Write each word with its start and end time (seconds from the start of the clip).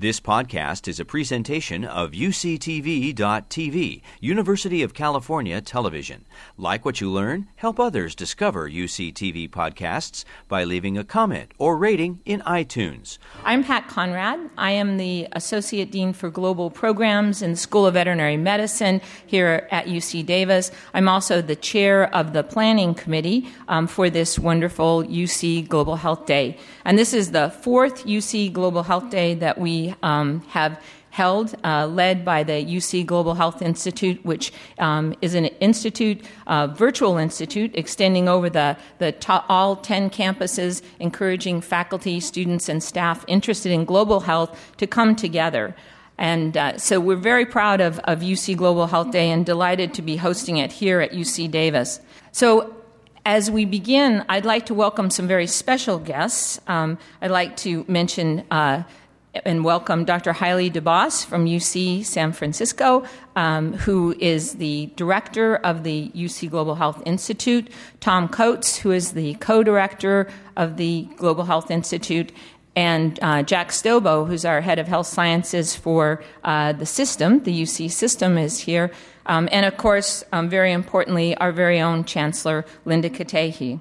This 0.00 0.20
podcast 0.20 0.86
is 0.86 1.00
a 1.00 1.04
presentation 1.04 1.84
of 1.84 2.12
UCTV.tv, 2.12 4.00
University 4.20 4.84
of 4.84 4.94
California 4.94 5.60
Television. 5.60 6.24
Like 6.56 6.84
what 6.84 7.00
you 7.00 7.10
learn? 7.10 7.48
Help 7.56 7.80
others 7.80 8.14
discover 8.14 8.70
UCTV 8.70 9.50
podcasts 9.50 10.24
by 10.46 10.62
leaving 10.62 10.96
a 10.96 11.02
comment 11.02 11.50
or 11.58 11.76
rating 11.76 12.20
in 12.24 12.42
iTunes. 12.42 13.18
I'm 13.44 13.64
Pat 13.64 13.88
Conrad. 13.88 14.38
I 14.56 14.70
am 14.70 14.98
the 14.98 15.26
Associate 15.32 15.90
Dean 15.90 16.12
for 16.12 16.30
Global 16.30 16.70
Programs 16.70 17.42
in 17.42 17.50
the 17.50 17.56
School 17.56 17.84
of 17.84 17.94
Veterinary 17.94 18.36
Medicine 18.36 19.00
here 19.26 19.66
at 19.72 19.86
UC 19.86 20.24
Davis. 20.24 20.70
I'm 20.94 21.08
also 21.08 21.42
the 21.42 21.56
chair 21.56 22.14
of 22.14 22.34
the 22.34 22.44
Planning 22.44 22.94
Committee 22.94 23.48
um, 23.66 23.88
for 23.88 24.10
this 24.10 24.38
wonderful 24.38 25.02
UC 25.02 25.66
Global 25.66 25.96
Health 25.96 26.24
Day. 26.24 26.56
And 26.84 26.96
this 26.96 27.12
is 27.12 27.32
the 27.32 27.50
fourth 27.50 28.04
UC 28.06 28.52
Global 28.52 28.84
Health 28.84 29.10
Day 29.10 29.34
that 29.34 29.58
we 29.58 29.87
um, 30.02 30.40
have 30.48 30.80
held, 31.10 31.54
uh, 31.64 31.86
led 31.86 32.24
by 32.24 32.44
the 32.44 32.64
UC 32.64 33.04
Global 33.04 33.34
Health 33.34 33.60
Institute, 33.60 34.24
which 34.24 34.52
um, 34.78 35.14
is 35.20 35.34
an 35.34 35.46
institute, 35.46 36.24
uh, 36.46 36.68
virtual 36.68 37.16
institute, 37.16 37.72
extending 37.74 38.28
over 38.28 38.48
the, 38.48 38.76
the 38.98 39.12
to- 39.12 39.44
all 39.48 39.74
10 39.74 40.10
campuses, 40.10 40.80
encouraging 41.00 41.60
faculty, 41.60 42.20
students, 42.20 42.68
and 42.68 42.82
staff 42.82 43.24
interested 43.26 43.72
in 43.72 43.84
global 43.84 44.20
health 44.20 44.74
to 44.76 44.86
come 44.86 45.16
together. 45.16 45.74
And 46.18 46.56
uh, 46.56 46.78
so 46.78 47.00
we're 47.00 47.16
very 47.16 47.46
proud 47.46 47.80
of, 47.80 47.98
of 48.00 48.20
UC 48.20 48.56
Global 48.56 48.86
Health 48.86 49.10
Day 49.10 49.30
and 49.30 49.46
delighted 49.46 49.94
to 49.94 50.02
be 50.02 50.16
hosting 50.16 50.58
it 50.58 50.72
here 50.72 51.00
at 51.00 51.12
UC 51.12 51.50
Davis. 51.50 52.00
So 52.32 52.74
as 53.24 53.50
we 53.50 53.64
begin, 53.64 54.24
I'd 54.28 54.44
like 54.44 54.66
to 54.66 54.74
welcome 54.74 55.10
some 55.10 55.28
very 55.28 55.46
special 55.46 55.98
guests. 55.98 56.60
Um, 56.66 56.98
I'd 57.20 57.30
like 57.30 57.56
to 57.58 57.84
mention 57.86 58.44
uh, 58.50 58.84
and 59.34 59.64
welcome 59.64 60.04
Dr. 60.04 60.32
Haile 60.32 60.70
Debas 60.70 61.24
from 61.24 61.46
UC 61.46 62.04
San 62.04 62.32
Francisco, 62.32 63.04
um, 63.36 63.74
who 63.74 64.14
is 64.18 64.54
the 64.54 64.90
director 64.96 65.56
of 65.56 65.84
the 65.84 66.10
UC 66.14 66.50
Global 66.50 66.74
Health 66.74 67.02
Institute, 67.04 67.68
Tom 68.00 68.28
Coates, 68.28 68.78
who 68.78 68.90
is 68.90 69.12
the 69.12 69.34
co 69.34 69.62
director 69.62 70.28
of 70.56 70.76
the 70.76 71.02
Global 71.16 71.44
Health 71.44 71.70
Institute, 71.70 72.32
and 72.74 73.18
uh, 73.22 73.42
Jack 73.42 73.70
Stobo, 73.70 74.26
who's 74.26 74.44
our 74.44 74.60
head 74.60 74.78
of 74.78 74.86
health 74.86 75.06
sciences 75.06 75.74
for 75.74 76.22
uh, 76.44 76.72
the 76.72 76.86
system, 76.86 77.42
the 77.42 77.62
UC 77.62 77.90
system, 77.90 78.38
is 78.38 78.60
here. 78.60 78.90
Um, 79.26 79.48
and 79.52 79.66
of 79.66 79.76
course, 79.76 80.24
um, 80.32 80.48
very 80.48 80.72
importantly, 80.72 81.36
our 81.36 81.52
very 81.52 81.80
own 81.80 82.04
Chancellor, 82.04 82.64
Linda 82.84 83.10
Katehi. 83.10 83.80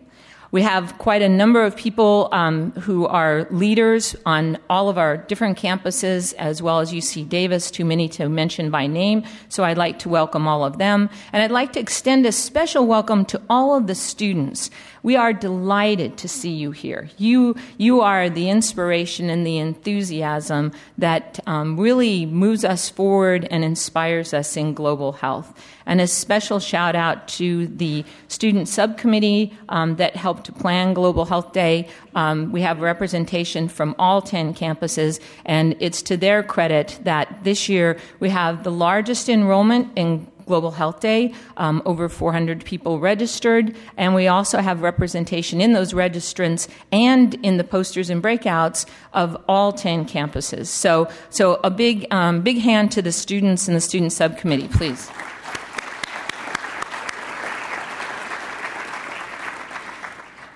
We 0.52 0.62
have 0.62 0.98
quite 0.98 1.22
a 1.22 1.28
number 1.28 1.62
of 1.64 1.76
people 1.76 2.30
um, 2.32 2.72
who 2.72 3.06
are 3.06 3.48
leaders 3.52 4.16
on 4.26 4.58
all 4.70 4.88
of 4.88 4.98
our 4.98 5.18
different 5.18 5.58
campuses, 5.58 6.34
as 6.36 6.62
well 6.62 6.80
as 6.80 6.94
UC 6.94 7.28
Davis, 7.28 7.70
too 7.70 7.84
many 7.84 8.08
to 8.10 8.30
mention 8.30 8.72
by 8.72 8.88
name. 8.88 9.24
So 9.50 9.66
I'd 9.66 9.78
like 9.78 10.00
to 10.00 10.10
welcome 10.10 10.48
all 10.48 10.64
of 10.64 10.78
them. 10.78 11.10
And 11.34 11.44
I'd 11.44 11.52
like 11.52 11.74
to 11.74 11.82
extend 11.82 12.26
a 12.26 12.32
special 12.32 12.88
welcome 12.88 13.26
to 13.26 13.42
all 13.50 13.76
of 13.76 13.88
the 13.88 13.96
students. 13.96 14.70
We 15.04 15.18
are 15.18 15.34
delighted 15.34 16.18
to 16.18 16.30
see 16.30 16.52
you 16.52 16.72
here. 16.72 17.10
You, 17.18 17.56
you 17.78 18.02
are 18.02 18.30
the 18.30 18.50
inspiration 18.50 19.30
and 19.30 19.46
the 19.46 19.58
enthusiasm 19.58 20.72
that 20.98 21.42
um, 21.46 21.78
really 21.78 22.26
moves 22.26 22.64
us 22.64 22.90
forward 22.90 23.48
and 23.52 23.66
inspires 23.66 24.34
us 24.34 24.56
in 24.56 24.74
global 24.74 25.12
health. 25.14 25.54
And 25.88 26.00
a 26.02 26.06
special 26.06 26.60
shout 26.60 26.96
out 26.96 27.28
to 27.30 27.68
the 27.68 28.06
student 28.28 28.68
subcommittee 28.68 29.58
um, 29.70 29.96
that 29.96 30.16
helped 30.16 30.54
plan 30.60 30.94
Global 30.94 31.26
Health 31.26 31.54
Day. 31.54 31.88
Um, 32.14 32.52
we 32.52 32.62
have 32.62 32.82
representation 32.82 33.68
from 33.70 33.96
all 33.98 34.22
10 34.22 34.54
campuses, 34.54 35.20
and 35.46 35.76
it's 35.80 36.02
to 36.04 36.18
their 36.18 36.44
credit 36.44 37.00
that 37.04 37.44
this 37.44 37.68
year 37.70 37.98
we 38.20 38.30
have 38.30 38.64
the 38.64 38.72
largest 38.72 39.30
enrollment 39.30 39.90
in 39.96 40.28
Global 40.48 40.72
Health 40.72 41.02
Day, 41.02 41.34
um, 41.58 41.84
over 41.86 42.10
400 42.10 42.66
people 42.66 43.00
registered, 43.00 43.76
and 43.98 44.16
we 44.16 44.28
also 44.28 44.60
have 44.60 44.82
representation 44.82 45.62
in 45.62 45.74
those 45.74 45.94
registrants 45.94 46.68
and 46.92 47.36
in 47.44 47.58
the 47.58 47.64
posters 47.64 48.10
and 48.10 48.24
breakouts 48.24 48.86
of 49.14 49.38
all 49.48 49.74
10 49.74 50.06
campuses. 50.06 50.68
So, 50.68 51.10
so 51.30 51.60
a 51.64 51.70
big, 51.70 52.08
um, 52.12 52.42
big 52.42 52.60
hand 52.60 52.92
to 52.94 53.02
the 53.02 53.12
students 53.12 53.68
and 53.68 53.76
the 53.76 53.82
student 53.82 54.14
subcommittee, 54.14 54.70
please. 54.70 55.12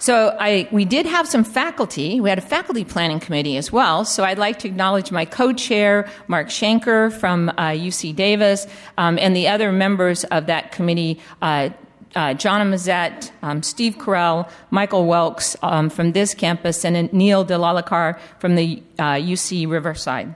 So 0.02 0.36
I, 0.40 0.68
we 0.72 0.84
did 0.84 1.06
have 1.06 1.28
some 1.28 1.44
faculty. 1.44 2.20
We 2.20 2.28
had 2.28 2.40
a 2.40 2.42
faculty 2.42 2.84
planning 2.84 3.20
committee 3.20 3.56
as 3.56 3.72
well. 3.72 4.04
So 4.04 4.24
I'd 4.24 4.40
like 4.40 4.58
to 4.60 4.68
acknowledge 4.68 5.12
my 5.12 5.26
co-chair, 5.26 6.10
Mark 6.28 6.48
Schenker 6.48 7.14
from 7.14 7.50
uh, 7.50 7.70
UC 7.70 8.16
Davis, 8.16 8.66
um, 8.98 9.20
and 9.20 9.36
the 9.36 9.48
other 9.48 9.72
members 9.72 10.24
of 10.24 10.48
that 10.48 10.72
committee. 10.72 11.20
Uh, 11.40 11.70
uh, 12.16 12.34
John 12.34 12.72
Mazet, 12.72 13.30
um, 13.44 13.62
Steve 13.62 14.00
Currall, 14.00 14.50
Michael 14.72 15.06
Wilkes 15.06 15.56
um, 15.62 15.92
from 15.92 16.14
this 16.14 16.34
campus, 16.34 16.84
and 16.84 17.14
Neil 17.14 17.46
Delalakar 17.46 18.20
from 18.40 18.56
the 18.56 18.82
UC 18.98 19.68
uh, 19.68 19.70
Riverside. 19.70 20.34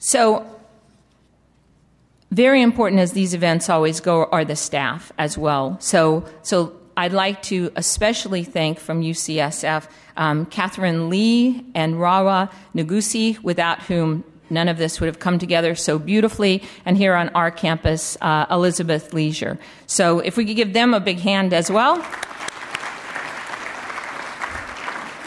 So, 0.00 0.44
very 2.32 2.62
important 2.62 3.00
as 3.00 3.12
these 3.12 3.32
events 3.32 3.70
always 3.70 4.00
go 4.00 4.24
are 4.24 4.44
the 4.44 4.56
staff 4.56 5.12
as 5.18 5.38
well. 5.38 5.76
So, 5.78 6.28
so 6.42 6.74
I'd 6.96 7.12
like 7.12 7.42
to 7.44 7.72
especially 7.76 8.44
thank 8.44 8.78
from 8.78 9.02
UCSF 9.02 9.88
um, 10.16 10.46
Catherine 10.46 11.10
Lee 11.10 11.64
and 11.74 11.94
Rawa 11.94 12.50
Nagusi, 12.74 13.42
without 13.42 13.82
whom 13.82 14.24
none 14.50 14.68
of 14.68 14.78
this 14.78 15.00
would 15.00 15.06
have 15.06 15.18
come 15.18 15.38
together 15.38 15.74
so 15.74 15.98
beautifully. 15.98 16.62
And 16.84 16.96
here 16.96 17.14
on 17.14 17.30
our 17.30 17.50
campus, 17.50 18.16
uh, 18.20 18.46
Elizabeth 18.50 19.12
Leisure. 19.12 19.58
So 19.86 20.20
if 20.20 20.36
we 20.36 20.44
could 20.44 20.56
give 20.56 20.72
them 20.72 20.94
a 20.94 21.00
big 21.00 21.18
hand 21.18 21.52
as 21.52 21.70
well. 21.70 22.04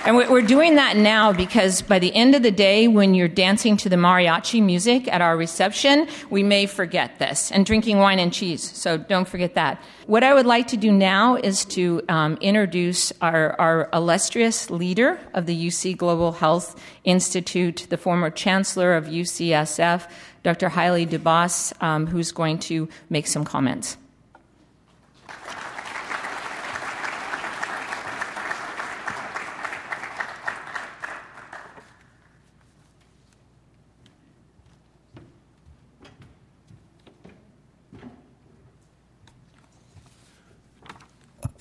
And 0.07 0.16
we're 0.16 0.41
doing 0.41 0.75
that 0.75 0.95
now 0.95 1.34
because 1.34 1.81
by 1.81 2.00
the 2.00 2.16
end 2.16 2.34
of 2.34 2.41
the 2.41 2.50
day, 2.50 2.88
when 2.88 3.13
you're 3.13 3.28
dancing 3.28 3.75
to 3.75 3.90
the 3.90 3.97
mariachi 3.97 4.63
music 4.63 5.06
at 5.09 5.22
our 5.22 5.35
reception, 5.35 6.07
we 6.29 6.44
may 6.44 6.66
forget 6.66 7.19
this 7.19 7.51
and 7.51 7.66
drinking 7.66 7.97
wine 7.97 8.18
and 8.18 8.31
cheese. 8.31 8.63
So 8.63 8.95
don't 8.95 9.28
forget 9.28 9.56
that. 9.56 9.84
What 10.06 10.23
I 10.23 10.34
would 10.34 10.45
like 10.45 10.69
to 10.69 10.78
do 10.78 10.94
now 10.94 11.35
is 11.35 11.66
to 11.66 12.01
um, 12.07 12.38
introduce 12.40 13.12
our, 13.19 13.59
our 13.59 13.90
illustrious 13.91 14.69
leader 14.69 15.19
of 15.34 15.45
the 15.45 15.68
UC 15.68 15.97
Global 15.97 16.31
Health 16.31 16.81
Institute, 17.03 17.88
the 17.89 17.97
former 17.97 18.29
chancellor 18.29 18.95
of 18.95 19.07
UCSF, 19.07 20.09
Dr. 20.41 20.69
Haile 20.69 21.06
Debas, 21.06 21.74
um, 21.84 22.07
who's 22.07 22.31
going 22.31 22.59
to 22.59 22.88
make 23.09 23.28
some 23.28 23.44
comments. 23.44 23.97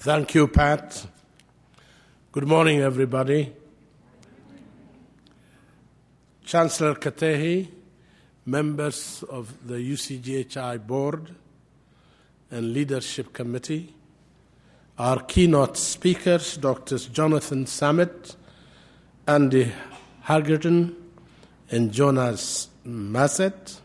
Thank 0.07 0.37
you, 0.37 0.47
Pat. 0.47 1.05
Good 2.31 2.47
morning, 2.47 2.79
everybody. 2.79 3.53
Chancellor 6.45 6.95
Katehi, 6.95 7.67
members 8.45 9.25
of 9.29 9.67
the 9.67 9.75
UCGHI 9.75 10.87
board 10.87 11.35
and 12.53 12.73
leadership 12.73 13.33
committee, 13.33 13.97
our 14.97 15.25
keynote 15.25 15.77
speakers, 15.77 16.57
Drs. 16.57 17.07
Jonathan 17.07 17.65
Samet, 17.65 18.37
Andy 19.27 19.73
Hargadon, 20.27 20.95
and 21.69 21.91
Jonas 21.91 22.69
Mazet, 22.87 23.81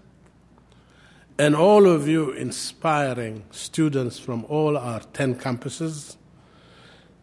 and 1.41 1.55
all 1.55 1.87
of 1.87 2.07
you 2.07 2.29
inspiring 2.33 3.43
students 3.49 4.19
from 4.19 4.45
all 4.45 4.77
our 4.77 4.99
10 4.99 5.33
campuses, 5.37 6.15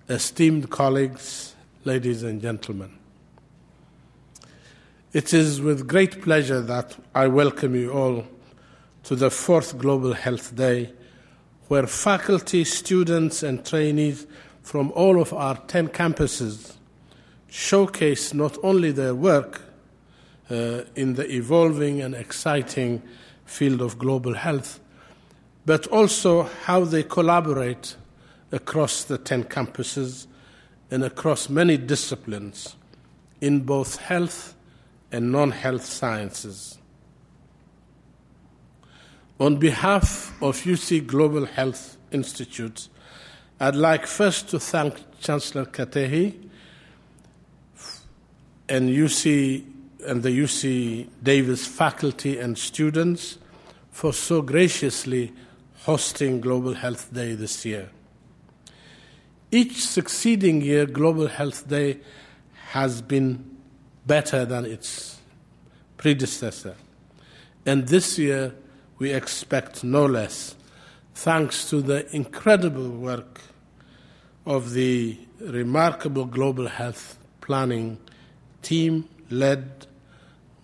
esteemed 0.09 0.69
colleagues, 0.71 1.55
ladies 1.85 2.25
and 2.25 2.43
gentlemen. 2.43 2.99
It 5.13 5.33
is 5.33 5.61
with 5.61 5.87
great 5.87 6.21
pleasure 6.21 6.61
that 6.63 6.97
I 7.15 7.29
welcome 7.29 7.77
you 7.77 7.93
all 7.93 8.27
to 9.05 9.15
the 9.15 9.31
fourth 9.31 9.79
Global 9.79 10.15
Health 10.15 10.57
Day, 10.57 10.93
where 11.69 11.87
faculty, 11.87 12.65
students, 12.65 13.45
and 13.45 13.65
trainees 13.65 14.27
from 14.63 14.91
all 14.97 15.23
of 15.23 15.33
our 15.33 15.59
10 15.69 15.91
campuses 15.91 16.75
showcase 17.49 18.35
not 18.35 18.59
only 18.65 18.91
their 18.91 19.15
work 19.15 19.63
uh, 20.51 20.81
in 20.97 21.15
the 21.15 21.33
evolving 21.33 22.01
and 22.01 22.17
exciting 22.17 23.01
field 23.49 23.81
of 23.81 23.99
global 23.99 24.35
health, 24.35 24.79
but 25.67 25.87
also 25.89 26.43
how 26.43 26.85
they 26.85 27.03
collaborate 27.03 27.97
across 28.53 29.05
the 29.05 29.19
10 29.19 29.45
campuses 29.45 30.27
and 30.91 31.03
across 31.03 31.49
many 31.49 31.77
disciplines 31.77 32.77
in 33.41 33.61
both 33.61 33.97
health 33.97 34.55
and 35.11 35.33
non 35.33 35.51
health 35.51 35.85
sciences. 35.85 36.79
On 39.41 39.57
behalf 39.57 40.35
of 40.43 40.57
UC 40.63 41.07
Global 41.07 41.47
Health 41.47 41.97
Institute, 42.11 42.89
I'd 43.61 43.77
like 43.77 44.07
first 44.07 44.49
to 44.51 44.59
thank 44.59 44.95
Chancellor 45.21 45.65
Katehi 45.65 46.35
and 48.69 48.91
UC 48.91 49.65
and 50.07 50.23
the 50.23 50.31
UC 50.31 51.09
Davis 51.23 51.67
faculty 51.67 52.39
and 52.39 52.57
students 52.57 53.39
for 53.91 54.13
so 54.13 54.43
graciously 54.43 55.33
hosting 55.83 56.41
Global 56.41 56.75
Health 56.75 57.13
Day 57.13 57.35
this 57.35 57.65
year. 57.65 57.91
Each 59.51 59.85
succeeding 59.85 60.61
year, 60.61 60.87
Global 60.87 61.27
Health 61.27 61.69
Day 61.69 62.01
has 62.71 63.01
been 63.01 63.57
better 64.07 64.45
than 64.45 64.65
its 64.65 65.19
predecessor. 65.97 66.77
And 67.65 67.89
this 67.89 68.19
year, 68.19 68.55
we 68.99 69.13
expect 69.13 69.85
no 69.85 70.07
less, 70.07 70.55
thanks 71.15 71.69
to 71.71 71.81
the 71.81 72.15
incredible 72.15 72.91
work 72.91 73.41
of 74.45 74.73
the 74.73 75.19
remarkable 75.41 76.25
global 76.25 76.69
health 76.69 77.19
planning 77.41 77.99
team 78.63 79.09
led 79.31 79.87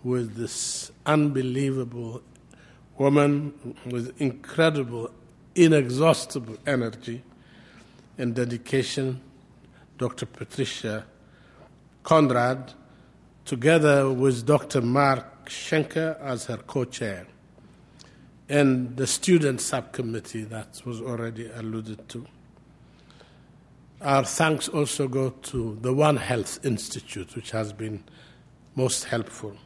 with 0.02 0.36
this 0.36 0.92
unbelievable 1.06 2.22
woman 2.98 3.74
with 3.86 4.20
incredible, 4.20 5.10
inexhaustible 5.54 6.56
energy 6.66 7.22
and 8.18 8.34
dedication, 8.34 9.20
Dr. 9.98 10.26
Patricia 10.26 11.04
Conrad, 12.02 12.72
together 13.44 14.10
with 14.10 14.46
Dr. 14.46 14.82
Mark 14.82 15.48
Schenker 15.48 16.20
as 16.20 16.46
her 16.46 16.58
co 16.58 16.84
chair, 16.84 17.26
and 18.48 18.96
the 18.96 19.06
student 19.06 19.60
subcommittee 19.60 20.44
that 20.44 20.82
was 20.84 21.00
already 21.00 21.50
alluded 21.50 22.08
to. 22.10 22.26
Our 24.00 24.24
thanks 24.24 24.68
also 24.68 25.08
go 25.08 25.30
to 25.30 25.78
the 25.80 25.94
One 25.94 26.18
Health 26.18 26.64
Institute, 26.64 27.34
which 27.34 27.52
has 27.52 27.72
been 27.72 28.04
most 28.74 29.04
helpful. 29.04 29.56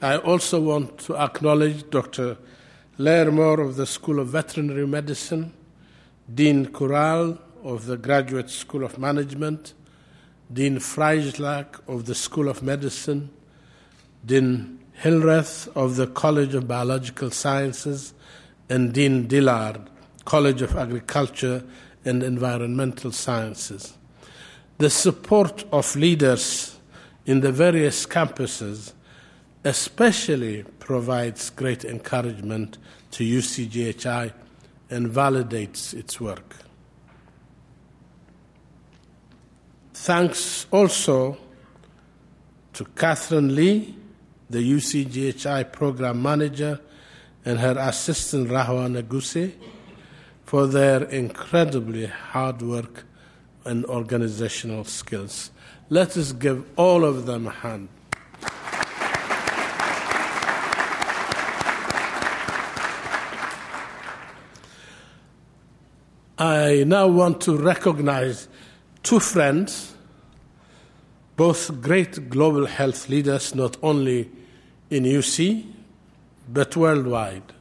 I 0.00 0.18
also 0.18 0.60
want 0.60 0.98
to 0.98 1.16
acknowledge 1.16 1.88
Dr. 1.90 2.36
Lairmore 2.98 3.60
of 3.60 3.76
the 3.76 3.86
School 3.86 4.20
of 4.20 4.28
Veterinary 4.28 4.86
Medicine, 4.86 5.52
Dean 6.32 6.66
Currall 6.66 7.38
of 7.62 7.86
the 7.86 7.96
Graduate 7.96 8.50
School 8.50 8.84
of 8.84 8.98
Management, 8.98 9.74
Dean 10.52 10.76
Freischlag 10.76 11.66
of 11.88 12.06
the 12.06 12.14
School 12.14 12.48
of 12.48 12.62
Medicine, 12.62 13.30
Dean 14.24 14.78
Hildreth 14.92 15.68
of 15.74 15.96
the 15.96 16.06
College 16.06 16.54
of 16.54 16.68
Biological 16.68 17.30
Sciences, 17.30 18.14
and 18.68 18.92
Dean 18.92 19.26
Dillard, 19.26 19.80
College 20.24 20.62
of 20.62 20.76
Agriculture 20.76 21.64
and 22.04 22.22
Environmental 22.22 23.10
Sciences. 23.10 23.94
The 24.78 24.90
support 24.90 25.64
of 25.72 25.94
leaders 25.96 26.73
in 27.26 27.40
the 27.40 27.52
various 27.52 28.06
campuses 28.06 28.92
especially 29.64 30.62
provides 30.78 31.48
great 31.50 31.84
encouragement 31.84 32.76
to 33.10 33.24
UCGHI 33.24 34.32
and 34.90 35.08
validates 35.08 35.94
its 35.94 36.20
work. 36.20 36.56
Thanks 39.94 40.66
also 40.70 41.38
to 42.74 42.84
Catherine 42.84 43.54
Lee, 43.54 43.96
the 44.50 44.58
UCGHI 44.58 45.72
program 45.72 46.20
manager, 46.20 46.80
and 47.46 47.58
her 47.58 47.76
assistant 47.78 48.48
Rahwa 48.48 49.02
Naguse 49.02 49.54
for 50.44 50.66
their 50.66 51.04
incredibly 51.04 52.06
hard 52.06 52.60
work 52.60 53.04
and 53.64 53.86
organizational 53.86 54.84
skills. 54.84 55.50
Let 55.94 56.16
us 56.16 56.32
give 56.32 56.64
all 56.74 57.04
of 57.04 57.24
them 57.24 57.46
a 57.46 57.50
hand. 57.50 57.88
I 66.36 66.82
now 66.84 67.06
want 67.06 67.40
to 67.42 67.56
recognize 67.56 68.48
two 69.04 69.20
friends, 69.20 69.94
both 71.36 71.80
great 71.80 72.28
global 72.28 72.66
health 72.66 73.08
leaders, 73.08 73.54
not 73.54 73.76
only 73.80 74.28
in 74.90 75.04
UC, 75.04 75.64
but 76.52 76.76
worldwide. 76.76 77.52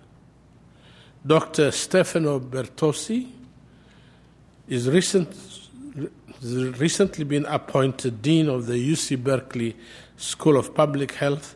Dr. 1.24 1.70
Stefano 1.70 2.40
Bertozzi 2.40 3.30
is 4.68 4.90
recent, 4.90 5.53
recently 6.44 7.24
been 7.24 7.46
appointed 7.46 8.22
Dean 8.22 8.50
of 8.50 8.66
the 8.68 8.74
UC 8.74 9.24
Berkeley 9.24 9.76
School 10.18 10.58
of 10.58 10.76
Public 10.76 11.14
Health, 11.14 11.56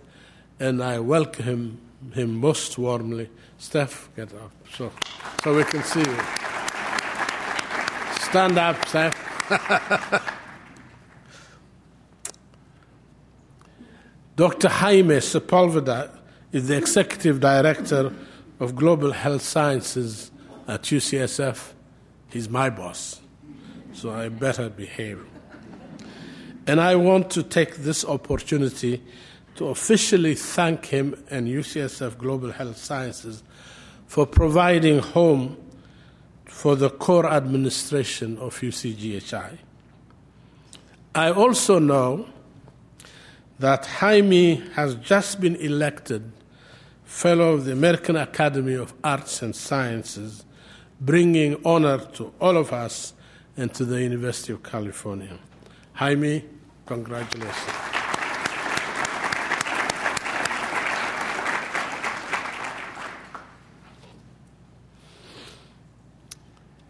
and 0.59 0.81
I 0.83 0.99
welcome 0.99 1.79
him, 2.13 2.35
most 2.35 2.77
warmly. 2.77 3.29
Steph, 3.57 4.09
get 4.15 4.33
up 4.33 4.51
so, 4.73 4.91
so 5.43 5.55
we 5.55 5.63
can 5.63 5.83
see 5.83 5.99
you. 5.99 6.17
Stand 8.21 8.57
up, 8.57 8.87
Steph. 8.87 9.15
Dr. 14.35 14.69
Jaime 14.69 15.15
Sepulveda 15.15 16.11
is 16.51 16.67
the 16.67 16.77
Executive 16.77 17.39
Director 17.39 18.13
of 18.59 18.75
Global 18.75 19.11
Health 19.11 19.41
Sciences 19.41 20.31
at 20.67 20.83
UCSF. 20.83 21.73
He's 22.29 22.47
my 22.49 22.69
boss, 22.69 23.21
so 23.97 24.11
I 24.11 24.29
better 24.29 24.69
behave. 24.69 25.25
And 26.67 26.79
I 26.79 26.95
want 26.95 27.31
to 27.31 27.41
take 27.41 27.77
this 27.77 28.05
opportunity 28.05 29.01
to 29.55 29.69
officially 29.69 30.35
thank 30.35 30.85
him 30.85 31.15
and 31.31 31.47
UCSF 31.47 32.17
Global 32.17 32.51
Health 32.51 32.77
Sciences 32.77 33.41
for 34.05 34.27
providing 34.27 34.99
home 34.99 35.57
for 36.45 36.75
the 36.75 36.91
core 36.91 37.25
administration 37.25 38.37
of 38.37 38.59
UCGHI. 38.59 39.57
I 41.15 41.31
also 41.31 41.79
know 41.79 42.27
that 43.57 43.87
Jaime 43.87 44.55
has 44.75 44.93
just 44.95 45.41
been 45.41 45.55
elected 45.55 46.31
Fellow 47.03 47.53
of 47.53 47.65
the 47.65 47.71
American 47.71 48.15
Academy 48.17 48.75
of 48.75 48.93
Arts 49.03 49.41
and 49.41 49.55
Sciences, 49.55 50.45
bringing 51.01 51.59
honor 51.65 51.99
to 52.13 52.31
all 52.39 52.57
of 52.57 52.71
us 52.71 53.13
and 53.57 53.73
to 53.73 53.83
the 53.83 54.01
University 54.01 54.53
of 54.53 54.61
California. 54.63 55.37
Jaime, 55.93 56.45
congratulations. 56.85 57.73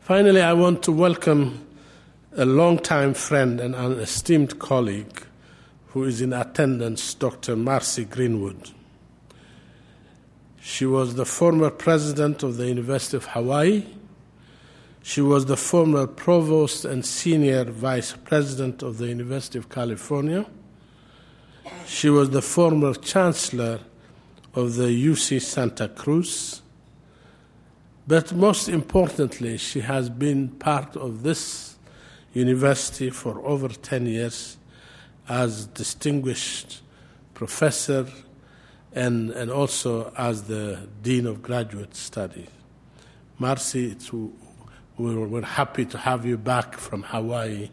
Finally, 0.02 0.42
I 0.42 0.54
want 0.54 0.84
to 0.84 0.92
welcome 0.92 1.66
a 2.38 2.46
longtime 2.46 3.14
friend 3.14 3.60
and 3.60 3.74
an 3.76 3.94
esteemed 3.94 4.60
colleague 4.60 5.24
who 5.88 6.04
is 6.04 6.22
in 6.22 6.32
attendance, 6.32 7.14
Dr. 7.14 7.56
Marcy 7.56 8.06
Greenwood. 8.06 8.72
She 10.62 10.86
was 10.86 11.16
the 11.16 11.26
former 11.26 11.70
president 11.70 12.44
of 12.44 12.58
the 12.58 12.68
University 12.68 13.18
of 13.18 13.26
Hawaii. 13.26 13.84
She 15.08 15.22
was 15.22 15.46
the 15.46 15.56
former 15.56 16.06
provost 16.06 16.84
and 16.84 17.06
senior 17.06 17.64
vice 17.64 18.12
president 18.12 18.84
of 18.84 18.98
the 18.98 19.08
University 19.08 19.58
of 19.58 19.70
California. 19.70 20.46
She 21.86 22.10
was 22.10 22.32
the 22.32 22.42
former 22.42 22.94
chancellor 22.94 23.80
of 24.54 24.76
the 24.76 24.90
UC 24.90 25.42
Santa 25.42 25.88
Cruz. 25.88 26.62
But 28.06 28.34
most 28.34 28.68
importantly, 28.68 29.58
she 29.58 29.80
has 29.80 30.10
been 30.10 30.50
part 30.50 30.98
of 30.98 31.24
this 31.24 31.78
university 32.34 33.10
for 33.10 33.40
over 33.46 33.70
10 33.70 34.08
years 34.08 34.58
as 35.30 35.68
distinguished 35.68 36.82
professor 37.34 38.08
and, 38.92 39.30
and 39.30 39.52
also 39.52 40.12
as 40.18 40.44
the 40.44 40.90
Dean 41.02 41.26
of 41.26 41.42
Graduate 41.42 41.96
Studies. 41.96 42.50
Marcy, 43.40 43.92
it's, 43.92 44.12
we're, 44.98 45.28
we're 45.28 45.42
happy 45.44 45.86
to 45.86 45.98
have 45.98 46.26
you 46.26 46.38
back 46.38 46.76
from 46.76 47.04
Hawaii. 47.04 47.70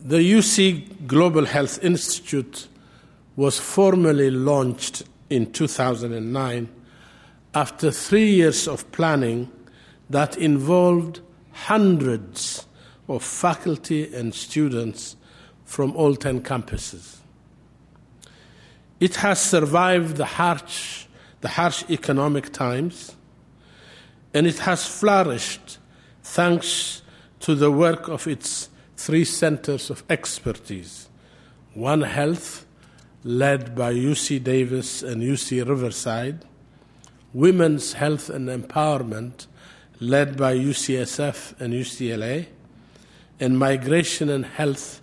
The 0.00 0.18
UC 0.18 1.06
Global 1.06 1.44
Health 1.46 1.82
Institute 1.84 2.68
was 3.36 3.58
formally 3.58 4.30
launched 4.30 5.02
in 5.30 5.52
2009 5.52 6.68
after 7.54 7.90
three 7.90 8.30
years 8.30 8.66
of 8.68 8.90
planning 8.92 9.50
that 10.10 10.36
involved 10.36 11.20
hundreds 11.52 12.66
of 13.08 13.22
faculty 13.22 14.12
and 14.14 14.34
students 14.34 15.16
from 15.64 15.94
all 15.96 16.14
10 16.14 16.42
campuses. 16.42 17.15
It 18.98 19.16
has 19.16 19.40
survived 19.40 20.16
the 20.16 20.24
harsh, 20.24 21.06
the 21.40 21.48
harsh 21.48 21.84
economic 21.90 22.52
times, 22.52 23.14
and 24.32 24.46
it 24.46 24.60
has 24.60 24.86
flourished 24.86 25.78
thanks 26.22 27.02
to 27.40 27.54
the 27.54 27.70
work 27.70 28.08
of 28.08 28.26
its 28.26 28.70
three 28.96 29.24
centers 29.24 29.90
of 29.90 30.02
expertise. 30.08 31.08
One 31.74 32.02
Health, 32.02 32.66
led 33.22 33.74
by 33.74 33.92
UC 33.92 34.42
Davis 34.42 35.02
and 35.02 35.22
UC 35.22 35.68
Riverside, 35.68 36.44
Women's 37.34 37.92
Health 37.94 38.30
and 38.30 38.48
Empowerment, 38.48 39.46
led 40.00 40.38
by 40.38 40.56
UCSF 40.56 41.60
and 41.60 41.74
UCLA, 41.74 42.46
and 43.38 43.58
Migration 43.58 44.30
and 44.30 44.46
Health, 44.46 45.02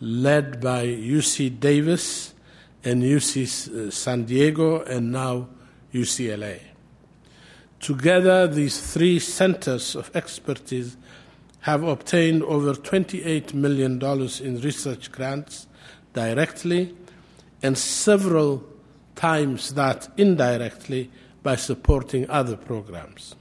led 0.00 0.60
by 0.60 0.84
UC 0.84 1.60
Davis 1.60 2.29
and 2.84 3.02
UC 3.02 3.88
uh, 3.88 3.90
San 3.90 4.24
Diego, 4.24 4.82
and 4.82 5.12
now 5.12 5.48
UCLA. 5.92 6.60
Together, 7.80 8.46
these 8.46 8.80
three 8.92 9.18
centers 9.18 9.96
of 9.96 10.14
expertise 10.14 10.96
have 11.60 11.82
obtained 11.82 12.42
over 12.42 12.72
$28 12.72 13.54
million 13.54 14.00
in 14.02 14.60
research 14.62 15.12
grants 15.12 15.66
directly 16.12 16.94
and 17.62 17.76
several 17.76 18.64
times 19.14 19.74
that 19.74 20.08
indirectly 20.16 21.10
by 21.42 21.56
supporting 21.56 22.28
other 22.30 22.56
programs. 22.56 23.34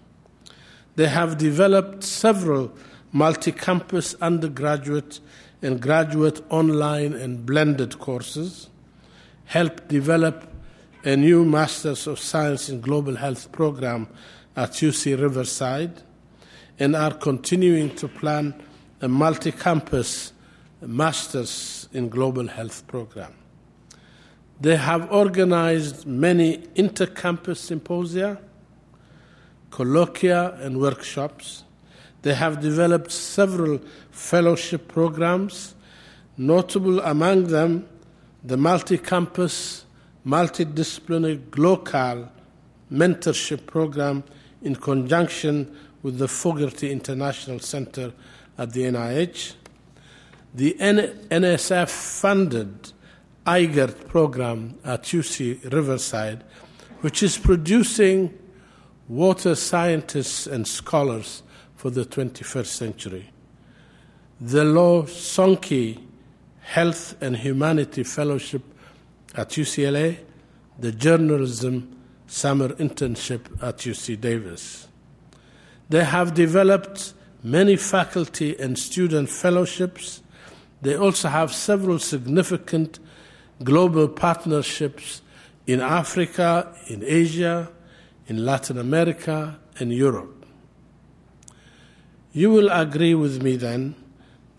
They 0.95 1.07
have 1.07 1.37
developed 1.37 2.03
several 2.03 2.73
multi 3.11 3.51
campus 3.51 4.15
undergraduate 4.15 5.19
and 5.61 5.81
graduate 5.81 6.41
online 6.49 7.13
and 7.13 7.45
blended 7.45 7.99
courses, 7.99 8.69
helped 9.49 9.87
develop 9.87 10.47
a 11.03 11.15
new 11.15 11.43
Masters 11.43 12.05
of 12.05 12.19
Science 12.19 12.69
in 12.69 12.81
Global 12.81 13.15
Health 13.15 13.51
program 13.51 14.07
at 14.55 14.73
UC 14.73 15.19
Riverside, 15.19 16.03
and 16.77 16.95
are 16.95 17.15
continuing 17.15 17.95
to 17.95 18.07
plan 18.07 18.53
a 19.01 19.07
multi 19.07 19.51
campus 19.51 20.33
Masters 20.81 21.89
in 21.93 22.09
Global 22.09 22.47
Health 22.47 22.85
program. 22.85 23.33
They 24.61 24.75
have 24.75 25.11
organized 25.11 26.05
many 26.05 26.65
inter-campus 26.75 27.59
symposia, 27.59 28.39
colloquia, 29.71 30.59
and 30.61 30.79
workshops. 30.79 31.63
They 32.21 32.35
have 32.35 32.61
developed 32.61 33.11
several 33.11 33.79
fellowship 34.11 34.87
programs, 34.87 35.73
notable 36.37 36.99
among 36.99 37.47
them 37.47 37.87
the 38.43 38.57
multi 38.57 38.97
campus, 38.97 39.85
multidisciplinary 40.25 41.39
GLOCAL 41.49 42.29
mentorship 42.91 43.65
program 43.65 44.23
in 44.61 44.75
conjunction 44.75 45.75
with 46.01 46.17
the 46.17 46.27
Fogarty 46.27 46.91
International 46.91 47.59
Center 47.59 48.13
at 48.57 48.73
the 48.73 48.83
NIH. 48.83 49.55
The 50.53 50.75
NSF 50.79 51.89
funded 51.89 52.93
IGERT 53.45 54.07
program 54.07 54.77
at 54.83 55.03
UC 55.03 55.71
Riverside, 55.71 56.43
which 57.01 57.21
is 57.21 57.37
producing 57.37 58.37
water 59.07 59.55
scientists 59.55 60.47
and 60.47 60.67
scholars 60.67 61.43
for 61.75 61.89
the 61.89 62.05
21st 62.05 62.65
century. 62.65 63.29
The 64.41 64.63
Lo 64.63 65.03
Sonky 65.03 65.99
Health 66.69 67.15
and 67.19 67.35
Humanity 67.35 68.03
Fellowship 68.03 68.61
at 69.33 69.49
UCLA, 69.49 70.19
the 70.77 70.91
Journalism 70.91 71.97
Summer 72.27 72.69
Internship 72.69 73.41
at 73.59 73.77
UC 73.77 74.21
Davis. 74.21 74.87
They 75.89 76.03
have 76.03 76.35
developed 76.35 77.15
many 77.41 77.75
faculty 77.75 78.55
and 78.59 78.77
student 78.77 79.29
fellowships. 79.29 80.21
They 80.83 80.95
also 80.95 81.29
have 81.29 81.55
several 81.55 81.97
significant 81.97 82.99
global 83.63 84.07
partnerships 84.07 85.23
in 85.65 85.81
Africa, 85.81 86.71
in 86.85 87.03
Asia, 87.03 87.71
in 88.27 88.45
Latin 88.45 88.77
America, 88.77 89.57
and 89.79 89.91
Europe. 89.91 90.45
You 92.31 92.51
will 92.51 92.69
agree 92.69 93.15
with 93.15 93.41
me 93.41 93.55
then 93.55 93.95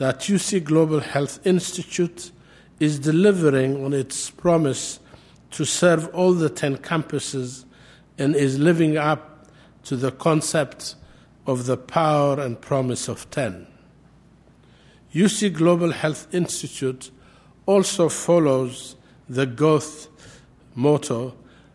that 0.01 0.21
UC 0.21 0.65
Global 0.65 1.01
Health 1.01 1.47
Institute 1.47 2.33
is 2.79 2.99
delivering 2.99 3.85
on 3.85 3.93
its 3.93 4.31
promise 4.31 4.99
to 5.51 5.67
serve 5.67 6.09
all 6.15 6.33
the 6.33 6.49
10 6.49 6.79
campuses 6.79 7.67
and 8.17 8.35
is 8.35 8.59
living 8.59 8.97
up 8.97 9.47
to 9.85 9.97
the 9.97 10.11
concept 10.11 10.95
of 11.47 11.67
the 11.67 11.77
power 11.77 12.41
and 12.41 12.59
promise 12.63 13.09
of 13.09 13.31
10. 13.31 13.67
UC 15.15 15.53
Global 15.53 15.93
Health 15.93 16.27
Institute 16.33 17.11
also 17.67 18.09
follows 18.09 18.97
the 19.29 19.45
growth 19.45 20.09
motto 20.75 21.35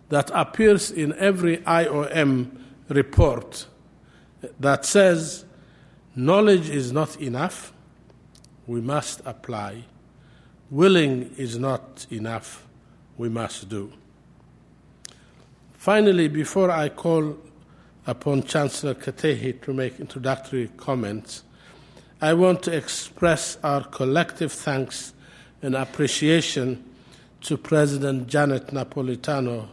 that 0.10 0.32
appears 0.34 0.90
in 0.90 1.14
every 1.20 1.58
IOM 1.58 2.58
report 2.90 3.68
that 4.60 4.84
says 4.84 5.46
knowledge 6.16 6.72
is 6.72 6.92
not 6.92 7.22
enough, 7.22 7.72
we 8.68 8.82
must 8.82 9.22
apply. 9.26 9.84
Willing 10.72 11.34
is 11.38 11.58
not 11.58 12.08
enough, 12.10 12.68
we 13.18 13.30
must 13.30 13.70
do. 13.70 13.92
Finally, 15.74 16.28
before 16.28 16.72
I 16.72 16.90
call 16.90 17.38
upon 18.08 18.44
Chancellor 18.44 18.96
Katehi 18.96 19.62
to 19.62 19.74
make 19.74 20.00
introductory 20.00 20.70
comments, 20.78 21.44
I 22.22 22.34
want 22.34 22.64
to 22.64 22.76
express 22.76 23.58
our 23.64 23.84
collective 23.84 24.52
thanks 24.52 25.14
and 25.62 25.76
appreciation 25.76 26.84
to 27.42 27.58
President 27.58 28.28
Janet 28.28 28.68
Napolitano, 28.68 29.68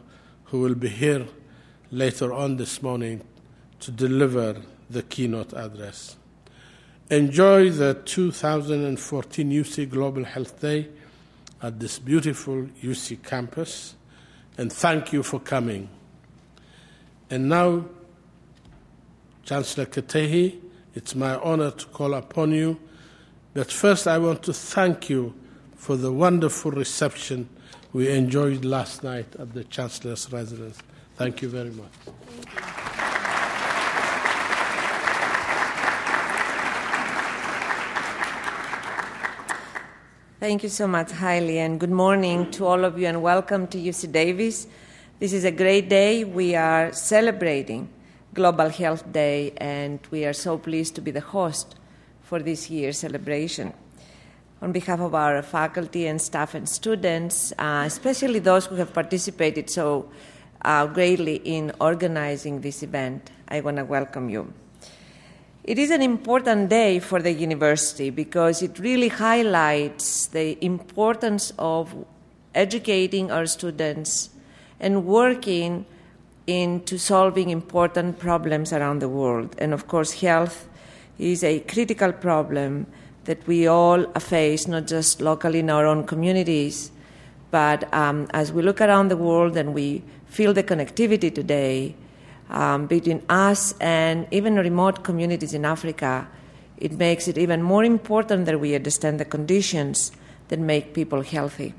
who 0.44 0.60
will 0.60 0.74
be 0.74 0.88
here 0.88 1.26
later 1.90 2.32
on 2.32 2.56
this 2.56 2.82
morning 2.82 3.22
to 3.80 3.90
deliver 3.90 4.56
the 4.90 5.02
keynote 5.02 5.54
address. 5.54 6.16
Enjoy 7.12 7.68
the 7.68 7.92
2014 7.92 9.50
UC 9.50 9.90
Global 9.90 10.24
Health 10.24 10.58
Day 10.62 10.88
at 11.62 11.78
this 11.78 11.98
beautiful 11.98 12.62
UC 12.82 13.22
campus, 13.22 13.96
and 14.56 14.72
thank 14.72 15.12
you 15.12 15.22
for 15.22 15.38
coming. 15.38 15.90
And 17.28 17.50
now, 17.50 17.84
Chancellor 19.44 19.84
Katehi, 19.84 20.58
it's 20.94 21.14
my 21.14 21.34
honor 21.36 21.72
to 21.72 21.84
call 21.88 22.14
upon 22.14 22.52
you. 22.52 22.80
But 23.52 23.70
first, 23.70 24.08
I 24.08 24.16
want 24.16 24.42
to 24.44 24.54
thank 24.54 25.10
you 25.10 25.34
for 25.76 25.98
the 25.98 26.10
wonderful 26.10 26.70
reception 26.70 27.50
we 27.92 28.08
enjoyed 28.08 28.64
last 28.64 29.04
night 29.04 29.26
at 29.38 29.52
the 29.52 29.64
Chancellor's 29.64 30.32
residence. 30.32 30.78
Thank 31.16 31.42
you 31.42 31.50
very 31.50 31.72
much. 31.72 32.71
Thank 40.42 40.64
you 40.64 40.70
so 40.70 40.88
much, 40.88 41.12
Haile, 41.12 41.56
and 41.60 41.78
good 41.78 41.92
morning 41.92 42.50
to 42.50 42.66
all 42.66 42.84
of 42.84 42.98
you, 42.98 43.06
and 43.06 43.22
welcome 43.22 43.68
to 43.68 43.78
UC 43.78 44.10
Davis. 44.10 44.66
This 45.20 45.32
is 45.32 45.44
a 45.44 45.52
great 45.52 45.88
day. 45.88 46.24
We 46.24 46.56
are 46.56 46.92
celebrating 46.92 47.88
Global 48.34 48.68
Health 48.68 49.12
Day, 49.12 49.52
and 49.58 50.00
we 50.10 50.24
are 50.24 50.32
so 50.32 50.58
pleased 50.58 50.96
to 50.96 51.00
be 51.00 51.12
the 51.12 51.20
host 51.20 51.76
for 52.22 52.40
this 52.40 52.68
year's 52.68 52.98
celebration. 52.98 53.72
On 54.60 54.72
behalf 54.72 54.98
of 54.98 55.14
our 55.14 55.42
faculty 55.42 56.08
and 56.08 56.20
staff 56.20 56.56
and 56.56 56.68
students, 56.68 57.52
uh, 57.56 57.84
especially 57.86 58.40
those 58.40 58.66
who 58.66 58.74
have 58.74 58.92
participated 58.92 59.70
so 59.70 60.10
uh, 60.62 60.88
greatly 60.88 61.36
in 61.36 61.70
organizing 61.80 62.62
this 62.62 62.82
event, 62.82 63.30
I 63.46 63.60
want 63.60 63.76
to 63.76 63.84
welcome 63.84 64.28
you. 64.28 64.52
It 65.64 65.78
is 65.78 65.92
an 65.92 66.02
important 66.02 66.70
day 66.70 66.98
for 66.98 67.22
the 67.22 67.30
university 67.30 68.10
because 68.10 68.62
it 68.62 68.80
really 68.80 69.06
highlights 69.06 70.26
the 70.26 70.58
importance 70.64 71.52
of 71.56 71.94
educating 72.52 73.30
our 73.30 73.46
students 73.46 74.30
and 74.80 75.06
working 75.06 75.86
into 76.48 76.98
solving 76.98 77.50
important 77.50 78.18
problems 78.18 78.72
around 78.72 78.98
the 78.98 79.08
world. 79.08 79.54
And 79.58 79.72
of 79.72 79.86
course, 79.86 80.20
health 80.20 80.68
is 81.16 81.44
a 81.44 81.60
critical 81.60 82.12
problem 82.12 82.88
that 83.26 83.46
we 83.46 83.68
all 83.68 84.04
face, 84.18 84.66
not 84.66 84.88
just 84.88 85.20
locally 85.20 85.60
in 85.60 85.70
our 85.70 85.86
own 85.86 86.04
communities, 86.04 86.90
but 87.52 87.92
um, 87.94 88.26
as 88.30 88.52
we 88.52 88.62
look 88.62 88.80
around 88.80 89.08
the 89.08 89.16
world 89.16 89.56
and 89.56 89.72
we 89.72 90.02
feel 90.26 90.52
the 90.52 90.64
connectivity 90.64 91.32
today, 91.32 91.94
um, 92.52 92.86
between 92.86 93.22
us 93.28 93.74
and 93.80 94.26
even 94.30 94.56
remote 94.56 95.02
communities 95.02 95.54
in 95.54 95.64
Africa, 95.64 96.28
it 96.76 96.92
makes 96.92 97.26
it 97.26 97.38
even 97.38 97.62
more 97.62 97.82
important 97.82 98.46
that 98.46 98.60
we 98.60 98.74
understand 98.74 99.18
the 99.18 99.24
conditions 99.24 100.12
that 100.48 100.60
make 100.60 100.94
people 100.94 101.22
healthy. 101.22 101.74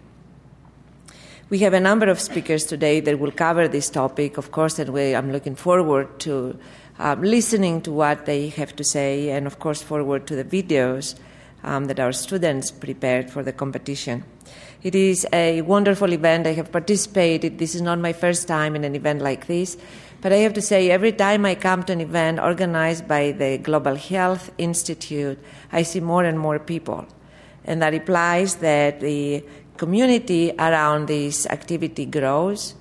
We 1.49 1.59
have 1.59 1.73
a 1.73 1.79
number 1.79 2.09
of 2.09 2.19
speakers 2.19 2.65
today 2.65 2.99
that 3.01 3.19
will 3.19 3.31
cover 3.31 3.67
this 3.67 3.89
topic, 3.89 4.37
of 4.37 4.51
course, 4.51 4.79
and 4.79 4.89
we, 4.89 5.15
I'm 5.15 5.31
looking 5.31 5.55
forward 5.55 6.19
to 6.21 6.57
um, 6.97 7.21
listening 7.21 7.81
to 7.81 7.91
what 7.91 8.25
they 8.25 8.49
have 8.49 8.75
to 8.77 8.83
say, 8.83 9.29
and 9.29 9.45
of 9.45 9.59
course, 9.59 9.81
forward 9.81 10.25
to 10.27 10.35
the 10.35 10.43
videos 10.43 11.15
um, 11.63 11.85
that 11.85 11.99
our 11.99 12.11
students 12.11 12.71
prepared 12.71 13.29
for 13.29 13.43
the 13.43 13.53
competition. 13.53 14.23
It 14.81 14.95
is 14.95 15.27
a 15.31 15.61
wonderful 15.61 16.11
event. 16.11 16.47
I 16.47 16.53
have 16.53 16.71
participated. 16.71 17.59
This 17.59 17.75
is 17.75 17.81
not 17.81 17.99
my 17.99 18.13
first 18.13 18.47
time 18.47 18.75
in 18.75 18.83
an 18.83 18.95
event 18.95 19.21
like 19.21 19.47
this. 19.47 19.77
But 20.23 20.31
I 20.31 20.37
have 20.37 20.53
to 20.53 20.61
say, 20.61 20.89
every 20.89 21.11
time 21.11 21.45
I 21.45 21.55
come 21.55 21.83
to 21.83 21.91
an 21.91 21.99
event 21.99 22.39
organized 22.39 23.09
by 23.09 23.33
the 23.33 23.57
Global 23.57 23.95
Health 23.95 24.51
Institute, 24.57 25.37
I 25.69 25.83
see 25.83 25.99
more 25.99 26.23
and 26.23 26.39
more 26.39 26.59
people. 26.59 27.05
And 27.65 27.81
that 27.81 27.93
implies 27.93 28.55
that 28.55 29.01
the 29.01 29.43
community 29.75 30.53
around 30.57 31.09
this 31.09 31.45
activity 31.47 32.05
grows. 32.05 32.73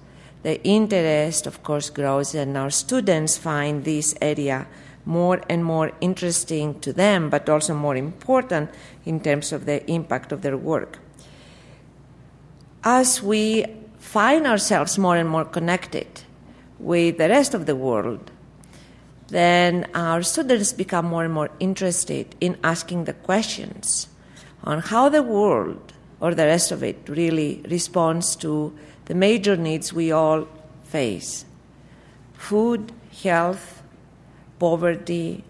The 0.45 0.63
interest, 0.63 1.49
of 1.49 1.65
course, 1.65 1.91
grows, 1.91 2.33
and 2.37 2.57
our 2.57 2.71
students 2.71 3.37
find 3.39 3.83
this 3.83 4.15
area 4.23 4.69
more 5.05 5.41
and 5.51 5.65
more 5.65 5.91
interesting 6.01 6.79
to 6.79 6.93
them, 6.93 7.29
but 7.29 7.49
also 7.49 7.75
more 7.75 7.97
important 7.97 8.71
in 9.05 9.19
terms 9.19 9.51
of 9.51 9.67
the 9.67 9.85
impact 9.91 10.31
of 10.31 10.43
their 10.43 10.57
work. 10.57 11.01
As 12.85 13.21
we 13.21 13.65
find 13.99 14.47
ourselves 14.47 14.97
more 14.97 15.17
and 15.17 15.29
more 15.29 15.45
connected 15.45 16.23
with 16.83 17.19
the 17.19 17.29
rest 17.29 17.55
of 17.55 17.67
the 17.67 17.77
world, 17.77 18.31
then 19.29 19.87
our 19.95 20.23
students 20.23 20.73
become 20.73 21.07
more 21.07 21.25
and 21.25 21.33
more 21.33 21.51
interested 21.61 22.35
in 22.41 22.59
asking 22.63 23.05
the 23.05 23.15
questions 23.15 24.09
on 24.65 24.81
how 24.81 25.09
the 25.09 25.23
world 25.23 25.93
or 26.21 26.35
the 26.35 26.45
rest 26.45 26.71
of 26.71 26.83
it 26.83 26.99
really 27.09 27.65
responds 27.71 28.37
to 28.37 28.77
the 29.07 29.15
major 29.15 29.57
needs 29.57 29.93
we 29.93 30.13
all 30.13 30.47
face 30.85 31.45
food, 32.35 32.93
health, 33.23 33.83
poverty, 34.59 35.45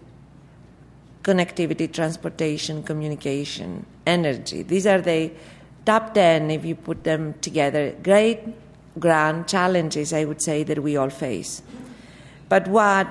connectivity, 1.23 1.91
transportation, 1.91 2.83
communication, 2.83 3.85
energy. 4.05 4.61
These 4.61 4.85
are 4.85 5.01
the 5.01 5.31
top 5.85 6.13
10 6.13 6.51
if 6.51 6.63
you 6.63 6.75
put 6.75 7.03
them 7.03 7.33
together. 7.41 7.95
Great 8.03 8.39
grand 8.99 9.47
challenges, 9.47 10.13
I 10.13 10.25
would 10.25 10.41
say, 10.41 10.63
that 10.63 10.83
we 10.83 10.97
all 10.97 11.09
face. 11.09 11.61
But 12.49 12.67
what 12.67 13.07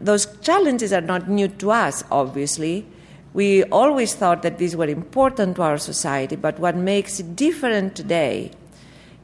those 0.00 0.26
challenges 0.40 0.92
are 0.92 1.00
not 1.00 1.28
new 1.28 1.48
to 1.48 1.70
us, 1.70 2.04
obviously. 2.10 2.86
We 3.32 3.64
always 3.64 4.14
thought 4.14 4.42
that 4.42 4.58
these 4.58 4.76
were 4.76 4.86
important 4.86 5.56
to 5.56 5.62
our 5.62 5.78
society, 5.78 6.36
but 6.36 6.60
what 6.60 6.76
makes 6.76 7.18
it 7.18 7.34
different 7.34 7.96
today 7.96 8.52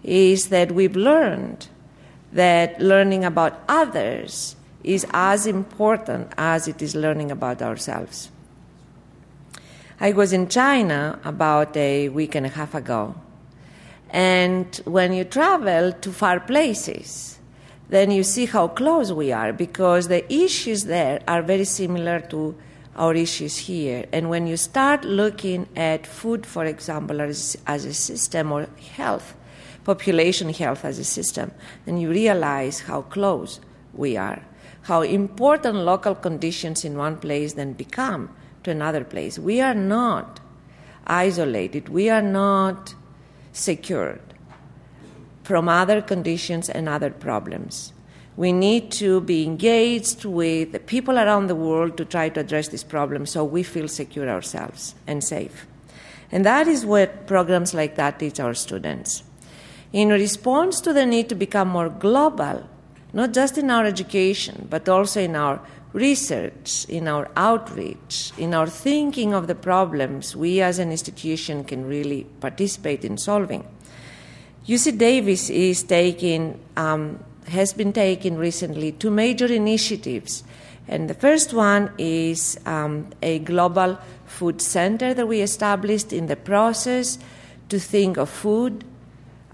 is 0.02 0.49
that 0.49 0.73
we've 0.73 0.97
learned 0.97 1.69
that 2.33 2.81
learning 2.81 3.25
about 3.25 3.62
others 3.69 4.57
is 4.83 5.07
as 5.12 5.47
important 5.47 6.33
as 6.37 6.67
it 6.67 6.83
is 6.83 6.95
learning 6.95 7.31
about 7.31 7.62
ourselves. 7.62 8.31
I 10.00 10.12
was 10.12 10.33
in 10.33 10.49
China 10.49 11.21
about 11.25 11.76
a 11.76 12.09
week 12.09 12.35
and 12.35 12.47
a 12.47 12.49
half 12.49 12.75
ago, 12.75 13.14
and 14.12 14.75
when 14.85 15.12
you 15.12 15.25
travel 15.25 15.93
to 15.93 16.12
far 16.12 16.40
places, 16.40 17.38
then 17.88 18.11
you 18.11 18.23
see 18.23 18.47
how 18.47 18.69
close 18.69 19.12
we 19.12 19.33
are 19.33 19.52
because 19.52 20.09
the 20.09 20.33
issues 20.33 20.85
there 20.85 21.21
are 21.26 21.43
very 21.43 21.64
similar 21.64 22.21
to 22.21 22.57
our 22.97 23.14
issues 23.14 23.57
here. 23.57 24.07
And 24.12 24.29
when 24.29 24.47
you 24.47 24.57
start 24.57 25.05
looking 25.05 25.69
at 25.76 26.07
food, 26.07 26.45
for 26.45 26.64
example, 26.64 27.21
as, 27.21 27.57
as 27.67 27.85
a 27.85 27.95
system 27.95 28.53
or 28.53 28.68
health, 28.94 29.35
population 29.85 30.53
health 30.53 30.85
as 30.85 30.99
a 30.99 31.05
system, 31.05 31.53
then 31.85 31.99
you 31.99 32.11
realize 32.11 32.81
how 32.81 33.03
close 33.03 33.61
we 33.94 34.16
are, 34.16 34.42
how 34.83 35.03
important 35.03 35.77
local 35.77 36.14
conditions 36.14 36.85
in 36.85 36.96
one 36.96 37.16
place 37.16 37.55
then 37.55 37.73
become 37.73 38.35
to 38.64 38.70
another 38.70 39.05
place. 39.05 39.38
We 39.38 39.61
are 39.61 39.75
not 39.75 40.40
isolated, 41.07 41.88
we 41.88 42.11
are 42.11 42.23
not 42.23 42.94
secured 43.52 44.20
from 45.42 45.68
other 45.68 46.00
conditions 46.00 46.68
and 46.68 46.88
other 46.88 47.10
problems. 47.10 47.92
We 48.36 48.52
need 48.52 48.92
to 48.92 49.20
be 49.20 49.44
engaged 49.44 50.24
with 50.24 50.72
the 50.72 50.78
people 50.78 51.18
around 51.18 51.48
the 51.48 51.56
world 51.56 51.96
to 51.96 52.04
try 52.04 52.28
to 52.30 52.40
address 52.40 52.68
this 52.68 52.84
problem 52.84 53.26
so 53.26 53.44
we 53.44 53.62
feel 53.62 53.88
secure 53.88 54.28
ourselves 54.28 54.94
and 55.06 55.22
safe. 55.22 55.66
And 56.32 56.44
that 56.46 56.68
is 56.68 56.86
what 56.86 57.26
programs 57.26 57.74
like 57.74 57.96
that 57.96 58.18
teach 58.18 58.38
our 58.38 58.54
students. 58.54 59.24
In 59.92 60.10
response 60.10 60.80
to 60.82 60.92
the 60.92 61.04
need 61.04 61.28
to 61.28 61.34
become 61.34 61.68
more 61.68 61.88
global, 61.88 62.68
not 63.12 63.32
just 63.32 63.58
in 63.58 63.70
our 63.70 63.84
education, 63.84 64.68
but 64.70 64.88
also 64.88 65.20
in 65.20 65.34
our 65.34 65.60
research, 65.92 66.87
in 66.88 67.09
our 67.09 67.29
outreach, 67.37 68.33
in 68.38 68.55
our 68.55 68.66
thinking 68.66 69.35
of 69.35 69.46
the 69.46 69.55
problems 69.55 70.37
we 70.37 70.61
as 70.61 70.79
an 70.79 70.90
institution 70.90 71.64
can 71.64 71.87
really 71.87 72.24
participate 72.40 73.05
in 73.05 73.18
solving. 73.18 73.66
UC 74.66 74.98
Davis 74.98 75.50
is 75.50 75.83
taking, 75.83 76.61
um, 76.76 77.18
has 77.48 77.72
been 77.72 77.92
taking 77.92 78.37
recently 78.37 78.92
two 78.92 79.11
major 79.11 79.46
initiatives. 79.46 80.44
And 80.87 81.11
the 81.11 81.14
first 81.14 81.53
one 81.53 81.90
is 81.98 82.59
um, 82.66 83.09
a 83.22 83.40
global 83.40 83.98
food 84.26 84.61
center 84.62 85.12
that 85.14 85.26
we 85.26 85.40
established 85.40 86.12
in 86.12 86.26
the 86.26 86.37
process 86.37 87.18
to 87.68 87.81
think 87.81 88.16
of 88.16 88.29
food 88.29 88.85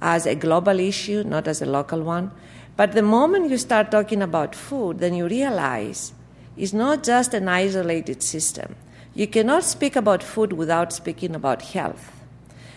as 0.03 0.27
a 0.27 0.35
global 0.35 0.79
issue, 0.81 1.23
not 1.25 1.49
as 1.49 1.63
a 1.63 1.67
local 1.67 2.03
one. 2.03 2.31
But 2.77 2.93
the 2.93 3.03
moment 3.03 3.51
you 3.51 3.57
start 3.57 3.91
talking 3.91 4.21
about 4.21 4.55
food, 4.55 4.99
then 4.99 5.15
you 5.15 5.27
realize 5.29 6.13
it's 6.57 6.73
not 6.73 7.03
just 7.03 7.35
an 7.35 7.49
isolated 7.49 8.23
system. 8.23 8.77
You 9.15 9.27
cannot 9.27 9.65
speak 9.65 9.97
about 9.97 10.23
food 10.23 10.53
without 10.53 10.93
speaking 10.93 11.35
about 11.35 11.63
health. 11.63 12.13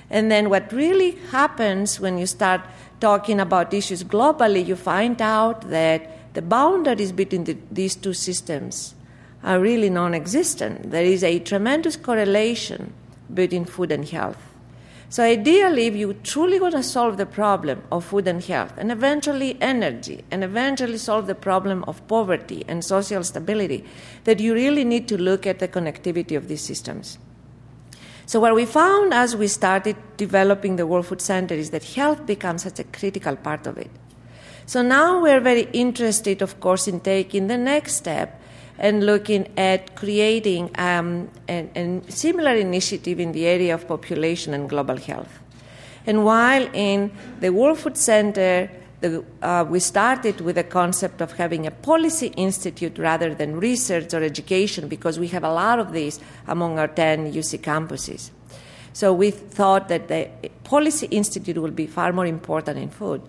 And 0.10 0.32
then 0.32 0.50
what 0.50 0.72
really 0.72 1.12
happens 1.32 2.00
when 2.00 2.18
you 2.18 2.26
start 2.26 2.62
talking 3.00 3.40
about 3.40 3.74
issues 3.74 4.04
globally, 4.04 4.66
you 4.66 4.76
find 4.76 5.22
out 5.22 5.70
that 5.70 6.34
the 6.34 6.42
boundaries 6.42 7.12
between 7.12 7.44
the, 7.44 7.58
these 7.72 7.96
two 7.96 8.14
systems 8.14 8.96
are 9.44 9.60
really 9.60 9.90
non 9.90 10.14
existent. 10.14 10.92
There 10.92 11.04
is 11.04 11.24
a 11.24 11.40
tremendous 11.40 11.96
correlation 11.96 12.94
between 13.34 13.66
food 13.66 13.92
and 13.92 14.08
health. 14.08 14.49
So, 15.12 15.24
ideally, 15.24 15.88
if 15.88 15.96
you 15.96 16.14
truly 16.14 16.60
want 16.60 16.76
to 16.76 16.84
solve 16.84 17.18
the 17.18 17.26
problem 17.26 17.82
of 17.92 18.06
food 18.06 18.28
and 18.28 18.44
health, 18.44 18.74
and 18.78 18.92
eventually 18.92 19.58
energy, 19.60 20.24
and 20.30 20.44
eventually 20.44 21.00
solve 21.00 21.26
the 21.26 21.34
problem 21.34 21.84
of 21.88 22.08
poverty 22.08 22.64
and 22.68 22.86
social 22.86 23.24
stability, 23.24 23.84
that 24.26 24.40
you 24.40 24.54
really 24.54 24.86
need 24.86 25.08
to 25.08 25.18
look 25.18 25.48
at 25.48 25.58
the 25.58 25.68
connectivity 25.68 26.38
of 26.38 26.48
these 26.48 26.62
systems. 26.62 27.18
So, 28.28 28.40
what 28.40 28.54
we 28.54 28.68
found 28.68 29.12
as 29.12 29.36
we 29.36 29.48
started 29.48 29.96
developing 30.16 30.76
the 30.76 30.86
World 30.86 31.08
Food 31.08 31.22
Center 31.22 31.56
is 31.56 31.72
that 31.72 31.84
health 31.84 32.28
becomes 32.28 32.62
such 32.62 32.78
a 32.78 32.84
critical 32.84 33.36
part 33.36 33.66
of 33.66 33.80
it. 33.80 33.90
So, 34.68 34.84
now 34.84 35.20
we're 35.24 35.40
very 35.40 35.68
interested, 35.74 36.44
of 36.44 36.60
course, 36.60 36.88
in 36.88 37.00
taking 37.00 37.48
the 37.48 37.58
next 37.58 37.96
step 37.96 38.39
and 38.80 39.06
looking 39.06 39.52
at 39.58 39.96
creating 39.96 40.72
um, 40.80 41.30
a, 41.50 42.02
similar 42.08 42.56
initiative 42.56 43.20
in 43.20 43.34
the 43.34 43.46
area 43.46 43.74
of 43.76 43.88
population 43.88 44.54
and 44.54 44.70
global 44.70 44.96
health. 44.96 45.40
And 46.08 46.24
while 46.24 46.68
in 46.74 47.12
the 47.42 47.52
World 47.52 47.78
Food 47.78 47.98
Center, 47.98 48.72
the, 49.02 49.24
uh, 49.42 49.66
we 49.68 49.80
started 49.80 50.42
with 50.42 50.56
the 50.56 50.64
concept 50.64 51.22
of 51.22 51.34
having 51.34 51.68
a 51.68 51.72
policy 51.72 52.28
institute 52.38 52.98
rather 52.98 53.36
than 53.36 53.58
research 53.58 54.14
or 54.14 54.24
education 54.24 54.88
because 54.88 55.20
we 55.20 55.28
have 55.28 55.44
a 55.44 55.54
lot 55.54 55.80
of 55.80 55.92
these 55.92 56.20
among 56.48 56.80
our 56.80 56.88
10 56.88 57.34
UC 57.34 57.60
campuses. 57.60 58.32
So 58.94 59.14
we 59.14 59.32
thought 59.32 59.90
that 59.90 60.08
the 60.08 60.30
policy 60.64 61.08
institute 61.08 61.58
will 61.58 61.72
be 61.72 61.86
far 61.86 62.12
more 62.12 62.26
important 62.26 62.78
in 62.78 62.90
food. 62.90 63.22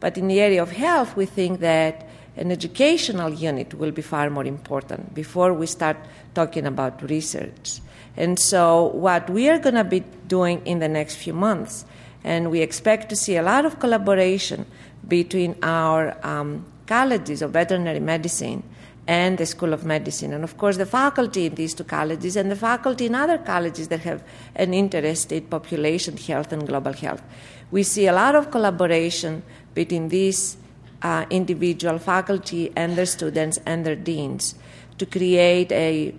But 0.00 0.16
in 0.16 0.28
the 0.28 0.40
area 0.40 0.62
of 0.62 0.72
health, 0.72 1.16
we 1.16 1.26
think 1.26 1.60
that 1.60 2.08
an 2.38 2.52
educational 2.52 3.32
unit 3.32 3.74
will 3.74 3.90
be 3.90 4.02
far 4.02 4.30
more 4.30 4.44
important 4.44 5.14
before 5.14 5.52
we 5.52 5.66
start 5.66 5.96
talking 6.34 6.66
about 6.66 7.02
research. 7.10 7.80
And 8.16 8.38
so, 8.38 8.86
what 8.86 9.28
we 9.28 9.48
are 9.48 9.58
going 9.58 9.74
to 9.74 9.84
be 9.84 10.00
doing 10.26 10.64
in 10.64 10.78
the 10.78 10.88
next 10.88 11.16
few 11.16 11.32
months, 11.32 11.84
and 12.24 12.50
we 12.50 12.60
expect 12.60 13.08
to 13.10 13.16
see 13.16 13.36
a 13.36 13.42
lot 13.42 13.64
of 13.64 13.78
collaboration 13.78 14.66
between 15.06 15.56
our 15.62 16.16
um, 16.26 16.64
colleges 16.86 17.42
of 17.42 17.52
veterinary 17.52 18.00
medicine 18.00 18.62
and 19.06 19.38
the 19.38 19.46
School 19.46 19.72
of 19.72 19.84
Medicine, 19.84 20.34
and 20.34 20.44
of 20.44 20.58
course 20.58 20.76
the 20.76 20.84
faculty 20.84 21.46
in 21.46 21.54
these 21.54 21.74
two 21.74 21.84
colleges 21.84 22.36
and 22.36 22.50
the 22.50 22.56
faculty 22.56 23.06
in 23.06 23.14
other 23.14 23.38
colleges 23.38 23.88
that 23.88 24.00
have 24.00 24.22
an 24.54 24.74
interest 24.74 25.32
in 25.32 25.44
population 25.44 26.16
health 26.16 26.52
and 26.52 26.66
global 26.66 26.92
health. 26.92 27.22
We 27.70 27.84
see 27.84 28.06
a 28.06 28.12
lot 28.12 28.34
of 28.34 28.50
collaboration 28.50 29.42
between 29.74 30.08
these 30.08 30.58
uh, 31.02 31.26
individual 31.30 31.98
faculty 31.98 32.72
and 32.76 32.96
their 32.96 33.06
students 33.06 33.58
and 33.66 33.84
their 33.84 33.96
deans 33.96 34.54
to 34.98 35.06
create 35.06 35.70
a 35.72 36.14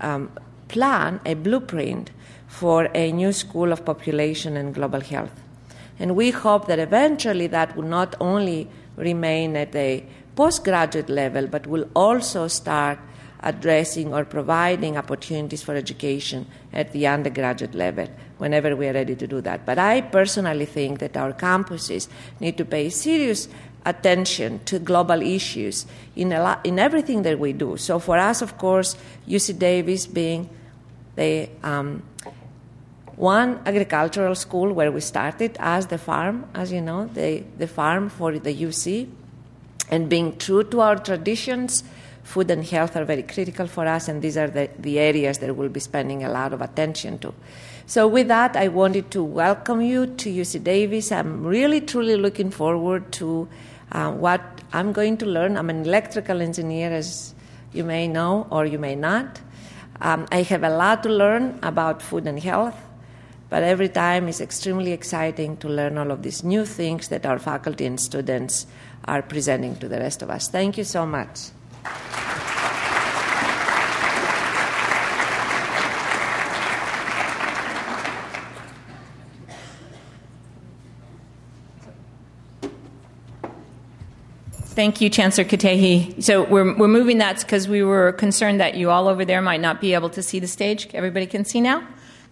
um, 0.00 0.30
plan, 0.68 1.20
a 1.26 1.34
blueprint 1.34 2.10
for 2.46 2.88
a 2.94 3.12
new 3.12 3.32
school 3.32 3.72
of 3.72 3.84
population 3.84 4.56
and 4.56 4.74
global 4.74 5.00
health. 5.00 5.42
And 5.98 6.14
we 6.16 6.30
hope 6.30 6.66
that 6.68 6.78
eventually 6.78 7.46
that 7.48 7.76
will 7.76 7.84
not 7.84 8.14
only 8.20 8.68
remain 8.96 9.56
at 9.56 9.74
a 9.74 10.06
postgraduate 10.36 11.08
level, 11.08 11.46
but 11.46 11.66
will 11.66 11.88
also 11.94 12.46
start 12.48 12.98
addressing 13.40 14.12
or 14.12 14.24
providing 14.24 14.96
opportunities 14.96 15.62
for 15.62 15.74
education 15.74 16.46
at 16.72 16.92
the 16.92 17.06
undergraduate 17.06 17.74
level 17.74 18.08
whenever 18.38 18.74
we 18.74 18.88
are 18.88 18.92
ready 18.92 19.14
to 19.14 19.26
do 19.26 19.40
that. 19.40 19.64
But 19.64 19.78
I 19.78 20.00
personally 20.00 20.64
think 20.64 20.98
that 21.00 21.16
our 21.16 21.32
campuses 21.32 22.08
need 22.40 22.56
to 22.58 22.64
pay 22.64 22.90
serious 22.90 23.48
attention 23.88 24.60
to 24.66 24.78
global 24.78 25.22
issues 25.22 25.86
in, 26.14 26.30
lot, 26.30 26.64
in 26.64 26.78
everything 26.78 27.22
that 27.22 27.38
we 27.38 27.52
do. 27.52 27.76
So 27.76 27.98
for 27.98 28.18
us, 28.18 28.42
of 28.42 28.58
course, 28.58 28.96
UC 29.26 29.58
Davis 29.58 30.06
being 30.06 30.50
the 31.16 31.48
um, 31.62 32.02
one 33.16 33.60
agricultural 33.66 34.34
school 34.34 34.72
where 34.72 34.92
we 34.92 35.00
started 35.00 35.56
as 35.58 35.86
the 35.86 35.98
farm, 35.98 36.46
as 36.54 36.70
you 36.70 36.80
know, 36.80 37.06
the, 37.06 37.42
the 37.56 37.66
farm 37.66 38.08
for 38.10 38.38
the 38.38 38.54
UC, 38.54 39.08
and 39.90 40.08
being 40.08 40.36
true 40.36 40.62
to 40.64 40.80
our 40.80 40.96
traditions, 40.96 41.82
food 42.22 42.50
and 42.50 42.64
health 42.64 42.94
are 42.94 43.04
very 43.04 43.22
critical 43.22 43.66
for 43.66 43.86
us, 43.86 44.06
and 44.06 44.20
these 44.20 44.36
are 44.36 44.48
the, 44.48 44.68
the 44.78 44.98
areas 44.98 45.38
that 45.38 45.56
we'll 45.56 45.70
be 45.70 45.80
spending 45.80 46.22
a 46.22 46.30
lot 46.30 46.52
of 46.52 46.60
attention 46.60 47.18
to. 47.18 47.32
So, 47.86 48.06
with 48.06 48.28
that, 48.28 48.54
I 48.54 48.68
wanted 48.68 49.10
to 49.12 49.24
welcome 49.24 49.80
you 49.80 50.06
to 50.06 50.30
UC 50.30 50.62
Davis. 50.62 51.10
I'm 51.10 51.42
really, 51.42 51.80
truly 51.80 52.16
looking 52.16 52.50
forward 52.50 53.10
to 53.12 53.48
uh, 53.92 54.12
what 54.12 54.42
I'm 54.72 54.92
going 54.92 55.16
to 55.18 55.26
learn. 55.26 55.56
I'm 55.56 55.70
an 55.70 55.84
electrical 55.84 56.40
engineer, 56.40 56.90
as 56.92 57.34
you 57.72 57.84
may 57.84 58.08
know 58.08 58.46
or 58.50 58.66
you 58.66 58.78
may 58.78 58.94
not. 58.94 59.40
Um, 60.00 60.26
I 60.30 60.42
have 60.42 60.62
a 60.62 60.70
lot 60.70 61.02
to 61.02 61.08
learn 61.08 61.58
about 61.62 62.02
food 62.02 62.26
and 62.26 62.38
health, 62.38 62.76
but 63.50 63.62
every 63.62 63.88
time 63.88 64.28
it's 64.28 64.40
extremely 64.40 64.92
exciting 64.92 65.56
to 65.58 65.68
learn 65.68 65.98
all 65.98 66.10
of 66.10 66.22
these 66.22 66.44
new 66.44 66.64
things 66.64 67.08
that 67.08 67.26
our 67.26 67.38
faculty 67.38 67.86
and 67.86 67.98
students 67.98 68.66
are 69.06 69.22
presenting 69.22 69.76
to 69.76 69.88
the 69.88 69.98
rest 69.98 70.22
of 70.22 70.30
us. 70.30 70.48
Thank 70.48 70.78
you 70.78 70.84
so 70.84 71.06
much. 71.06 71.50
Thank 84.78 85.00
you, 85.00 85.10
Chancellor 85.10 85.44
Katehi. 85.44 86.22
So 86.22 86.44
we're, 86.44 86.72
we're 86.78 86.86
moving 86.86 87.18
that 87.18 87.40
because 87.40 87.66
we 87.66 87.82
were 87.82 88.12
concerned 88.12 88.60
that 88.60 88.76
you 88.76 88.90
all 88.90 89.08
over 89.08 89.24
there 89.24 89.42
might 89.42 89.60
not 89.60 89.80
be 89.80 89.92
able 89.92 90.08
to 90.10 90.22
see 90.22 90.38
the 90.38 90.46
stage. 90.46 90.86
Everybody 90.94 91.26
can 91.26 91.44
see 91.44 91.60
now? 91.60 91.84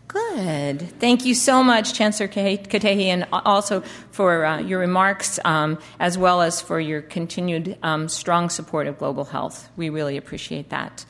Good. 0.06 0.82
Thank 1.00 1.24
you 1.24 1.35
so 1.35 1.64
much, 1.64 1.92
Chancellor 1.92 2.28
Katehi, 2.28 3.06
and 3.06 3.26
also 3.32 3.80
for 4.12 4.44
uh, 4.44 4.61
your 4.61 4.78
remarks, 4.78 5.40
um, 5.44 5.80
as 5.98 6.16
well 6.16 6.40
as 6.40 6.61
for 6.61 6.78
your 6.78 7.02
continued 7.02 7.76
um, 7.82 8.09
strong 8.09 8.48
support 8.48 8.87
of 8.87 8.96
global 8.96 9.24
health. 9.24 9.68
We 9.76 9.90
really 9.90 10.16
appreciate 10.16 10.68
that. 10.68 11.04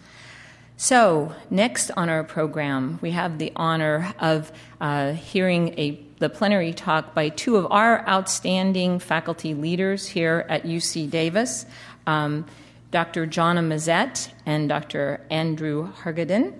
So, 0.78 1.34
next 1.50 1.90
on 1.98 2.08
our 2.08 2.24
program, 2.24 2.98
we 3.02 3.10
have 3.10 3.36
the 3.36 3.52
honor 3.56 4.14
of 4.20 4.50
uh, 4.80 5.12
hearing 5.12 5.78
a 5.78 6.02
the 6.18 6.28
plenary 6.28 6.72
talk 6.72 7.14
by 7.14 7.28
two 7.28 7.56
of 7.56 7.70
our 7.70 8.06
outstanding 8.08 8.98
faculty 8.98 9.54
leaders 9.54 10.06
here 10.06 10.46
at 10.48 10.64
UC 10.64 11.10
Davis, 11.10 11.66
um, 12.06 12.46
Dr. 12.90 13.26
Jonna 13.26 13.66
Mazet 13.66 14.30
and 14.46 14.68
Dr. 14.68 15.20
Andrew 15.30 15.92
Hargadon. 15.92 16.54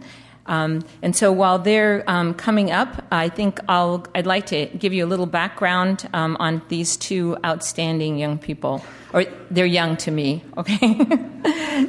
Um, 0.47 0.85
and 1.03 1.15
so 1.15 1.33
while 1.33 1.59
they're 1.59 2.05
um, 2.09 2.35
coming 2.35 2.71
up, 2.71 3.05
I 3.11 3.29
think 3.29 3.61
I'll, 3.69 4.07
I'd 4.15 4.27
like 4.27 4.47
to 4.47 4.67
give 4.67 4.93
you 4.93 5.05
a 5.05 5.09
little 5.09 5.27
background 5.27 6.09
um, 6.13 6.37
on 6.41 6.63
these 6.69 6.97
two 6.97 7.37
outstanding 7.45 8.19
young 8.19 8.39
people. 8.39 8.85
Or 9.13 9.25
they're 9.51 9.67
young 9.67 9.97
to 9.99 10.11
me, 10.11 10.45
okay? 10.59 11.07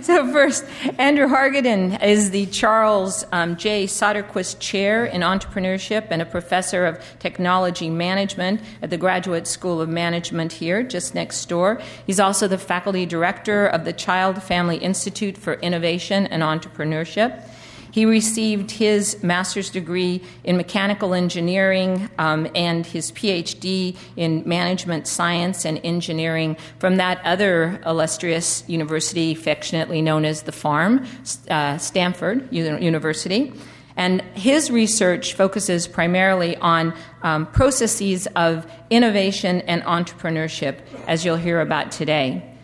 so, 0.01 0.31
first, 0.31 0.63
Andrew 0.97 1.27
Hargadon 1.27 2.01
is 2.03 2.31
the 2.31 2.45
Charles 2.45 3.25
um, 3.31 3.57
J. 3.57 3.85
Soderquist 3.85 4.59
Chair 4.59 5.05
in 5.05 5.21
Entrepreneurship 5.21 6.07
and 6.09 6.21
a 6.21 6.25
professor 6.25 6.85
of 6.85 7.03
technology 7.19 7.89
management 7.89 8.61
at 8.81 8.91
the 8.91 8.97
Graduate 8.97 9.47
School 9.47 9.81
of 9.81 9.89
Management 9.89 10.53
here, 10.53 10.83
just 10.83 11.15
next 11.15 11.49
door. 11.49 11.81
He's 12.05 12.19
also 12.19 12.47
the 12.47 12.57
faculty 12.57 13.05
director 13.05 13.65
of 13.65 13.83
the 13.83 13.93
Child 13.93 14.41
Family 14.43 14.77
Institute 14.77 15.37
for 15.37 15.55
Innovation 15.55 16.27
and 16.27 16.43
Entrepreneurship. 16.43 17.43
He 17.91 18.05
received 18.05 18.71
his 18.71 19.21
master's 19.23 19.69
degree 19.69 20.21
in 20.43 20.57
mechanical 20.57 21.13
engineering 21.13 22.09
um, 22.17 22.47
and 22.55 22.85
his 22.85 23.11
PhD 23.11 23.97
in 24.15 24.43
management 24.45 25.07
science 25.07 25.65
and 25.65 25.79
engineering 25.83 26.57
from 26.79 26.97
that 26.97 27.21
other 27.23 27.81
illustrious 27.85 28.63
university, 28.67 29.31
affectionately 29.31 30.01
known 30.01 30.25
as 30.25 30.43
the 30.43 30.51
Farm, 30.51 31.05
uh, 31.49 31.77
Stanford 31.77 32.51
University. 32.51 33.53
And 33.95 34.21
his 34.35 34.69
research 34.69 35.33
focuses 35.33 35.87
primarily 35.87 36.55
on 36.57 36.93
um, 37.23 37.47
processes 37.47 38.27
of 38.35 38.71
innovation 38.91 39.61
and 39.61 39.81
entrepreneurship, 39.83 40.79
as 41.07 41.25
you'll 41.25 41.35
hear 41.35 41.59
about 41.61 41.91
today. 41.91 42.56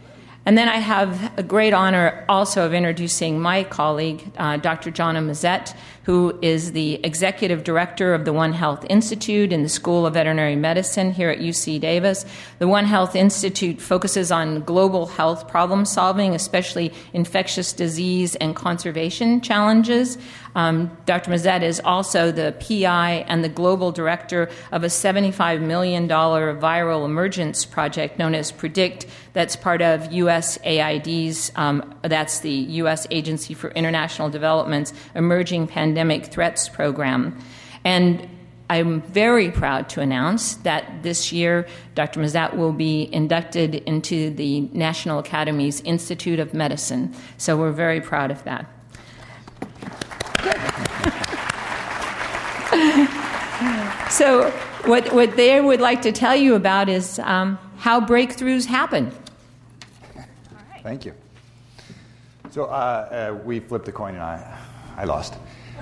And 0.45 0.57
then 0.57 0.67
I 0.67 0.77
have 0.77 1.37
a 1.39 1.43
great 1.43 1.73
honor 1.73 2.25
also 2.27 2.65
of 2.65 2.73
introducing 2.73 3.39
my 3.39 3.63
colleague, 3.63 4.29
uh, 4.37 4.57
Dr. 4.57 4.91
Jonna 4.91 5.25
Mazet, 5.25 5.73
who 6.03 6.37
is 6.41 6.73
the 6.73 6.95
executive 7.05 7.63
director 7.63 8.13
of 8.13 8.25
the 8.25 8.33
One 8.33 8.51
Health 8.51 8.85
Institute 8.89 9.53
in 9.53 9.63
the 9.63 9.69
School 9.69 10.05
of 10.05 10.15
Veterinary 10.15 10.57
Medicine 10.57 11.13
here 11.13 11.29
at 11.29 11.39
UC 11.39 11.79
Davis. 11.79 12.25
The 12.59 12.67
One 12.67 12.83
Health 12.83 13.15
Institute 13.15 13.79
focuses 13.79 14.33
on 14.33 14.63
global 14.63 15.05
health 15.05 15.47
problem 15.47 15.85
solving, 15.85 16.35
especially 16.35 16.91
infectious 17.13 17.71
disease 17.71 18.35
and 18.35 18.53
conservation 18.53 19.39
challenges. 19.39 20.17
Um, 20.55 20.95
Dr. 21.05 21.31
Mazet 21.31 21.63
is 21.63 21.81
also 21.83 22.31
the 22.31 22.53
PI 22.59 23.25
and 23.27 23.43
the 23.43 23.49
global 23.49 23.91
director 23.91 24.49
of 24.71 24.83
a 24.83 24.87
$75 24.87 25.61
million 25.61 26.07
viral 26.07 27.05
emergence 27.05 27.65
project 27.65 28.19
known 28.19 28.35
as 28.35 28.51
PREDICT, 28.51 29.05
that's 29.33 29.55
part 29.55 29.81
of 29.81 30.01
USAID's, 30.09 31.51
um, 31.55 31.95
that's 32.03 32.39
the 32.39 32.51
U.S. 32.51 33.07
Agency 33.09 33.53
for 33.53 33.69
International 33.71 34.29
Development's 34.29 34.93
Emerging 35.15 35.67
Pandemic 35.67 36.27
Threats 36.27 36.69
Program. 36.69 37.37
And 37.83 38.29
I'm 38.69 39.01
very 39.01 39.51
proud 39.51 39.89
to 39.89 40.01
announce 40.01 40.55
that 40.57 41.03
this 41.03 41.31
year 41.31 41.67
Dr. 41.95 42.21
Mazet 42.21 42.55
will 42.55 42.71
be 42.71 43.13
inducted 43.13 43.75
into 43.75 44.31
the 44.31 44.61
National 44.71 45.19
Academy's 45.19 45.81
Institute 45.81 46.39
of 46.39 46.53
Medicine. 46.53 47.13
So 47.37 47.57
we're 47.57 47.71
very 47.71 48.01
proud 48.01 48.31
of 48.31 48.43
that. 48.45 48.72
so, 54.09 54.51
what, 54.85 55.13
what 55.13 55.37
they 55.37 55.61
would 55.61 55.79
like 55.79 56.01
to 56.01 56.11
tell 56.11 56.35
you 56.35 56.55
about 56.55 56.89
is 56.89 57.19
um, 57.19 57.57
how 57.77 58.01
breakthroughs 58.01 58.65
happen. 58.65 59.11
Thank 60.81 61.05
you. 61.05 61.13
So, 62.51 62.65
uh, 62.65 62.67
uh, 62.67 63.39
we 63.45 63.61
flipped 63.61 63.87
a 63.87 63.91
coin 63.91 64.15
and 64.15 64.23
I, 64.23 64.59
I 64.97 65.05
lost. 65.05 65.35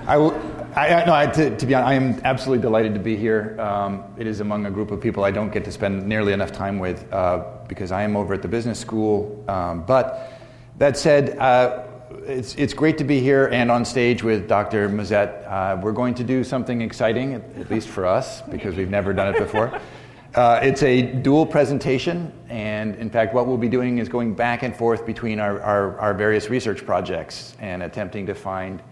I, 0.06 0.14
I, 0.14 1.04
no, 1.04 1.14
I, 1.14 1.26
to, 1.26 1.56
to, 1.56 1.66
be 1.66 1.74
honest, 1.74 1.88
I 1.88 1.94
am 1.94 2.20
absolutely 2.24 2.62
delighted 2.62 2.94
to 2.94 3.00
be 3.00 3.16
here. 3.16 3.60
Um, 3.60 4.04
it 4.16 4.26
is 4.26 4.40
among 4.40 4.66
a 4.66 4.70
group 4.70 4.90
of 4.90 5.00
people 5.00 5.24
I 5.24 5.30
don't 5.30 5.52
get 5.52 5.64
to 5.64 5.72
spend 5.72 6.06
nearly 6.06 6.32
enough 6.32 6.52
time 6.52 6.78
with 6.78 7.12
uh, 7.12 7.44
because 7.68 7.92
I 7.92 8.02
am 8.02 8.16
over 8.16 8.34
at 8.34 8.42
the 8.42 8.48
business 8.48 8.78
school. 8.78 9.44
Um, 9.48 9.84
but 9.84 10.32
that 10.78 10.96
said, 10.96 11.38
uh, 11.38 11.84
it's, 12.26 12.54
it's 12.54 12.74
great 12.74 12.98
to 12.98 13.04
be 13.04 13.20
here 13.20 13.46
and 13.46 13.70
on 13.70 13.84
stage 13.84 14.22
with 14.22 14.48
Dr. 14.48 14.88
Mazet. 14.88 15.46
Uh, 15.46 15.80
we're 15.80 15.92
going 15.92 16.14
to 16.14 16.24
do 16.24 16.44
something 16.44 16.80
exciting, 16.80 17.34
at, 17.34 17.42
at, 17.56 17.70
least 17.70 17.88
for 17.88 18.06
us, 18.06 18.42
because 18.42 18.76
we've 18.76 18.90
never 18.90 19.12
done 19.12 19.34
it 19.34 19.38
before. 19.38 19.80
Uh, 20.34 20.58
it's 20.62 20.82
a 20.82 21.02
dual 21.02 21.44
presentation, 21.44 22.32
and 22.48 22.94
in 22.94 23.10
fact, 23.10 23.34
what 23.34 23.46
we'll 23.46 23.58
be 23.58 23.68
doing 23.68 23.98
is 23.98 24.08
going 24.08 24.32
back 24.32 24.62
and 24.62 24.74
forth 24.74 25.04
between 25.04 25.38
our, 25.38 25.60
our, 25.60 25.98
our 25.98 26.14
various 26.14 26.48
research 26.48 26.86
projects 26.86 27.54
and 27.60 27.82
attempting 27.82 28.24
to 28.24 28.34
find 28.34 28.82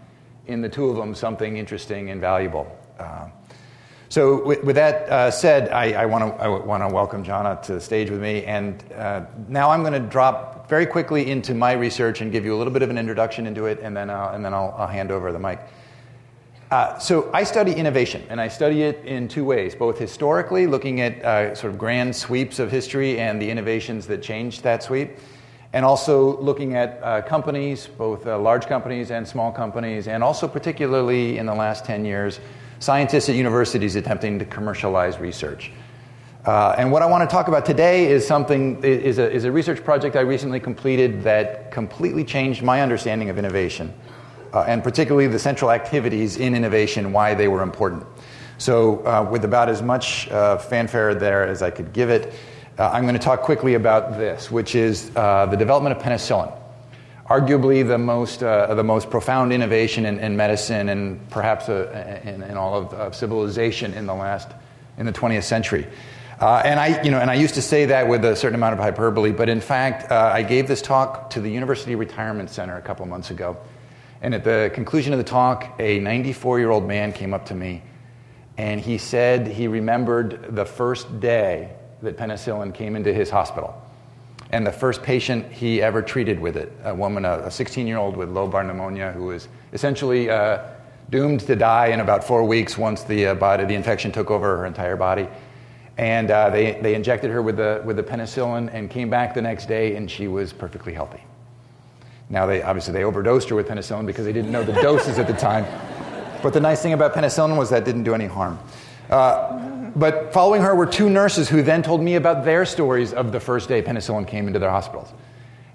in 0.48 0.60
the 0.60 0.68
two 0.68 0.90
of 0.90 0.96
them 0.96 1.14
something 1.14 1.56
interesting 1.56 2.10
and 2.10 2.20
valuable. 2.20 2.70
Uh, 2.98 3.28
so, 4.10 4.44
with, 4.44 4.62
with 4.64 4.76
that 4.76 5.08
uh, 5.08 5.30
said, 5.30 5.70
I, 5.70 6.02
I 6.02 6.04
want 6.04 6.36
to 6.36 6.94
welcome 6.94 7.24
Jana 7.24 7.58
to 7.62 7.72
the 7.72 7.80
stage 7.80 8.10
with 8.10 8.20
me. 8.20 8.44
And 8.44 8.84
uh, 8.92 9.24
now 9.48 9.70
I'm 9.70 9.80
going 9.80 9.94
to 9.94 9.98
drop 9.98 10.59
very 10.70 10.86
quickly 10.86 11.28
into 11.28 11.52
my 11.52 11.72
research 11.72 12.20
and 12.20 12.30
give 12.30 12.44
you 12.44 12.54
a 12.54 12.58
little 12.58 12.72
bit 12.72 12.80
of 12.80 12.90
an 12.90 12.96
introduction 12.96 13.44
into 13.44 13.66
it, 13.66 13.80
and 13.82 13.94
then, 13.94 14.08
I'll, 14.08 14.32
and 14.32 14.44
then 14.44 14.54
I'll, 14.54 14.72
I'll 14.78 14.86
hand 14.86 15.10
over 15.10 15.32
the 15.32 15.38
mic. 15.38 15.58
Uh, 16.70 16.96
so 17.00 17.28
I 17.34 17.42
study 17.42 17.72
innovation, 17.72 18.22
and 18.28 18.40
I 18.40 18.46
study 18.46 18.82
it 18.84 19.04
in 19.04 19.26
two 19.26 19.44
ways 19.44 19.74
both 19.74 19.98
historically, 19.98 20.68
looking 20.68 21.00
at 21.00 21.24
uh, 21.24 21.54
sort 21.56 21.72
of 21.72 21.78
grand 21.78 22.14
sweeps 22.14 22.60
of 22.60 22.70
history 22.70 23.18
and 23.18 23.42
the 23.42 23.50
innovations 23.50 24.06
that 24.06 24.22
changed 24.22 24.62
that 24.62 24.84
sweep, 24.84 25.18
and 25.72 25.84
also 25.84 26.40
looking 26.40 26.76
at 26.76 27.00
uh, 27.02 27.22
companies, 27.22 27.88
both 27.88 28.24
uh, 28.24 28.38
large 28.38 28.66
companies 28.66 29.10
and 29.10 29.26
small 29.26 29.50
companies, 29.50 30.06
and 30.06 30.22
also 30.22 30.46
particularly 30.46 31.38
in 31.38 31.46
the 31.46 31.54
last 31.54 31.84
10 31.84 32.04
years, 32.04 32.38
scientists 32.78 33.28
at 33.28 33.34
universities 33.34 33.96
attempting 33.96 34.38
to 34.38 34.44
commercialize 34.44 35.18
research. 35.18 35.72
Uh, 36.44 36.74
and 36.78 36.90
what 36.90 37.02
I 37.02 37.06
want 37.06 37.28
to 37.28 37.32
talk 37.32 37.48
about 37.48 37.66
today 37.66 38.10
is 38.10 38.26
something 38.26 38.82
is 38.82 39.18
a, 39.18 39.30
is 39.30 39.44
a 39.44 39.52
research 39.52 39.84
project 39.84 40.16
I 40.16 40.20
recently 40.20 40.58
completed 40.58 41.22
that 41.24 41.70
completely 41.70 42.24
changed 42.24 42.62
my 42.62 42.80
understanding 42.80 43.28
of 43.28 43.38
innovation 43.38 43.92
uh, 44.52 44.64
and 44.66 44.82
particularly 44.82 45.26
the 45.26 45.38
central 45.38 45.70
activities 45.70 46.36
in 46.36 46.54
innovation, 46.54 47.12
why 47.12 47.34
they 47.34 47.48
were 47.48 47.62
important. 47.62 48.04
So, 48.58 49.04
uh, 49.06 49.28
with 49.30 49.44
about 49.44 49.68
as 49.68 49.82
much 49.82 50.28
uh, 50.30 50.58
fanfare 50.58 51.14
there 51.14 51.46
as 51.46 51.62
I 51.62 51.70
could 51.70 51.92
give 51.92 52.10
it, 52.10 52.34
uh, 52.78 52.90
I'm 52.90 53.02
going 53.02 53.14
to 53.14 53.20
talk 53.20 53.42
quickly 53.42 53.74
about 53.74 54.18
this, 54.18 54.50
which 54.50 54.74
is 54.74 55.10
uh, 55.16 55.46
the 55.46 55.56
development 55.56 55.96
of 55.96 56.02
penicillin. 56.02 56.52
Arguably 57.26 57.86
the 57.86 57.98
most, 57.98 58.40
the 58.40 58.82
most 58.82 59.08
profound 59.08 59.52
innovation 59.52 60.04
in, 60.04 60.18
in 60.18 60.36
medicine 60.36 60.88
and 60.88 61.30
perhaps 61.30 61.68
in, 61.68 62.42
in, 62.42 62.56
all 62.56 62.74
of, 62.74 62.92
of, 62.92 63.14
civilization 63.14 63.94
in 63.94 64.04
the 64.04 64.14
last, 64.14 64.50
in 64.98 65.06
the 65.06 65.12
20th 65.12 65.44
century. 65.44 65.86
And, 66.40 66.80
I, 66.80 67.02
you 67.02 67.10
know, 67.10 67.18
and 67.18 67.30
I 67.30 67.34
used 67.34 67.54
to 67.54 67.62
say 67.62 67.86
that 67.86 68.08
with 68.08 68.24
a 68.24 68.34
certain 68.34 68.54
amount 68.54 68.72
of 68.74 68.78
hyperbole, 68.78 69.32
but 69.32 69.48
in 69.48 69.60
fact, 69.60 70.10
I 70.10 70.42
gave 70.42 70.68
this 70.68 70.80
talk 70.80 71.30
to 71.30 71.40
the 71.40 71.50
University 71.50 71.94
Retirement 71.94 72.50
Center 72.50 72.76
a 72.76 72.82
couple 72.82 73.04
months 73.06 73.30
ago. 73.30 73.56
And 74.22 74.34
at 74.34 74.44
the 74.44 74.70
conclusion 74.74 75.12
of 75.12 75.18
the 75.18 75.24
talk, 75.24 75.76
a 75.78 75.98
94 75.98 76.58
year 76.58 76.70
old 76.70 76.86
man 76.86 77.12
came 77.12 77.32
up 77.32 77.46
to 77.46 77.54
me 77.54 77.82
and 78.60 78.78
he 78.78 78.98
said 78.98 79.46
he 79.46 79.68
remembered 79.68 80.54
the 80.54 80.66
first 80.66 81.18
day 81.18 81.70
that 82.02 82.18
penicillin 82.18 82.74
came 82.74 82.94
into 82.94 83.10
his 83.10 83.30
hospital. 83.30 83.74
And 84.52 84.66
the 84.66 84.72
first 84.72 85.02
patient 85.02 85.50
he 85.50 85.80
ever 85.80 86.02
treated 86.02 86.38
with 86.38 86.58
it, 86.58 86.70
a 86.84 86.94
woman, 86.94 87.24
a 87.24 87.50
16 87.50 87.86
year 87.86 87.96
old 87.96 88.18
with 88.18 88.28
lobar 88.28 88.66
pneumonia, 88.66 89.12
who 89.12 89.26
was 89.26 89.48
essentially 89.72 90.28
uh, 90.28 90.62
doomed 91.08 91.40
to 91.40 91.56
die 91.56 91.86
in 91.86 92.00
about 92.00 92.22
four 92.22 92.44
weeks 92.44 92.76
once 92.76 93.02
the, 93.04 93.28
uh, 93.28 93.34
body, 93.34 93.64
the 93.64 93.74
infection 93.74 94.12
took 94.12 94.30
over 94.30 94.58
her 94.58 94.66
entire 94.66 94.96
body. 94.96 95.26
And 96.00 96.30
uh, 96.30 96.48
they, 96.48 96.80
they 96.80 96.94
injected 96.94 97.30
her 97.30 97.42
with 97.42 97.58
the, 97.58 97.82
with 97.84 97.96
the 97.96 98.02
penicillin 98.02 98.72
and 98.72 98.88
came 98.88 99.10
back 99.10 99.34
the 99.34 99.42
next 99.42 99.66
day, 99.66 99.96
and 99.96 100.10
she 100.10 100.28
was 100.28 100.50
perfectly 100.50 100.94
healthy. 100.94 101.22
Now, 102.30 102.46
they 102.46 102.62
obviously 102.62 102.94
they 102.94 103.04
overdosed 103.04 103.50
her 103.50 103.54
with 103.54 103.68
penicillin 103.68 104.06
because 104.06 104.24
they 104.24 104.32
didn't 104.32 104.50
know 104.50 104.64
the 104.64 104.72
doses 104.80 105.18
at 105.18 105.26
the 105.26 105.34
time. 105.34 105.66
But 106.42 106.54
the 106.54 106.60
nice 106.60 106.80
thing 106.80 106.94
about 106.94 107.12
penicillin 107.12 107.54
was 107.58 107.68
that 107.68 107.84
didn't 107.84 108.04
do 108.04 108.14
any 108.14 108.24
harm. 108.24 108.58
Uh, 109.10 109.90
but 109.94 110.32
following 110.32 110.62
her 110.62 110.74
were 110.74 110.86
two 110.86 111.10
nurses 111.10 111.50
who 111.50 111.60
then 111.60 111.82
told 111.82 112.00
me 112.00 112.14
about 112.14 112.46
their 112.46 112.64
stories 112.64 113.12
of 113.12 113.30
the 113.30 113.38
first 113.38 113.68
day 113.68 113.82
penicillin 113.82 114.26
came 114.26 114.46
into 114.46 114.58
their 114.58 114.70
hospitals. 114.70 115.12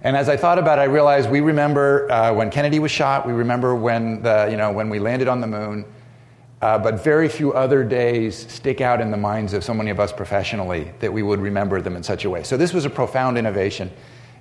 And 0.01 0.17
as 0.17 0.27
I 0.27 0.38
thought 0.38 0.57
about 0.57 0.79
it, 0.79 0.81
I 0.81 0.85
realized 0.85 1.29
we 1.29 1.41
remember 1.41 2.11
uh, 2.11 2.33
when 2.33 2.49
Kennedy 2.49 2.79
was 2.79 2.89
shot, 2.89 3.27
we 3.27 3.33
remember 3.33 3.75
when, 3.75 4.23
the, 4.23 4.47
you 4.49 4.57
know, 4.57 4.71
when 4.71 4.89
we 4.89 4.97
landed 4.97 5.27
on 5.27 5.39
the 5.39 5.47
moon, 5.47 5.85
uh, 6.61 6.79
but 6.79 7.03
very 7.03 7.27
few 7.27 7.53
other 7.53 7.83
days 7.83 8.47
stick 8.51 8.81
out 8.81 9.01
in 9.01 9.11
the 9.11 9.17
minds 9.17 9.53
of 9.53 9.63
so 9.63 9.73
many 9.73 9.89
of 9.89 9.99
us 9.99 10.11
professionally 10.11 10.91
that 10.99 11.11
we 11.11 11.21
would 11.21 11.39
remember 11.39 11.81
them 11.81 11.95
in 11.95 12.03
such 12.03 12.25
a 12.25 12.29
way. 12.29 12.43
So 12.43 12.57
this 12.57 12.73
was 12.73 12.85
a 12.85 12.89
profound 12.89 13.37
innovation. 13.37 13.91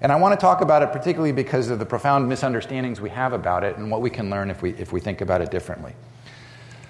And 0.00 0.12
I 0.12 0.16
want 0.16 0.38
to 0.38 0.40
talk 0.40 0.60
about 0.60 0.82
it 0.82 0.92
particularly 0.92 1.32
because 1.32 1.70
of 1.70 1.78
the 1.78 1.86
profound 1.86 2.28
misunderstandings 2.28 3.00
we 3.00 3.10
have 3.10 3.32
about 3.32 3.64
it 3.64 3.76
and 3.78 3.90
what 3.90 4.00
we 4.00 4.10
can 4.10 4.30
learn 4.30 4.50
if 4.50 4.62
we, 4.62 4.70
if 4.74 4.92
we 4.92 5.00
think 5.00 5.20
about 5.20 5.40
it 5.40 5.50
differently. 5.50 5.94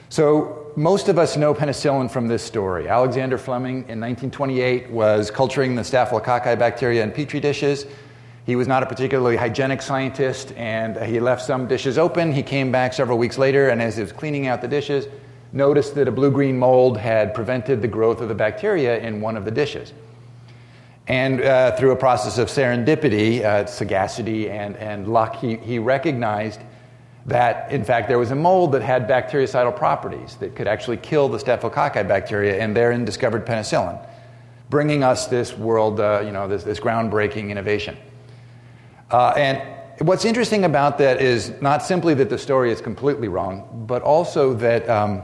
So, 0.09 0.73
most 0.77 1.09
of 1.09 1.19
us 1.19 1.37
know 1.37 1.55
penicillin 1.55 2.11
from 2.11 2.29
this 2.29 2.43
story. 2.43 2.89
Alexander 2.89 3.39
Fleming 3.39 3.77
in 3.89 4.01
1928 4.01 4.91
was 4.91 5.31
culturing 5.31 5.75
the 5.75 5.83
Staphylococci 5.83 6.59
bacteria 6.59 7.03
in 7.03 7.11
petri 7.11 7.41
dishes. 7.41 7.87
He 8.45 8.57
was 8.57 8.69
not 8.69 8.83
a 8.83 8.87
particularly 8.87 9.37
hygienic 9.37 9.81
scientist 9.81 10.53
and 10.57 10.97
he 10.97 11.19
left 11.19 11.43
some 11.43 11.67
dishes 11.67 11.97
open. 11.97 12.31
He 12.33 12.43
came 12.43 12.71
back 12.71 12.93
several 12.93 13.17
weeks 13.17 13.39
later 13.39 13.71
and, 13.71 13.81
as 13.81 13.97
he 13.97 14.03
was 14.03 14.13
cleaning 14.13 14.47
out 14.47 14.61
the 14.61 14.69
dishes, 14.69 15.07
noticed 15.53 15.95
that 15.95 16.09
a 16.09 16.13
blue 16.13 16.31
green 16.31 16.59
mold 16.59 16.99
had 16.99 17.33
prevented 17.33 17.81
the 17.81 17.89
growth 17.89 18.21
of 18.21 18.29
the 18.29 18.35
bacteria 18.35 18.99
in 18.99 19.21
one 19.21 19.37
of 19.37 19.45
the 19.45 19.51
dishes. 19.51 19.95
And 21.07 21.41
uh, 21.41 21.77
through 21.77 21.93
a 21.93 21.97
process 21.97 22.39
of 22.39 22.49
serendipity, 22.49 23.43
uh, 23.43 23.67
sagacity, 23.67 24.51
and, 24.51 24.77
and 24.77 25.09
luck, 25.09 25.37
he, 25.37 25.57
he 25.57 25.79
recognized 25.79 26.61
that, 27.27 27.71
in 27.71 27.85
fact, 27.85 28.09
there 28.09 28.19
was 28.19 28.31
a 28.31 28.35
mold 28.35 28.73
that 28.73 28.83
had 28.83 29.09
bactericidal 29.09 29.75
properties 29.75 30.37
that 30.37 30.55
could 30.55 30.67
actually 30.67 30.97
kill 30.99 31.29
the 31.29 31.39
Staphylococci 31.39 32.07
bacteria, 32.07 32.59
and 32.59 32.77
therein 32.77 33.05
discovered 33.05 33.47
penicillin, 33.47 33.99
bringing 34.71 35.03
us 35.03 35.27
this 35.27 35.57
world, 35.57 36.01
uh, 36.01 36.23
you 36.25 36.33
know, 36.33 36.49
this, 36.49 36.65
this 36.65 36.81
groundbreaking 36.81 37.51
innovation. 37.51 37.97
Uh, 39.15 39.33
and 39.37 39.63
what's 40.09 40.25
interesting 40.25 40.65
about 40.65 40.99
that 40.99 41.21
is 41.21 41.53
not 41.63 41.85
simply 41.85 42.15
that 42.15 42.29
the 42.29 42.37
story 42.37 42.73
is 42.73 42.81
completely 42.81 43.29
wrong, 43.29 43.85
but 43.87 44.03
also 44.03 44.55
that. 44.55 44.89
Um, 44.91 45.23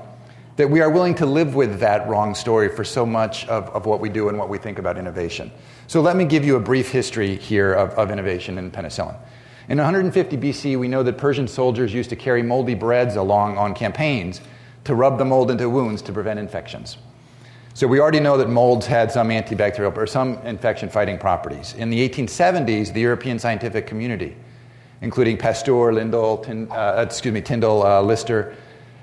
that 0.56 0.68
we 0.68 0.82
are 0.82 0.90
willing 0.90 1.14
to 1.14 1.24
live 1.24 1.54
with 1.54 1.80
that 1.80 2.06
wrong 2.06 2.34
story 2.34 2.68
for 2.68 2.84
so 2.84 3.06
much 3.06 3.46
of, 3.46 3.70
of 3.70 3.86
what 3.86 3.98
we 3.98 4.10
do 4.10 4.28
and 4.28 4.36
what 4.36 4.50
we 4.50 4.58
think 4.58 4.78
about 4.78 4.98
innovation. 4.98 5.50
So 5.86 6.02
let 6.02 6.16
me 6.16 6.26
give 6.26 6.44
you 6.44 6.56
a 6.56 6.60
brief 6.60 6.90
history 6.90 7.36
here 7.36 7.72
of, 7.72 7.90
of 7.94 8.10
innovation 8.10 8.58
in 8.58 8.70
penicillin. 8.70 9.16
In 9.70 9.78
150 9.78 10.36
BC, 10.36 10.78
we 10.78 10.86
know 10.86 11.02
that 11.02 11.16
Persian 11.16 11.48
soldiers 11.48 11.94
used 11.94 12.10
to 12.10 12.16
carry 12.16 12.42
moldy 12.42 12.74
breads 12.74 13.16
along 13.16 13.56
on 13.56 13.72
campaigns 13.72 14.42
to 14.84 14.94
rub 14.94 15.16
the 15.16 15.24
mold 15.24 15.50
into 15.50 15.70
wounds 15.70 16.02
to 16.02 16.12
prevent 16.12 16.38
infections. 16.38 16.98
So 17.72 17.86
we 17.86 18.00
already 18.00 18.20
know 18.20 18.36
that 18.36 18.48
molds 18.48 18.86
had 18.86 19.12
some 19.12 19.28
antibacterial 19.28 19.96
or 19.96 20.06
some 20.06 20.38
infection 20.44 20.88
fighting 20.88 21.18
properties. 21.18 21.74
In 21.74 21.88
the 21.88 22.08
1870s, 22.08 22.92
the 22.92 23.00
European 23.00 23.38
scientific 23.38 23.86
community, 23.86 24.36
including 25.02 25.36
Pasteur, 25.38 25.92
Lindell, 25.92 26.38
Tin, 26.38 26.70
uh, 26.70 27.04
excuse 27.06 27.32
me, 27.32 27.40
Tyndall, 27.40 27.84
uh, 27.84 28.02
Lister, 28.02 28.54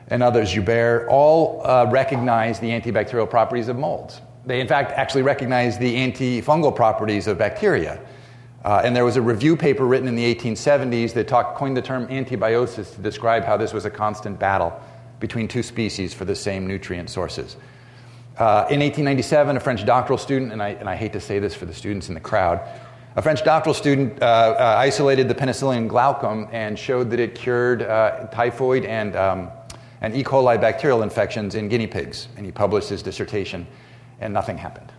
and 0.10 0.22
others, 0.22 0.52
Joubert, 0.52 1.08
all 1.10 1.66
uh, 1.66 1.90
recognize 1.90 2.60
the 2.60 2.70
antibacterial 2.70 3.30
properties 3.30 3.68
of 3.68 3.78
molds. 3.78 4.22
They, 4.46 4.62
in 4.62 4.68
fact, 4.68 4.92
actually 4.92 5.24
recognized 5.24 5.80
the 5.80 5.96
antifungal 5.96 6.76
properties 6.76 7.28
of 7.28 7.38
bacteria. 7.38 8.00
Uh, 8.64 8.82
and 8.84 8.96
there 8.96 9.06
was 9.06 9.16
a 9.16 9.22
review 9.22 9.56
paper 9.56 9.86
written 9.86 10.08
in 10.08 10.16
the 10.16 10.36
1870s 10.36 11.14
that 11.14 11.28
talked, 11.28 11.58
coined 11.58 11.76
the 11.76 11.82
term 11.82 12.08
antibiosis 12.08 12.94
to 12.96 13.02
describe 13.02 13.44
how 13.44 13.56
this 13.56 13.74
was 13.74 13.86
a 13.86 13.90
constant 13.90 14.38
battle 14.38 14.78
between 15.20 15.48
two 15.48 15.64
species 15.64 16.14
for 16.14 16.26
the 16.26 16.36
same 16.36 16.68
nutrient 16.68 17.10
sources. 17.10 17.56
Uh, 18.38 18.68
in 18.70 18.82
1897, 18.82 19.58
a 19.58 19.60
French 19.60 19.86
doctoral 19.86 20.18
student, 20.18 20.52
and 20.52 20.62
I, 20.62 20.70
and 20.70 20.88
I, 20.88 20.96
hate 20.96 21.14
to 21.14 21.20
say 21.20 21.40
this 21.40 21.56
for 21.56 21.66
the 21.66 21.74
students 21.74 22.08
in 22.08 22.14
the 22.14 22.20
crowd, 22.20 22.62
a 23.16 23.22
French 23.22 23.44
doctoral 23.44 23.74
student 23.74 24.22
uh, 24.22 24.26
uh 24.26 24.76
isolated 24.78 25.28
the 25.28 25.34
Penicillium 25.34 25.90
glaucum 25.90 26.48
and 26.52 26.78
showed 26.78 27.10
that 27.10 27.20
it 27.20 27.34
cured 27.34 27.82
uh, 27.82 28.28
typhoid 28.28 28.86
and 28.86 29.16
um, 29.16 29.50
and 30.02 30.16
E. 30.16 30.24
coli 30.24 30.60
bacterial 30.60 31.04
infections 31.04 31.56
in 31.56 31.68
guinea 31.68 31.88
pigs. 31.88 32.28
And 32.38 32.46
he 32.46 32.52
published 32.52 32.90
his 32.90 33.02
dissertation, 33.02 33.68
and 34.20 34.34
nothing 34.34 34.58
happened. 34.58 34.92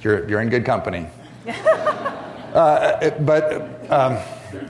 You're, 0.00 0.28
you're 0.28 0.40
in 0.40 0.50
good 0.50 0.64
company. 0.64 1.06
uh, 1.48 3.10
but 3.20 3.90
um, 3.90 4.18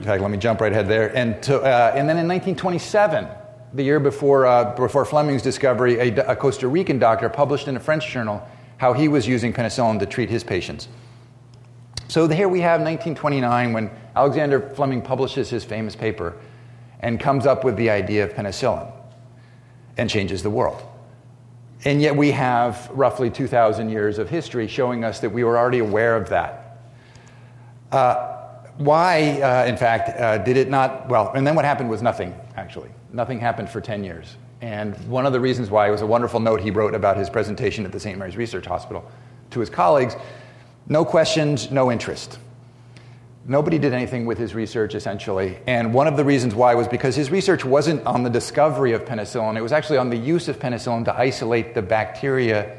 let 0.03 0.31
me 0.31 0.37
jump 0.37 0.61
right 0.61 0.71
ahead 0.71 0.87
there. 0.87 1.15
And, 1.15 1.41
to, 1.43 1.59
uh, 1.59 1.91
and 1.93 2.07
then 2.09 2.17
in 2.17 2.27
1927, 2.27 3.27
the 3.75 3.83
year 3.83 3.99
before, 3.99 4.45
uh, 4.45 4.73
before 4.75 5.03
Fleming's 5.05 5.41
discovery, 5.41 5.99
a, 5.99 6.31
a 6.31 6.35
Costa 6.35 6.67
Rican 6.67 6.97
doctor 6.97 7.29
published 7.29 7.67
in 7.67 7.75
a 7.75 7.79
French 7.79 8.09
journal 8.09 8.45
how 8.77 8.93
he 8.93 9.07
was 9.07 9.27
using 9.27 9.53
penicillin 9.53 9.99
to 9.99 10.05
treat 10.05 10.29
his 10.29 10.43
patients. 10.43 10.87
So 12.07 12.27
here 12.27 12.47
we 12.47 12.61
have 12.61 12.81
1929 12.81 13.73
when 13.73 13.91
Alexander 14.15 14.69
Fleming 14.75 15.01
publishes 15.01 15.49
his 15.49 15.65
famous 15.65 15.95
paper 15.95 16.37
and 17.01 17.19
comes 17.19 17.45
up 17.45 17.63
with 17.63 17.75
the 17.75 17.89
idea 17.89 18.23
of 18.23 18.33
penicillin 18.33 18.91
and 19.97 20.09
changes 20.09 20.41
the 20.41 20.49
world. 20.49 20.81
And 21.83 22.01
yet 22.01 22.15
we 22.15 22.31
have 22.31 22.89
roughly 22.93 23.29
2,000 23.29 23.89
years 23.89 24.17
of 24.17 24.29
history 24.29 24.67
showing 24.67 25.03
us 25.03 25.19
that 25.19 25.29
we 25.29 25.43
were 25.43 25.57
already 25.57 25.79
aware 25.79 26.15
of 26.15 26.29
that. 26.29 26.79
Uh, 27.91 28.31
why, 28.77 29.41
uh, 29.41 29.65
in 29.65 29.77
fact, 29.77 30.09
uh, 30.19 30.37
did 30.39 30.57
it 30.57 30.69
not? 30.69 31.07
Well, 31.07 31.31
and 31.33 31.45
then 31.45 31.55
what 31.55 31.63
happened 31.63 31.89
was 31.89 32.01
nothing, 32.01 32.35
actually. 32.57 32.89
Nothing 33.15 33.39
happened 33.39 33.69
for 33.69 33.79
10 33.79 34.03
years. 34.03 34.35
And 34.59 34.93
one 35.07 35.25
of 35.25 35.31
the 35.31 35.39
reasons 35.39 35.69
why 35.69 35.89
was 35.89 36.01
a 36.01 36.05
wonderful 36.05 36.41
note 36.41 36.59
he 36.59 36.69
wrote 36.69 36.93
about 36.93 37.15
his 37.15 37.29
presentation 37.29 37.85
at 37.85 37.93
the 37.93 37.99
St. 37.99 38.17
Mary's 38.17 38.35
Research 38.35 38.65
Hospital 38.65 39.09
to 39.51 39.61
his 39.61 39.69
colleagues 39.69 40.15
no 40.87 41.03
questions, 41.03 41.71
no 41.71 41.91
interest. 41.91 42.37
Nobody 43.47 43.79
did 43.79 43.93
anything 43.93 44.25
with 44.25 44.37
his 44.37 44.53
research, 44.53 44.93
essentially. 44.93 45.57
And 45.65 45.93
one 45.93 46.07
of 46.07 46.15
the 46.15 46.23
reasons 46.23 46.53
why 46.53 46.75
was 46.75 46.87
because 46.87 47.15
his 47.15 47.31
research 47.31 47.65
wasn't 47.65 48.05
on 48.05 48.21
the 48.21 48.29
discovery 48.29 48.91
of 48.91 49.05
penicillin, 49.05 49.57
it 49.57 49.61
was 49.61 49.71
actually 49.71 49.97
on 49.97 50.09
the 50.09 50.17
use 50.17 50.47
of 50.47 50.59
penicillin 50.59 51.05
to 51.05 51.17
isolate 51.17 51.73
the 51.73 51.81
bacteria 51.81 52.77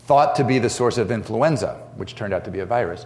thought 0.00 0.36
to 0.36 0.44
be 0.44 0.58
the 0.58 0.70
source 0.70 0.96
of 0.96 1.10
influenza, 1.10 1.74
which 1.96 2.14
turned 2.14 2.32
out 2.32 2.44
to 2.44 2.50
be 2.50 2.60
a 2.60 2.66
virus. 2.66 3.04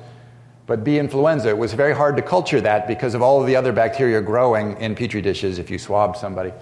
But 0.67 0.83
B 0.83 0.99
influenza, 0.99 1.49
it 1.49 1.59
was 1.59 1.73
very 1.75 1.95
hard 1.95 2.17
to 2.17 2.23
culture 2.23 2.61
that 2.61 2.89
because 2.89 3.15
of 3.15 3.23
all 3.23 3.41
of 3.41 3.47
the 3.47 3.55
other 3.55 3.73
bacteria 3.73 4.21
growing 4.21 4.77
in 4.81 4.95
petri 4.95 5.23
dishes 5.23 5.59
if 5.59 5.71
you 5.71 5.79
swabbed 5.79 6.17
somebody. 6.17 6.53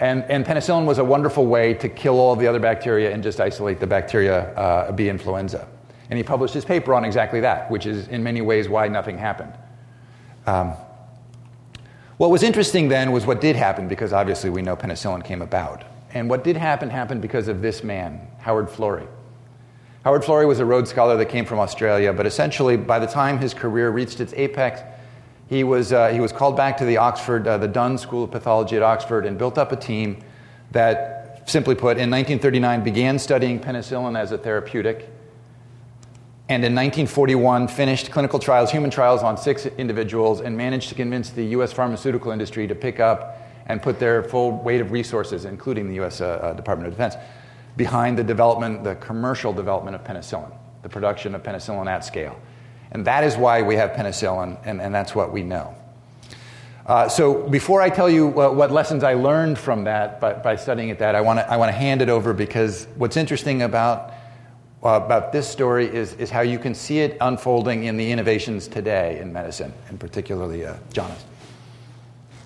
And, 0.00 0.24
and 0.24 0.44
penicillin 0.44 0.86
was 0.86 0.98
a 0.98 1.04
wonderful 1.04 1.46
way 1.46 1.74
to 1.74 1.88
kill 1.88 2.18
all 2.18 2.36
the 2.36 2.46
other 2.46 2.60
bacteria 2.60 3.12
and 3.12 3.22
just 3.22 3.40
isolate 3.40 3.80
the 3.80 3.86
bacteria 3.86 4.54
uh, 4.54 4.92
B 4.92 5.08
influenza. 5.08 5.68
And 6.10 6.16
he 6.16 6.22
published 6.22 6.54
his 6.54 6.64
paper 6.64 6.94
on 6.94 7.04
exactly 7.04 7.40
that, 7.40 7.70
which 7.70 7.86
is 7.86 8.08
in 8.08 8.22
many 8.22 8.40
ways 8.40 8.68
why 8.68 8.88
nothing 8.88 9.18
happened. 9.18 9.52
Um, 10.46 10.74
what 12.18 12.30
was 12.30 12.42
interesting 12.42 12.88
then 12.88 13.10
was 13.10 13.26
what 13.26 13.40
did 13.40 13.56
happen, 13.56 13.88
because 13.88 14.12
obviously 14.12 14.50
we 14.50 14.62
know 14.62 14.76
penicillin 14.76 15.24
came 15.24 15.42
about. 15.42 15.84
And 16.12 16.30
what 16.30 16.44
did 16.44 16.56
happen 16.56 16.90
happened 16.90 17.22
because 17.22 17.48
of 17.48 17.62
this 17.62 17.82
man, 17.82 18.20
Howard 18.38 18.68
Florey. 18.68 19.08
Howard 20.04 20.22
Florey 20.22 20.46
was 20.46 20.60
a 20.60 20.66
Rhodes 20.66 20.90
Scholar 20.90 21.16
that 21.16 21.26
came 21.26 21.46
from 21.46 21.58
Australia, 21.58 22.12
but 22.12 22.26
essentially, 22.26 22.76
by 22.76 22.98
the 22.98 23.06
time 23.06 23.38
his 23.38 23.54
career 23.54 23.90
reached 23.90 24.20
its 24.20 24.34
apex, 24.34 24.82
he 25.48 25.64
was, 25.64 25.92
uh, 25.92 26.08
he 26.08 26.20
was 26.20 26.30
called 26.30 26.56
back 26.56 26.76
to 26.76 26.84
the 26.84 26.98
Oxford, 26.98 27.48
uh, 27.48 27.56
the 27.56 27.68
Dunn 27.68 27.96
School 27.96 28.24
of 28.24 28.30
Pathology 28.30 28.76
at 28.76 28.82
Oxford, 28.82 29.24
and 29.24 29.38
built 29.38 29.56
up 29.56 29.72
a 29.72 29.76
team 29.76 30.22
that, 30.72 31.42
simply 31.46 31.74
put, 31.74 31.96
in 31.96 32.10
1939 32.10 32.84
began 32.84 33.18
studying 33.18 33.58
penicillin 33.58 34.18
as 34.18 34.30
a 34.30 34.38
therapeutic 34.38 35.08
and 36.46 36.62
in 36.62 36.74
1941 36.74 37.68
finished 37.68 38.10
clinical 38.10 38.38
trials, 38.38 38.70
human 38.70 38.90
trials 38.90 39.22
on 39.22 39.38
six 39.38 39.64
individuals, 39.64 40.42
and 40.42 40.54
managed 40.54 40.90
to 40.90 40.94
convince 40.94 41.30
the 41.30 41.44
U.S. 41.46 41.72
pharmaceutical 41.72 42.32
industry 42.32 42.66
to 42.66 42.74
pick 42.74 43.00
up 43.00 43.40
and 43.64 43.80
put 43.80 43.98
their 43.98 44.22
full 44.22 44.52
weight 44.52 44.82
of 44.82 44.92
resources, 44.92 45.46
including 45.46 45.88
the 45.88 45.94
U.S. 45.94 46.20
Uh, 46.20 46.26
uh, 46.26 46.52
Department 46.52 46.88
of 46.88 46.92
Defense, 46.92 47.14
behind 47.76 48.18
the 48.18 48.24
development, 48.24 48.84
the 48.84 48.94
commercial 48.96 49.52
development 49.52 49.96
of 49.96 50.04
penicillin, 50.04 50.52
the 50.82 50.88
production 50.88 51.34
of 51.34 51.42
penicillin 51.42 51.86
at 51.86 52.04
scale. 52.04 52.40
And 52.92 53.04
that 53.06 53.24
is 53.24 53.36
why 53.36 53.62
we 53.62 53.74
have 53.76 53.90
penicillin, 53.90 54.58
and, 54.64 54.80
and 54.80 54.94
that's 54.94 55.14
what 55.14 55.32
we 55.32 55.42
know. 55.42 55.74
Uh, 56.86 57.08
so 57.08 57.48
before 57.48 57.80
I 57.80 57.88
tell 57.88 58.10
you 58.10 58.26
what, 58.26 58.54
what, 58.56 58.70
lessons 58.70 59.02
I 59.02 59.14
learned 59.14 59.58
from 59.58 59.84
that 59.84 60.20
by, 60.20 60.34
by 60.34 60.56
studying 60.56 60.90
at 60.90 60.98
that, 60.98 61.14
I 61.14 61.22
want 61.22 61.38
to 61.38 61.50
I 61.50 61.70
hand 61.70 62.02
it 62.02 62.10
over 62.10 62.34
because 62.34 62.86
what's 62.96 63.16
interesting 63.16 63.62
about 63.62 64.12
uh, 64.84 65.00
about 65.02 65.32
this 65.32 65.48
story 65.48 65.86
is, 65.86 66.12
is 66.14 66.28
how 66.28 66.42
you 66.42 66.58
can 66.58 66.74
see 66.74 66.98
it 66.98 67.16
unfolding 67.22 67.84
in 67.84 67.96
the 67.96 68.12
innovations 68.12 68.68
today 68.68 69.18
in 69.18 69.32
medicine, 69.32 69.72
and 69.88 69.98
particularly 69.98 70.66
uh, 70.66 70.74
Jonas. 70.92 71.24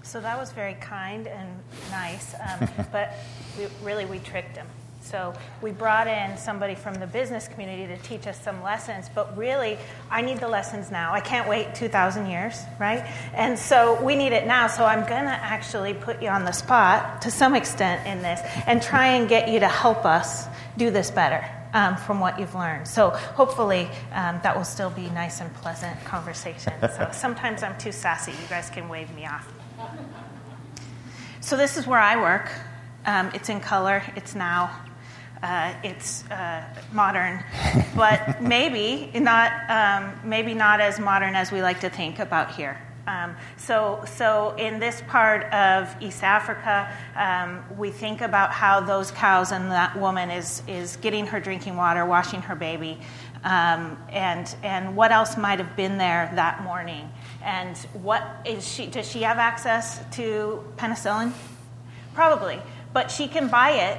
So 0.04 0.20
that 0.20 0.38
was 0.38 0.52
very 0.52 0.74
kind 0.74 1.26
and 1.26 1.48
nice, 1.90 2.34
um, 2.34 2.68
but 2.92 3.14
we, 3.58 3.66
really 3.82 4.04
we 4.04 4.20
tricked 4.20 4.56
him. 4.56 4.68
So 5.08 5.32
we 5.62 5.70
brought 5.70 6.06
in 6.06 6.36
somebody 6.36 6.74
from 6.74 6.92
the 6.94 7.06
business 7.06 7.48
community 7.48 7.86
to 7.86 7.96
teach 8.02 8.26
us 8.26 8.38
some 8.38 8.62
lessons, 8.62 9.08
but 9.14 9.34
really, 9.38 9.78
I 10.10 10.20
need 10.20 10.38
the 10.38 10.48
lessons 10.48 10.90
now. 10.90 11.14
I 11.14 11.20
can't 11.20 11.48
wait 11.48 11.74
2,000 11.74 12.26
years, 12.26 12.60
right? 12.78 13.02
And 13.32 13.58
so 13.58 14.02
we 14.02 14.16
need 14.16 14.32
it 14.32 14.46
now. 14.46 14.66
So 14.66 14.84
I'm 14.84 15.08
going 15.08 15.24
to 15.24 15.30
actually 15.30 15.94
put 15.94 16.20
you 16.22 16.28
on 16.28 16.44
the 16.44 16.52
spot 16.52 17.22
to 17.22 17.30
some 17.30 17.54
extent 17.54 18.06
in 18.06 18.22
this 18.22 18.40
and 18.66 18.82
try 18.82 19.06
and 19.06 19.30
get 19.30 19.48
you 19.48 19.60
to 19.60 19.68
help 19.68 20.04
us 20.04 20.46
do 20.76 20.90
this 20.90 21.10
better 21.10 21.42
um, 21.72 21.96
from 21.96 22.20
what 22.20 22.38
you've 22.38 22.54
learned. 22.54 22.86
So 22.86 23.08
hopefully 23.08 23.88
um, 24.12 24.40
that 24.42 24.54
will 24.54 24.64
still 24.64 24.90
be 24.90 25.08
nice 25.08 25.40
and 25.40 25.52
pleasant 25.54 26.04
conversation. 26.04 26.74
So 26.82 27.08
sometimes 27.12 27.62
I'm 27.62 27.78
too 27.78 27.92
sassy. 27.92 28.32
You 28.32 28.48
guys 28.50 28.68
can 28.68 28.90
wave 28.90 29.14
me 29.14 29.24
off. 29.24 29.50
So 31.40 31.56
this 31.56 31.78
is 31.78 31.86
where 31.86 32.00
I 32.00 32.20
work. 32.20 32.50
Um, 33.06 33.30
it's 33.32 33.48
in 33.48 33.60
color. 33.60 34.02
It's 34.16 34.34
now. 34.34 34.70
Uh, 35.42 35.72
it's 35.84 36.24
uh, 36.30 36.64
modern, 36.92 37.42
but 37.94 38.42
maybe 38.42 39.10
not. 39.20 39.52
Um, 39.70 40.18
maybe 40.24 40.52
not 40.52 40.80
as 40.80 40.98
modern 40.98 41.34
as 41.34 41.52
we 41.52 41.62
like 41.62 41.80
to 41.80 41.90
think 41.90 42.18
about 42.18 42.50
here. 42.54 42.78
Um, 43.08 43.36
so, 43.56 44.04
so 44.06 44.54
in 44.58 44.78
this 44.78 45.02
part 45.08 45.44
of 45.50 45.96
East 45.98 46.22
Africa, 46.22 46.92
um, 47.16 47.64
we 47.78 47.90
think 47.90 48.20
about 48.20 48.52
how 48.52 48.80
those 48.80 49.10
cows 49.10 49.50
and 49.50 49.70
that 49.70 49.98
woman 49.98 50.30
is, 50.30 50.62
is 50.68 50.96
getting 50.96 51.26
her 51.26 51.40
drinking 51.40 51.76
water, 51.76 52.04
washing 52.04 52.42
her 52.42 52.54
baby, 52.54 52.98
um, 53.44 53.96
and, 54.10 54.54
and 54.62 54.94
what 54.94 55.10
else 55.10 55.38
might 55.38 55.58
have 55.58 55.74
been 55.74 55.96
there 55.96 56.30
that 56.34 56.62
morning. 56.62 57.10
And 57.42 57.78
what 57.94 58.22
is 58.44 58.66
she, 58.68 58.86
does 58.86 59.10
she 59.10 59.22
have 59.22 59.38
access 59.38 60.04
to 60.16 60.62
penicillin? 60.76 61.32
Probably. 62.12 62.60
But 62.92 63.10
she 63.10 63.26
can 63.26 63.48
buy 63.48 63.70
it 63.70 63.98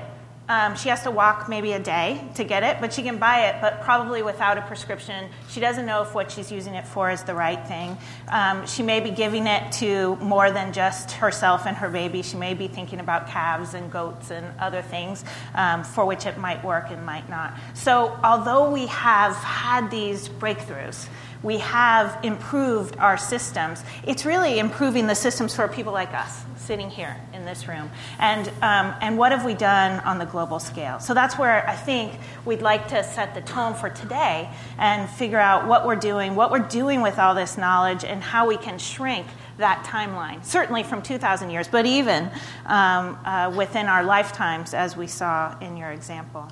um, 0.50 0.76
she 0.76 0.90
has 0.90 1.04
to 1.04 1.12
walk 1.12 1.48
maybe 1.48 1.74
a 1.74 1.80
day 1.80 2.20
to 2.36 2.44
get 2.44 2.64
it, 2.64 2.82
but 2.82 2.92
she 2.92 3.04
can 3.04 3.20
buy 3.20 3.48
it, 3.48 3.62
but 3.62 3.82
probably 3.82 4.24
without 4.24 4.58
a 4.58 4.62
prescription. 4.64 5.30
She 5.48 5.60
doesn't 5.60 5.86
know 5.86 6.02
if 6.02 6.16
what 6.16 6.32
she's 6.32 6.52
using 6.52 6.74
it 6.74 6.88
for 6.88 7.12
is 7.12 7.22
the 7.22 7.36
right 7.36 7.66
thing. 7.68 7.96
Um, 8.28 8.66
she 8.66 8.82
may 8.82 9.00
be 9.00 9.12
giving 9.12 9.46
it 9.46 9.72
to 9.74 10.16
more 10.16 10.50
than 10.50 10.74
just 10.74 11.12
herself 11.12 11.68
and 11.68 11.78
her 11.78 11.90
baby. 11.90 12.24
She 12.24 12.36
may 12.36 12.56
be 12.56 12.68
thinking 12.68 13.00
about 13.00 13.28
calves 13.28 13.76
and 13.76 13.92
goats 13.92 14.32
and 14.32 14.60
other 14.60 14.82
things 14.82 15.24
um, 15.54 15.84
for 15.84 16.04
which 16.06 16.26
it 16.26 16.40
might 16.40 16.64
work 16.66 16.90
and 16.90 17.06
might 17.06 17.30
not. 17.30 17.56
So, 17.76 18.20
although 18.24 18.72
we 18.72 18.88
have 18.88 19.36
had 19.36 19.92
these 19.92 20.30
breakthroughs, 20.30 21.08
we 21.44 21.58
have 21.60 22.20
improved 22.24 22.98
our 22.98 23.18
systems. 23.18 23.84
It's 24.06 24.26
really 24.26 24.60
improving 24.60 25.08
the 25.08 25.16
systems 25.16 25.56
for 25.56 25.68
people 25.68 25.94
like 25.94 26.14
us 26.14 26.44
sitting 26.58 26.90
here 26.90 27.16
in 27.34 27.46
this 27.46 27.68
room. 27.68 27.90
And, 28.20 28.48
um, 28.62 28.94
and 29.02 29.18
what 29.18 29.32
have 29.32 29.44
we 29.44 29.56
done 29.56 30.00
on 30.02 30.20
the 30.20 30.26
global 30.26 30.60
scale? 30.60 31.00
So 31.00 31.16
that's 31.16 31.36
where 31.36 31.68
I 31.68 31.76
think 31.76 32.14
we'd 32.46 32.62
like 32.62 32.90
to 32.90 33.04
set 33.04 33.34
the 33.34 33.42
tone 33.42 33.74
for 33.74 33.90
today 33.90 34.50
and 34.78 35.10
figure 35.10 35.40
out 35.40 35.68
what 35.68 35.88
we're 35.88 35.96
doing, 35.96 36.36
what 36.36 36.52
we're 36.52 36.60
doing 36.60 37.02
with 37.02 37.18
all 37.18 37.34
this 37.34 37.58
knowledge, 37.58 38.04
and 38.04 38.22
how 38.22 38.48
we 38.48 38.56
can 38.56 38.78
shrink 38.78 39.26
that 39.58 39.84
timeline, 39.84 40.46
certainly 40.46 40.84
from 40.84 41.02
2,000 41.02 41.50
years, 41.50 41.68
but 41.68 41.86
even 41.86 42.30
um, 42.68 43.18
uh, 43.26 43.52
within 43.56 43.88
our 43.88 44.04
lifetimes, 44.04 44.74
as 44.74 44.96
we 44.96 45.08
saw 45.08 45.58
in 45.60 45.76
your 45.76 45.90
example. 45.90 46.48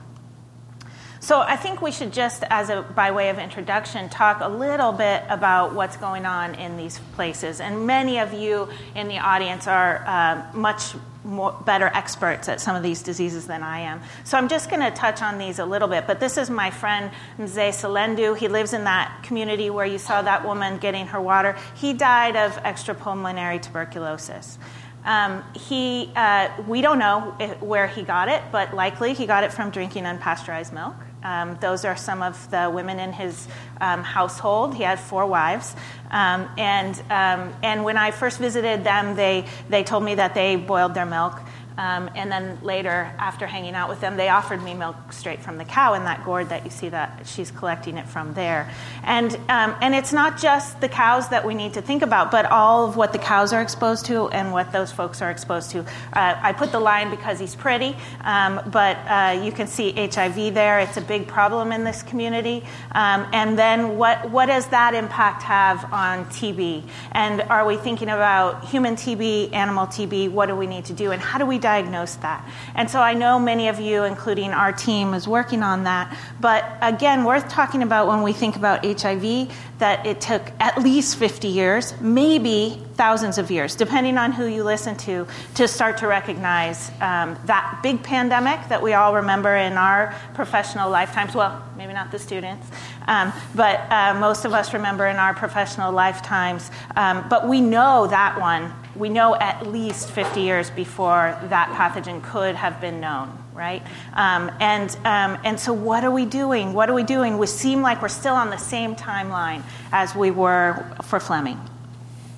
So 1.27 1.41
I 1.41 1.57
think 1.57 1.81
we 1.81 1.91
should 1.91 2.13
just, 2.13 2.45
as 2.49 2.69
a 2.69 2.83
by 2.83 3.11
way 3.11 3.27
of 3.27 3.37
introduction, 3.37 4.07
talk 4.07 4.37
a 4.39 4.47
little 4.47 4.93
bit 4.93 5.25
about 5.27 5.73
what's 5.73 5.97
going 5.97 6.25
on 6.25 6.55
in 6.55 6.77
these 6.77 6.99
places. 7.15 7.59
And 7.59 7.85
many 7.85 8.17
of 8.19 8.31
you 8.31 8.69
in 8.95 9.09
the 9.09 9.17
audience 9.17 9.67
are 9.67 10.05
uh, 10.07 10.57
much 10.57 10.93
more, 11.25 11.51
better 11.65 11.91
experts 11.93 12.47
at 12.47 12.61
some 12.61 12.77
of 12.77 12.81
these 12.81 13.03
diseases 13.03 13.45
than 13.45 13.61
I 13.61 13.81
am. 13.81 13.99
So 14.23 14.37
I'm 14.37 14.47
just 14.47 14.69
going 14.69 14.79
to 14.79 14.89
touch 14.91 15.21
on 15.21 15.37
these 15.37 15.59
a 15.59 15.65
little 15.65 15.89
bit. 15.89 16.07
But 16.07 16.21
this 16.21 16.37
is 16.37 16.49
my 16.49 16.71
friend 16.71 17.11
Mzee 17.37 17.73
Salendu. 17.73 18.37
He 18.37 18.47
lives 18.47 18.71
in 18.71 18.85
that 18.85 19.23
community 19.23 19.69
where 19.69 19.85
you 19.85 19.97
saw 19.97 20.21
that 20.21 20.45
woman 20.45 20.77
getting 20.77 21.07
her 21.07 21.19
water. 21.19 21.57
He 21.75 21.91
died 21.91 22.37
of 22.37 22.53
extrapulmonary 22.63 23.61
tuberculosis. 23.61 24.57
Um, 25.03 25.43
he, 25.53 26.09
uh, 26.15 26.47
we 26.69 26.81
don't 26.81 26.99
know 26.99 27.35
where 27.59 27.87
he 27.87 28.03
got 28.03 28.29
it, 28.29 28.43
but 28.53 28.73
likely 28.73 29.13
he 29.13 29.25
got 29.25 29.43
it 29.43 29.51
from 29.51 29.71
drinking 29.71 30.05
unpasteurized 30.05 30.71
milk. 30.71 30.95
Um, 31.23 31.57
those 31.61 31.83
are 31.85 31.95
some 31.95 32.21
of 32.21 32.49
the 32.51 32.69
women 32.73 32.99
in 32.99 33.11
his 33.11 33.47
um, 33.81 34.03
household. 34.03 34.75
He 34.75 34.83
had 34.83 34.99
four 34.99 35.25
wives. 35.25 35.75
Um, 36.11 36.49
and, 36.57 36.95
um, 37.09 37.53
and 37.63 37.83
when 37.83 37.97
I 37.97 38.11
first 38.11 38.39
visited 38.39 38.83
them, 38.83 39.15
they, 39.15 39.45
they 39.69 39.83
told 39.83 40.03
me 40.03 40.15
that 40.15 40.33
they 40.33 40.55
boiled 40.55 40.93
their 40.93 41.05
milk. 41.05 41.41
Um, 41.77 42.09
and 42.15 42.31
then 42.31 42.57
later, 42.63 43.11
after 43.19 43.45
hanging 43.45 43.75
out 43.75 43.87
with 43.87 44.01
them, 44.01 44.17
they 44.17 44.29
offered 44.29 44.63
me 44.63 44.73
milk 44.73 44.95
straight 45.11 45.41
from 45.41 45.57
the 45.57 45.65
cow 45.65 45.93
in 45.93 46.05
that 46.05 46.25
gourd 46.25 46.49
that 46.49 46.65
you 46.65 46.71
see 46.71 46.89
that 46.89 47.27
she's 47.27 47.51
collecting 47.51 47.97
it 47.97 48.07
from 48.07 48.33
there. 48.33 48.71
And, 49.03 49.35
um, 49.47 49.75
and 49.81 49.93
it's 49.93 50.11
not 50.11 50.39
just 50.39 50.81
the 50.81 50.89
cows 50.89 51.29
that 51.29 51.45
we 51.45 51.53
need 51.53 51.75
to 51.75 51.81
think 51.81 52.01
about, 52.01 52.31
but 52.31 52.45
all 52.45 52.87
of 52.87 52.97
what 52.97 53.13
the 53.13 53.19
cows 53.19 53.53
are 53.53 53.61
exposed 53.61 54.05
to 54.07 54.27
and 54.29 54.51
what 54.51 54.71
those 54.71 54.91
folks 54.91 55.21
are 55.21 55.29
exposed 55.29 55.69
to. 55.71 55.79
Uh, 55.79 55.85
I 56.13 56.53
put 56.53 56.71
the 56.71 56.79
line 56.79 57.11
because 57.11 57.39
he's 57.39 57.55
pretty, 57.55 57.95
um, 58.21 58.59
but 58.71 58.97
uh, 59.05 59.39
you 59.43 59.51
can 59.51 59.67
see 59.67 59.91
HIV 59.91 60.55
there. 60.55 60.79
It's 60.79 60.97
a 60.97 61.01
big 61.01 61.27
problem 61.27 61.71
in 61.71 61.83
this 61.83 62.01
community. 62.01 62.63
Um, 62.93 63.27
and 63.33 63.57
then 63.57 63.97
what, 63.97 64.31
what 64.31 64.47
does 64.47 64.65
that 64.67 64.95
impact 64.95 65.43
have 65.43 65.93
on 65.93 66.25
TB? 66.25 66.83
And 67.11 67.41
are 67.43 67.67
we 67.67 67.77
thinking 67.77 68.09
about 68.09 68.65
human 68.65 68.95
TB, 68.95 69.53
animal 69.53 69.85
TB? 69.85 70.31
What 70.31 70.47
do 70.47 70.55
we 70.55 70.65
need 70.65 70.85
to 70.85 70.93
do? 70.93 71.11
And 71.11 71.21
how 71.21 71.37
do 71.37 71.45
we 71.45 71.59
diagnose 71.67 72.15
that. 72.15 72.47
And 72.75 72.89
so 72.89 73.01
I 73.01 73.13
know 73.13 73.39
many 73.39 73.67
of 73.67 73.81
you, 73.81 74.05
including 74.05 74.51
our 74.51 74.71
team, 74.71 75.13
is 75.13 75.27
working 75.27 75.63
on 75.63 75.83
that. 75.83 76.17
But 76.39 76.63
again, 76.81 77.25
worth 77.25 77.49
talking 77.49 77.83
about 77.83 78.07
when 78.07 78.21
we 78.21 78.31
think 78.31 78.55
about 78.55 78.85
HIV 78.85 79.51
that 79.79 80.05
it 80.05 80.21
took 80.21 80.43
at 80.61 80.81
least 80.81 81.17
50 81.17 81.49
years, 81.49 81.93
maybe 81.99 82.81
thousands 82.95 83.37
of 83.37 83.51
years, 83.51 83.75
depending 83.75 84.17
on 84.17 84.31
who 84.31 84.45
you 84.45 84.63
listen 84.63 84.95
to, 84.95 85.27
to 85.55 85.67
start 85.67 85.97
to 85.97 86.07
recognize 86.07 86.89
um, 87.01 87.37
that 87.45 87.81
big 87.83 88.01
pandemic 88.01 88.59
that 88.69 88.81
we 88.81 88.93
all 88.93 89.15
remember 89.15 89.53
in 89.53 89.73
our 89.73 90.15
professional 90.35 90.89
lifetimes. 90.89 91.35
Well, 91.35 91.61
maybe 91.75 91.91
not 91.91 92.11
the 92.11 92.19
students, 92.19 92.65
um, 93.07 93.33
but 93.53 93.91
uh, 93.91 94.17
most 94.17 94.45
of 94.45 94.53
us 94.53 94.73
remember 94.73 95.05
in 95.05 95.17
our 95.17 95.33
professional 95.33 95.91
lifetimes. 95.91 96.71
Um, 96.95 97.27
but 97.29 97.45
we 97.45 97.59
know 97.59 98.07
that 98.07 98.39
one 98.39 98.73
we 98.97 99.09
know 99.09 99.35
at 99.35 99.67
least 99.67 100.09
50 100.11 100.41
years 100.41 100.69
before 100.69 101.37
that 101.49 101.69
pathogen 101.69 102.23
could 102.23 102.55
have 102.55 102.81
been 102.81 102.99
known, 102.99 103.37
right? 103.53 103.83
Um, 104.13 104.51
and, 104.59 104.89
um, 105.05 105.39
and 105.43 105.59
so, 105.59 105.73
what 105.73 106.03
are 106.03 106.11
we 106.11 106.25
doing? 106.25 106.73
What 106.73 106.89
are 106.89 106.93
we 106.93 107.03
doing? 107.03 107.37
We 107.37 107.47
seem 107.47 107.81
like 107.81 108.01
we're 108.01 108.07
still 108.09 108.35
on 108.35 108.49
the 108.49 108.57
same 108.57 108.95
timeline 108.95 109.63
as 109.91 110.15
we 110.15 110.31
were 110.31 110.85
for 111.03 111.19
Fleming 111.19 111.59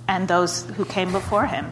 and 0.07 0.27
those 0.27 0.63
who 0.71 0.85
came 0.85 1.11
before 1.11 1.45
him. 1.45 1.71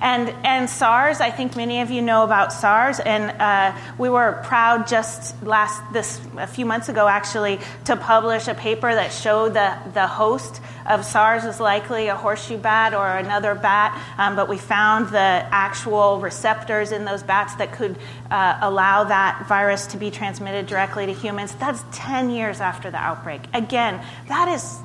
And, 0.00 0.30
and 0.44 0.68
SARS, 0.68 1.20
I 1.20 1.30
think 1.30 1.56
many 1.56 1.82
of 1.82 1.90
you 1.90 2.00
know 2.00 2.24
about 2.24 2.52
SARS, 2.52 3.00
and 3.00 3.30
uh, 3.38 3.76
we 3.98 4.08
were 4.08 4.40
proud 4.44 4.86
just 4.86 5.40
last 5.42 5.82
this 5.92 6.20
a 6.38 6.46
few 6.46 6.64
months 6.64 6.88
ago 6.88 7.06
actually 7.06 7.60
to 7.84 7.96
publish 7.96 8.48
a 8.48 8.54
paper 8.54 8.94
that 8.94 9.12
showed 9.12 9.54
that 9.54 9.92
the 9.92 10.06
host 10.06 10.62
of 10.86 11.04
SARS 11.04 11.44
is 11.44 11.60
likely 11.60 12.08
a 12.08 12.16
horseshoe 12.16 12.56
bat 12.56 12.94
or 12.94 13.06
another 13.06 13.54
bat, 13.54 14.00
um, 14.16 14.36
but 14.36 14.48
we 14.48 14.56
found 14.56 15.08
the 15.10 15.18
actual 15.18 16.18
receptors 16.18 16.92
in 16.92 17.04
those 17.04 17.22
bats 17.22 17.54
that 17.56 17.72
could 17.72 17.98
uh, 18.30 18.58
allow 18.62 19.04
that 19.04 19.44
virus 19.48 19.86
to 19.88 19.98
be 19.98 20.10
transmitted 20.10 20.66
directly 20.66 21.06
to 21.06 21.12
humans. 21.12 21.54
That's 21.56 21.84
10 21.92 22.30
years 22.30 22.60
after 22.60 22.90
the 22.90 22.96
outbreak. 22.96 23.42
Again, 23.52 24.02
that 24.28 24.48
is 24.48 24.78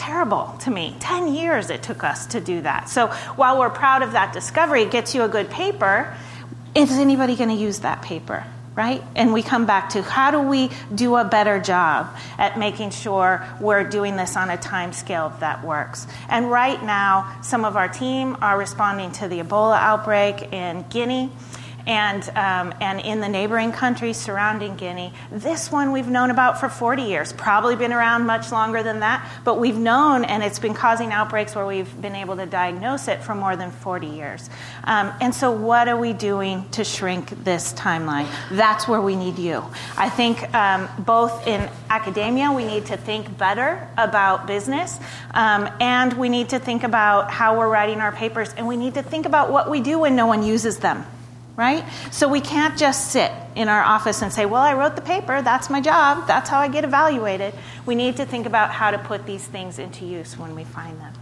terrible 0.00 0.56
to 0.60 0.70
me. 0.70 0.96
10 1.00 1.34
years 1.34 1.68
it 1.68 1.82
took 1.82 2.02
us 2.02 2.26
to 2.28 2.40
do 2.40 2.62
that. 2.62 2.88
So 2.88 3.08
while 3.36 3.58
we're 3.58 3.68
proud 3.68 4.02
of 4.02 4.12
that 4.12 4.32
discovery, 4.32 4.82
it 4.82 4.90
gets 4.90 5.14
you 5.14 5.22
a 5.22 5.28
good 5.28 5.50
paper. 5.50 6.16
Is 6.74 6.90
anybody 6.92 7.36
going 7.36 7.50
to 7.50 7.54
use 7.54 7.80
that 7.80 8.00
paper? 8.00 8.44
Right? 8.74 9.02
And 9.14 9.34
we 9.34 9.42
come 9.42 9.66
back 9.66 9.90
to 9.90 10.02
how 10.02 10.30
do 10.30 10.40
we 10.40 10.70
do 10.94 11.16
a 11.16 11.24
better 11.24 11.60
job 11.60 12.16
at 12.38 12.58
making 12.58 12.90
sure 12.90 13.44
we're 13.60 13.84
doing 13.84 14.16
this 14.16 14.36
on 14.36 14.48
a 14.48 14.56
time 14.56 14.94
scale 14.94 15.34
that 15.40 15.62
works. 15.62 16.06
And 16.30 16.50
right 16.50 16.82
now, 16.82 17.36
some 17.42 17.66
of 17.66 17.76
our 17.76 17.88
team 17.88 18.38
are 18.40 18.56
responding 18.56 19.12
to 19.12 19.28
the 19.28 19.40
Ebola 19.40 19.76
outbreak 19.76 20.52
in 20.54 20.86
Guinea 20.88 21.30
and, 21.90 22.28
um, 22.36 22.72
and 22.80 23.00
in 23.00 23.20
the 23.20 23.28
neighboring 23.28 23.72
countries 23.72 24.16
surrounding 24.16 24.76
Guinea. 24.76 25.12
This 25.32 25.72
one 25.72 25.90
we've 25.90 26.06
known 26.06 26.30
about 26.30 26.60
for 26.60 26.68
40 26.68 27.02
years, 27.02 27.32
probably 27.32 27.74
been 27.74 27.92
around 27.92 28.26
much 28.26 28.52
longer 28.52 28.84
than 28.84 29.00
that, 29.00 29.28
but 29.44 29.58
we've 29.58 29.76
known 29.76 30.24
and 30.24 30.44
it's 30.44 30.60
been 30.60 30.72
causing 30.72 31.10
outbreaks 31.10 31.56
where 31.56 31.66
we've 31.66 32.00
been 32.00 32.14
able 32.14 32.36
to 32.36 32.46
diagnose 32.46 33.08
it 33.08 33.24
for 33.24 33.34
more 33.34 33.56
than 33.56 33.72
40 33.72 34.06
years. 34.06 34.48
Um, 34.84 35.12
and 35.20 35.34
so, 35.34 35.50
what 35.50 35.88
are 35.88 35.96
we 35.96 36.12
doing 36.12 36.68
to 36.70 36.84
shrink 36.84 37.42
this 37.42 37.72
timeline? 37.72 38.28
That's 38.52 38.86
where 38.86 39.00
we 39.00 39.16
need 39.16 39.40
you. 39.40 39.64
I 39.96 40.10
think 40.10 40.54
um, 40.54 40.88
both 41.00 41.44
in 41.48 41.68
academia, 41.88 42.52
we 42.52 42.64
need 42.64 42.86
to 42.86 42.96
think 42.96 43.36
better 43.36 43.88
about 43.98 44.46
business, 44.46 44.96
um, 45.34 45.68
and 45.80 46.12
we 46.12 46.28
need 46.28 46.50
to 46.50 46.60
think 46.60 46.84
about 46.84 47.32
how 47.32 47.58
we're 47.58 47.68
writing 47.68 48.00
our 48.00 48.12
papers, 48.12 48.54
and 48.56 48.68
we 48.68 48.76
need 48.76 48.94
to 48.94 49.02
think 49.02 49.26
about 49.26 49.50
what 49.50 49.68
we 49.68 49.80
do 49.80 49.98
when 49.98 50.14
no 50.14 50.26
one 50.26 50.44
uses 50.44 50.78
them 50.78 51.04
right? 51.56 51.84
So 52.10 52.28
we 52.28 52.40
can't 52.40 52.78
just 52.78 53.10
sit 53.10 53.32
in 53.54 53.68
our 53.68 53.82
office 53.82 54.22
and 54.22 54.32
say, 54.32 54.46
well, 54.46 54.62
I 54.62 54.74
wrote 54.74 54.96
the 54.96 55.02
paper, 55.02 55.42
that's 55.42 55.68
my 55.68 55.80
job, 55.80 56.26
that's 56.26 56.48
how 56.48 56.58
I 56.58 56.68
get 56.68 56.84
evaluated. 56.84 57.54
We 57.86 57.94
need 57.94 58.16
to 58.16 58.24
think 58.24 58.46
about 58.46 58.70
how 58.70 58.90
to 58.90 58.98
put 58.98 59.26
these 59.26 59.46
things 59.46 59.78
into 59.78 60.04
use 60.04 60.38
when 60.38 60.54
we 60.54 60.64
find 60.64 61.00
them. 61.00 61.12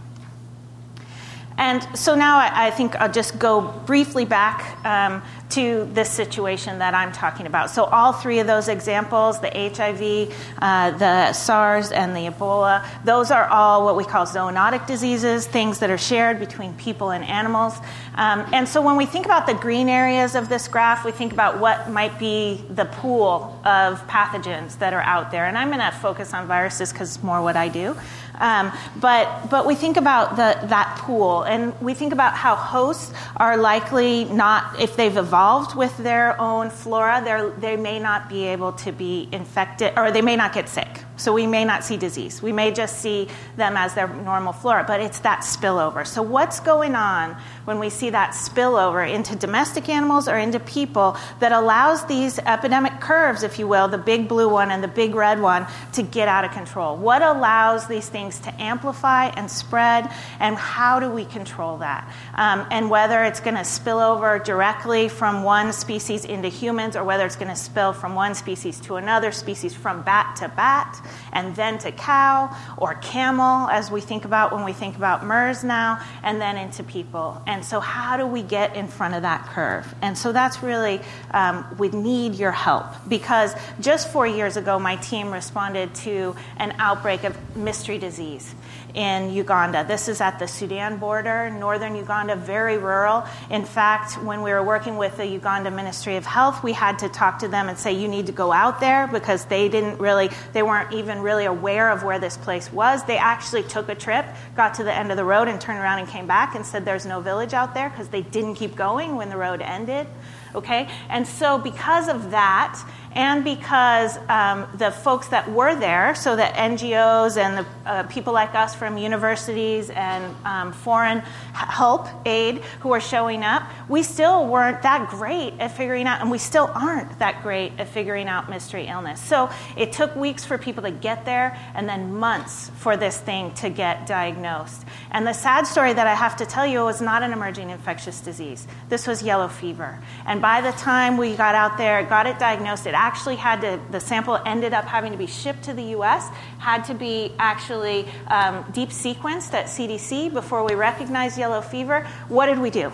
And 1.59 1.85
so 1.93 2.15
now 2.15 2.37
I, 2.37 2.67
I 2.67 2.71
think 2.71 2.95
I'll 2.95 3.11
just 3.11 3.37
go 3.37 3.61
briefly 3.61 4.23
back 4.23 4.83
um, 4.85 5.21
to 5.49 5.89
this 5.93 6.09
situation 6.09 6.79
that 6.79 6.93
I'm 6.93 7.11
talking 7.11 7.47
about. 7.47 7.69
So, 7.69 7.83
all 7.83 8.13
three 8.13 8.39
of 8.39 8.47
those 8.47 8.69
examples 8.69 9.39
the 9.41 9.49
HIV, 9.49 10.33
uh, 10.61 10.91
the 10.97 11.33
SARS, 11.33 11.91
and 11.91 12.15
the 12.15 12.27
Ebola 12.27 12.87
those 13.03 13.31
are 13.31 13.45
all 13.45 13.83
what 13.83 13.95
we 13.95 14.05
call 14.05 14.25
zoonotic 14.25 14.87
diseases, 14.87 15.47
things 15.47 15.79
that 15.79 15.89
are 15.89 15.97
shared 15.97 16.39
between 16.39 16.73
people 16.75 17.11
and 17.11 17.23
animals. 17.25 17.75
Um, 18.15 18.45
and 18.53 18.67
so, 18.67 18.81
when 18.81 18.95
we 18.95 19.05
think 19.05 19.25
about 19.25 19.45
the 19.45 19.53
green 19.53 19.89
areas 19.89 20.35
of 20.35 20.47
this 20.47 20.67
graph, 20.67 21.03
we 21.03 21.11
think 21.11 21.33
about 21.33 21.59
what 21.59 21.89
might 21.89 22.17
be 22.19 22.63
the 22.69 22.85
pool 22.85 23.59
of 23.65 24.05
pathogens 24.07 24.79
that 24.79 24.93
are 24.93 25.01
out 25.01 25.31
there. 25.31 25.45
And 25.45 25.57
I'm 25.57 25.69
going 25.69 25.79
to 25.79 25.97
focus 25.97 26.33
on 26.33 26.47
viruses 26.47 26.93
because 26.93 27.15
it's 27.15 27.23
more 27.23 27.41
what 27.41 27.57
I 27.57 27.67
do. 27.67 27.97
Um, 28.39 28.71
but, 28.99 29.49
but 29.49 29.65
we 29.65 29.75
think 29.75 29.97
about 29.97 30.35
the, 30.35 30.67
that 30.67 30.97
pool, 30.99 31.43
and 31.43 31.79
we 31.81 31.93
think 31.93 32.13
about 32.13 32.33
how 32.33 32.55
hosts 32.55 33.13
are 33.37 33.57
likely 33.57 34.25
not, 34.25 34.79
if 34.79 34.95
they've 34.95 35.17
evolved 35.17 35.75
with 35.75 35.95
their 35.97 36.39
own 36.39 36.69
flora, 36.69 37.53
they 37.59 37.75
may 37.75 37.99
not 37.99 38.29
be 38.29 38.45
able 38.47 38.73
to 38.73 38.91
be 38.91 39.27
infected, 39.31 39.93
or 39.97 40.11
they 40.11 40.21
may 40.21 40.35
not 40.35 40.53
get 40.53 40.69
sick. 40.69 40.87
So 41.19 41.33
we 41.33 41.47
may 41.47 41.65
not 41.65 41.83
see 41.83 41.97
disease. 41.97 42.41
We 42.41 42.53
may 42.53 42.71
just 42.71 42.99
see 42.99 43.27
them 43.57 43.75
as 43.75 43.93
their 43.93 44.07
normal 44.07 44.53
flora, 44.53 44.85
but 44.87 45.01
it's 45.01 45.19
that 45.19 45.41
spillover. 45.41 46.07
So, 46.07 46.21
what's 46.21 46.61
going 46.61 46.95
on 46.95 47.35
when 47.65 47.77
we 47.77 47.89
see 47.89 48.09
that 48.11 48.31
spillover 48.31 49.07
into 49.07 49.35
domestic 49.35 49.89
animals 49.89 50.29
or 50.29 50.37
into 50.37 50.61
people 50.61 51.17
that 51.41 51.51
allows 51.51 52.05
these 52.05 52.39
epidemic 52.39 53.01
curves, 53.01 53.43
if 53.43 53.59
you 53.59 53.67
will, 53.67 53.89
the 53.89 53.97
big 53.97 54.29
blue 54.29 54.47
one 54.47 54.71
and 54.71 54.81
the 54.81 54.87
big 54.87 55.13
red 55.13 55.41
one, 55.41 55.67
to 55.93 56.03
get 56.03 56.29
out 56.29 56.45
of 56.45 56.51
control? 56.51 56.95
What 56.95 57.21
allows 57.21 57.87
these 57.87 58.07
things 58.07 58.39
to 58.39 58.61
amplify 58.61 59.25
and 59.25 59.51
spread, 59.51 60.09
and 60.39 60.55
how 60.55 61.01
do 61.01 61.09
we 61.09 61.25
control 61.25 61.79
that? 61.79 62.09
Um, 62.35 62.65
and 62.71 62.89
whether 62.89 63.25
it's 63.25 63.41
going 63.41 63.57
to 63.57 63.65
spill 63.65 63.99
over 63.99 64.39
directly 64.39 65.09
from 65.09 65.43
one 65.43 65.73
species 65.73 66.23
into 66.23 66.47
humans 66.47 66.95
or 66.95 67.03
whether 67.03 67.25
it's 67.25 67.35
going 67.35 67.49
to 67.49 67.57
spill 67.57 67.91
from 67.91 68.15
one 68.15 68.35
species 68.35 68.79
to 68.81 68.95
another 68.95 69.33
species, 69.33 69.75
from 69.75 70.01
bat 70.01 70.37
to 70.37 70.47
bat 70.47 71.05
and 71.33 71.55
then 71.55 71.77
to 71.79 71.91
cow 71.91 72.55
or 72.77 72.95
camel, 72.95 73.69
as 73.69 73.91
we 73.91 74.01
think 74.01 74.25
about 74.25 74.53
when 74.53 74.63
we 74.63 74.73
think 74.73 74.95
about 74.95 75.25
MERS 75.25 75.63
now, 75.63 75.99
and 76.23 76.41
then 76.41 76.57
into 76.57 76.83
people. 76.83 77.41
And 77.47 77.63
so, 77.63 77.79
how 77.79 78.17
do 78.17 78.25
we 78.25 78.41
get 78.41 78.75
in 78.75 78.87
front 78.87 79.15
of 79.15 79.21
that 79.23 79.45
curve? 79.47 79.93
And 80.01 80.17
so, 80.17 80.31
that's 80.31 80.63
really, 80.63 81.01
um, 81.31 81.65
we 81.77 81.89
need 81.89 82.35
your 82.35 82.51
help 82.51 82.85
because 83.07 83.53
just 83.79 84.11
four 84.11 84.27
years 84.27 84.57
ago, 84.57 84.79
my 84.79 84.95
team 84.97 85.31
responded 85.31 85.93
to 85.95 86.35
an 86.57 86.75
outbreak 86.79 87.23
of 87.23 87.35
mystery 87.55 87.97
disease 87.97 88.53
in 88.93 89.33
Uganda. 89.33 89.85
This 89.87 90.07
is 90.07 90.21
at 90.21 90.39
the 90.39 90.47
Sudan 90.47 90.97
border, 90.97 91.49
northern 91.49 91.95
Uganda, 91.95 92.35
very 92.35 92.77
rural. 92.77 93.25
In 93.49 93.65
fact, 93.65 94.21
when 94.23 94.41
we 94.41 94.51
were 94.51 94.63
working 94.63 94.97
with 94.97 95.17
the 95.17 95.25
Uganda 95.25 95.71
Ministry 95.71 96.15
of 96.15 96.25
Health, 96.25 96.63
we 96.63 96.73
had 96.73 96.99
to 96.99 97.09
talk 97.09 97.39
to 97.39 97.47
them 97.47 97.69
and 97.69 97.77
say, 97.77 97.93
you 97.93 98.07
need 98.07 98.25
to 98.27 98.31
go 98.31 98.51
out 98.51 98.79
there 98.79 99.07
because 99.07 99.45
they 99.45 99.69
didn't 99.69 99.99
really, 99.99 100.29
they 100.53 100.63
weren't 100.63 100.93
even 100.93 101.21
really 101.21 101.45
aware 101.45 101.91
of 101.91 102.03
where 102.03 102.19
this 102.19 102.37
place 102.37 102.71
was. 102.71 103.03
They 103.05 103.17
actually 103.17 103.63
took 103.63 103.89
a 103.89 103.95
trip, 103.95 104.25
got 104.55 104.75
to 104.75 104.83
the 104.83 104.93
end 104.93 105.11
of 105.11 105.17
the 105.17 105.25
road, 105.25 105.47
and 105.47 105.59
turned 105.59 105.79
around 105.79 105.99
and 105.99 106.07
came 106.07 106.27
back 106.27 106.55
and 106.55 106.65
said, 106.65 106.85
there's 106.85 107.05
no 107.05 107.21
village 107.21 107.53
out 107.53 107.73
there 107.73 107.89
because 107.89 108.09
they 108.09 108.21
didn't 108.21 108.55
keep 108.55 108.75
going 108.75 109.15
when 109.15 109.29
the 109.29 109.37
road 109.37 109.61
ended. 109.61 110.07
Okay? 110.55 110.89
And 111.09 111.27
so, 111.27 111.57
because 111.57 112.07
of 112.07 112.31
that, 112.31 112.83
and 113.13 113.43
because 113.43 114.17
um, 114.29 114.67
the 114.75 114.91
folks 114.91 115.29
that 115.29 115.51
were 115.51 115.75
there, 115.75 116.13
so 116.15 116.35
the 116.35 116.43
NGOs 116.43 117.37
and 117.37 117.57
the 117.57 117.65
uh, 117.89 118.03
people 118.03 118.33
like 118.33 118.53
us 118.53 118.75
from 118.75 118.97
universities 118.97 119.89
and 119.89 120.35
um, 120.45 120.71
foreign 120.71 121.19
help, 121.53 122.07
aid, 122.25 122.59
who 122.81 122.91
are 122.93 122.99
showing 122.99 123.43
up, 123.43 123.63
we 123.87 124.03
still 124.03 124.45
weren't 124.45 124.83
that 124.83 125.09
great 125.09 125.53
at 125.59 125.75
figuring 125.75 126.05
out, 126.05 126.21
and 126.21 126.29
we 126.29 126.37
still 126.37 126.69
aren't 126.73 127.17
that 127.19 127.41
great 127.41 127.73
at 127.79 127.87
figuring 127.87 128.27
out 128.27 128.49
mystery 128.49 128.85
illness. 128.85 129.19
So 129.21 129.49
it 129.75 129.91
took 129.91 130.15
weeks 130.15 130.45
for 130.45 130.57
people 130.57 130.83
to 130.83 130.91
get 130.91 131.25
there, 131.25 131.57
and 131.73 131.89
then 131.89 132.15
months 132.15 132.69
for 132.77 132.95
this 132.95 133.17
thing 133.17 133.53
to 133.55 133.69
get 133.69 134.05
diagnosed. 134.05 134.85
And 135.11 135.25
the 135.25 135.33
sad 135.33 135.65
story 135.65 135.93
that 135.93 136.05
I 136.05 136.13
have 136.13 136.37
to 136.37 136.45
tell 136.45 136.67
you 136.67 136.83
was 136.83 137.01
not 137.01 137.23
an 137.23 137.33
emerging 137.33 137.71
infectious 137.71 138.21
disease. 138.21 138.67
This 138.89 139.07
was 139.07 139.23
yellow 139.23 139.47
fever. 139.47 139.99
And 140.27 140.41
by 140.41 140.61
the 140.61 140.71
time 140.73 141.17
we 141.17 141.35
got 141.35 141.55
out 141.55 141.77
there, 141.77 142.03
got 142.03 142.27
it 142.27 142.37
diagnosed, 142.37 142.85
it 142.85 142.93
actually 142.99 143.37
had 143.37 143.61
to, 143.61 143.79
the 143.91 143.99
sample 143.99 144.37
ended 144.45 144.73
up 144.73 144.83
having 144.83 145.13
to 145.13 145.17
be 145.17 145.25
shipped 145.25 145.63
to 145.63 145.73
the 145.73 145.95
US, 145.95 146.27
had 146.57 146.83
to 146.85 146.93
be 146.93 147.33
actually 147.39 148.05
um, 148.27 148.65
deep 148.73 148.89
sequenced 148.89 149.53
at 149.53 149.65
CDC 149.65 150.33
before 150.33 150.65
we 150.65 150.75
recognized 150.75 151.37
yellow 151.37 151.61
fever. 151.61 152.05
What 152.27 152.47
did 152.47 152.59
we 152.59 152.69
do? 152.69 152.91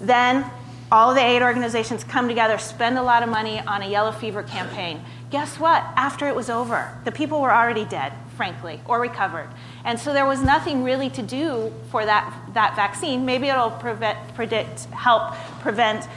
Then 0.00 0.48
all 0.92 1.12
the 1.12 1.20
aid 1.20 1.42
organizations 1.42 2.04
come 2.04 2.28
together, 2.28 2.56
spend 2.56 2.96
a 2.98 3.02
lot 3.02 3.22
of 3.22 3.28
money 3.28 3.58
on 3.60 3.82
a 3.82 3.88
yellow 3.88 4.12
fever 4.12 4.44
campaign. 4.44 5.02
Guess 5.30 5.58
what? 5.58 5.82
After 5.96 6.28
it 6.28 6.36
was 6.36 6.48
over, 6.48 6.96
the 7.04 7.12
people 7.12 7.42
were 7.42 7.52
already 7.52 7.84
dead, 7.84 8.12
frankly, 8.36 8.80
or 8.86 9.00
recovered. 9.00 9.50
And 9.84 9.98
so 9.98 10.12
there 10.14 10.24
was 10.24 10.40
nothing 10.40 10.84
really 10.84 11.10
to 11.10 11.22
do 11.22 11.72
for 11.90 12.06
that, 12.06 12.32
that 12.54 12.76
vaccine. 12.76 13.26
Maybe 13.26 13.48
it'll 13.48 13.72
prevent, 13.72 14.34
predict, 14.34 14.84
help 14.86 15.34
prevent 15.60 16.08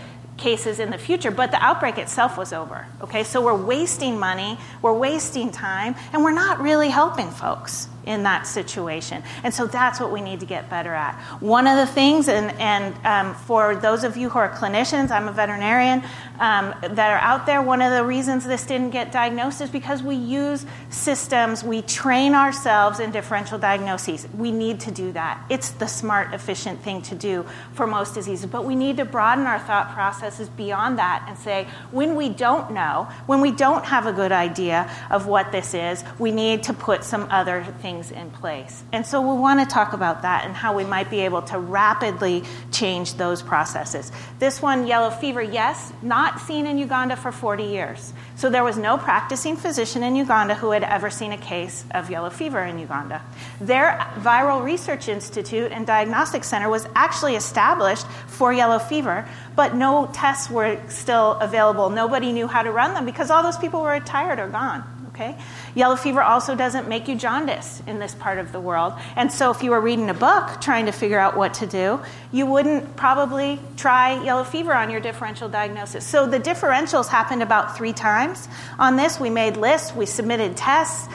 cases 0.41 0.79
in 0.79 0.89
the 0.89 0.97
future, 0.97 1.31
but 1.31 1.51
the 1.51 1.63
outbreak 1.63 1.97
itself 1.97 2.37
was 2.37 2.51
over. 2.51 2.85
Okay, 3.01 3.23
so 3.23 3.41
we're 3.41 3.55
wasting 3.55 4.19
money, 4.19 4.57
we're 4.81 4.97
wasting 4.97 5.51
time, 5.51 5.95
and 6.11 6.23
we're 6.23 6.31
not 6.31 6.59
really 6.59 6.89
helping 6.89 7.29
folks 7.29 7.87
in 8.05 8.23
that 8.23 8.47
situation. 8.47 9.23
And 9.43 9.53
so 9.53 9.67
that's 9.67 9.99
what 9.99 10.11
we 10.11 10.21
need 10.21 10.39
to 10.39 10.45
get 10.45 10.69
better 10.69 10.93
at. 10.93 11.15
One 11.39 11.67
of 11.67 11.77
the 11.77 11.91
things, 11.91 12.27
and, 12.27 12.51
and 12.59 12.95
um, 13.05 13.35
for 13.35 13.75
those 13.75 14.03
of 14.03 14.17
you 14.17 14.29
who 14.29 14.39
are 14.39 14.49
clinicians, 14.49 15.11
I'm 15.11 15.27
a 15.27 15.31
veterinarian, 15.31 16.03
um, 16.39 16.73
that 16.81 17.11
are 17.11 17.19
out 17.19 17.45
there, 17.45 17.61
one 17.61 17.81
of 17.81 17.91
the 17.91 18.03
reasons 18.03 18.45
this 18.45 18.65
didn't 18.65 18.89
get 18.89 19.11
diagnosed 19.11 19.61
is 19.61 19.69
because 19.69 20.01
we 20.01 20.15
use 20.15 20.65
systems, 20.89 21.63
we 21.63 21.81
train 21.83 22.33
ourselves 22.33 22.99
in 22.99 23.11
differential 23.11 23.59
diagnoses. 23.59 24.27
We 24.35 24.51
need 24.51 24.79
to 24.81 24.91
do 24.91 25.11
that. 25.11 25.43
It's 25.49 25.69
the 25.71 25.87
smart, 25.87 26.33
efficient 26.33 26.81
thing 26.81 27.01
to 27.03 27.15
do 27.15 27.45
for 27.73 27.85
most 27.85 28.15
diseases. 28.15 28.47
But 28.47 28.65
we 28.65 28.75
need 28.75 28.97
to 28.97 29.05
broaden 29.05 29.45
our 29.45 29.59
thought 29.59 29.93
processes 29.93 30.49
beyond 30.49 30.97
that 30.97 31.25
and 31.27 31.37
say, 31.37 31.67
when 31.91 32.15
we 32.15 32.29
don't 32.29 32.71
know, 32.71 33.07
when 33.27 33.41
we 33.41 33.51
don't 33.51 33.85
have 33.85 34.05
a 34.07 34.13
good 34.13 34.31
idea 34.31 34.89
of 35.09 35.27
what 35.27 35.51
this 35.51 35.73
is, 35.73 36.03
we 36.17 36.31
need 36.31 36.63
to 36.63 36.73
put 36.73 37.03
some 37.03 37.27
other 37.29 37.63
things 37.81 37.90
things 37.91 38.11
in 38.11 38.31
place. 38.31 38.83
And 38.91 39.05
so 39.05 39.21
we 39.21 39.39
want 39.39 39.59
to 39.59 39.65
talk 39.65 39.93
about 39.93 40.21
that 40.21 40.45
and 40.45 40.55
how 40.55 40.75
we 40.75 40.83
might 40.83 41.09
be 41.09 41.21
able 41.21 41.41
to 41.43 41.59
rapidly 41.59 42.43
change 42.71 43.15
those 43.15 43.41
processes. 43.41 44.11
This 44.39 44.61
one, 44.61 44.87
yellow 44.87 45.09
fever, 45.09 45.41
yes, 45.41 45.91
not 46.01 46.39
seen 46.39 46.65
in 46.67 46.77
Uganda 46.77 47.15
for 47.15 47.31
40 47.31 47.63
years. 47.63 48.13
So 48.35 48.49
there 48.49 48.63
was 48.63 48.77
no 48.77 48.97
practicing 48.97 49.57
physician 49.57 50.03
in 50.03 50.15
Uganda 50.15 50.55
who 50.55 50.71
had 50.71 50.83
ever 50.83 51.09
seen 51.09 51.33
a 51.33 51.37
case 51.37 51.83
of 51.91 52.09
yellow 52.09 52.29
fever 52.29 52.63
in 52.63 52.79
Uganda. 52.79 53.21
Their 53.59 53.99
Viral 54.19 54.63
Research 54.63 55.09
Institute 55.09 55.71
and 55.71 55.85
Diagnostic 55.85 56.43
Center 56.43 56.69
was 56.69 56.87
actually 56.95 57.35
established 57.35 58.07
for 58.27 58.53
yellow 58.53 58.79
fever, 58.79 59.27
but 59.55 59.75
no 59.75 60.09
tests 60.13 60.49
were 60.49 60.79
still 60.87 61.33
available. 61.41 61.89
Nobody 61.89 62.31
knew 62.31 62.47
how 62.47 62.63
to 62.63 62.71
run 62.71 62.93
them 62.93 63.05
because 63.05 63.29
all 63.29 63.43
those 63.43 63.57
people 63.57 63.81
were 63.81 63.91
retired 63.91 64.39
or 64.39 64.47
gone. 64.47 65.00
Okay? 65.21 65.37
Yellow 65.75 65.95
fever 65.95 66.21
also 66.21 66.55
doesn't 66.55 66.87
make 66.87 67.07
you 67.07 67.15
jaundice 67.15 67.83
in 67.85 67.99
this 67.99 68.15
part 68.15 68.39
of 68.39 68.51
the 68.51 68.59
world. 68.59 68.93
And 69.15 69.31
so, 69.31 69.51
if 69.51 69.61
you 69.61 69.71
were 69.71 69.79
reading 69.79 70.09
a 70.09 70.13
book 70.13 70.59
trying 70.61 70.87
to 70.87 70.91
figure 70.91 71.19
out 71.19 71.37
what 71.37 71.53
to 71.55 71.67
do, 71.67 71.99
you 72.31 72.45
wouldn't 72.45 72.95
probably 72.95 73.59
try 73.77 74.21
yellow 74.23 74.43
fever 74.43 74.73
on 74.73 74.89
your 74.89 74.99
differential 74.99 75.47
diagnosis. 75.47 76.05
So, 76.05 76.25
the 76.25 76.39
differentials 76.39 77.07
happened 77.07 77.43
about 77.43 77.77
three 77.77 77.93
times 77.93 78.47
on 78.79 78.95
this. 78.95 79.19
We 79.19 79.29
made 79.29 79.57
lists, 79.57 79.95
we 79.95 80.05
submitted 80.05 80.57
tests, 80.57 81.07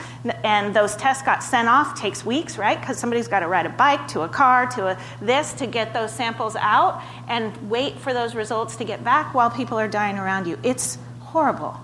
and 0.43 0.73
those 0.73 0.95
tests 0.95 1.23
got 1.23 1.43
sent 1.43 1.67
off. 1.67 1.99
Takes 1.99 2.25
weeks, 2.25 2.57
right? 2.57 2.79
Because 2.79 2.97
somebody's 2.97 3.27
got 3.27 3.41
to 3.41 3.47
ride 3.47 3.65
a 3.65 3.69
bike 3.69 4.07
to 4.09 4.21
a 4.21 4.29
car 4.29 4.67
to 4.67 4.87
a 4.87 4.97
this 5.21 5.53
to 5.53 5.67
get 5.67 5.93
those 5.93 6.13
samples 6.13 6.55
out 6.55 7.01
and 7.27 7.69
wait 7.69 7.99
for 7.99 8.13
those 8.13 8.35
results 8.35 8.77
to 8.77 8.85
get 8.85 9.03
back 9.03 9.33
while 9.33 9.49
people 9.49 9.77
are 9.77 9.87
dying 9.87 10.17
around 10.17 10.47
you. 10.47 10.57
It's 10.63 10.97
horrible 11.19 11.77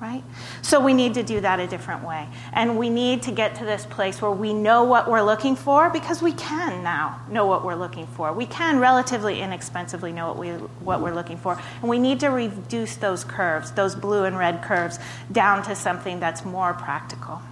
right? 0.00 0.22
So 0.62 0.80
we 0.80 0.94
need 0.94 1.14
to 1.14 1.22
do 1.22 1.40
that 1.40 1.58
a 1.58 1.66
different 1.66 2.04
way. 2.04 2.28
And 2.52 2.78
we 2.78 2.88
need 2.88 3.22
to 3.22 3.32
get 3.32 3.56
to 3.56 3.64
this 3.64 3.84
place 3.86 4.22
where 4.22 4.30
we 4.30 4.52
know 4.52 4.84
what 4.84 5.10
we're 5.10 5.22
looking 5.22 5.56
for 5.56 5.90
because 5.90 6.22
we 6.22 6.32
can 6.32 6.82
now 6.82 7.20
know 7.28 7.46
what 7.46 7.64
we're 7.64 7.74
looking 7.74 8.06
for. 8.06 8.32
We 8.32 8.46
can 8.46 8.78
relatively 8.78 9.40
inexpensively 9.40 10.12
know 10.12 10.28
what 10.28 10.38
we 10.38 10.50
what 10.50 11.00
we're 11.00 11.14
looking 11.14 11.36
for. 11.36 11.60
And 11.80 11.90
we 11.90 11.98
need 11.98 12.20
to 12.20 12.28
reduce 12.28 12.96
those 12.96 13.24
curves, 13.24 13.72
those 13.72 13.94
blue 13.94 14.24
and 14.24 14.38
red 14.38 14.62
curves 14.62 14.98
down 15.32 15.64
to 15.64 15.74
something 15.74 16.20
that's 16.20 16.44
more 16.44 16.74
practical. 16.74 17.42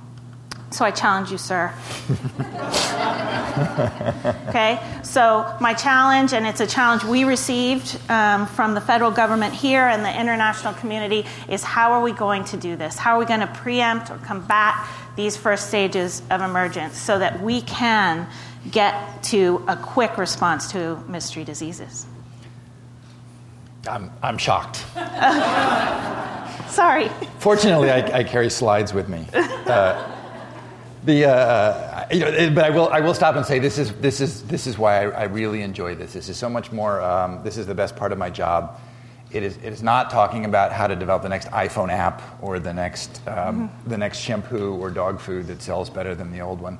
So 0.77 0.85
I 0.85 0.91
challenge 0.91 1.33
you, 1.33 1.39
sir. 1.39 1.73
okay, 4.51 4.79
so 5.03 5.57
my 5.59 5.73
challenge, 5.73 6.35
and 6.35 6.47
it's 6.47 6.61
a 6.61 6.67
challenge 6.67 7.03
we 7.03 7.25
received 7.25 7.99
um, 8.11 8.47
from 8.47 8.75
the 8.75 8.83
federal 8.83 9.11
government 9.11 9.55
here 9.55 9.87
and 9.87 10.05
the 10.05 10.21
international 10.21 10.75
community, 10.75 11.25
is 11.49 11.63
how 11.63 11.93
are 11.93 12.03
we 12.03 12.13
going 12.13 12.45
to 12.45 12.59
do 12.59 12.77
this? 12.77 12.99
How 12.99 13.17
are 13.17 13.19
we 13.19 13.25
going 13.25 13.41
to 13.41 13.47
preempt 13.47 14.11
or 14.11 14.19
combat 14.19 14.87
these 15.17 15.35
first 15.35 15.69
stages 15.69 16.21
of 16.29 16.43
emergence 16.43 16.99
so 16.99 17.19
that 17.21 17.41
we 17.41 17.63
can 17.63 18.29
get 18.71 19.23
to 19.23 19.65
a 19.69 19.77
quick 19.79 20.19
response 20.19 20.73
to 20.73 21.03
mystery 21.09 21.45
diseases? 21.45 22.05
I'm, 23.89 24.13
I'm 24.23 24.37
shocked. 24.37 24.85
Sorry. 26.69 27.09
Fortunately, 27.39 27.91
I, 27.91 28.19
I, 28.19 28.25
carry 28.25 28.51
slides 28.51 28.93
with 28.93 29.09
me. 29.09 29.27
Uh, 29.33 30.16
the, 31.07 31.25
uh, 31.31 32.07
you 32.11 32.21
know, 32.21 32.51
but 32.51 32.65
I 32.65 32.71
will, 32.71 32.89
I 32.89 33.01
will 33.01 33.15
stop 33.15 33.37
and 33.37 33.47
say 33.47 33.59
this 33.59 33.79
is, 33.79 33.93
this 33.95 34.21
is, 34.21 34.43
this 34.43 34.67
is 34.67 34.77
why 34.77 35.05
I, 35.05 35.09
I 35.09 35.23
really 35.25 35.63
enjoy 35.63 35.95
this. 35.95 36.13
This 36.13 36.29
is 36.29 36.37
so 36.37 36.51
much 36.51 36.73
more, 36.73 37.01
um, 37.01 37.43
this 37.45 37.57
is 37.57 37.67
the 37.67 37.75
best 37.75 37.97
part 37.97 38.13
of 38.13 38.19
my 38.19 38.29
job. 38.29 38.81
It 39.31 39.43
is, 39.43 39.57
it 39.59 39.73
is 39.73 39.83
not 39.83 40.11
talking 40.11 40.45
about 40.45 40.73
how 40.73 40.87
to 40.87 40.97
develop 40.97 41.23
the 41.23 41.29
next 41.29 41.49
iPhone 41.49 41.91
app 41.91 42.23
or 42.43 42.59
the 42.59 42.75
next, 42.75 43.21
um, 43.27 43.69
mm-hmm. 43.69 43.89
the 43.89 43.99
next 43.99 44.19
shampoo 44.19 44.75
or 44.75 44.91
dog 44.91 45.21
food 45.21 45.47
that 45.47 45.63
sells 45.63 45.91
better 45.91 46.15
than 46.15 46.33
the 46.33 46.41
old 46.41 46.61
one. 46.61 46.79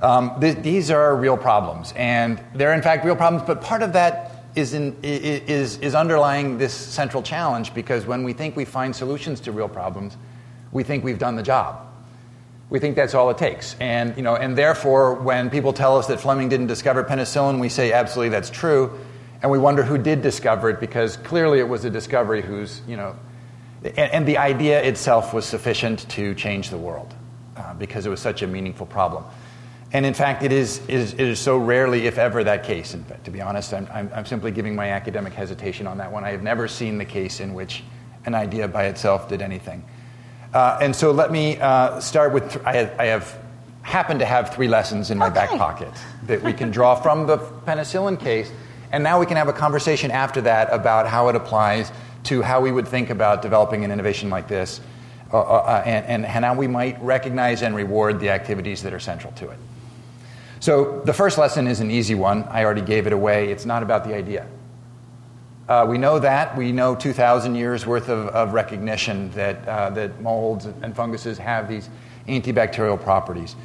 Um, 0.00 0.38
th- 0.40 0.58
these 0.58 0.90
are 0.90 1.14
real 1.16 1.36
problems, 1.36 1.92
and 1.96 2.42
they're 2.54 2.74
in 2.74 2.82
fact 2.82 3.04
real 3.04 3.16
problems, 3.16 3.46
but 3.46 3.60
part 3.62 3.82
of 3.82 3.92
that 3.92 4.46
is, 4.54 4.74
in, 4.74 4.96
is, 5.02 5.78
is 5.78 5.94
underlying 5.94 6.58
this 6.58 6.74
central 6.74 7.22
challenge 7.22 7.72
because 7.72 8.04
when 8.04 8.24
we 8.24 8.32
think 8.32 8.56
we 8.56 8.64
find 8.64 8.94
solutions 8.94 9.40
to 9.40 9.52
real 9.52 9.68
problems, 9.68 10.16
we 10.72 10.82
think 10.82 11.04
we've 11.04 11.18
done 11.18 11.36
the 11.36 11.42
job. 11.42 11.91
We 12.72 12.78
think 12.78 12.96
that's 12.96 13.12
all 13.12 13.28
it 13.28 13.36
takes. 13.36 13.76
And, 13.80 14.16
you 14.16 14.22
know, 14.22 14.34
and 14.34 14.56
therefore, 14.56 15.12
when 15.16 15.50
people 15.50 15.74
tell 15.74 15.98
us 15.98 16.06
that 16.06 16.20
Fleming 16.20 16.48
didn't 16.48 16.68
discover 16.68 17.04
penicillin, 17.04 17.60
we 17.60 17.68
say 17.68 17.92
absolutely 17.92 18.30
that's 18.30 18.48
true. 18.48 18.98
And 19.42 19.50
we 19.50 19.58
wonder 19.58 19.82
who 19.82 19.98
did 19.98 20.22
discover 20.22 20.70
it 20.70 20.80
because 20.80 21.18
clearly 21.18 21.58
it 21.58 21.68
was 21.68 21.84
a 21.84 21.90
discovery 21.90 22.40
whose, 22.40 22.80
you 22.88 22.96
know, 22.96 23.14
and, 23.84 23.98
and 23.98 24.26
the 24.26 24.38
idea 24.38 24.82
itself 24.82 25.34
was 25.34 25.44
sufficient 25.44 26.08
to 26.12 26.34
change 26.34 26.70
the 26.70 26.78
world 26.78 27.14
uh, 27.58 27.74
because 27.74 28.06
it 28.06 28.08
was 28.08 28.20
such 28.20 28.40
a 28.40 28.46
meaningful 28.46 28.86
problem. 28.86 29.22
And 29.92 30.06
in 30.06 30.14
fact, 30.14 30.42
it 30.42 30.50
is, 30.50 30.80
is, 30.88 31.12
it 31.12 31.20
is 31.20 31.38
so 31.38 31.58
rarely, 31.58 32.06
if 32.06 32.16
ever, 32.16 32.42
that 32.42 32.64
case. 32.64 32.94
In 32.94 33.04
fact, 33.04 33.26
to 33.26 33.30
be 33.30 33.42
honest, 33.42 33.74
I'm, 33.74 33.86
I'm, 33.92 34.10
I'm 34.14 34.24
simply 34.24 34.50
giving 34.50 34.74
my 34.74 34.92
academic 34.92 35.34
hesitation 35.34 35.86
on 35.86 35.98
that 35.98 36.10
one. 36.10 36.24
I 36.24 36.30
have 36.30 36.42
never 36.42 36.68
seen 36.68 36.96
the 36.96 37.04
case 37.04 37.38
in 37.38 37.52
which 37.52 37.84
an 38.24 38.34
idea 38.34 38.66
by 38.66 38.86
itself 38.86 39.28
did 39.28 39.42
anything. 39.42 39.84
Uh, 40.52 40.78
and 40.82 40.94
so 40.94 41.12
let 41.12 41.32
me 41.32 41.58
uh, 41.58 41.98
start 42.00 42.32
with 42.32 42.52
th- 42.52 42.64
I, 42.64 42.72
have, 42.74 43.00
I 43.00 43.06
have 43.06 43.38
happen 43.82 44.18
to 44.18 44.24
have 44.24 44.54
three 44.54 44.68
lessons 44.68 45.10
in 45.10 45.18
my 45.18 45.26
okay. 45.26 45.34
back 45.34 45.50
pocket 45.50 45.92
that 46.26 46.42
we 46.42 46.52
can 46.52 46.70
draw 46.70 46.94
from 46.94 47.26
the 47.26 47.38
penicillin 47.38 48.18
case. 48.18 48.50
And 48.92 49.02
now 49.02 49.18
we 49.18 49.26
can 49.26 49.36
have 49.36 49.48
a 49.48 49.52
conversation 49.52 50.10
after 50.10 50.42
that 50.42 50.72
about 50.72 51.08
how 51.08 51.28
it 51.28 51.36
applies 51.36 51.90
to 52.24 52.42
how 52.42 52.60
we 52.60 52.70
would 52.70 52.86
think 52.86 53.10
about 53.10 53.42
developing 53.42 53.84
an 53.84 53.90
innovation 53.90 54.30
like 54.30 54.46
this 54.46 54.80
uh, 55.32 55.40
uh, 55.40 55.42
uh 55.42 55.82
and, 55.86 56.26
and 56.26 56.44
how 56.44 56.54
we 56.54 56.68
might 56.68 57.02
recognize 57.02 57.62
and 57.62 57.74
reward 57.74 58.20
the 58.20 58.30
activities 58.30 58.82
that 58.82 58.92
are 58.92 59.00
central 59.00 59.32
to 59.32 59.48
it. 59.48 59.58
So 60.60 61.00
the 61.04 61.12
first 61.12 61.38
lesson 61.38 61.66
is 61.66 61.80
an 61.80 61.90
easy 61.90 62.14
one. 62.14 62.44
I 62.44 62.64
already 62.64 62.82
gave 62.82 63.06
it 63.06 63.12
away. 63.12 63.50
It's 63.50 63.66
not 63.66 63.82
about 63.82 64.04
the 64.04 64.14
idea. 64.14 64.46
Uh, 65.72 65.86
we 65.86 65.96
know 65.96 66.18
that. 66.18 66.54
We 66.54 66.70
know 66.70 66.94
2,000 66.94 67.54
years 67.54 67.86
worth 67.86 68.10
of, 68.10 68.28
of 68.28 68.52
recognition 68.52 69.30
that, 69.30 69.66
uh, 69.66 69.88
that 69.88 70.20
molds 70.20 70.66
and 70.66 70.94
funguses 70.94 71.38
have 71.38 71.66
these 71.66 71.88
antibacterial 72.28 73.00
properties. 73.00 73.56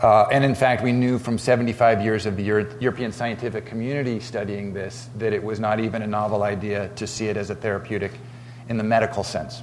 Uh, 0.00 0.24
and 0.32 0.46
in 0.46 0.54
fact, 0.54 0.82
we 0.82 0.92
knew 0.92 1.18
from 1.18 1.36
75 1.36 2.00
years 2.00 2.24
of 2.24 2.38
the 2.38 2.42
Euro- 2.44 2.74
European 2.80 3.12
scientific 3.12 3.66
community 3.66 4.18
studying 4.18 4.72
this 4.72 5.10
that 5.18 5.34
it 5.34 5.44
was 5.44 5.60
not 5.60 5.78
even 5.78 6.00
a 6.00 6.06
novel 6.06 6.42
idea 6.42 6.88
to 6.96 7.06
see 7.06 7.26
it 7.26 7.36
as 7.36 7.50
a 7.50 7.54
therapeutic 7.54 8.12
in 8.70 8.78
the 8.78 8.84
medical 8.84 9.22
sense. 9.22 9.62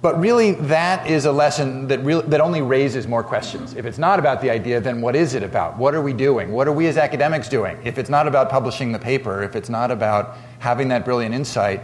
But 0.00 0.20
really, 0.20 0.52
that 0.52 1.08
is 1.08 1.24
a 1.24 1.32
lesson 1.32 1.88
that, 1.88 1.98
really, 2.04 2.24
that 2.28 2.40
only 2.40 2.62
raises 2.62 3.08
more 3.08 3.24
questions. 3.24 3.74
If 3.74 3.84
it's 3.84 3.98
not 3.98 4.20
about 4.20 4.40
the 4.40 4.48
idea, 4.48 4.80
then 4.80 5.00
what 5.00 5.16
is 5.16 5.34
it 5.34 5.42
about? 5.42 5.76
What 5.76 5.92
are 5.92 6.00
we 6.00 6.12
doing? 6.12 6.52
What 6.52 6.68
are 6.68 6.72
we 6.72 6.86
as 6.86 6.96
academics 6.96 7.48
doing? 7.48 7.76
If 7.82 7.98
it's 7.98 8.08
not 8.08 8.28
about 8.28 8.48
publishing 8.48 8.92
the 8.92 8.98
paper, 9.00 9.42
if 9.42 9.56
it's 9.56 9.68
not 9.68 9.90
about 9.90 10.36
having 10.60 10.88
that 10.88 11.04
brilliant 11.04 11.34
insight, 11.34 11.82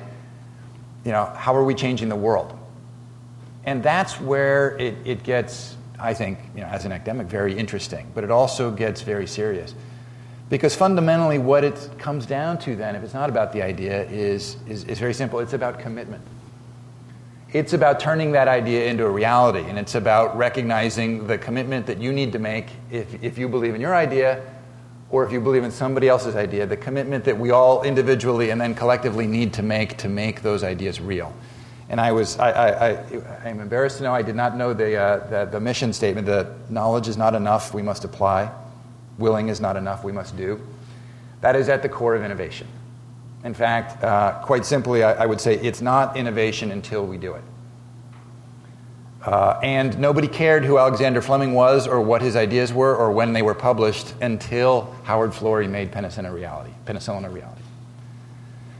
you 1.04 1.10
know, 1.10 1.24
how 1.24 1.56
are 1.56 1.64
we 1.64 1.74
changing 1.74 2.08
the 2.08 2.16
world? 2.16 2.56
And 3.64 3.82
that's 3.82 4.20
where 4.20 4.78
it, 4.78 4.94
it 5.04 5.22
gets, 5.24 5.76
I 5.98 6.14
think, 6.14 6.38
you 6.54 6.60
know, 6.60 6.68
as 6.68 6.84
an 6.84 6.92
academic, 6.92 7.26
very 7.26 7.58
interesting. 7.58 8.12
But 8.14 8.22
it 8.22 8.30
also 8.30 8.70
gets 8.70 9.02
very 9.02 9.26
serious. 9.26 9.74
Because 10.50 10.76
fundamentally, 10.76 11.38
what 11.38 11.64
it 11.64 11.90
comes 11.98 12.26
down 12.26 12.58
to 12.58 12.76
then, 12.76 12.94
if 12.94 13.02
it's 13.02 13.14
not 13.14 13.28
about 13.28 13.52
the 13.52 13.62
idea, 13.62 14.04
is, 14.04 14.56
is, 14.68 14.84
is 14.84 15.00
very 15.00 15.14
simple. 15.14 15.40
It's 15.40 15.54
about 15.54 15.80
commitment. 15.80 16.22
It's 17.54 17.72
about 17.72 18.00
turning 18.00 18.32
that 18.32 18.48
idea 18.48 18.86
into 18.86 19.06
a 19.06 19.08
reality, 19.08 19.60
and 19.60 19.78
it's 19.78 19.94
about 19.94 20.36
recognizing 20.36 21.28
the 21.28 21.38
commitment 21.38 21.86
that 21.86 21.98
you 21.98 22.12
need 22.12 22.32
to 22.32 22.40
make 22.40 22.66
if, 22.90 23.22
if 23.22 23.38
you 23.38 23.48
believe 23.48 23.76
in 23.76 23.80
your 23.80 23.94
idea 23.94 24.42
or 25.08 25.24
if 25.24 25.30
you 25.30 25.40
believe 25.40 25.62
in 25.62 25.70
somebody 25.70 26.08
else's 26.08 26.34
idea, 26.34 26.66
the 26.66 26.76
commitment 26.76 27.22
that 27.26 27.38
we 27.38 27.52
all 27.52 27.84
individually 27.84 28.50
and 28.50 28.60
then 28.60 28.74
collectively 28.74 29.28
need 29.28 29.52
to 29.52 29.62
make 29.62 29.96
to 29.98 30.08
make 30.08 30.42
those 30.42 30.64
ideas 30.64 31.00
real. 31.00 31.32
And 31.88 32.00
I 32.00 32.10
was, 32.10 32.36
I, 32.40 32.50
I, 32.50 32.88
I, 33.44 33.48
am 33.48 33.60
embarrassed 33.60 33.98
to 33.98 34.02
know 34.02 34.12
I 34.12 34.22
did 34.22 34.34
not 34.34 34.56
know 34.56 34.74
the, 34.74 34.96
uh, 34.96 35.26
the, 35.28 35.44
the 35.44 35.60
mission 35.60 35.92
statement 35.92 36.26
that 36.26 36.68
knowledge 36.68 37.06
is 37.06 37.16
not 37.16 37.36
enough, 37.36 37.72
we 37.72 37.82
must 37.82 38.04
apply. 38.04 38.50
Willing 39.16 39.48
is 39.48 39.60
not 39.60 39.76
enough, 39.76 40.02
we 40.02 40.10
must 40.10 40.36
do. 40.36 40.60
That 41.40 41.54
is 41.54 41.68
at 41.68 41.82
the 41.82 41.88
core 41.88 42.16
of 42.16 42.24
innovation. 42.24 42.66
In 43.44 43.52
fact, 43.52 44.02
uh, 44.02 44.40
quite 44.42 44.64
simply, 44.64 45.04
I, 45.04 45.24
I, 45.24 45.26
would 45.26 45.40
say 45.40 45.54
it's 45.56 45.82
not 45.82 46.16
innovation 46.16 46.70
until 46.70 47.06
we 47.06 47.18
do 47.18 47.34
it. 47.34 47.44
Uh, 49.22 49.60
and 49.62 49.98
nobody 49.98 50.28
cared 50.28 50.64
who 50.64 50.78
Alexander 50.78 51.20
Fleming 51.20 51.52
was 51.52 51.86
or 51.86 52.00
what 52.00 52.22
his 52.22 52.36
ideas 52.36 52.72
were 52.72 52.96
or 52.96 53.12
when 53.12 53.34
they 53.34 53.42
were 53.42 53.54
published 53.54 54.14
until 54.20 54.94
Howard 55.04 55.32
Florey 55.32 55.68
made 55.68 55.92
penicillin 55.92 56.28
a 56.28 56.32
reality. 56.32 56.70
Penicillin 56.86 57.26
a 57.26 57.30
reality. 57.30 57.62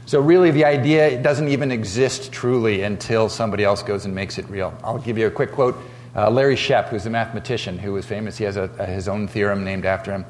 So 0.07 0.19
really, 0.19 0.51
the 0.51 0.65
idea 0.65 1.21
doesn't 1.21 1.47
even 1.47 1.71
exist 1.71 2.31
truly 2.31 2.81
until 2.81 3.27
somebody 3.27 3.63
else 3.63 3.81
goes 3.81 4.05
and 4.05 4.13
makes 4.13 4.37
it 4.37 4.47
real. 4.49 4.77
I'll 4.83 4.99
give 4.99 5.17
you 5.17 5.25
a 5.25 5.31
quick 5.31 5.51
quote. 5.51 5.75
Uh, 6.15 6.29
Larry 6.29 6.55
Shepp, 6.55 6.89
who's 6.89 7.07
a 7.07 7.09
mathematician 7.09 7.79
who 7.79 7.93
was 7.93 8.05
famous, 8.05 8.37
he 8.37 8.43
has 8.43 8.55
a, 8.55 8.69
a, 8.77 8.85
his 8.85 9.07
own 9.07 9.27
theorem 9.27 9.63
named 9.63 9.85
after 9.85 10.11
him. 10.11 10.25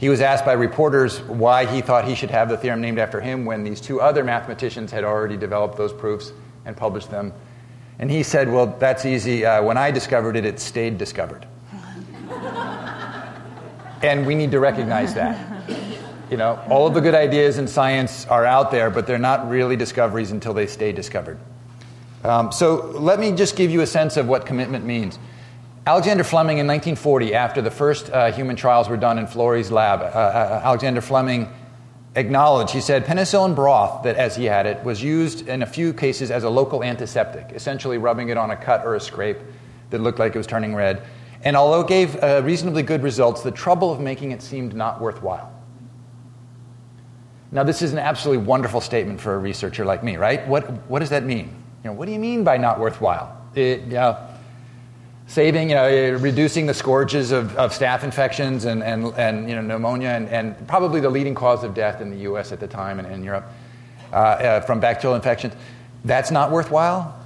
He 0.00 0.08
was 0.08 0.22
asked 0.22 0.46
by 0.46 0.54
reporters 0.54 1.20
why 1.20 1.66
he 1.66 1.82
thought 1.82 2.06
he 2.06 2.14
should 2.14 2.30
have 2.30 2.48
the 2.48 2.56
theorem 2.56 2.80
named 2.80 2.98
after 2.98 3.20
him 3.20 3.44
when 3.44 3.64
these 3.64 3.82
two 3.82 4.00
other 4.00 4.24
mathematicians 4.24 4.90
had 4.90 5.04
already 5.04 5.36
developed 5.36 5.76
those 5.76 5.92
proofs 5.92 6.32
and 6.64 6.74
published 6.74 7.10
them. 7.10 7.34
And 7.98 8.10
he 8.10 8.22
said, 8.22 8.50
Well, 8.50 8.66
that's 8.78 9.04
easy. 9.04 9.44
Uh, 9.44 9.62
when 9.62 9.76
I 9.76 9.90
discovered 9.90 10.36
it, 10.36 10.46
it 10.46 10.58
stayed 10.58 10.96
discovered. 10.96 11.46
And 14.02 14.26
we 14.26 14.34
need 14.34 14.52
to 14.52 14.60
recognize 14.60 15.12
that. 15.12 15.68
You 16.30 16.38
know, 16.38 16.58
all 16.70 16.86
of 16.86 16.94
the 16.94 17.02
good 17.02 17.14
ideas 17.14 17.58
in 17.58 17.68
science 17.68 18.24
are 18.28 18.46
out 18.46 18.70
there, 18.70 18.88
but 18.88 19.06
they're 19.06 19.18
not 19.18 19.50
really 19.50 19.76
discoveries 19.76 20.30
until 20.30 20.54
they 20.54 20.66
stay 20.66 20.90
discovered. 20.90 21.38
Um, 22.24 22.50
so 22.50 22.76
let 22.94 23.20
me 23.20 23.32
just 23.32 23.56
give 23.56 23.70
you 23.70 23.82
a 23.82 23.86
sense 23.86 24.16
of 24.16 24.26
what 24.26 24.46
commitment 24.46 24.86
means. 24.86 25.18
Alexander 25.86 26.24
Fleming 26.24 26.58
in 26.58 26.66
1940, 26.66 27.34
after 27.34 27.62
the 27.62 27.70
first 27.70 28.10
uh, 28.10 28.30
human 28.32 28.54
trials 28.54 28.88
were 28.88 28.98
done 28.98 29.18
in 29.18 29.26
Florey's 29.26 29.70
lab, 29.70 30.02
uh, 30.02 30.04
uh, 30.04 30.60
Alexander 30.62 31.00
Fleming 31.00 31.50
acknowledged, 32.16 32.72
he 32.72 32.82
said, 32.82 33.06
penicillin 33.06 33.54
broth, 33.54 34.02
that 34.02 34.16
as 34.16 34.36
he 34.36 34.44
had 34.44 34.66
it, 34.66 34.84
was 34.84 35.02
used 35.02 35.48
in 35.48 35.62
a 35.62 35.66
few 35.66 35.94
cases 35.94 36.30
as 36.30 36.44
a 36.44 36.50
local 36.50 36.84
antiseptic, 36.84 37.52
essentially 37.54 37.96
rubbing 37.96 38.28
it 38.28 38.36
on 38.36 38.50
a 38.50 38.56
cut 38.56 38.84
or 38.84 38.94
a 38.94 39.00
scrape 39.00 39.38
that 39.88 40.00
looked 40.00 40.18
like 40.18 40.34
it 40.34 40.38
was 40.38 40.46
turning 40.46 40.74
red. 40.74 41.02
And 41.44 41.56
although 41.56 41.80
it 41.80 41.88
gave 41.88 42.22
uh, 42.22 42.42
reasonably 42.44 42.82
good 42.82 43.02
results, 43.02 43.42
the 43.42 43.50
trouble 43.50 43.90
of 43.90 44.00
making 44.00 44.32
it 44.32 44.42
seemed 44.42 44.74
not 44.74 45.00
worthwhile. 45.00 45.50
Now, 47.52 47.64
this 47.64 47.80
is 47.80 47.92
an 47.92 47.98
absolutely 47.98 48.44
wonderful 48.44 48.82
statement 48.82 49.18
for 49.18 49.34
a 49.34 49.38
researcher 49.38 49.86
like 49.86 50.04
me, 50.04 50.18
right? 50.18 50.46
What, 50.46 50.70
what 50.88 50.98
does 50.98 51.10
that 51.10 51.24
mean? 51.24 51.48
You 51.82 51.90
know, 51.90 51.92
what 51.94 52.04
do 52.04 52.12
you 52.12 52.18
mean 52.18 52.44
by 52.44 52.58
not 52.58 52.78
worthwhile? 52.78 53.34
It, 53.54 53.94
saving, 55.30 55.70
you 55.70 55.76
know, 55.76 56.18
reducing 56.18 56.66
the 56.66 56.74
scourges 56.74 57.30
of, 57.30 57.54
of 57.56 57.72
staph 57.72 58.02
infections 58.02 58.64
and, 58.64 58.82
and, 58.82 59.14
and 59.14 59.48
you 59.48 59.54
know, 59.54 59.62
pneumonia, 59.62 60.08
and, 60.08 60.28
and 60.28 60.66
probably 60.66 61.00
the 61.00 61.08
leading 61.08 61.36
cause 61.36 61.62
of 61.62 61.72
death 61.72 62.00
in 62.00 62.10
the 62.10 62.16
US 62.30 62.50
at 62.50 62.58
the 62.58 62.66
time 62.66 62.98
and 62.98 63.06
in 63.06 63.22
Europe 63.22 63.44
uh, 64.12 64.16
uh, 64.16 64.60
from 64.62 64.80
bacterial 64.80 65.14
infections. 65.14 65.54
That's 66.04 66.32
not 66.32 66.50
worthwhile? 66.50 67.16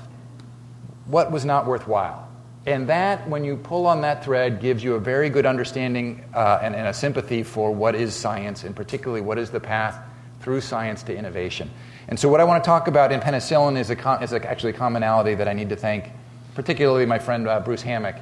What 1.06 1.32
was 1.32 1.46
not 1.46 1.66
worthwhile? 1.66 2.28
And 2.66 2.86
that, 2.90 3.26
when 3.26 3.42
you 3.42 3.56
pull 3.56 3.86
on 3.86 4.02
that 4.02 4.22
thread, 4.22 4.60
gives 4.60 4.84
you 4.84 4.96
a 4.96 5.00
very 5.00 5.30
good 5.30 5.46
understanding 5.46 6.24
uh, 6.34 6.58
and, 6.60 6.74
and, 6.74 6.86
a 6.86 6.92
sympathy 6.92 7.42
for 7.42 7.72
what 7.72 7.94
is 7.94 8.14
science, 8.14 8.64
and 8.64 8.76
particularly 8.76 9.22
what 9.22 9.38
is 9.38 9.48
the 9.48 9.60
path 9.60 9.98
through 10.40 10.60
science 10.60 11.02
to 11.04 11.16
innovation. 11.16 11.70
And 12.08 12.20
so, 12.20 12.28
what 12.28 12.40
I 12.40 12.44
want 12.44 12.62
to 12.62 12.66
talk 12.66 12.86
about 12.86 13.12
in 13.12 13.20
penicillin 13.20 13.78
is, 13.78 13.90
a, 13.90 14.22
is 14.22 14.32
a, 14.32 14.50
actually 14.50 14.70
a 14.70 14.76
commonality 14.76 15.34
that 15.34 15.48
I 15.48 15.54
need 15.54 15.70
to 15.70 15.76
thank, 15.76 16.10
particularly 16.54 17.06
my 17.06 17.18
friend 17.18 17.48
uh, 17.48 17.60
Bruce 17.60 17.82
Hammock, 17.82 18.16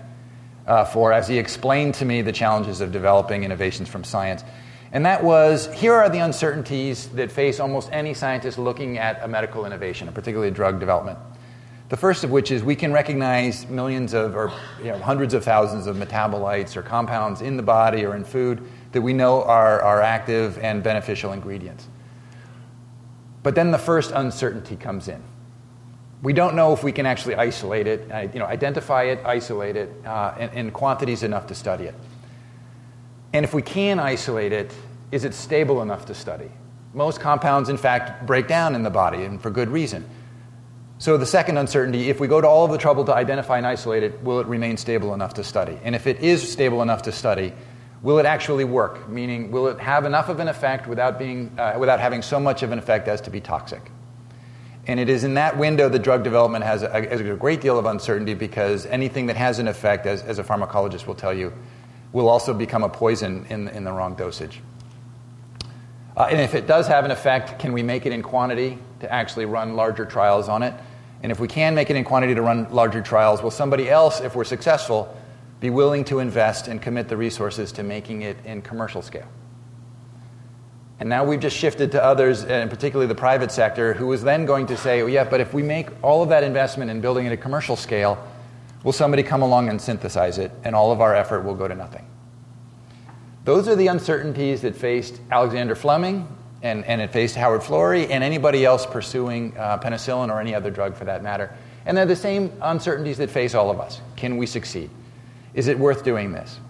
uh, 0.66 0.84
for 0.84 1.12
as 1.12 1.28
he 1.28 1.38
explained 1.38 1.94
to 1.94 2.04
me 2.04 2.22
the 2.22 2.32
challenges 2.32 2.80
of 2.80 2.92
developing 2.92 3.44
innovations 3.44 3.88
from 3.88 4.04
science. 4.04 4.44
And 4.92 5.06
that 5.06 5.24
was 5.24 5.72
here 5.72 5.94
are 5.94 6.10
the 6.10 6.18
uncertainties 6.18 7.08
that 7.10 7.32
face 7.32 7.60
almost 7.60 7.88
any 7.92 8.14
scientist 8.14 8.58
looking 8.58 8.98
at 8.98 9.22
a 9.22 9.28
medical 9.28 9.64
innovation, 9.64 10.10
particularly 10.12 10.50
drug 10.50 10.80
development. 10.80 11.18
The 11.88 11.96
first 11.96 12.24
of 12.24 12.30
which 12.30 12.50
is 12.50 12.62
we 12.62 12.76
can 12.76 12.92
recognize 12.92 13.68
millions 13.68 14.14
of, 14.14 14.34
or 14.34 14.52
you 14.78 14.86
know, 14.86 14.98
hundreds 14.98 15.34
of 15.34 15.44
thousands 15.44 15.86
of 15.86 15.96
metabolites 15.96 16.76
or 16.76 16.82
compounds 16.82 17.42
in 17.42 17.56
the 17.56 17.62
body 17.62 18.04
or 18.04 18.16
in 18.16 18.24
food 18.24 18.66
that 18.92 19.02
we 19.02 19.12
know 19.12 19.42
are, 19.42 19.80
are 19.82 20.00
active 20.00 20.58
and 20.58 20.82
beneficial 20.82 21.32
ingredients. 21.32 21.88
But 23.42 23.54
then 23.54 23.72
the 23.72 23.78
first 23.78 24.10
uncertainty 24.12 24.76
comes 24.76 25.08
in. 25.08 25.22
We 26.22 26.32
don't 26.32 26.54
know 26.54 26.72
if 26.72 26.84
we 26.84 26.92
can 26.92 27.04
actually 27.04 27.34
isolate 27.34 27.88
it, 27.88 28.02
you 28.32 28.38
know, 28.38 28.46
identify 28.46 29.04
it, 29.04 29.20
isolate 29.24 29.76
it, 29.76 29.90
uh, 30.06 30.34
in, 30.38 30.48
in 30.50 30.70
quantities 30.70 31.24
enough 31.24 31.48
to 31.48 31.54
study 31.54 31.84
it. 31.84 31.94
And 33.32 33.44
if 33.44 33.52
we 33.52 33.62
can 33.62 33.98
isolate 33.98 34.52
it, 34.52 34.72
is 35.10 35.24
it 35.24 35.34
stable 35.34 35.82
enough 35.82 36.06
to 36.06 36.14
study? 36.14 36.50
Most 36.94 37.20
compounds, 37.20 37.68
in 37.68 37.76
fact, 37.76 38.24
break 38.26 38.46
down 38.46 38.74
in 38.74 38.82
the 38.82 38.90
body, 38.90 39.24
and 39.24 39.40
for 39.40 39.50
good 39.50 39.68
reason. 39.68 40.08
So, 40.98 41.16
the 41.16 41.26
second 41.26 41.56
uncertainty 41.56 42.10
if 42.10 42.20
we 42.20 42.28
go 42.28 42.40
to 42.40 42.46
all 42.46 42.64
of 42.64 42.70
the 42.70 42.78
trouble 42.78 43.04
to 43.06 43.14
identify 43.14 43.56
and 43.56 43.66
isolate 43.66 44.04
it, 44.04 44.22
will 44.22 44.38
it 44.38 44.46
remain 44.46 44.76
stable 44.76 45.14
enough 45.14 45.34
to 45.34 45.44
study? 45.44 45.78
And 45.82 45.96
if 45.96 46.06
it 46.06 46.20
is 46.20 46.52
stable 46.52 46.82
enough 46.82 47.02
to 47.02 47.12
study, 47.12 47.52
will 48.02 48.18
it 48.18 48.26
actually 48.26 48.64
work? 48.64 49.08
Meaning, 49.08 49.50
will 49.50 49.66
it 49.66 49.80
have 49.80 50.04
enough 50.04 50.28
of 50.28 50.38
an 50.38 50.46
effect 50.46 50.86
without, 50.86 51.18
being, 51.18 51.58
uh, 51.58 51.74
without 51.78 51.98
having 51.98 52.22
so 52.22 52.38
much 52.38 52.62
of 52.62 52.70
an 52.70 52.78
effect 52.78 53.08
as 53.08 53.20
to 53.22 53.30
be 53.30 53.40
toxic? 53.40 53.90
And 54.86 54.98
it 54.98 55.08
is 55.08 55.22
in 55.22 55.34
that 55.34 55.56
window 55.56 55.88
that 55.88 56.00
drug 56.00 56.24
development 56.24 56.64
has 56.64 56.82
a, 56.82 56.90
has 56.90 57.20
a 57.20 57.34
great 57.34 57.60
deal 57.60 57.78
of 57.78 57.86
uncertainty 57.86 58.34
because 58.34 58.84
anything 58.86 59.26
that 59.26 59.36
has 59.36 59.58
an 59.58 59.68
effect, 59.68 60.06
as, 60.06 60.22
as 60.22 60.38
a 60.38 60.44
pharmacologist 60.44 61.06
will 61.06 61.14
tell 61.14 61.32
you, 61.32 61.52
will 62.12 62.28
also 62.28 62.52
become 62.52 62.82
a 62.82 62.88
poison 62.88 63.46
in, 63.48 63.68
in 63.68 63.84
the 63.84 63.92
wrong 63.92 64.14
dosage. 64.14 64.60
Uh, 66.16 66.28
and 66.30 66.40
if 66.40 66.54
it 66.54 66.66
does 66.66 66.88
have 66.88 67.04
an 67.04 67.10
effect, 67.10 67.58
can 67.58 67.72
we 67.72 67.82
make 67.82 68.06
it 68.06 68.12
in 68.12 68.22
quantity 68.22 68.76
to 69.00 69.10
actually 69.10 69.46
run 69.46 69.76
larger 69.76 70.04
trials 70.04 70.48
on 70.48 70.62
it? 70.62 70.74
And 71.22 71.30
if 71.30 71.38
we 71.38 71.48
can 71.48 71.74
make 71.74 71.88
it 71.88 71.96
in 71.96 72.04
quantity 72.04 72.34
to 72.34 72.42
run 72.42 72.70
larger 72.72 73.00
trials, 73.00 73.42
will 73.42 73.52
somebody 73.52 73.88
else, 73.88 74.20
if 74.20 74.34
we're 74.34 74.44
successful, 74.44 75.16
be 75.60 75.70
willing 75.70 76.04
to 76.06 76.18
invest 76.18 76.66
and 76.66 76.82
commit 76.82 77.08
the 77.08 77.16
resources 77.16 77.70
to 77.72 77.84
making 77.84 78.22
it 78.22 78.36
in 78.44 78.60
commercial 78.60 79.00
scale? 79.00 79.28
And 81.00 81.08
now 81.08 81.24
we've 81.24 81.40
just 81.40 81.56
shifted 81.56 81.92
to 81.92 82.02
others, 82.02 82.44
and 82.44 82.70
particularly 82.70 83.08
the 83.08 83.14
private 83.14 83.50
sector, 83.50 83.92
who 83.94 84.12
is 84.12 84.22
then 84.22 84.46
going 84.46 84.66
to 84.68 84.76
say, 84.76 85.02
well, 85.02 85.10
yeah, 85.10 85.24
but 85.24 85.40
if 85.40 85.52
we 85.52 85.62
make 85.62 85.88
all 86.02 86.22
of 86.22 86.28
that 86.28 86.44
investment 86.44 86.90
in 86.90 87.00
building 87.00 87.26
it 87.26 87.28
at 87.28 87.32
a 87.34 87.36
commercial 87.36 87.74
scale, 87.74 88.24
will 88.84 88.92
somebody 88.92 89.22
come 89.22 89.42
along 89.42 89.68
and 89.68 89.80
synthesize 89.80 90.38
it, 90.38 90.52
and 90.64 90.76
all 90.76 90.92
of 90.92 91.00
our 91.00 91.14
effort 91.14 91.42
will 91.42 91.54
go 91.54 91.66
to 91.66 91.74
nothing? 91.74 92.06
Those 93.44 93.66
are 93.66 93.74
the 93.74 93.88
uncertainties 93.88 94.60
that 94.62 94.76
faced 94.76 95.20
Alexander 95.30 95.74
Fleming 95.74 96.28
and, 96.62 96.84
and 96.84 97.00
it 97.00 97.10
faced 97.10 97.34
Howard 97.34 97.60
Florey 97.60 98.08
and 98.08 98.22
anybody 98.22 98.64
else 98.64 98.86
pursuing 98.86 99.56
uh, 99.58 99.78
penicillin 99.78 100.30
or 100.30 100.40
any 100.40 100.54
other 100.54 100.70
drug 100.70 100.94
for 100.94 101.04
that 101.06 101.22
matter. 101.22 101.52
And 101.84 101.96
they're 101.96 102.06
the 102.06 102.14
same 102.14 102.52
uncertainties 102.62 103.18
that 103.18 103.30
face 103.30 103.54
all 103.54 103.70
of 103.70 103.80
us. 103.80 104.00
Can 104.14 104.36
we 104.36 104.46
succeed? 104.46 104.90
Is 105.54 105.66
it 105.66 105.76
worth 105.76 106.04
doing 106.04 106.30
this? 106.30 106.60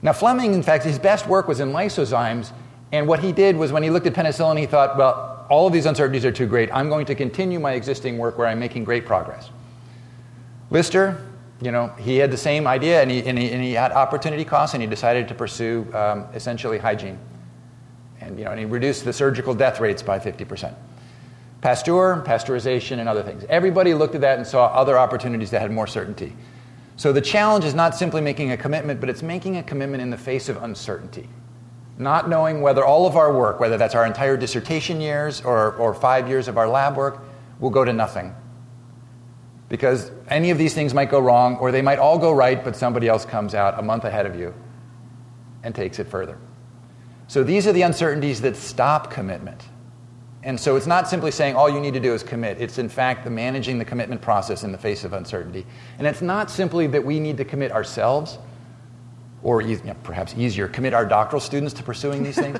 Now, 0.00 0.14
Fleming, 0.14 0.54
in 0.54 0.62
fact, 0.62 0.84
his 0.84 0.98
best 0.98 1.28
work 1.28 1.46
was 1.46 1.60
in 1.60 1.72
lysozymes, 1.72 2.50
and 2.92 3.08
what 3.08 3.20
he 3.20 3.32
did 3.32 3.56
was 3.56 3.72
when 3.72 3.82
he 3.82 3.88
looked 3.88 4.06
at 4.06 4.12
penicillin, 4.12 4.58
he 4.58 4.66
thought, 4.66 4.98
well, 4.98 5.46
all 5.48 5.66
of 5.66 5.72
these 5.72 5.86
uncertainties 5.86 6.24
are 6.26 6.32
too 6.32 6.46
great. 6.46 6.70
I'm 6.72 6.90
going 6.90 7.06
to 7.06 7.14
continue 7.14 7.58
my 7.58 7.72
existing 7.72 8.18
work 8.18 8.36
where 8.36 8.46
I'm 8.46 8.58
making 8.58 8.84
great 8.84 9.06
progress. 9.06 9.50
Lister, 10.70 11.26
you 11.62 11.72
know, 11.72 11.88
he 11.98 12.16
had 12.16 12.30
the 12.30 12.36
same 12.36 12.66
idea, 12.66 13.00
and 13.00 13.10
he, 13.10 13.22
and 13.24 13.38
he, 13.38 13.50
and 13.50 13.62
he 13.62 13.72
had 13.72 13.92
opportunity 13.92 14.44
costs, 14.44 14.74
and 14.74 14.82
he 14.82 14.88
decided 14.88 15.28
to 15.28 15.34
pursue 15.34 15.86
um, 15.94 16.26
essentially 16.34 16.78
hygiene. 16.78 17.18
And, 18.20 18.38
you 18.38 18.44
know, 18.44 18.50
and 18.50 18.60
he 18.60 18.66
reduced 18.66 19.04
the 19.04 19.12
surgical 19.12 19.54
death 19.54 19.80
rates 19.80 20.02
by 20.02 20.18
50%. 20.18 20.74
Pasteur, 21.60 22.22
pasteurization, 22.26 22.98
and 22.98 23.08
other 23.08 23.22
things. 23.22 23.44
Everybody 23.48 23.94
looked 23.94 24.14
at 24.14 24.20
that 24.20 24.38
and 24.38 24.46
saw 24.46 24.66
other 24.66 24.98
opportunities 24.98 25.50
that 25.50 25.62
had 25.62 25.70
more 25.70 25.86
certainty. 25.86 26.34
So 26.96 27.12
the 27.12 27.20
challenge 27.20 27.64
is 27.64 27.74
not 27.74 27.94
simply 27.94 28.20
making 28.20 28.50
a 28.50 28.56
commitment, 28.56 29.00
but 29.00 29.08
it's 29.08 29.22
making 29.22 29.56
a 29.56 29.62
commitment 29.62 30.02
in 30.02 30.10
the 30.10 30.18
face 30.18 30.48
of 30.48 30.62
uncertainty. 30.62 31.28
Not 31.98 32.28
knowing 32.28 32.62
whether 32.62 32.84
all 32.84 33.06
of 33.06 33.16
our 33.16 33.36
work, 33.36 33.60
whether 33.60 33.76
that's 33.76 33.94
our 33.94 34.06
entire 34.06 34.36
dissertation 34.36 35.00
years 35.00 35.40
or, 35.42 35.74
or 35.74 35.94
five 35.94 36.28
years 36.28 36.48
of 36.48 36.58
our 36.58 36.68
lab 36.68 36.96
work, 36.96 37.22
will 37.60 37.70
go 37.70 37.84
to 37.84 37.92
nothing. 37.92 38.34
Because 39.68 40.10
any 40.28 40.50
of 40.50 40.58
these 40.58 40.74
things 40.74 40.92
might 40.92 41.10
go 41.10 41.20
wrong, 41.20 41.56
or 41.56 41.70
they 41.72 41.82
might 41.82 41.98
all 41.98 42.18
go 42.18 42.32
right, 42.32 42.62
but 42.62 42.76
somebody 42.76 43.08
else 43.08 43.24
comes 43.24 43.54
out 43.54 43.78
a 43.78 43.82
month 43.82 44.04
ahead 44.04 44.26
of 44.26 44.36
you 44.36 44.54
and 45.62 45.74
takes 45.74 45.98
it 45.98 46.08
further. 46.08 46.38
So 47.28 47.42
these 47.42 47.66
are 47.66 47.72
the 47.72 47.82
uncertainties 47.82 48.42
that 48.42 48.56
stop 48.56 49.10
commitment. 49.10 49.62
And 50.42 50.58
so 50.58 50.76
it's 50.76 50.86
not 50.86 51.08
simply 51.08 51.30
saying 51.30 51.54
all 51.54 51.70
you 51.70 51.80
need 51.80 51.94
to 51.94 52.00
do 52.00 52.12
is 52.12 52.22
commit. 52.22 52.60
It's 52.60 52.78
in 52.78 52.88
fact 52.88 53.24
the 53.24 53.30
managing 53.30 53.78
the 53.78 53.84
commitment 53.84 54.20
process 54.20 54.64
in 54.64 54.72
the 54.72 54.78
face 54.78 55.04
of 55.04 55.12
uncertainty. 55.12 55.64
And 55.98 56.06
it's 56.06 56.20
not 56.20 56.50
simply 56.50 56.88
that 56.88 57.04
we 57.04 57.20
need 57.20 57.36
to 57.36 57.44
commit 57.44 57.70
ourselves, 57.70 58.38
or 59.42 59.60
you 59.60 59.80
know, 59.84 59.94
perhaps 60.02 60.34
easier, 60.36 60.68
commit 60.68 60.94
our 60.94 61.06
doctoral 61.06 61.40
students 61.40 61.74
to 61.74 61.82
pursuing 61.82 62.22
these 62.22 62.36
things. 62.36 62.58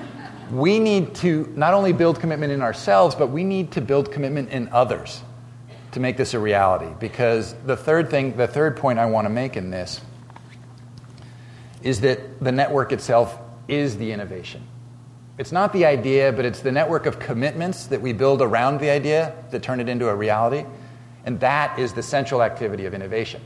we 0.50 0.78
need 0.78 1.14
to 1.16 1.52
not 1.56 1.74
only 1.74 1.92
build 1.92 2.20
commitment 2.20 2.52
in 2.52 2.62
ourselves, 2.62 3.14
but 3.14 3.28
we 3.28 3.44
need 3.44 3.72
to 3.72 3.80
build 3.80 4.12
commitment 4.12 4.50
in 4.50 4.68
others 4.68 5.22
to 5.92 6.00
make 6.00 6.16
this 6.16 6.34
a 6.34 6.38
reality. 6.38 6.92
Because 6.98 7.54
the 7.66 7.76
third 7.76 8.10
thing, 8.10 8.36
the 8.36 8.46
third 8.46 8.76
point 8.76 8.98
I 8.98 9.06
want 9.06 9.26
to 9.26 9.30
make 9.30 9.56
in 9.56 9.70
this 9.70 10.00
is 11.82 12.00
that 12.00 12.40
the 12.40 12.52
network 12.52 12.92
itself 12.92 13.38
is 13.68 13.96
the 13.96 14.12
innovation. 14.12 14.62
It's 15.38 15.52
not 15.52 15.72
the 15.72 15.86
idea, 15.86 16.32
but 16.32 16.44
it's 16.44 16.60
the 16.60 16.72
network 16.72 17.06
of 17.06 17.18
commitments 17.18 17.86
that 17.86 18.00
we 18.00 18.12
build 18.12 18.42
around 18.42 18.78
the 18.78 18.90
idea 18.90 19.34
that 19.50 19.62
turn 19.62 19.80
it 19.80 19.88
into 19.88 20.08
a 20.08 20.14
reality. 20.14 20.66
And 21.24 21.40
that 21.40 21.78
is 21.78 21.92
the 21.92 22.02
central 22.02 22.42
activity 22.42 22.86
of 22.86 22.94
innovation, 22.94 23.40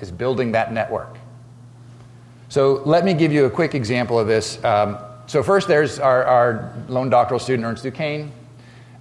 is 0.00 0.10
building 0.10 0.52
that 0.52 0.72
network. 0.72 1.16
So 2.48 2.82
let 2.84 3.04
me 3.04 3.14
give 3.14 3.32
you 3.32 3.46
a 3.46 3.50
quick 3.50 3.74
example 3.74 4.18
of 4.18 4.26
this. 4.26 4.62
Um, 4.64 4.98
so 5.26 5.42
first, 5.42 5.68
there's 5.68 5.98
our, 5.98 6.24
our, 6.24 6.74
lone 6.88 7.08
doctoral 7.08 7.40
student, 7.40 7.66
Ernst 7.66 7.82
Duquesne, 7.82 8.30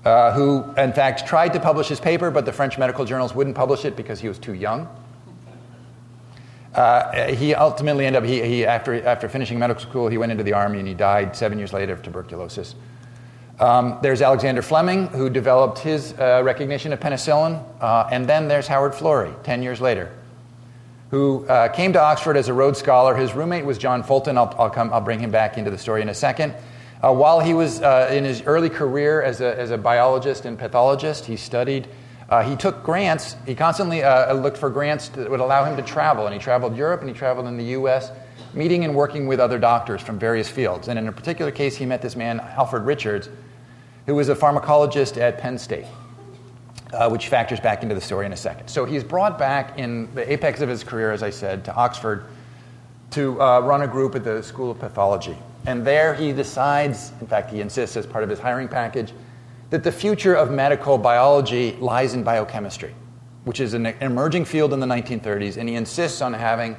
uh, 0.06 0.32
who, 0.32 0.64
in 0.78 0.94
fact, 0.94 1.28
tried 1.28 1.54
to 1.54 1.60
publish 1.60 1.88
his 1.88 2.00
paper, 2.00 2.32
but 2.32 2.46
the 2.46 2.54
French 2.54 2.78
medical 2.78 3.04
journals 3.06 3.36
wouldn't 3.36 3.56
publish 3.56 3.86
it 3.86 3.96
because 3.96 4.20
he 4.20 4.28
was 4.28 4.40
too 4.40 4.54
young. 4.54 4.88
Uh, 6.74 7.28
he 7.34 7.54
ultimately 7.54 8.06
ended 8.06 8.24
up, 8.24 8.28
he, 8.28 8.42
he, 8.42 8.66
after, 8.66 9.06
after 9.06 9.30
finishing 9.30 9.60
medical 9.60 9.82
school, 9.82 10.08
he 10.08 10.18
went 10.18 10.32
into 10.32 10.44
the 10.44 10.54
army 10.54 10.80
and 10.80 10.88
he 10.88 10.94
died 10.94 11.36
seven 11.36 11.58
years 11.58 11.72
later 11.72 11.94
of 11.94 12.02
tuberculosis. 12.02 12.74
Um, 13.60 14.00
there's 14.02 14.22
Alexander 14.22 14.62
Fleming, 14.62 15.08
who 15.08 15.30
developed 15.30 15.78
his 15.80 16.14
uh, 16.14 16.42
recognition 16.44 16.92
of 16.92 17.00
penicillin. 17.00 17.64
Uh, 17.80 18.08
and 18.12 18.28
then 18.28 18.48
there's 18.48 18.68
Howard 18.68 18.94
Florey, 18.94 19.42
10 19.44 19.62
years 19.62 19.80
later, 19.80 20.12
who 21.14 21.46
uh, 21.46 21.68
came 21.68 21.94
to 21.94 22.02
Oxford 22.02 22.36
as 22.36 22.48
a 22.48 22.54
Rhodes 22.56 22.80
Scholar. 22.80 23.14
His 23.14 23.36
roommate 23.36 23.66
was 23.66 23.78
John 23.78 24.02
Fulton. 24.02 24.36
I'll, 24.36 24.52
I'll, 24.58 24.72
come, 24.72 24.92
I'll 24.92 25.00
bring 25.00 25.20
him 25.20 25.30
back 25.30 25.60
into 25.60 25.70
the 25.70 25.78
story 25.78 26.02
in 26.02 26.10
a 26.10 26.14
second. 26.16 26.56
Uh, 27.04 27.14
while 27.14 27.40
he 27.40 27.54
was 27.54 27.84
uh, 27.84 28.10
in 28.12 28.24
his 28.24 28.42
early 28.48 28.68
career 28.68 29.22
as 29.22 29.40
a, 29.40 29.56
as 29.60 29.70
a 29.70 29.78
biologist 29.78 30.46
and 30.46 30.58
pathologist, 30.58 31.24
he 31.24 31.38
studied. 31.38 31.88
Uh, 32.30 32.42
he 32.42 32.56
took 32.56 32.82
grants. 32.82 33.36
He 33.46 33.54
constantly 33.54 34.02
uh, 34.02 34.34
looked 34.34 34.58
for 34.58 34.72
grants 34.72 35.10
that 35.10 35.30
would 35.30 35.40
allow 35.40 35.64
him 35.66 35.78
to 35.78 35.84
travel. 35.84 36.26
And 36.26 36.34
he 36.34 36.40
traveled 36.40 36.76
Europe 36.76 37.02
and 37.02 37.10
he 37.12 37.16
traveled 37.16 37.46
in 37.46 37.58
the 37.58 37.78
US, 37.78 38.10
meeting 38.56 38.84
and 38.84 38.96
working 38.96 39.28
with 39.28 39.40
other 39.40 39.60
doctors 39.60 40.02
from 40.02 40.18
various 40.18 40.50
fields. 40.50 40.88
And 40.88 40.98
in 40.98 41.08
a 41.08 41.12
particular 41.12 41.52
case, 41.52 41.78
he 41.78 41.86
met 41.86 42.02
this 42.02 42.16
man, 42.16 42.40
Alfred 42.40 42.86
Richards, 42.86 43.30
who 44.08 44.16
was 44.16 44.30
a 44.30 44.36
pharmacologist 44.36 45.18
at 45.18 45.38
Penn 45.38 45.60
State 45.60 45.86
uh, 46.94 47.10
which 47.10 47.28
factors 47.28 47.60
back 47.60 47.84
into 47.84 47.96
the 47.96 48.02
story 48.02 48.26
in 48.26 48.34
a 48.34 48.38
second. 48.38 48.68
So 48.68 48.86
he's 48.86 49.04
brought 49.04 49.38
back 49.38 49.78
in 49.78 50.14
the 50.16 50.32
apex 50.32 50.62
of 50.62 50.70
his 50.70 50.84
career, 50.84 51.12
as 51.12 51.24
I 51.24 51.30
said, 51.30 51.66
to 51.66 51.76
Oxford 51.76 52.26
to 53.12 53.40
uh, 53.42 53.60
run 53.60 53.82
a 53.82 53.88
group 53.88 54.16
at 54.16 54.24
the 54.24 54.42
School 54.42 54.72
of 54.72 54.80
Pathology. 54.80 55.38
And 55.66 55.86
there 55.86 56.14
he 56.14 56.34
decides, 56.34 57.12
in 57.22 57.28
fact, 57.28 57.52
he 57.52 57.62
insists 57.62 57.96
as 57.96 58.06
part 58.06 58.24
of 58.24 58.30
his 58.30 58.40
hiring 58.40 58.68
package, 58.68 59.14
that 59.70 59.84
the 59.84 59.92
future 59.92 60.36
of 60.36 60.52
medical 60.52 60.98
biology 60.98 61.74
lies 61.74 62.14
in 62.14 62.24
biochemistry, 62.24 62.94
which 63.46 63.60
is 63.60 63.74
an 63.74 63.88
emerging 64.02 64.46
field 64.46 64.74
in 64.74 64.80
the 64.80 64.86
1930s, 64.86 65.58
and 65.58 65.70
he 65.70 65.76
insists 65.76 66.22
on 66.22 66.34
having 66.34 66.76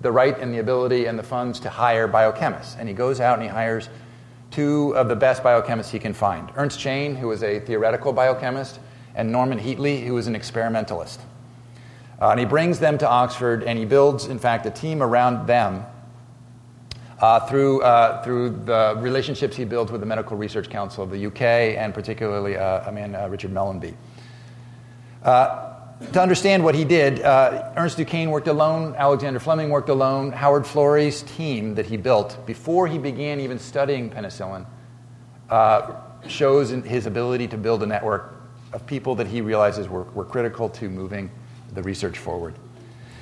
the 0.00 0.12
right 0.12 0.38
and 0.38 0.52
the 0.52 0.58
ability 0.58 1.06
and 1.06 1.18
the 1.18 1.22
funds 1.22 1.58
to 1.60 1.70
hire 1.70 2.06
biochemists. 2.06 2.78
And 2.78 2.88
he 2.88 2.94
goes 2.94 3.20
out 3.20 3.34
and 3.34 3.42
he 3.42 3.48
hires 3.48 3.88
two 4.50 4.94
of 4.96 5.08
the 5.08 5.16
best 5.16 5.42
biochemists 5.42 5.90
he 5.90 5.98
can 5.98 6.12
find 6.12 6.50
Ernst 6.56 6.78
Chain, 6.78 7.16
who 7.16 7.28
was 7.28 7.42
a 7.42 7.60
theoretical 7.60 8.12
biochemist, 8.12 8.80
and 9.16 9.32
Norman 9.32 9.58
Heatley, 9.58 10.06
who 10.06 10.16
is 10.18 10.26
an 10.28 10.36
experimentalist. 10.36 11.20
Uh, 12.20 12.30
and 12.30 12.40
he 12.40 12.46
brings 12.46 12.78
them 12.78 12.96
to 12.98 13.08
Oxford 13.08 13.64
and 13.64 13.78
he 13.78 13.84
builds, 13.84 14.26
in 14.26 14.38
fact, 14.38 14.64
a 14.66 14.70
team 14.70 15.02
around 15.02 15.46
them 15.46 15.84
uh, 17.20 17.40
through, 17.40 17.82
uh, 17.82 18.22
through 18.22 18.50
the 18.50 18.94
relationships 18.98 19.56
he 19.56 19.64
builds 19.64 19.90
with 19.90 20.00
the 20.00 20.06
Medical 20.06 20.36
Research 20.36 20.70
Council 20.70 21.02
of 21.02 21.10
the 21.10 21.26
UK 21.26 21.40
and 21.40 21.92
particularly 21.92 22.56
uh, 22.56 22.88
a 22.88 22.92
man, 22.92 23.14
uh, 23.14 23.26
Richard 23.28 23.52
Mellanby. 23.52 23.94
Uh, 25.22 25.72
to 26.12 26.20
understand 26.20 26.62
what 26.62 26.74
he 26.74 26.84
did, 26.84 27.20
Ernst 27.20 27.96
Duquesne 27.96 28.30
worked 28.30 28.48
alone, 28.48 28.94
Alexander 28.98 29.40
Fleming 29.40 29.70
worked 29.70 29.88
alone. 29.88 30.30
Howard 30.30 30.64
Florey's 30.64 31.22
team 31.22 31.74
that 31.74 31.86
he 31.86 31.96
built 31.96 32.44
before 32.44 32.86
he 32.86 32.98
began 32.98 33.40
even 33.40 33.58
studying 33.58 34.10
penicillin 34.10 34.66
shows 36.28 36.70
his 36.70 37.06
ability 37.06 37.48
to 37.48 37.56
build 37.56 37.82
a 37.82 37.86
network 37.86 38.35
of 38.76 38.86
people 38.86 39.14
that 39.14 39.26
he 39.26 39.40
realizes 39.40 39.88
were, 39.88 40.02
were 40.02 40.24
critical 40.24 40.68
to 40.68 40.90
moving 40.90 41.30
the 41.72 41.82
research 41.82 42.18
forward. 42.18 42.54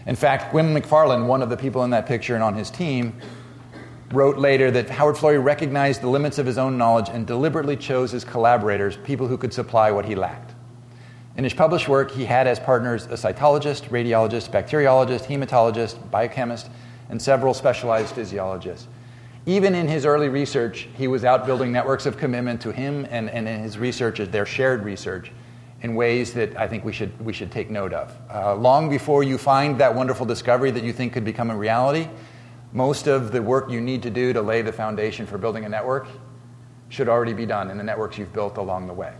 In 0.05 0.17
fact, 0.17 0.51
Gwyn 0.51 0.75
Macfarlane, 0.75 1.29
one 1.29 1.43
of 1.43 1.49
the 1.49 1.57
people 1.57 1.85
in 1.85 1.91
that 1.91 2.07
picture 2.07 2.35
and 2.35 2.43
on 2.43 2.55
his 2.55 2.73
team, 2.73 3.15
wrote 4.11 4.37
later 4.37 4.73
that 4.73 4.91
Howard 4.91 5.15
Florey 5.15 5.43
recognized 5.43 6.01
the 6.01 6.09
limits 6.09 6.39
of 6.39 6.45
his 6.45 6.59
own 6.59 6.77
knowledge 6.77 7.09
and 7.09 7.25
deliberately 7.25 7.77
chose 7.77 8.11
his 8.11 8.25
collaborators 8.25 8.97
people 8.97 9.29
who 9.29 9.39
could 9.39 9.55
supply 9.55 9.93
what 9.93 10.05
he 10.05 10.17
lacked. 10.17 10.55
In 11.37 11.45
his 11.45 11.55
published 11.55 11.89
work, 11.89 12.11
he 12.11 12.25
had 12.25 12.49
as 12.49 12.59
partners 12.59 13.07
a 13.07 13.11
cytologist, 13.11 13.91
radiologist, 13.91 14.51
bacteriologist, 14.51 15.27
hematologist, 15.27 16.11
biochemist, 16.11 16.69
and 17.11 17.23
several 17.23 17.55
specialized 17.55 18.13
physiologists. 18.13 18.89
Even 19.47 19.77
in 19.77 19.87
his 19.87 20.05
early 20.05 20.29
research, 20.29 20.89
he 20.97 21.07
was 21.07 21.25
out 21.25 21.47
building 21.47 21.71
networks 21.71 22.07
of 22.07 22.17
commitment 22.17 22.61
to 22.63 22.73
him 22.73 23.07
and, 23.09 23.31
and 23.31 23.47
in 23.47 23.61
his 23.61 23.79
research, 23.79 24.19
their 24.19 24.47
shared 24.47 24.83
research, 24.85 25.31
in 25.85 25.95
ways 25.95 26.33
that 26.33 26.57
I 26.57 26.67
think 26.67 26.83
we 26.83 26.95
should, 26.95 27.13
we 27.23 27.35
should 27.35 27.53
take 27.53 27.69
note 27.69 27.93
of. 27.93 28.17
Uh, 28.33 28.55
long 28.55 28.89
before 28.89 29.23
you 29.23 29.37
find 29.37 29.79
that 29.81 29.95
wonderful 29.95 30.25
discovery 30.25 30.71
that 30.71 30.83
you 30.83 30.95
think 30.95 31.13
could 31.13 31.27
become 31.27 31.51
a 31.51 31.57
reality, 31.57 32.09
most 32.73 33.07
of 33.07 33.33
the 33.33 33.43
work 33.43 33.71
you 33.71 33.83
need 33.83 34.03
to 34.05 34.11
do 34.11 34.33
to 34.33 34.41
lay 34.41 34.63
the 34.63 34.73
foundation 34.73 35.27
for 35.27 35.37
building 35.37 35.67
a 35.67 35.69
network 35.69 36.09
should 36.89 37.07
already 37.07 37.35
be 37.35 37.45
done 37.45 37.71
in 37.71 37.77
the 37.77 37.85
networks 37.85 38.17
you've 38.17 38.33
built 38.33 38.57
along 38.57 38.87
the 38.87 38.95
way. 38.95 39.13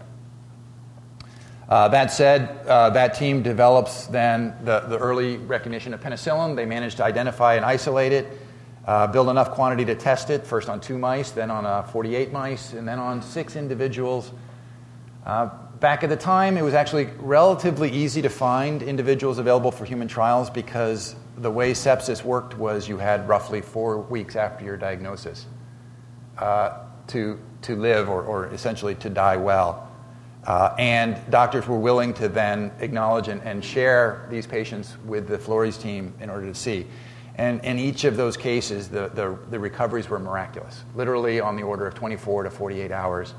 Uh, 1.69 1.89
that 1.89 2.11
said, 2.11 2.67
uh, 2.67 2.89
that 2.89 3.13
team 3.13 3.43
develops 3.43 4.07
then 4.07 4.55
the, 4.65 4.81
the 4.89 4.97
early 4.97 5.37
recognition 5.37 5.93
of 5.93 6.01
penicillin. 6.01 6.57
They 6.57 6.65
manage 6.65 6.95
to 6.95 7.05
identify 7.05 7.57
and 7.57 7.65
isolate 7.65 8.13
it, 8.13 8.39
uh, 8.87 9.07
build 9.09 9.29
enough 9.29 9.51
quantity 9.51 9.85
to 9.85 9.95
test 9.95 10.31
it, 10.31 10.47
first 10.47 10.71
on 10.71 10.81
two 10.81 10.97
mice, 10.97 11.31
then 11.31 11.51
on 11.51 11.67
uh, 11.67 11.83
48 11.83 12.33
mice, 12.33 12.73
and 12.73 12.89
then 12.89 12.99
on 12.99 13.21
six 13.21 13.55
individuals. 13.55 14.33
Uh, 15.27 15.51
back 15.81 16.03
at 16.03 16.11
the 16.11 16.17
time, 16.17 16.57
it 16.57 16.63
was 16.63 16.75
actually 16.75 17.07
relatively 17.19 17.91
easy 17.91 18.23
to 18.23 18.29
find 18.29 18.83
individuals 18.83 19.39
available 19.39 19.71
for 19.71 19.85
human 19.85 20.09
trials 20.09 20.51
because 20.51 21.17
the 21.39 21.51
way 21.51 21.73
sepsis 21.73 22.25
worked 22.25 22.57
was 22.57 22.89
you 22.89 22.99
had 22.99 23.29
roughly 23.29 23.61
four 23.61 23.99
weeks 23.99 24.37
after 24.37 24.65
your 24.65 24.77
diagnosis 24.77 25.47
uh, 26.39 26.79
to, 27.09 27.39
to 27.63 27.77
live 27.77 28.09
or, 28.09 28.23
or 28.23 28.47
essentially 28.47 28.95
to 28.97 29.11
die 29.11 29.37
well. 29.37 29.91
Uh, 30.47 30.75
and 30.79 31.19
doctors 31.31 31.67
were 31.67 31.79
willing 31.79 32.13
to 32.13 32.29
then 32.29 32.71
acknowledge 32.81 33.29
and, 33.29 33.43
and 33.43 33.65
share 33.65 34.27
these 34.31 34.47
patients 34.47 34.97
with 35.07 35.27
the 35.27 35.39
Florey's 35.39 35.79
team 35.79 36.13
in 36.21 36.29
order 36.29 36.47
to 36.47 36.55
see. 36.55 36.87
And 37.37 37.65
in 37.65 37.79
each 37.79 38.05
of 38.05 38.17
those 38.17 38.37
cases, 38.37 38.89
the, 38.89 39.09
the, 39.09 39.37
the 39.51 39.59
recoveries 39.59 40.09
were 40.09 40.21
miraculous, 40.21 40.85
literally 40.95 41.41
on 41.41 41.57
the 41.57 41.63
order 41.63 41.87
of 41.87 41.95
24 41.95 42.45
to 42.45 42.51
48 42.51 42.93
hours. 42.93 43.35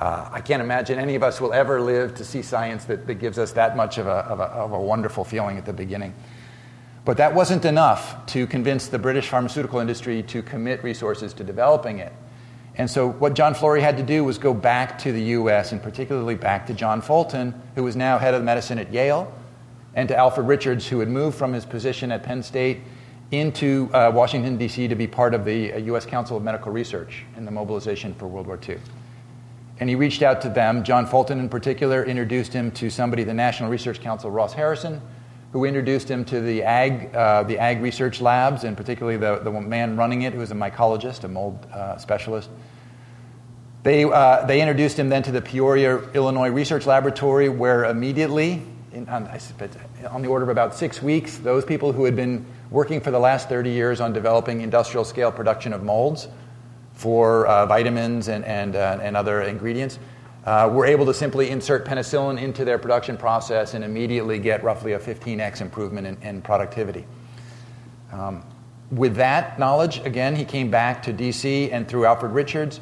Uh, 0.00 0.28
I 0.32 0.40
can't 0.40 0.60
imagine 0.60 0.98
any 0.98 1.14
of 1.14 1.22
us 1.22 1.40
will 1.40 1.52
ever 1.52 1.80
live 1.80 2.14
to 2.16 2.24
see 2.24 2.42
science 2.42 2.84
that, 2.86 3.06
that 3.06 3.14
gives 3.14 3.38
us 3.38 3.52
that 3.52 3.76
much 3.76 3.98
of 3.98 4.06
a, 4.06 4.10
of, 4.10 4.40
a, 4.40 4.44
of 4.44 4.72
a 4.72 4.80
wonderful 4.80 5.24
feeling 5.24 5.56
at 5.56 5.66
the 5.66 5.72
beginning. 5.72 6.14
But 7.04 7.18
that 7.18 7.34
wasn't 7.34 7.64
enough 7.64 8.26
to 8.26 8.46
convince 8.46 8.88
the 8.88 8.98
British 8.98 9.28
pharmaceutical 9.28 9.78
industry 9.78 10.22
to 10.24 10.42
commit 10.42 10.82
resources 10.82 11.34
to 11.34 11.44
developing 11.44 11.98
it. 11.98 12.12
And 12.76 12.90
so, 12.90 13.08
what 13.08 13.34
John 13.34 13.54
Florey 13.54 13.80
had 13.80 13.96
to 13.98 14.02
do 14.02 14.24
was 14.24 14.38
go 14.38 14.52
back 14.52 14.98
to 15.00 15.12
the 15.12 15.22
US, 15.22 15.70
and 15.70 15.80
particularly 15.80 16.34
back 16.34 16.66
to 16.66 16.74
John 16.74 17.00
Fulton, 17.00 17.54
who 17.76 17.84
was 17.84 17.94
now 17.94 18.18
head 18.18 18.34
of 18.34 18.42
medicine 18.42 18.78
at 18.78 18.92
Yale, 18.92 19.32
and 19.94 20.08
to 20.08 20.16
Alfred 20.16 20.48
Richards, 20.48 20.88
who 20.88 20.98
had 20.98 21.08
moved 21.08 21.38
from 21.38 21.52
his 21.52 21.64
position 21.64 22.10
at 22.10 22.24
Penn 22.24 22.42
State 22.42 22.80
into 23.30 23.90
uh, 23.92 24.10
Washington, 24.12 24.56
D.C., 24.56 24.88
to 24.88 24.94
be 24.96 25.06
part 25.06 25.34
of 25.34 25.44
the 25.44 25.72
uh, 25.72 25.78
U.S. 25.78 26.04
Council 26.04 26.36
of 26.36 26.42
Medical 26.42 26.72
Research 26.72 27.24
in 27.36 27.44
the 27.44 27.50
mobilization 27.50 28.12
for 28.14 28.26
World 28.26 28.48
War 28.48 28.58
II. 28.68 28.78
And 29.78 29.88
he 29.88 29.96
reached 29.96 30.22
out 30.22 30.42
to 30.42 30.48
them. 30.48 30.84
John 30.84 31.06
Fulton, 31.06 31.40
in 31.40 31.48
particular, 31.48 32.04
introduced 32.04 32.52
him 32.52 32.70
to 32.72 32.90
somebody, 32.90 33.24
the 33.24 33.34
National 33.34 33.70
Research 33.70 34.00
Council, 34.00 34.30
Ross 34.30 34.52
Harrison, 34.52 35.00
who 35.52 35.64
introduced 35.64 36.08
him 36.08 36.24
to 36.26 36.40
the 36.40 36.62
ag, 36.62 37.14
uh, 37.14 37.42
the 37.42 37.58
ag 37.58 37.80
research 37.80 38.20
labs, 38.20 38.64
and 38.64 38.76
particularly 38.76 39.16
the, 39.16 39.38
the 39.38 39.50
man 39.50 39.96
running 39.96 40.22
it, 40.22 40.32
who 40.32 40.40
was 40.40 40.50
a 40.50 40.54
mycologist, 40.54 41.24
a 41.24 41.28
mold 41.28 41.66
uh, 41.72 41.96
specialist. 41.96 42.50
They, 43.82 44.04
uh, 44.04 44.46
they 44.46 44.60
introduced 44.60 44.98
him 44.98 45.08
then 45.08 45.22
to 45.24 45.32
the 45.32 45.42
Peoria, 45.42 45.98
Illinois 46.12 46.50
Research 46.50 46.86
Laboratory, 46.86 47.48
where 47.48 47.84
immediately, 47.84 48.62
in, 48.92 49.08
on, 49.08 49.28
on 50.08 50.22
the 50.22 50.28
order 50.28 50.44
of 50.44 50.48
about 50.48 50.74
six 50.74 51.02
weeks, 51.02 51.36
those 51.38 51.64
people 51.64 51.92
who 51.92 52.04
had 52.04 52.16
been 52.16 52.46
working 52.70 53.00
for 53.00 53.10
the 53.10 53.18
last 53.18 53.48
30 53.48 53.70
years 53.70 54.00
on 54.00 54.12
developing 54.12 54.60
industrial 54.60 55.04
scale 55.04 55.30
production 55.30 55.72
of 55.72 55.82
molds 55.82 56.28
for 56.94 57.46
uh, 57.46 57.66
vitamins 57.66 58.28
and, 58.28 58.44
and, 58.44 58.76
uh, 58.76 58.98
and 59.02 59.16
other 59.16 59.42
ingredients, 59.42 59.98
uh, 60.44 60.70
were 60.72 60.86
able 60.86 61.06
to 61.06 61.14
simply 61.14 61.50
insert 61.50 61.84
penicillin 61.84 62.40
into 62.40 62.64
their 62.64 62.78
production 62.78 63.16
process 63.16 63.74
and 63.74 63.84
immediately 63.84 64.38
get 64.38 64.62
roughly 64.62 64.92
a 64.92 64.98
15x 64.98 65.60
improvement 65.60 66.06
in, 66.06 66.16
in 66.22 66.42
productivity. 66.42 67.06
Um, 68.12 68.44
with 68.90 69.16
that 69.16 69.58
knowledge, 69.58 69.98
again, 70.04 70.36
he 70.36 70.44
came 70.44 70.70
back 70.70 71.02
to 71.04 71.12
DC 71.12 71.72
and 71.72 71.88
through 71.88 72.06
Alfred 72.06 72.32
Richards, 72.32 72.80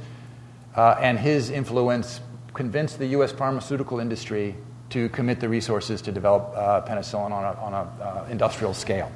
uh, 0.77 0.97
and 1.01 1.19
his 1.19 1.51
influence 1.51 2.21
convinced 2.55 2.99
the 2.99 3.07
US 3.07 3.33
pharmaceutical 3.33 3.99
industry 3.99 4.55
to 4.91 5.09
commit 5.09 5.41
the 5.41 5.49
resources 5.49 6.03
to 6.03 6.13
develop 6.13 6.53
uh, 6.55 6.83
penicillin 6.83 7.31
on 7.31 7.45
an 7.45 7.57
on 7.57 7.73
a, 7.73 8.03
uh, 8.03 8.27
industrial 8.31 8.75
scale. 8.75 9.11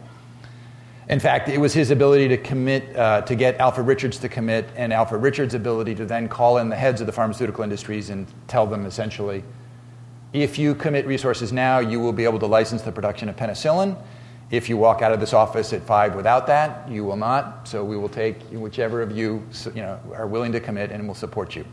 In 1.08 1.20
fact, 1.20 1.48
it 1.48 1.58
was 1.58 1.72
his 1.72 1.92
ability 1.92 2.26
to 2.28 2.36
commit, 2.36 2.96
uh, 2.96 3.22
to 3.22 3.36
get 3.36 3.60
Alfred 3.60 3.86
Richards 3.86 4.18
to 4.18 4.28
commit, 4.28 4.68
and 4.74 4.92
Alfred 4.92 5.22
Richards' 5.22 5.54
ability 5.54 5.94
to 5.94 6.04
then 6.04 6.28
call 6.28 6.58
in 6.58 6.68
the 6.68 6.74
heads 6.74 7.00
of 7.00 7.06
the 7.06 7.12
pharmaceutical 7.12 7.62
industries 7.62 8.10
and 8.10 8.26
tell 8.48 8.66
them 8.66 8.84
essentially, 8.86 9.44
if 10.32 10.58
you 10.58 10.74
commit 10.74 11.06
resources 11.06 11.52
now, 11.52 11.78
you 11.78 12.00
will 12.00 12.12
be 12.12 12.24
able 12.24 12.40
to 12.40 12.46
license 12.46 12.82
the 12.82 12.90
production 12.90 13.28
of 13.28 13.36
penicillin. 13.36 13.96
If 14.50 14.68
you 14.68 14.76
walk 14.76 15.00
out 15.00 15.12
of 15.12 15.20
this 15.20 15.32
office 15.32 15.72
at 15.72 15.82
five 15.82 16.16
without 16.16 16.48
that, 16.48 16.88
you 16.90 17.04
will 17.04 17.16
not. 17.16 17.68
So 17.68 17.84
we 17.84 17.96
will 17.96 18.08
take 18.08 18.42
whichever 18.50 19.00
of 19.00 19.16
you, 19.16 19.46
you 19.66 19.82
know, 19.82 20.00
are 20.12 20.26
willing 20.26 20.50
to 20.52 20.60
commit, 20.60 20.90
and 20.90 21.06
will 21.06 21.14
support 21.14 21.54
you. 21.54 21.64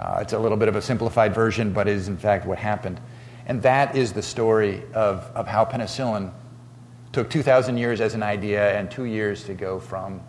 Uh, 0.00 0.18
it's 0.20 0.32
a 0.32 0.38
little 0.38 0.58
bit 0.58 0.68
of 0.68 0.74
a 0.74 0.82
simplified 0.82 1.32
version, 1.34 1.72
but 1.72 1.86
it 1.86 1.94
is 1.94 2.08
in 2.08 2.16
fact 2.16 2.46
what 2.46 2.58
happened. 2.58 3.00
And 3.46 3.62
that 3.62 3.94
is 3.94 4.12
the 4.12 4.22
story 4.22 4.82
of, 4.92 5.22
of 5.34 5.46
how 5.46 5.64
penicillin 5.64 6.32
took 7.16 7.30
2,000 7.30 7.78
years 7.78 8.02
as 8.02 8.12
an 8.12 8.22
idea 8.22 8.78
and 8.78 8.90
two 8.90 9.06
years 9.06 9.44
to 9.44 9.54
go 9.54 9.80
from 9.80 10.20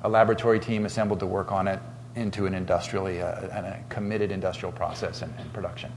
a 0.00 0.08
laboratory 0.08 0.58
team 0.58 0.86
assembled 0.86 1.20
to 1.20 1.26
work 1.26 1.52
on 1.52 1.68
it 1.68 1.78
into 2.14 2.46
an 2.46 2.54
industrially, 2.54 3.20
uh, 3.20 3.26
a 3.26 3.78
committed 3.90 4.32
industrial 4.32 4.72
process 4.72 5.20
and, 5.20 5.30
and 5.38 5.52
production. 5.52 5.92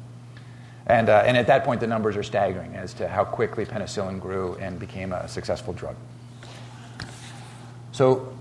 And, 0.87 1.07
uh, 1.07 1.23
and 1.25 1.37
at 1.37 1.47
that 1.47 1.63
point, 1.63 1.79
the 1.79 1.87
numbers 1.87 2.17
are 2.17 2.23
staggering 2.23 2.75
as 2.75 2.93
to 2.95 3.07
how 3.07 3.23
quickly 3.23 3.65
penicillin 3.65 4.19
grew 4.19 4.55
and 4.55 4.77
became 4.77 5.13
a 5.13 5.25
successful 5.29 5.71
drug. 5.71 5.95
So 7.93 8.37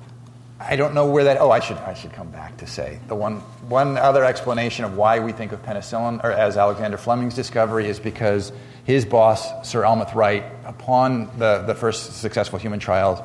I 0.58 0.74
don't 0.74 0.94
know 0.94 1.06
where 1.06 1.22
that. 1.22 1.40
Oh, 1.40 1.52
I 1.52 1.60
should 1.60 1.76
I 1.76 1.94
should 1.94 2.12
come 2.12 2.30
back 2.30 2.56
to 2.56 2.66
say 2.66 2.98
the 3.06 3.14
one 3.14 3.36
one 3.68 3.96
other 3.96 4.24
explanation 4.24 4.84
of 4.84 4.96
why 4.96 5.20
we 5.20 5.30
think 5.30 5.52
of 5.52 5.62
penicillin 5.62 6.24
or 6.24 6.32
as 6.32 6.56
Alexander 6.56 6.96
Fleming's 6.96 7.36
discovery 7.36 7.86
is 7.86 8.00
because 8.00 8.50
his 8.84 9.04
boss 9.04 9.68
Sir 9.68 9.82
Almroth 9.82 10.14
Wright, 10.14 10.44
upon 10.64 11.38
the 11.38 11.64
the 11.66 11.74
first 11.74 12.20
successful 12.20 12.58
human 12.58 12.78
trials, 12.78 13.20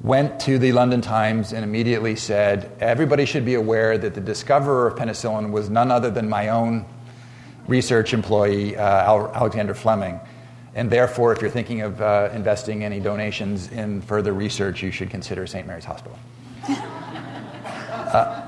went 0.00 0.40
to 0.40 0.58
the 0.58 0.72
London 0.72 1.00
Times 1.00 1.52
and 1.52 1.64
immediately 1.64 2.16
said 2.16 2.70
everybody 2.80 3.24
should 3.24 3.44
be 3.44 3.54
aware 3.54 3.98
that 3.98 4.14
the 4.14 4.20
discoverer 4.20 4.86
of 4.86 4.96
penicillin 4.96 5.50
was 5.50 5.68
none 5.70 5.90
other 5.90 6.10
than 6.10 6.28
my 6.28 6.48
own 6.50 6.86
research 7.66 8.14
employee 8.14 8.76
uh, 8.76 9.30
Alexander 9.34 9.74
Fleming. 9.74 10.20
And 10.74 10.90
therefore, 10.90 11.32
if 11.32 11.40
you're 11.40 11.50
thinking 11.50 11.80
of 11.80 12.00
uh, 12.02 12.28
investing 12.34 12.84
any 12.84 13.00
donations 13.00 13.68
in 13.68 14.02
further 14.02 14.34
research, 14.34 14.82
you 14.82 14.90
should 14.90 15.08
consider 15.08 15.46
St. 15.46 15.66
Mary's 15.66 15.86
Hospital. 15.86 16.18
uh, 16.68 18.46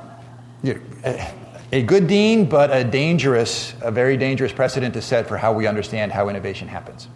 a 1.73 1.83
good 1.83 2.07
dean, 2.07 2.47
but 2.47 2.75
a 2.75 2.85
dangerous, 2.85 3.75
a 3.81 3.91
very 3.91 4.17
dangerous 4.17 4.53
precedent 4.53 4.95
to 4.95 5.03
set 5.03 5.29
for 5.29 5.37
how 5.37 5.53
we 5.53 5.67
understand 5.67 6.13
how 6.13 6.29
innovation 6.29 6.69
happens. 6.69 7.09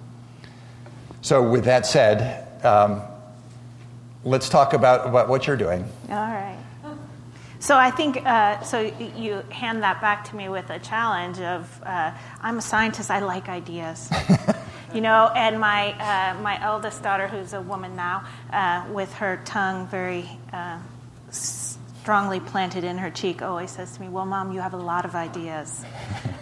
So, 1.23 1.49
with 1.49 1.65
that 1.65 1.87
said, 1.87 2.65
um, 2.65 3.03
let's 4.25 4.49
talk 4.49 4.73
about, 4.73 5.07
about 5.07 5.29
what 5.29 5.47
you're 5.47 5.57
doing. 5.57 5.85
All 6.09 6.17
right. 6.17 6.59
So 7.63 7.79
I 7.79 7.93
think 7.93 8.27
uh, 8.27 8.61
so. 8.63 8.81
You 8.81 9.45
hand 9.51 9.85
that 9.85 10.01
back 10.01 10.29
to 10.31 10.37
me 10.37 10.49
with 10.49 10.69
a 10.69 10.81
challenge 10.81 11.39
of 11.39 11.81
uh, 11.85 12.11
I'm 12.41 12.59
a 12.59 12.61
scientist. 12.61 13.09
I 13.09 13.21
like 13.21 13.49
ideas, 13.49 14.11
you 14.95 15.01
know. 15.01 15.31
And 15.37 15.61
my 15.61 15.93
uh, 15.93 16.41
my 16.41 16.61
eldest 16.61 17.05
daughter, 17.05 17.29
who's 17.29 17.53
a 17.53 17.61
woman 17.61 17.95
now, 17.95 18.25
uh, 18.53 18.85
with 18.91 19.13
her 19.15 19.41
tongue 19.45 19.87
very 19.87 20.29
uh, 20.53 20.81
strongly 22.03 22.41
planted 22.41 22.83
in 22.83 22.99
her 22.99 23.11
cheek 23.11 23.43
always 23.43 23.71
says 23.71 23.95
to 23.95 24.01
me, 24.03 24.09
Well, 24.09 24.27
mom, 24.27 24.53
you 24.53 24.59
have 24.59 24.75
a 24.75 24.77
lot 24.77 25.05
of 25.05 25.15
ideas, 25.15 25.85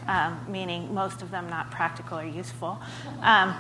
um, 0.09 0.41
meaning 0.49 0.95
most 0.95 1.21
of 1.21 1.31
them 1.31 1.51
not 1.51 1.71
practical 1.71 2.19
or 2.19 2.25
useful. 2.25 2.81
Um, 3.21 3.55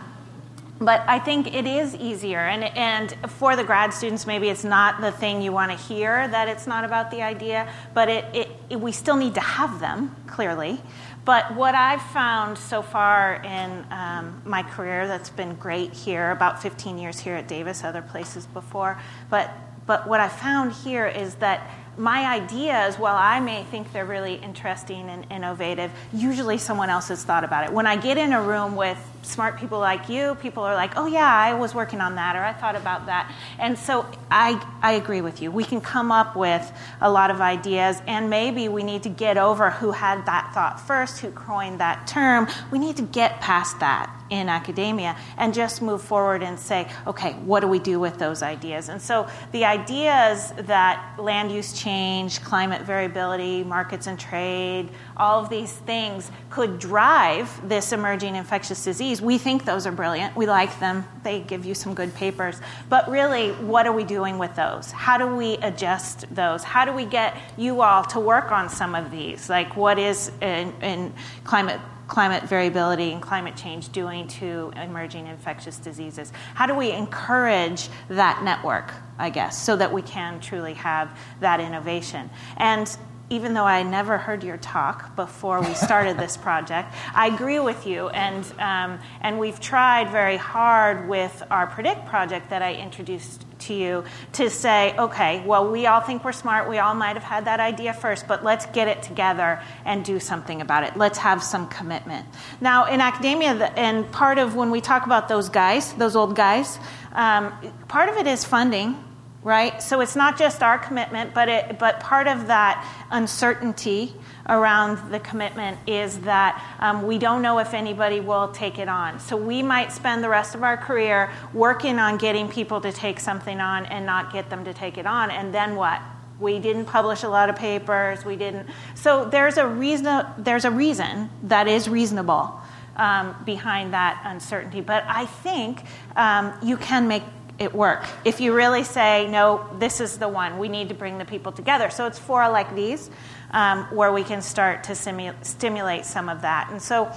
but 0.80 1.04
I 1.06 1.18
think 1.18 1.54
it 1.54 1.66
is 1.66 1.94
easier. 1.94 2.38
And, 2.38 2.64
and 2.64 3.14
for 3.32 3.54
the 3.54 3.64
grad 3.64 3.92
students, 3.92 4.26
maybe 4.26 4.48
it's 4.48 4.64
not 4.64 5.02
the 5.02 5.12
thing 5.12 5.42
you 5.42 5.52
want 5.52 5.72
to 5.72 5.76
hear 5.76 6.26
that 6.26 6.48
it's 6.48 6.66
not 6.66 6.84
about 6.84 7.10
the 7.10 7.20
idea, 7.20 7.70
but 7.92 8.08
it, 8.08 8.24
it, 8.34 8.48
it, 8.70 8.80
we 8.80 8.92
still 8.92 9.16
need 9.16 9.34
to 9.34 9.42
have 9.42 9.78
them, 9.78 10.16
clearly. 10.26 10.80
But 11.26 11.54
what 11.54 11.74
I've 11.74 12.00
found 12.00 12.56
so 12.56 12.80
far 12.80 13.42
in 13.42 13.84
um, 13.90 14.40
my 14.46 14.62
career 14.62 15.06
that's 15.06 15.28
been 15.28 15.54
great 15.56 15.92
here, 15.92 16.30
about 16.30 16.62
15 16.62 16.96
years 16.96 17.18
here 17.18 17.34
at 17.34 17.46
Davis, 17.46 17.84
other 17.84 18.00
places 18.00 18.46
before, 18.46 18.98
but 19.28 19.50
but 19.90 20.06
what 20.06 20.20
I 20.20 20.28
found 20.28 20.72
here 20.72 21.08
is 21.08 21.34
that 21.36 21.68
my 22.00 22.34
ideas, 22.34 22.98
while 22.98 23.16
I 23.16 23.40
may 23.40 23.62
think 23.64 23.92
they're 23.92 24.06
really 24.06 24.36
interesting 24.36 25.10
and 25.10 25.26
innovative, 25.30 25.92
usually 26.12 26.56
someone 26.56 26.88
else 26.88 27.08
has 27.08 27.22
thought 27.22 27.44
about 27.44 27.64
it. 27.64 27.72
When 27.72 27.86
I 27.86 27.96
get 27.96 28.16
in 28.16 28.32
a 28.32 28.42
room 28.42 28.74
with 28.74 28.98
smart 29.22 29.58
people 29.58 29.78
like 29.78 30.08
you, 30.08 30.34
people 30.36 30.62
are 30.62 30.74
like, 30.74 30.92
oh, 30.96 31.06
yeah, 31.06 31.26
I 31.26 31.54
was 31.54 31.74
working 31.74 32.00
on 32.00 32.16
that, 32.16 32.36
or 32.36 32.40
I 32.40 32.52
thought 32.52 32.76
about 32.76 33.06
that. 33.06 33.32
And 33.58 33.78
so 33.78 34.06
I, 34.30 34.62
I 34.82 34.92
agree 34.92 35.20
with 35.20 35.42
you. 35.42 35.50
We 35.50 35.64
can 35.64 35.80
come 35.80 36.10
up 36.10 36.36
with 36.36 36.70
a 37.00 37.10
lot 37.10 37.30
of 37.30 37.40
ideas, 37.40 38.00
and 38.06 38.30
maybe 38.30 38.68
we 38.68 38.82
need 38.82 39.02
to 39.04 39.08
get 39.08 39.36
over 39.36 39.70
who 39.70 39.92
had 39.92 40.26
that 40.26 40.52
thought 40.54 40.80
first, 40.80 41.20
who 41.20 41.30
coined 41.30 41.80
that 41.80 42.06
term. 42.06 42.48
We 42.70 42.78
need 42.78 42.96
to 42.96 43.02
get 43.02 43.40
past 43.40 43.80
that 43.80 44.14
in 44.30 44.48
academia 44.48 45.16
and 45.36 45.52
just 45.52 45.82
move 45.82 46.00
forward 46.00 46.42
and 46.42 46.58
say, 46.58 46.88
okay, 47.06 47.32
what 47.32 47.60
do 47.60 47.66
we 47.66 47.80
do 47.80 47.98
with 47.98 48.16
those 48.18 48.42
ideas? 48.42 48.88
And 48.88 49.02
so 49.02 49.28
the 49.50 49.64
ideas 49.64 50.52
that 50.56 51.16
land 51.18 51.50
use 51.50 51.72
change, 51.72 52.40
climate 52.42 52.82
variability, 52.82 53.64
markets 53.64 54.06
and 54.06 54.18
trade, 54.18 54.88
all 55.20 55.42
of 55.42 55.50
these 55.50 55.72
things 55.72 56.30
could 56.48 56.78
drive 56.78 57.68
this 57.68 57.92
emerging 57.92 58.36
infectious 58.36 58.82
disease. 58.82 59.20
We 59.20 59.36
think 59.36 59.64
those 59.64 59.86
are 59.86 59.92
brilliant. 59.92 60.34
We 60.34 60.46
like 60.46 60.80
them. 60.80 61.04
They 61.22 61.40
give 61.40 61.64
you 61.64 61.74
some 61.74 61.94
good 61.94 62.14
papers. 62.14 62.58
But 62.88 63.08
really, 63.08 63.50
what 63.52 63.86
are 63.86 63.92
we 63.92 64.04
doing 64.04 64.38
with 64.38 64.56
those? 64.56 64.90
How 64.90 65.18
do 65.18 65.26
we 65.36 65.58
adjust 65.58 66.24
those? 66.34 66.64
How 66.64 66.86
do 66.86 66.92
we 66.92 67.04
get 67.04 67.36
you 67.58 67.82
all 67.82 68.02
to 68.04 68.18
work 68.18 68.50
on 68.50 68.70
some 68.70 68.94
of 68.94 69.10
these? 69.10 69.50
Like, 69.50 69.76
what 69.76 69.98
is 69.98 70.32
in, 70.40 70.72
in 70.82 71.12
climate 71.44 71.80
climate 72.10 72.42
variability 72.42 73.12
and 73.12 73.22
climate 73.22 73.56
change 73.56 73.90
doing 73.92 74.26
to 74.26 74.72
emerging 74.76 75.28
infectious 75.28 75.78
diseases? 75.78 76.32
How 76.54 76.66
do 76.66 76.74
we 76.74 76.90
encourage 76.90 77.88
that 78.08 78.42
network, 78.42 78.92
I 79.16 79.30
guess, 79.30 79.62
so 79.62 79.76
that 79.76 79.92
we 79.92 80.02
can 80.02 80.40
truly 80.40 80.74
have 80.74 81.16
that 81.38 81.60
innovation? 81.60 82.28
And 82.56 82.94
even 83.30 83.54
though 83.54 83.64
I 83.64 83.84
never 83.84 84.18
heard 84.18 84.42
your 84.42 84.56
talk 84.56 85.14
before 85.14 85.60
we 85.60 85.72
started 85.74 86.18
this 86.18 86.36
project, 86.48 86.92
I 87.14 87.28
agree 87.28 87.60
with 87.60 87.86
you. 87.86 88.08
And, 88.08 88.44
um, 88.58 88.98
and 89.20 89.38
we've 89.38 89.60
tried 89.60 90.10
very 90.10 90.36
hard 90.36 91.08
with 91.08 91.42
our 91.50 91.68
Predict 91.68 92.06
project 92.06 92.50
that 92.50 92.60
I 92.60 92.74
introduced 92.74 93.46
to 93.60 93.74
you 93.74 94.04
to 94.32 94.50
say, 94.50 94.96
okay, 94.98 95.44
well, 95.46 95.70
we 95.70 95.86
all 95.86 96.00
think 96.00 96.24
we're 96.24 96.32
smart. 96.32 96.68
We 96.68 96.78
all 96.78 96.94
might 96.94 97.14
have 97.14 97.22
had 97.22 97.44
that 97.44 97.60
idea 97.60 97.92
first, 97.92 98.26
but 98.26 98.42
let's 98.42 98.66
get 98.66 98.88
it 98.88 99.02
together 99.02 99.62
and 99.84 100.04
do 100.04 100.18
something 100.18 100.60
about 100.60 100.82
it. 100.82 100.96
Let's 100.96 101.18
have 101.18 101.42
some 101.42 101.68
commitment. 101.68 102.26
Now, 102.60 102.86
in 102.86 103.00
academia, 103.00 103.52
and 103.76 104.10
part 104.10 104.38
of 104.38 104.56
when 104.56 104.70
we 104.70 104.80
talk 104.80 105.06
about 105.06 105.28
those 105.28 105.48
guys, 105.48 105.92
those 105.94 106.16
old 106.16 106.34
guys, 106.34 106.78
um, 107.12 107.52
part 107.86 108.08
of 108.08 108.16
it 108.16 108.26
is 108.26 108.44
funding 108.44 108.96
right? 109.42 109.82
So 109.82 110.00
it's 110.00 110.16
not 110.16 110.38
just 110.38 110.62
our 110.62 110.78
commitment, 110.78 111.32
but 111.32 111.48
it, 111.48 111.78
but 111.78 112.00
part 112.00 112.28
of 112.28 112.48
that 112.48 112.86
uncertainty 113.10 114.14
around 114.48 115.10
the 115.10 115.20
commitment 115.20 115.78
is 115.86 116.20
that 116.20 116.62
um, 116.78 117.06
we 117.06 117.18
don't 117.18 117.40
know 117.40 117.58
if 117.58 117.72
anybody 117.72 118.20
will 118.20 118.48
take 118.48 118.78
it 118.78 118.88
on. 118.88 119.18
So 119.18 119.36
we 119.36 119.62
might 119.62 119.92
spend 119.92 120.22
the 120.22 120.28
rest 120.28 120.54
of 120.54 120.62
our 120.62 120.76
career 120.76 121.30
working 121.54 121.98
on 121.98 122.18
getting 122.18 122.48
people 122.48 122.80
to 122.82 122.92
take 122.92 123.18
something 123.18 123.60
on 123.60 123.86
and 123.86 124.04
not 124.04 124.32
get 124.32 124.50
them 124.50 124.64
to 124.64 124.74
take 124.74 124.98
it 124.98 125.06
on, 125.06 125.30
and 125.30 125.54
then 125.54 125.74
what? 125.74 126.00
We 126.38 126.58
didn't 126.58 126.86
publish 126.86 127.22
a 127.22 127.28
lot 127.28 127.50
of 127.50 127.56
papers. 127.56 128.24
We 128.24 128.34
didn't. 128.34 128.66
So 128.94 129.26
there's 129.26 129.58
a 129.58 129.66
reason. 129.66 130.24
There's 130.38 130.64
a 130.64 130.70
reason 130.70 131.28
that 131.42 131.68
is 131.68 131.86
reasonable 131.86 132.58
um, 132.96 133.34
behind 133.44 133.92
that 133.92 134.22
uncertainty. 134.24 134.80
But 134.80 135.04
I 135.06 135.26
think 135.26 135.82
um, 136.16 136.52
you 136.62 136.76
can 136.76 137.08
make 137.08 137.24
it 137.60 137.74
work. 137.74 138.04
If 138.24 138.40
you 138.40 138.54
really 138.54 138.82
say, 138.82 139.28
no, 139.28 139.68
this 139.78 140.00
is 140.00 140.18
the 140.18 140.26
one, 140.28 140.58
we 140.58 140.68
need 140.68 140.88
to 140.88 140.94
bring 140.94 141.18
the 141.18 141.26
people 141.26 141.52
together. 141.52 141.90
So 141.90 142.06
it's 142.06 142.18
fora 142.18 142.50
like 142.50 142.74
these 142.74 143.10
um, 143.50 143.84
where 143.94 144.12
we 144.12 144.24
can 144.24 144.40
start 144.40 144.82
to 144.84 144.92
simu- 144.92 145.44
stimulate 145.44 146.06
some 146.06 146.30
of 146.30 146.40
that. 146.40 146.70
And 146.70 146.80
so 146.80 147.12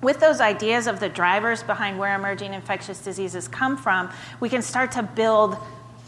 with 0.00 0.20
those 0.20 0.40
ideas 0.40 0.86
of 0.86 1.00
the 1.00 1.08
drivers 1.08 1.64
behind 1.64 1.98
where 1.98 2.14
emerging 2.14 2.54
infectious 2.54 3.00
diseases 3.00 3.48
come 3.48 3.76
from, 3.76 4.10
we 4.38 4.48
can 4.48 4.62
start 4.62 4.92
to 4.92 5.02
build 5.02 5.56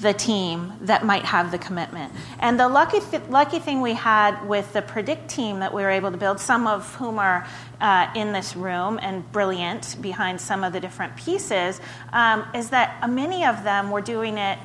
the 0.00 0.12
team 0.12 0.72
that 0.82 1.04
might 1.04 1.24
have 1.24 1.50
the 1.50 1.58
commitment. 1.58 2.12
And 2.38 2.60
the 2.60 2.68
lucky, 2.68 3.00
th- 3.00 3.22
lucky 3.30 3.58
thing 3.58 3.80
we 3.80 3.94
had 3.94 4.46
with 4.46 4.72
the 4.72 4.82
Predict 4.82 5.28
team 5.28 5.60
that 5.60 5.72
we 5.72 5.82
were 5.82 5.90
able 5.90 6.10
to 6.10 6.18
build, 6.18 6.38
some 6.38 6.66
of 6.66 6.94
whom 6.96 7.18
are 7.18 7.46
uh, 7.80 8.10
in 8.14 8.32
this 8.32 8.56
room 8.56 8.98
and 9.00 9.30
brilliant 9.32 9.96
behind 10.02 10.40
some 10.40 10.64
of 10.64 10.72
the 10.72 10.80
different 10.80 11.16
pieces, 11.16 11.80
um, 12.12 12.46
is 12.54 12.70
that 12.70 13.08
many 13.10 13.44
of 13.44 13.64
them 13.64 13.90
were 13.90 14.02
doing 14.02 14.36
it 14.36 14.58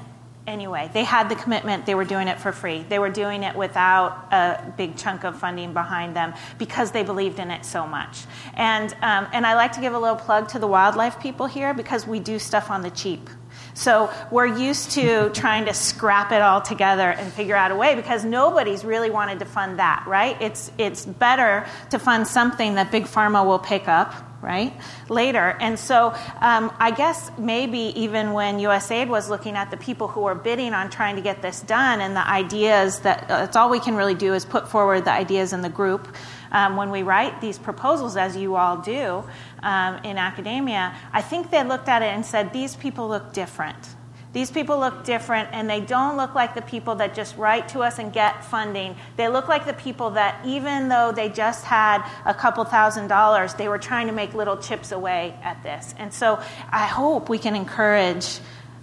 anyway. 0.48 0.90
They 0.94 1.04
had 1.04 1.30
the 1.30 1.36
commitment, 1.36 1.86
they 1.86 1.96
were 1.96 2.04
doing 2.04 2.28
it 2.28 2.40
for 2.40 2.52
free. 2.52 2.84
They 2.90 3.00
were 3.00 3.10
doing 3.10 3.44
it 3.44 3.56
without 3.56 4.28
a 4.32 4.74
big 4.76 4.98
chunk 4.98 5.24
of 5.24 5.40
funding 5.40 5.74
behind 5.74 6.16
them 6.16 6.34
because 6.58 6.92
they 6.92 7.04
believed 7.04 7.40
in 7.40 7.52
it 7.52 7.64
so 7.64 7.86
much. 7.88 8.26
And, 8.56 8.92
um, 9.02 9.28
and 9.32 9.46
I 9.46 9.56
like 9.56 9.74
to 9.74 9.82
give 9.82 9.94
a 9.94 10.00
little 10.00 10.16
plug 10.16 10.50
to 10.50 10.60
the 10.60 10.68
wildlife 10.68 11.20
people 11.22 11.46
here 11.46 11.74
because 11.74 12.06
we 12.06 12.20
do 12.20 12.40
stuff 12.40 12.70
on 12.70 12.82
the 12.82 12.90
cheap. 12.90 13.30
So 13.74 14.12
we're 14.32 14.58
used 14.58 14.92
to 14.92 15.30
trying 15.30 15.66
to 15.66 15.74
scrap 15.74 16.32
it 16.32 16.42
all 16.42 16.62
together 16.62 17.10
and 17.10 17.32
figure 17.32 17.56
out 17.56 17.72
a 17.72 17.76
way 17.76 17.96
because 17.96 18.26
nobody's 18.26 18.84
really 18.84 19.10
wanted 19.10 19.40
to 19.40 19.46
fund 19.46 19.80
that, 19.80 20.04
right? 20.08 20.40
It's, 20.42 20.72
it's 20.78 21.06
better 21.06 21.66
to 21.92 22.00
fund 22.00 22.28
something 22.28 22.76
that 22.76 22.92
Big 22.92 23.06
Pharma 23.06 23.46
will 23.46 23.60
pick 23.60 23.88
up 23.88 24.14
right 24.42 24.74
later 25.08 25.56
and 25.60 25.78
so 25.78 26.08
um, 26.40 26.72
i 26.80 26.90
guess 26.90 27.30
maybe 27.38 27.94
even 27.96 28.34
when 28.34 28.58
usaid 28.58 29.08
was 29.08 29.30
looking 29.30 29.56
at 29.56 29.70
the 29.70 29.78
people 29.78 30.08
who 30.08 30.22
were 30.22 30.34
bidding 30.34 30.74
on 30.74 30.90
trying 30.90 31.16
to 31.16 31.22
get 31.22 31.44
this 31.44 31.62
done 31.62 32.02
and 32.02 32.16
the 32.16 32.28
ideas 32.28 33.02
that 33.02 33.24
uh, 33.26 33.28
that's 33.28 33.56
all 33.56 33.70
we 33.70 33.80
can 33.80 33.96
really 33.96 34.16
do 34.16 34.34
is 34.34 34.44
put 34.44 34.68
forward 34.68 35.06
the 35.06 35.12
ideas 35.12 35.54
in 35.54 35.62
the 35.62 35.70
group 35.70 36.08
um, 36.52 36.76
when 36.76 36.92
we 36.92 37.02
write 37.04 37.40
these 37.42 37.58
proposals, 37.58 38.18
as 38.18 38.36
you 38.36 38.56
all 38.56 38.78
do 38.78 39.24
um, 39.64 39.98
in 40.04 40.18
academia, 40.18 40.96
I 41.14 41.22
think 41.22 41.52
they 41.52 41.64
looked 41.64 41.88
at 41.88 42.02
it 42.02 42.14
and 42.14 42.26
said, 42.26 42.54
these 42.54 42.76
people 42.76 43.08
look 43.08 43.34
different. 43.34 43.96
These 44.34 44.50
people 44.50 44.80
look 44.80 45.04
different, 45.04 45.50
and 45.52 45.70
they 45.70 45.82
don't 45.82 46.16
look 46.16 46.36
like 46.36 46.56
the 46.56 46.62
people 46.62 46.96
that 46.96 47.14
just 47.14 47.36
write 47.36 47.68
to 47.70 47.82
us 47.82 48.00
and 48.00 48.14
get 48.14 48.46
funding. 48.46 48.96
They 49.18 49.28
look 49.28 49.50
like 49.50 49.66
the 49.66 49.74
people 49.74 50.12
that, 50.12 50.40
even 50.46 50.88
though 50.88 51.12
they 51.12 51.28
just 51.28 51.66
had 51.66 52.10
a 52.26 52.34
couple 52.34 52.64
thousand 52.64 53.08
dollars, 53.08 53.54
they 53.56 53.68
were 53.68 53.78
trying 53.78 54.08
to 54.08 54.14
make 54.14 54.34
little 54.34 54.56
chips 54.56 54.94
away 54.94 55.38
at 55.44 55.62
this. 55.64 55.94
And 55.98 56.14
so 56.14 56.40
I 56.70 56.86
hope 56.86 57.28
we 57.28 57.40
can 57.40 57.58
encourage 57.58 58.40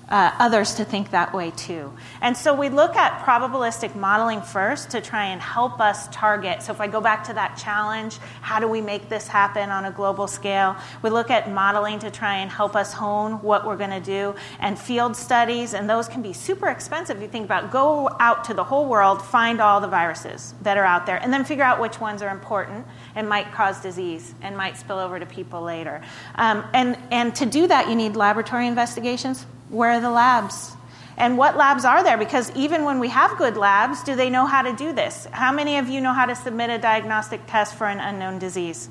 uh, 0.09 0.33
others 0.39 0.75
to 0.75 0.85
think 0.85 1.11
that 1.11 1.35
way 1.35 1.51
too. 1.53 1.93
And 2.21 2.37
so 2.37 2.55
we 2.55 2.69
look 2.69 2.97
at 2.97 3.23
probabilistic 3.25 3.95
modeling 3.95 4.41
first 4.41 4.91
to 4.91 5.01
try 5.01 5.27
and 5.27 5.41
help 5.41 5.81
us 5.81 6.09
target. 6.09 6.63
So 6.63 6.73
if 6.73 6.81
I 6.81 6.87
go 6.87 7.01
back 7.01 7.25
to 7.25 7.35
that 7.35 7.57
challenge, 7.57 8.19
how 8.41 8.59
do 8.59 8.69
we 8.69 8.81
make 8.81 9.09
this 9.09 9.29
happen 9.29 9.71
on 9.71 9.85
a 9.85 9.91
global 9.91 10.27
scale? 10.27 10.77
We 11.03 11.11
look 11.11 11.31
at 11.31 11.51
modeling 11.51 11.99
to 12.01 12.11
try 12.11 12.39
and 12.39 12.51
help 12.51 12.75
us 12.75 12.93
hone 12.93 13.43
what 13.43 13.67
we're 13.67 13.77
going 13.77 13.91
to 13.91 14.01
do, 14.01 14.35
and 14.61 14.79
field 14.79 15.17
studies, 15.17 15.75
and 15.75 15.89
those 15.89 16.09
can 16.09 16.23
be 16.23 16.33
super 16.33 16.69
expensive. 16.69 17.21
You 17.21 17.29
think 17.29 17.45
about 17.45 17.71
go 17.71 18.11
out 18.19 18.45
to 18.45 18.55
the 18.55 18.65
whole 18.65 18.89
world, 18.89 19.21
find 19.23 19.61
all 19.61 19.81
the 19.81 19.89
viruses 19.89 20.55
that 20.63 20.77
are 20.77 20.85
out 20.85 21.07
there, 21.07 21.17
and 21.17 21.33
then 21.33 21.45
figure 21.45 21.65
out 21.65 21.81
which 21.81 22.01
ones 22.01 22.23
are 22.23 22.31
important 22.31 22.87
and 23.15 23.29
might 23.29 23.53
cause 23.53 23.81
disease 23.81 24.35
and 24.41 24.57
might 24.57 24.77
spill 24.77 24.99
over 24.99 25.19
to 25.19 25.27
people 25.27 25.63
later. 25.63 26.01
Um, 26.37 26.65
and, 26.73 26.97
and 27.11 27.35
to 27.37 27.47
do 27.47 27.67
that, 27.67 27.89
you 27.89 27.95
need 27.95 28.17
laboratory 28.17 28.67
investigations 28.67 29.47
where 29.71 29.93
are 29.93 30.01
the 30.01 30.11
labs? 30.11 30.77
And 31.17 31.37
what 31.37 31.57
labs 31.57 31.85
are 31.85 32.05
there? 32.05 32.17
Because 32.17 32.51
even 32.55 32.85
when 32.85 33.01
we 33.01 33.09
have 33.09 33.37
good 33.39 33.57
labs, 33.57 34.05
do 34.05 34.15
they 34.15 34.31
know 34.31 34.47
how 34.47 34.63
to 34.63 34.73
do 34.73 34.93
this? 34.93 35.27
How 35.33 35.53
many 35.53 35.79
of 35.79 35.89
you 35.89 36.01
know 36.01 36.13
how 36.13 36.27
to 36.27 36.37
submit 36.37 36.71
a 36.71 36.79
diagnostic 36.79 37.41
test 37.47 37.75
for 37.75 37.89
an 37.89 37.99
unknown 37.99 38.39
disease? 38.39 38.89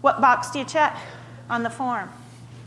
What 0.00 0.20
box 0.20 0.50
do 0.50 0.60
you 0.60 0.64
check 0.64 0.96
on 1.50 1.64
the 1.64 1.70
form? 1.70 2.10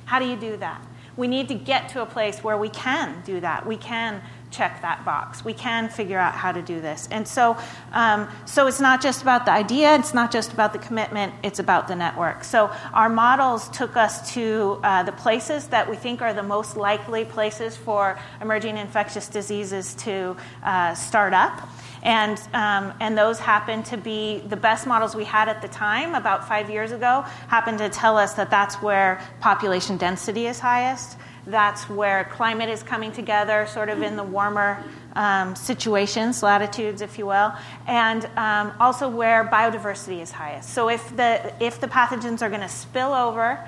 How 0.06 0.20
do 0.20 0.26
you 0.26 0.36
do 0.36 0.58
that? 0.58 0.82
We 1.16 1.28
need 1.28 1.48
to 1.48 1.56
get 1.56 1.90
to 1.90 2.02
a 2.02 2.06
place 2.06 2.44
where 2.44 2.58
we 2.58 2.70
can 2.70 3.22
do 3.26 3.40
that. 3.40 3.66
We 3.66 3.78
can 3.78 4.22
check 4.58 4.82
that 4.82 5.06
box. 5.06 5.46
We 5.46 5.54
can 5.54 5.90
figure 5.90 6.18
out 6.18 6.34
how 6.34 6.52
to 6.52 6.62
do 6.62 6.82
this. 6.82 7.08
And 7.12 7.28
so, 7.28 7.58
um, 7.94 8.28
so 8.46 8.68
it's 8.68 8.80
not 8.80 9.02
just 9.02 9.22
about 9.22 9.46
the 9.46 9.52
idea, 9.52 9.96
it's 9.96 10.14
not 10.14 10.32
just 10.32 10.54
about 10.54 10.74
the 10.74 10.80
commitment, 10.80 11.34
it's 11.44 11.60
about 11.60 11.88
the 11.88 11.96
network. 11.96 12.44
So 12.44 12.72
our 12.94 13.10
models 13.10 13.70
took 13.70 13.96
us 13.96 14.34
to 14.34 14.80
uh, 14.84 15.04
the 15.04 15.12
places 15.12 15.68
that 15.68 15.90
we 15.90 15.96
think 15.96 16.22
are 16.22 16.34
the 16.34 16.44
most 16.44 16.78
likely 16.78 17.26
places 17.26 17.78
for 17.78 18.20
emerging 18.42 18.78
infectious 18.78 19.28
diseases 19.28 19.94
to 19.96 20.36
uh, 20.64 20.96
start 20.96 21.34
up. 21.34 21.70
And, 22.08 22.40
um, 22.54 22.94
and 23.00 23.18
those 23.18 23.38
happen 23.38 23.84
to 23.84 23.98
be 23.98 24.40
the 24.48 24.56
best 24.56 24.88
models 24.88 25.14
we 25.14 25.26
had 25.26 25.50
at 25.50 25.62
the 25.62 25.68
time, 25.68 26.16
about 26.16 26.48
five 26.48 26.70
years 26.70 26.92
ago, 26.92 27.22
happened 27.50 27.78
to 27.80 27.90
tell 27.90 28.18
us 28.18 28.34
that 28.36 28.50
that's 28.50 28.76
where 28.82 29.22
population 29.42 29.98
density 29.98 30.48
is 30.48 30.60
highest 30.60 31.18
that's 31.48 31.90
where 31.90 32.26
climate 32.26 32.70
is 32.70 32.84
coming 32.84 33.12
together, 33.12 33.66
sort 33.68 33.90
of 33.90 34.02
in 34.02 34.18
the 34.18 34.24
warmer 34.24 34.84
um, 35.14 35.56
situations, 35.56 36.44
latitudes, 36.44 37.02
if 37.02 37.18
you 37.18 37.26
will, 37.26 37.54
and 37.88 38.26
um, 38.36 38.74
also 38.80 39.08
where 39.08 39.46
biodiversity 39.46 40.22
is 40.22 40.30
highest. 40.30 40.70
So 40.74 40.90
if 40.90 41.16
the 41.16 41.54
if 41.64 41.80
the 41.80 41.88
pathogens 41.88 42.42
are 42.42 42.50
going 42.50 42.62
to 42.62 42.70
spill 42.70 43.14
over 43.14 43.66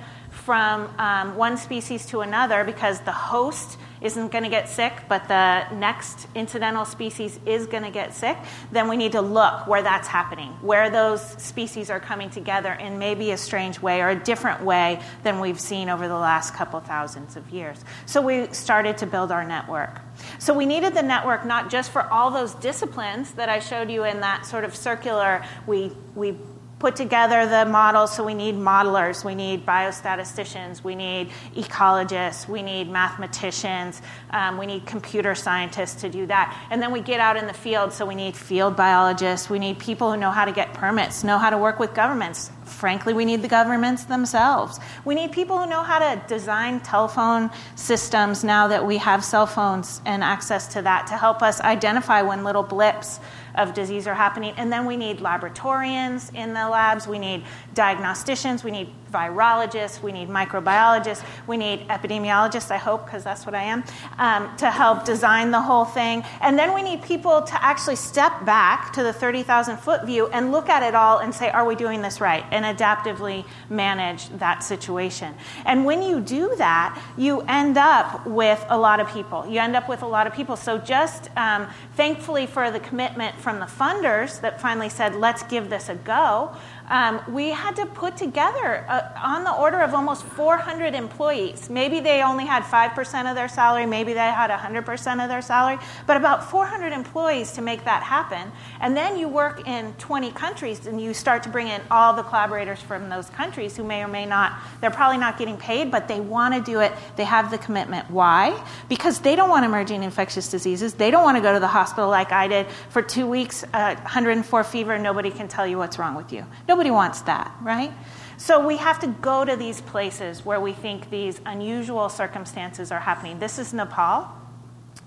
from 0.50 0.91
um, 0.97 1.36
one 1.36 1.58
species 1.58 2.08
to 2.08 2.22
another 2.22 2.64
because 2.64 3.00
the 3.02 3.12
host 3.12 3.78
isn't 4.02 4.32
going 4.32 4.43
to 4.43 4.50
get 4.50 4.68
sick, 4.68 4.93
but 5.08 5.28
the 5.28 5.70
next 5.76 6.28
incidental 6.34 6.86
species 6.86 7.39
is 7.45 7.68
going 7.68 7.84
to 7.84 7.91
get 7.91 8.16
sick, 8.16 8.36
then 8.72 8.88
we 8.88 8.97
need 8.97 9.12
to 9.12 9.22
look 9.22 9.68
where 9.68 9.84
that's 9.84 10.08
happening, 10.08 10.50
where 10.62 10.89
those 10.89 11.22
species 11.22 11.91
are 11.91 12.00
coming 12.00 12.32
together 12.32 12.74
in 12.74 12.97
maybe 12.97 13.30
a 13.30 13.38
strange 13.38 13.80
way 13.80 14.02
or 14.02 14.10
a 14.10 14.16
different 14.16 14.64
way 14.64 15.00
than 15.22 15.39
we've 15.39 15.60
seen 15.60 15.88
over 15.88 16.08
the 16.08 16.18
last 16.18 16.56
couple 16.56 16.80
thousands 16.80 17.36
of 17.36 17.47
years. 17.52 17.86
So 18.08 18.20
we 18.20 18.52
started 18.52 18.97
to 18.97 19.06
build 19.06 19.32
our 19.32 19.45
network. 19.45 20.02
So 20.39 20.56
we 20.56 20.66
needed 20.66 20.95
the 20.95 21.04
network 21.04 21.45
not 21.45 21.70
just 21.70 21.91
for 21.91 22.02
all 22.12 22.32
those 22.32 22.56
disciplines 22.56 23.34
that 23.34 23.50
I 23.50 23.60
showed 23.60 23.91
you 23.91 24.04
in 24.04 24.22
that 24.22 24.47
sort 24.47 24.64
of 24.64 24.76
circular, 24.76 25.45
we, 25.68 25.91
we 26.16 26.36
put 26.80 26.96
together 26.96 27.46
the 27.46 27.66
models. 27.66 28.16
So 28.16 28.24
we 28.24 28.34
need 28.34 28.56
modelers, 28.56 29.24
we 29.26 29.36
need 29.36 29.66
biostatisticians, 29.66 30.84
we 30.84 30.96
need 30.96 31.30
ecologists, 31.54 32.48
we 32.48 32.62
need 32.62 32.90
mathematicians, 32.90 34.02
um, 34.32 34.58
we 34.58 34.66
need 34.66 34.86
computer 34.86 35.36
scientists 35.36 36.02
to 36.02 36.10
do 36.10 36.26
that. 36.28 36.58
And 36.72 36.82
then 36.82 36.92
we 36.92 37.02
get 37.02 37.20
out 37.20 37.36
in 37.36 37.48
the 37.48 37.54
field, 37.54 37.92
so 37.92 38.06
we 38.06 38.16
need 38.16 38.36
field 38.36 38.76
biologists, 38.78 39.50
we 39.50 39.60
need 39.60 39.78
people 39.78 40.12
who 40.12 40.18
know 40.18 40.32
how 40.32 40.46
to 40.46 40.54
get 40.54 40.74
permits, 40.74 41.24
know 41.24 41.38
how 41.38 41.50
to 41.50 41.58
work 41.58 41.80
with 41.80 41.94
governments. 41.94 42.50
Frankly, 42.64 43.14
we 43.14 43.26
need 43.26 43.42
the 43.42 43.48
governments 43.48 44.06
themselves. 44.06 44.80
We 45.04 45.16
need 45.16 45.32
people 45.32 45.58
who 45.58 45.68
know 45.68 45.82
how 45.82 46.00
to 46.00 46.22
design 46.28 46.80
telephone 46.80 47.50
systems 47.76 48.44
now 48.44 48.68
that 48.68 48.86
we 48.86 48.98
have 48.98 49.26
cell 49.26 49.48
phones 49.48 50.02
and 50.06 50.24
access 50.24 50.68
to 50.74 50.82
that 50.84 51.08
to 51.08 51.18
help 51.18 51.42
us 51.42 51.60
identify 51.62 52.22
when 52.22 52.44
little 52.44 52.64
blips 52.64 53.20
of 53.60 53.74
disease 53.74 54.07
are 54.07 54.16
happening. 54.16 54.53
And 54.57 54.72
then 54.72 54.86
we 54.86 54.97
need 54.97 55.20
laboratorians 55.20 56.34
in 56.34 56.53
the 56.53 56.68
labs, 56.68 57.07
we 57.07 57.20
need 57.20 57.43
diagnosticians, 57.74 58.64
we 58.64 58.72
need 58.72 58.89
virologists, 59.12 60.01
we 60.01 60.12
need 60.12 60.30
microbiologists, 60.30 61.24
we 61.47 61.57
need 61.57 61.88
epidemiologists, 61.88 62.72
I 62.72 62.78
hope, 62.78 63.05
because 63.05 63.24
that's 63.24 63.45
what 63.45 63.55
I 63.55 63.64
am, 63.64 63.84
um, 64.18 64.55
to 64.57 64.70
help 64.70 65.05
design 65.05 65.51
the 65.51 65.62
whole 65.62 65.86
thing. 65.86 66.24
And 66.41 66.57
then 66.57 66.74
we 66.74 66.82
need 66.82 67.01
people 67.01 67.41
to 67.41 67.64
actually 67.64 67.95
step 67.95 68.45
back 68.45 68.93
to 68.93 69.03
the 69.03 69.14
30,000 69.14 69.78
foot 69.78 70.05
view 70.05 70.28
and 70.28 70.51
look 70.51 70.70
at 70.70 70.84
it 70.84 70.95
all 70.95 71.20
and 71.20 71.34
say, 71.34 71.49
are 71.49 71.66
we 71.66 71.76
doing 71.76 72.01
this 72.01 72.22
right? 72.22 72.45
And 72.51 72.66
adaptively 72.66 73.45
manage 73.70 74.30
that 74.30 74.64
situation. 74.64 75.34
And 75.66 75.86
when 75.86 76.01
you 76.01 76.20
do 76.20 76.55
that, 76.57 77.01
you 77.18 77.41
end 77.41 77.78
up 77.78 78.26
with 78.26 78.64
a 78.70 78.78
lot 78.78 78.99
of 78.99 79.07
people. 79.10 79.45
You 79.47 79.60
end 79.60 79.76
up 79.76 79.89
with 79.89 80.01
a 80.01 80.07
lot 80.07 80.28
of 80.28 80.34
people. 80.34 80.55
So 80.55 80.78
just 80.78 81.30
um, 81.38 81.68
thankfully 81.95 82.45
for 82.45 82.72
the 82.72 82.80
commitment 82.80 83.36
from 83.36 83.60
the 83.60 83.66
funders 83.66 84.41
that 84.41 84.62
finally 84.62 84.89
said, 84.89 85.16
let's 85.16 85.43
give 85.43 85.70
this 85.70 85.89
a 85.89 85.95
go 85.95 86.55
um, 86.90 87.22
we 87.30 87.50
had 87.50 87.76
to 87.76 87.86
put 87.86 88.18
together 88.18 88.86
uh, 88.88 89.10
on 89.24 89.44
the 89.44 89.54
order 89.54 89.80
of 89.82 89.94
almost 89.94 90.24
400 90.24 90.96
employees. 90.96 91.70
Maybe 91.70 92.00
they 92.00 92.24
only 92.24 92.46
had 92.46 92.64
5% 92.64 93.30
of 93.30 93.36
their 93.36 93.48
salary, 93.48 93.86
maybe 93.86 94.14
they 94.14 94.20
had 94.20 94.50
100% 94.50 95.24
of 95.24 95.30
their 95.30 95.42
salary, 95.42 95.78
but 96.08 96.18
about 96.18 96.50
400 96.50 96.92
employees 96.94 97.52
to 97.54 97.62
make 97.62 97.86
that 97.86 98.04
happen. 98.04 98.52
And 98.80 98.96
then 98.96 99.18
you 99.18 99.28
work 99.28 99.68
in 99.68 99.94
20 100.00 100.32
countries 100.32 100.86
and 100.88 101.00
you 101.00 101.14
start 101.14 101.44
to 101.44 101.50
bring 101.50 101.68
in 101.68 101.82
all 101.92 102.14
the 102.14 102.24
collaborators 102.24 102.82
from 102.82 103.10
those 103.10 103.30
countries 103.30 103.78
who 103.78 103.84
may 103.84 104.04
or 104.04 104.08
may 104.08 104.26
not, 104.26 104.60
they're 104.82 104.92
probably 104.92 105.18
not 105.18 105.38
getting 105.38 105.58
paid, 105.58 105.92
but 105.92 106.08
they 106.08 106.20
want 106.20 106.54
to 106.56 106.62
do 106.62 106.80
it. 106.80 106.92
They 107.16 107.26
have 107.26 107.52
the 107.52 107.58
commitment. 107.58 108.10
Why? 108.10 108.62
Because 108.88 109.20
they 109.20 109.36
don't 109.36 109.50
want 109.50 109.66
emerging 109.66 110.04
infectious 110.04 110.50
diseases. 110.50 110.94
They 110.94 111.12
don't 111.12 111.24
want 111.24 111.38
to 111.38 111.42
go 111.42 111.54
to 111.54 111.60
the 111.60 111.68
hospital 111.68 112.10
like 112.10 112.32
I 112.32 112.48
did 112.48 112.68
for 112.90 113.02
two 113.02 113.28
weeks, 113.28 113.64
uh, 113.74 113.96
104 113.96 114.64
fever, 114.64 114.98
nobody 114.98 115.32
can 115.32 115.48
tell 115.48 115.68
you 115.68 115.78
what's 115.78 116.00
wrong 116.00 116.16
with 116.16 116.32
you. 116.32 116.46
Nobody 116.68 116.79
Nobody 116.80 116.92
wants 116.92 117.20
that, 117.24 117.54
right? 117.62 117.92
So 118.38 118.66
we 118.66 118.78
have 118.78 119.00
to 119.00 119.08
go 119.08 119.44
to 119.44 119.58
these 119.58 119.82
places 119.82 120.46
where 120.46 120.62
we 120.62 120.72
think 120.72 121.10
these 121.10 121.42
unusual 121.46 122.08
circumstances 122.08 122.90
are 122.90 123.02
happening. 123.02 123.38
This 123.38 123.60
is 123.60 123.74
Nepal. 123.74 124.32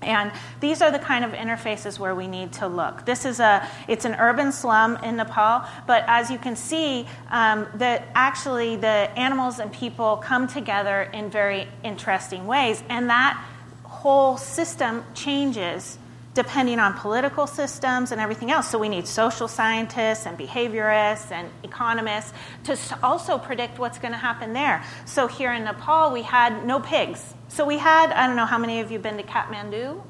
And 0.03 0.33
these 0.61 0.83
are 0.83 0.91
the 0.91 0.99
kind 0.99 1.25
of 1.25 1.31
interfaces 1.31 1.99
where 1.99 2.15
we 2.15 2.27
need 2.29 2.53
to 2.61 2.67
look. 2.67 3.07
This 3.07 3.25
is 3.25 3.41
a, 3.41 3.67
it's 3.89 4.05
an 4.05 4.17
urban 4.17 4.53
slum 4.53 4.99
in 4.99 5.17
Nepal, 5.17 5.65
but 5.87 6.05
as 6.09 6.31
you 6.31 6.37
can 6.37 6.57
see, 6.57 7.07
um, 7.31 7.67
that 7.77 8.07
actually 8.15 8.77
the 8.77 9.09
animals 9.17 9.59
and 9.59 9.73
people 9.73 10.19
come 10.19 10.47
together 10.47 11.05
in 11.15 11.31
very 11.31 11.69
interesting 11.83 12.47
ways, 12.47 12.85
and 12.91 13.09
that 13.09 13.43
whole 13.85 14.37
system 14.37 15.07
changes 15.15 15.97
depending 16.35 16.79
on 16.79 16.95
political 16.95 17.47
systems 17.47 18.11
and 18.11 18.21
everything 18.21 18.51
else. 18.51 18.71
So 18.71 18.79
we 18.79 18.89
need 18.89 19.07
social 19.07 19.49
scientists 19.49 20.27
and 20.27 20.39
behaviorists 20.39 21.31
and 21.31 21.49
economists 21.63 22.33
to 22.65 22.79
also 23.03 23.39
predict 23.39 23.79
what's 23.79 23.99
going 23.99 24.13
to 24.13 24.19
happen 24.19 24.53
there. 24.53 24.83
So 25.05 25.27
here 25.27 25.53
in 25.53 25.65
Nepal, 25.65 26.11
we 26.13 26.23
had 26.23 26.65
no 26.65 26.81
pigs. 26.81 27.35
So 27.49 27.67
we 27.67 27.77
had, 27.77 28.13
I 28.13 28.27
don't 28.27 28.37
know 28.37 28.47
how 28.47 28.59
many 28.59 28.81
of 28.81 28.91
you 28.91 28.95
have 28.95 29.03
been 29.03 29.19
to 29.19 29.23
Kathmandu. 29.23 30.03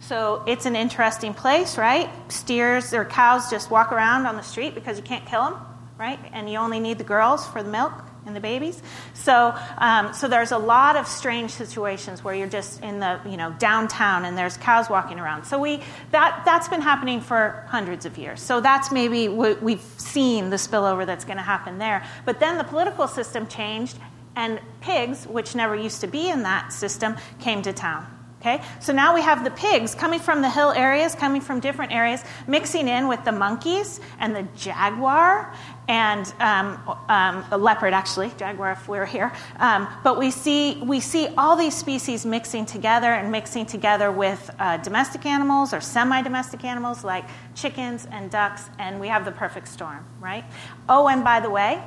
So 0.00 0.44
it's 0.46 0.66
an 0.66 0.76
interesting 0.76 1.34
place, 1.34 1.76
right? 1.76 2.10
Steers 2.30 2.92
or 2.92 3.04
cows 3.04 3.50
just 3.50 3.70
walk 3.70 3.90
around 3.90 4.26
on 4.26 4.36
the 4.36 4.42
street 4.42 4.74
because 4.74 4.96
you 4.96 5.02
can't 5.02 5.26
kill 5.26 5.44
them, 5.44 5.56
right? 5.98 6.20
And 6.32 6.48
you 6.48 6.58
only 6.58 6.78
need 6.78 6.98
the 6.98 7.04
girls 7.04 7.46
for 7.48 7.62
the 7.62 7.70
milk 7.70 7.92
and 8.26 8.34
the 8.34 8.40
babies. 8.40 8.82
So, 9.12 9.54
um, 9.78 10.14
so 10.14 10.28
there's 10.28 10.52
a 10.52 10.58
lot 10.58 10.96
of 10.96 11.06
strange 11.06 11.50
situations 11.50 12.24
where 12.24 12.34
you're 12.34 12.48
just 12.48 12.82
in 12.82 13.00
the 13.00 13.20
you 13.26 13.36
know 13.36 13.54
downtown 13.58 14.24
and 14.24 14.36
there's 14.36 14.56
cows 14.56 14.88
walking 14.88 15.18
around. 15.20 15.44
So 15.44 15.58
we 15.58 15.82
that 16.10 16.42
that's 16.44 16.68
been 16.68 16.82
happening 16.82 17.20
for 17.20 17.64
hundreds 17.68 18.06
of 18.06 18.18
years. 18.18 18.40
So 18.40 18.60
that's 18.60 18.90
maybe 18.90 19.28
what 19.28 19.62
we've 19.62 19.82
seen 19.96 20.50
the 20.50 20.56
spillover 20.56 21.06
that's 21.06 21.24
going 21.24 21.36
to 21.36 21.42
happen 21.42 21.78
there. 21.78 22.04
But 22.24 22.40
then 22.40 22.58
the 22.58 22.64
political 22.64 23.08
system 23.08 23.46
changed, 23.46 23.98
and 24.36 24.60
pigs, 24.80 25.26
which 25.26 25.54
never 25.54 25.76
used 25.76 26.00
to 26.00 26.06
be 26.06 26.28
in 26.28 26.42
that 26.42 26.72
system, 26.72 27.16
came 27.40 27.62
to 27.62 27.72
town. 27.72 28.06
Okay? 28.40 28.62
So 28.80 28.92
now 28.92 29.14
we 29.14 29.22
have 29.22 29.42
the 29.42 29.50
pigs 29.50 29.94
coming 29.94 30.20
from 30.20 30.42
the 30.42 30.50
hill 30.50 30.70
areas, 30.70 31.14
coming 31.14 31.40
from 31.40 31.60
different 31.60 31.92
areas, 31.92 32.22
mixing 32.46 32.88
in 32.88 33.08
with 33.08 33.24
the 33.24 33.32
monkeys 33.32 34.00
and 34.18 34.36
the 34.36 34.42
jaguar 34.54 35.54
and 35.88 36.32
um, 36.40 36.80
um, 37.08 37.44
a 37.50 37.58
leopard, 37.58 37.92
actually, 37.92 38.32
jaguar 38.38 38.72
if 38.72 38.88
we 38.88 38.98
are 38.98 39.04
here. 39.04 39.32
Um, 39.58 39.88
but 40.02 40.18
we 40.18 40.30
see, 40.30 40.80
we 40.82 41.00
see 41.00 41.28
all 41.36 41.56
these 41.56 41.76
species 41.76 42.24
mixing 42.24 42.66
together 42.66 43.12
and 43.12 43.30
mixing 43.30 43.66
together 43.66 44.10
with 44.10 44.50
uh, 44.58 44.78
domestic 44.78 45.26
animals 45.26 45.74
or 45.74 45.80
semi 45.80 46.22
domestic 46.22 46.64
animals 46.64 47.04
like 47.04 47.24
chickens 47.54 48.06
and 48.10 48.30
ducks, 48.30 48.68
and 48.78 48.98
we 48.98 49.08
have 49.08 49.24
the 49.24 49.32
perfect 49.32 49.68
storm, 49.68 50.04
right? 50.20 50.44
Oh, 50.88 51.08
and 51.08 51.22
by 51.22 51.40
the 51.40 51.50
way, 51.50 51.82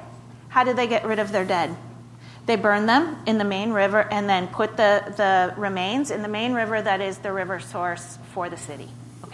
how 0.50 0.64
did 0.64 0.78
they 0.78 0.88
get 0.88 1.06
rid 1.06 1.20
of 1.20 1.32
their 1.32 1.46
dead? 1.46 1.76
They 2.46 2.56
burn 2.56 2.86
them 2.86 3.18
in 3.26 3.38
the 3.38 3.44
main 3.44 3.72
river 3.72 4.08
and 4.10 4.30
then 4.30 4.48
put 4.48 4.78
the, 4.78 5.14
the 5.18 5.54
remains 5.60 6.12
in 6.12 6.22
the 6.22 6.30
main 6.30 6.54
river 6.54 6.82
that 6.82 7.02
is 7.02 7.18
the 7.18 7.34
river 7.34 7.60
source 7.60 8.18
for 8.34 8.50
the 8.50 8.56
city. 8.56 8.88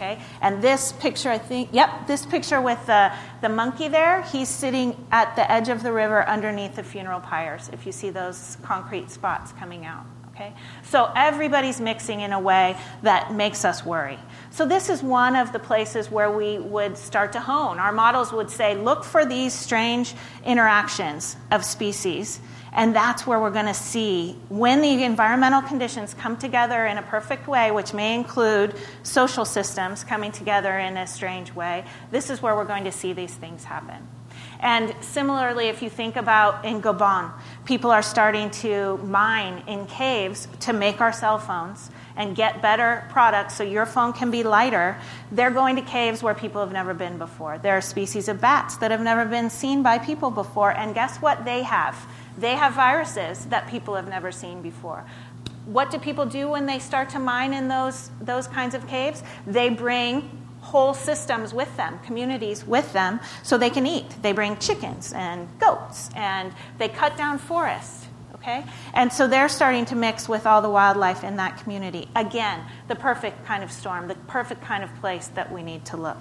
Okay? 0.04 0.22
And 0.41 0.62
this 0.62 0.91
picture, 0.91 1.30
I 1.30 1.38
think, 1.38 1.70
yep, 1.72 2.08
this 2.08 2.26
picture 2.26 2.60
with 2.60 2.86
the, 2.86 3.12
the 3.41 3.49
monkey 3.49 3.88
there, 3.88 4.22
he's 4.24 4.49
sitting 4.49 4.95
at 5.12 5.36
the 5.36 5.49
edge 5.49 5.70
of 5.70 5.82
the 5.82 5.93
river 5.93 6.28
underneath 6.28 6.76
the 6.76 6.84
funeral 6.84 7.22
pyres, 7.22 7.70
if 7.72 7.86
you 7.86 7.91
see 7.91 8.10
those 8.10 8.58
concrete 8.64 9.10
spots 9.10 9.54
coming 9.54 9.86
out. 9.86 10.06
Okay? 10.36 10.54
So 10.84 11.12
everybody's 11.16 11.80
mixing 11.80 12.22
in 12.22 12.34
a 12.34 12.39
way 12.39 12.76
that 13.04 13.34
makes 13.34 13.64
us 13.64 13.86
worry. 13.86 14.20
So 14.49 14.66
this 14.66 14.89
is 14.89 15.04
one 15.04 15.36
of 15.36 15.54
the 15.54 15.60
places 15.60 16.10
where 16.10 16.32
we 16.32 16.58
would 16.58 16.97
start 16.97 17.34
to 17.34 17.39
hone. 17.39 17.78
Our 17.80 17.91
models 17.91 18.34
would 18.34 18.49
say, 18.49 18.76
look 18.76 19.04
for 19.04 19.26
these 19.26 19.54
strange 19.54 20.16
interactions 20.43 21.38
of 21.51 21.64
species 21.64 22.39
and 22.74 22.95
that's 22.95 23.28
where 23.28 23.39
we're 23.39 23.51
going 23.51 23.67
to 23.67 23.74
see 23.74 24.36
when 24.49 24.82
the 24.82 25.03
environmental 25.03 25.61
conditions 25.61 26.13
come 26.13 26.38
together 26.38 26.86
in 26.86 26.97
a 26.97 27.03
perfect 27.03 27.47
way, 27.47 27.71
which 27.71 27.93
may 27.93 28.15
include 28.15 28.76
social 29.03 29.45
systems 29.45 30.03
coming 30.03 30.32
together 30.32 30.78
in 30.78 30.97
a 30.97 31.07
strange 31.07 31.53
way, 31.53 31.86
this 32.11 32.30
is 32.30 32.41
where 32.41 32.55
we're 32.55 32.65
going 32.65 32.86
to 32.86 32.91
see 32.91 33.13
these 33.13 33.34
things 33.34 33.63
happen. 33.63 34.07
And 34.59 34.95
similarly, 35.01 35.67
if 35.67 35.82
you 35.82 35.89
think 35.89 36.15
about 36.15 36.65
in 36.65 36.82
Gabon, 36.82 37.32
people 37.65 37.91
are 37.91 38.01
starting 38.01 38.49
to 38.51 38.97
mine 38.97 39.63
in 39.67 39.86
caves 39.86 40.47
to 40.61 40.74
make 40.74 41.01
our 41.01 41.11
cell 41.11 41.38
phones 41.38 41.91
and 42.15 42.36
get 42.36 42.61
better 42.61 43.05
products 43.09 43.55
so 43.55 43.63
your 43.63 43.86
phone 43.86 44.13
can 44.13 44.32
be 44.32 44.43
lighter. 44.43 44.97
They're 45.32 45.51
going 45.51 45.76
to 45.76 45.82
caves 45.82 46.24
where 46.24 46.34
people 46.34 46.61
have 46.61 46.71
never 46.71 46.93
been 46.93 47.17
before. 47.17 47.57
There 47.57 47.76
are 47.76 47.82
species 47.82 48.28
of 48.28 48.39
bats 48.39 48.78
that 48.78 48.91
have 48.91 49.01
never 49.01 49.26
been 49.26 49.49
seen 49.49 49.84
by 49.84 49.97
people 49.97 50.32
before, 50.32 50.71
and 50.71 50.93
guess 50.95 51.17
what 51.17 51.43
they 51.43 51.63
have? 51.63 51.95
They 52.38 52.55
have 52.55 52.73
viruses 52.73 53.45
that 53.45 53.67
people 53.67 53.95
have 53.95 54.07
never 54.07 54.31
seen 54.31 54.61
before. 54.61 55.05
What 55.65 55.91
do 55.91 55.99
people 55.99 56.25
do 56.25 56.49
when 56.49 56.65
they 56.65 56.79
start 56.79 57.09
to 57.09 57.19
mine 57.19 57.53
in 57.53 57.67
those, 57.67 58.09
those 58.19 58.47
kinds 58.47 58.75
of 58.75 58.88
caves? 58.88 59.23
They 59.47 59.69
bring 59.69 60.43
whole 60.61 60.93
systems 60.93 61.53
with 61.53 61.75
them, 61.77 61.99
communities 61.99 62.65
with 62.65 62.91
them, 62.93 63.19
so 63.43 63.57
they 63.57 63.69
can 63.69 63.86
eat. 63.86 64.09
They 64.21 64.31
bring 64.31 64.57
chickens 64.57 65.13
and 65.13 65.47
goats, 65.59 66.09
and 66.15 66.53
they 66.77 66.89
cut 66.89 67.17
down 67.17 67.38
forests. 67.38 68.07
Okay? 68.36 68.65
And 68.93 69.11
so 69.11 69.27
they're 69.27 69.47
starting 69.47 69.86
to 69.86 69.95
mix 69.95 70.27
with 70.27 70.45
all 70.45 70.61
the 70.61 70.69
wildlife 70.69 71.23
in 71.23 71.38
that 71.38 71.61
community. 71.61 72.09
Again, 72.15 72.61
the 72.89 72.95
perfect 72.95 73.45
kind 73.45 73.63
of 73.63 73.71
storm, 73.71 74.07
the 74.07 74.15
perfect 74.15 74.61
kind 74.61 74.84
of 74.84 74.93
place 74.95 75.27
that 75.27 75.51
we 75.51 75.63
need 75.63 75.86
to 75.86 75.97
look. 75.97 76.17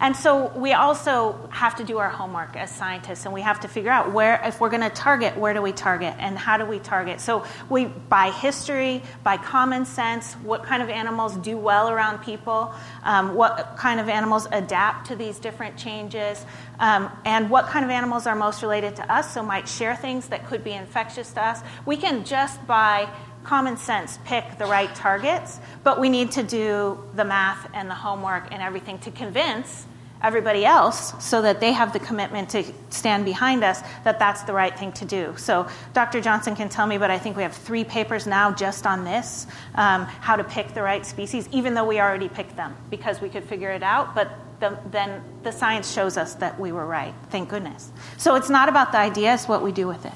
And 0.00 0.16
so 0.16 0.48
we 0.56 0.72
also 0.72 1.48
have 1.50 1.76
to 1.76 1.84
do 1.84 1.98
our 1.98 2.08
homework 2.08 2.56
as 2.56 2.70
scientists, 2.70 3.24
and 3.24 3.32
we 3.32 3.42
have 3.42 3.60
to 3.60 3.68
figure 3.68 3.90
out 3.90 4.12
where, 4.12 4.40
if 4.44 4.60
we're 4.60 4.68
going 4.68 4.82
to 4.82 4.90
target, 4.90 5.36
where 5.36 5.54
do 5.54 5.62
we 5.62 5.72
target, 5.72 6.14
and 6.18 6.36
how 6.36 6.58
do 6.58 6.66
we 6.66 6.78
target? 6.80 7.20
So 7.20 7.44
we, 7.70 7.86
by 7.86 8.30
history, 8.30 9.02
by 9.22 9.36
common 9.36 9.84
sense, 9.84 10.34
what 10.34 10.64
kind 10.64 10.82
of 10.82 10.90
animals 10.90 11.36
do 11.36 11.56
well 11.56 11.88
around 11.88 12.18
people, 12.22 12.74
um, 13.04 13.34
what 13.34 13.76
kind 13.78 14.00
of 14.00 14.08
animals 14.08 14.48
adapt 14.50 15.06
to 15.06 15.16
these 15.16 15.38
different 15.38 15.76
changes, 15.76 16.44
um, 16.80 17.10
and 17.24 17.48
what 17.48 17.66
kind 17.66 17.84
of 17.84 17.90
animals 17.90 18.26
are 18.26 18.34
most 18.34 18.62
related 18.62 18.96
to 18.96 19.12
us, 19.12 19.32
so 19.32 19.42
might 19.42 19.68
share 19.68 19.94
things 19.94 20.26
that 20.28 20.46
could 20.46 20.64
be 20.64 20.72
infectious 20.72 21.32
to 21.32 21.42
us. 21.42 21.60
We 21.86 21.96
can 21.96 22.24
just 22.24 22.66
by 22.66 23.08
common 23.44 23.76
sense 23.76 24.18
pick 24.24 24.58
the 24.58 24.66
right 24.66 24.92
targets, 24.94 25.60
but 25.82 26.00
we 26.00 26.08
need 26.08 26.32
to 26.32 26.42
do 26.42 26.98
the 27.14 27.24
math 27.24 27.68
and 27.74 27.88
the 27.88 27.94
homework 27.94 28.50
and 28.50 28.62
everything 28.62 28.98
to 29.00 29.10
convince 29.10 29.86
everybody 30.24 30.64
else 30.64 31.12
so 31.22 31.42
that 31.42 31.60
they 31.60 31.70
have 31.72 31.92
the 31.92 31.98
commitment 31.98 32.48
to 32.48 32.64
stand 32.88 33.26
behind 33.26 33.62
us 33.62 33.82
that 34.04 34.18
that's 34.18 34.42
the 34.44 34.52
right 34.52 34.76
thing 34.78 34.90
to 34.90 35.04
do. 35.04 35.34
So 35.36 35.68
Dr. 35.92 36.22
Johnson 36.22 36.56
can 36.56 36.70
tell 36.70 36.86
me, 36.86 36.96
but 36.96 37.10
I 37.10 37.18
think 37.18 37.36
we 37.36 37.42
have 37.42 37.54
three 37.54 37.84
papers 37.84 38.26
now 38.26 38.50
just 38.50 38.86
on 38.86 39.04
this 39.04 39.46
um, 39.74 40.06
how 40.06 40.36
to 40.36 40.44
pick 40.44 40.72
the 40.72 40.82
right 40.82 41.04
species, 41.04 41.46
even 41.52 41.74
though 41.74 41.84
we 41.84 42.00
already 42.00 42.30
picked 42.30 42.56
them 42.56 42.74
because 42.88 43.20
we 43.20 43.28
could 43.28 43.44
figure 43.44 43.70
it 43.70 43.82
out. 43.82 44.14
But 44.14 44.30
the, 44.60 44.78
then 44.90 45.22
the 45.42 45.52
science 45.52 45.92
shows 45.92 46.16
us 46.16 46.34
that 46.36 46.58
we 46.58 46.72
were 46.72 46.86
right, 46.86 47.14
thank 47.28 47.50
goodness. 47.50 47.92
So 48.16 48.34
it's 48.34 48.48
not 48.48 48.70
about 48.70 48.92
the 48.92 48.98
idea, 48.98 49.34
it's 49.34 49.46
what 49.46 49.62
we 49.62 49.72
do 49.72 49.86
with 49.86 50.06
it. 50.06 50.12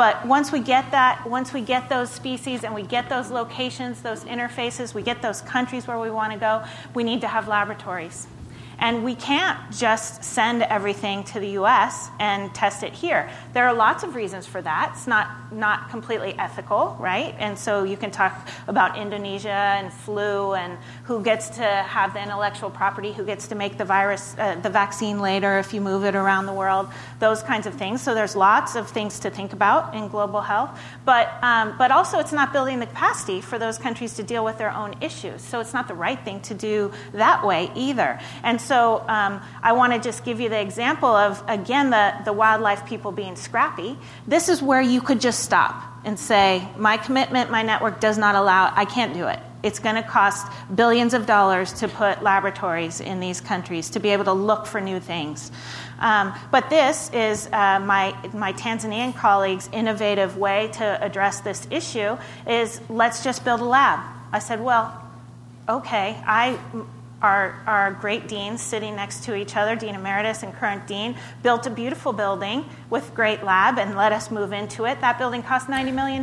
But 0.00 0.24
once 0.24 0.50
we 0.50 0.60
get 0.60 0.92
that, 0.92 1.28
once 1.28 1.52
we 1.52 1.60
get 1.60 1.90
those 1.90 2.10
species 2.10 2.64
and 2.64 2.74
we 2.74 2.84
get 2.84 3.10
those 3.10 3.30
locations, 3.30 4.00
those 4.00 4.24
interfaces, 4.24 4.94
we 4.94 5.02
get 5.02 5.20
those 5.20 5.42
countries 5.42 5.86
where 5.86 5.98
we 5.98 6.10
want 6.10 6.32
to 6.32 6.38
go, 6.38 6.64
we 6.94 7.04
need 7.04 7.20
to 7.20 7.28
have 7.28 7.48
laboratories. 7.48 8.26
And 8.80 9.04
we 9.04 9.14
can't 9.14 9.58
just 9.70 10.24
send 10.24 10.62
everything 10.62 11.24
to 11.24 11.40
the 11.40 11.50
US 11.60 12.08
and 12.18 12.52
test 12.54 12.82
it 12.82 12.94
here. 12.94 13.30
There 13.52 13.68
are 13.68 13.74
lots 13.74 14.02
of 14.02 14.14
reasons 14.14 14.46
for 14.46 14.62
that. 14.62 14.92
It's 14.94 15.06
not, 15.06 15.52
not 15.52 15.90
completely 15.90 16.34
ethical, 16.38 16.96
right? 16.98 17.34
And 17.38 17.58
so 17.58 17.84
you 17.84 17.98
can 17.98 18.10
talk 18.10 18.48
about 18.66 18.96
Indonesia 18.96 19.50
and 19.50 19.92
flu 19.92 20.54
and 20.54 20.78
who 21.04 21.22
gets 21.22 21.50
to 21.50 21.62
have 21.62 22.14
the 22.14 22.22
intellectual 22.22 22.70
property, 22.70 23.12
who 23.12 23.24
gets 23.24 23.48
to 23.48 23.54
make 23.54 23.76
the 23.76 23.84
virus, 23.84 24.34
uh, 24.38 24.54
the 24.54 24.70
vaccine 24.70 25.20
later 25.20 25.58
if 25.58 25.74
you 25.74 25.82
move 25.82 26.04
it 26.04 26.14
around 26.14 26.46
the 26.46 26.54
world, 26.54 26.88
those 27.18 27.42
kinds 27.42 27.66
of 27.66 27.74
things. 27.74 28.00
So 28.00 28.14
there's 28.14 28.34
lots 28.34 28.76
of 28.76 28.88
things 28.88 29.20
to 29.20 29.30
think 29.30 29.52
about 29.52 29.94
in 29.94 30.08
global 30.08 30.40
health. 30.40 30.80
But, 31.04 31.28
um, 31.42 31.74
but 31.76 31.90
also, 31.90 32.18
it's 32.18 32.32
not 32.32 32.52
building 32.52 32.78
the 32.78 32.86
capacity 32.86 33.42
for 33.42 33.58
those 33.58 33.76
countries 33.76 34.14
to 34.14 34.22
deal 34.22 34.44
with 34.44 34.56
their 34.56 34.72
own 34.72 34.94
issues. 35.02 35.42
So 35.42 35.60
it's 35.60 35.74
not 35.74 35.86
the 35.86 35.94
right 35.94 36.22
thing 36.24 36.40
to 36.42 36.54
do 36.54 36.92
that 37.12 37.44
way 37.44 37.70
either. 37.74 38.18
And 38.42 38.60
so 38.60 38.69
um, 38.76 39.40
I 39.62 39.72
want 39.72 39.92
to 39.92 39.98
just 39.98 40.24
give 40.24 40.40
you 40.40 40.48
the 40.48 40.60
example 40.60 41.08
of, 41.08 41.42
again, 41.48 41.90
the, 41.90 42.14
the 42.24 42.32
wildlife 42.32 42.86
people 42.86 43.12
being 43.12 43.36
scrappy. 43.36 43.98
This 44.26 44.48
is 44.48 44.62
where 44.62 44.80
you 44.80 45.00
could 45.00 45.20
just 45.20 45.40
stop 45.40 45.84
and 46.04 46.18
say, 46.18 46.66
my 46.76 46.96
commitment, 46.96 47.50
my 47.50 47.62
network 47.62 48.00
does 48.00 48.18
not 48.18 48.34
allow, 48.34 48.72
I 48.74 48.84
can't 48.84 49.14
do 49.14 49.26
it. 49.26 49.38
It's 49.62 49.78
going 49.78 49.96
to 49.96 50.02
cost 50.02 50.46
billions 50.74 51.12
of 51.12 51.26
dollars 51.26 51.74
to 51.74 51.88
put 51.88 52.22
laboratories 52.22 53.00
in 53.00 53.20
these 53.20 53.42
countries 53.42 53.90
to 53.90 54.00
be 54.00 54.08
able 54.08 54.24
to 54.24 54.32
look 54.32 54.66
for 54.66 54.80
new 54.80 55.00
things. 55.00 55.52
Um, 55.98 56.32
but 56.50 56.70
this 56.70 57.10
is 57.12 57.46
uh, 57.52 57.78
my, 57.80 58.16
my 58.32 58.54
Tanzanian 58.54 59.14
colleagues' 59.14 59.68
innovative 59.72 60.38
way 60.38 60.68
to 60.74 61.04
address 61.04 61.40
this 61.40 61.66
issue 61.70 62.16
is 62.46 62.80
let's 62.88 63.22
just 63.22 63.44
build 63.44 63.60
a 63.60 63.64
lab. 63.64 64.00
I 64.32 64.38
said, 64.38 64.62
well, 64.62 64.98
okay, 65.68 66.16
I 66.26 66.58
our, 67.22 67.62
our 67.66 67.92
great 67.92 68.28
deans 68.28 68.62
sitting 68.62 68.96
next 68.96 69.24
to 69.24 69.34
each 69.34 69.56
other, 69.56 69.76
Dean 69.76 69.94
Emeritus 69.94 70.42
and 70.42 70.54
current 70.54 70.86
Dean, 70.86 71.16
built 71.42 71.66
a 71.66 71.70
beautiful 71.70 72.12
building 72.12 72.64
with 72.88 73.14
great 73.14 73.42
lab 73.44 73.78
and 73.78 73.96
let 73.96 74.12
us 74.12 74.30
move 74.30 74.52
into 74.52 74.86
it. 74.86 75.00
That 75.00 75.18
building 75.18 75.42
cost 75.42 75.68
$90 75.68 75.92
million, 75.94 76.22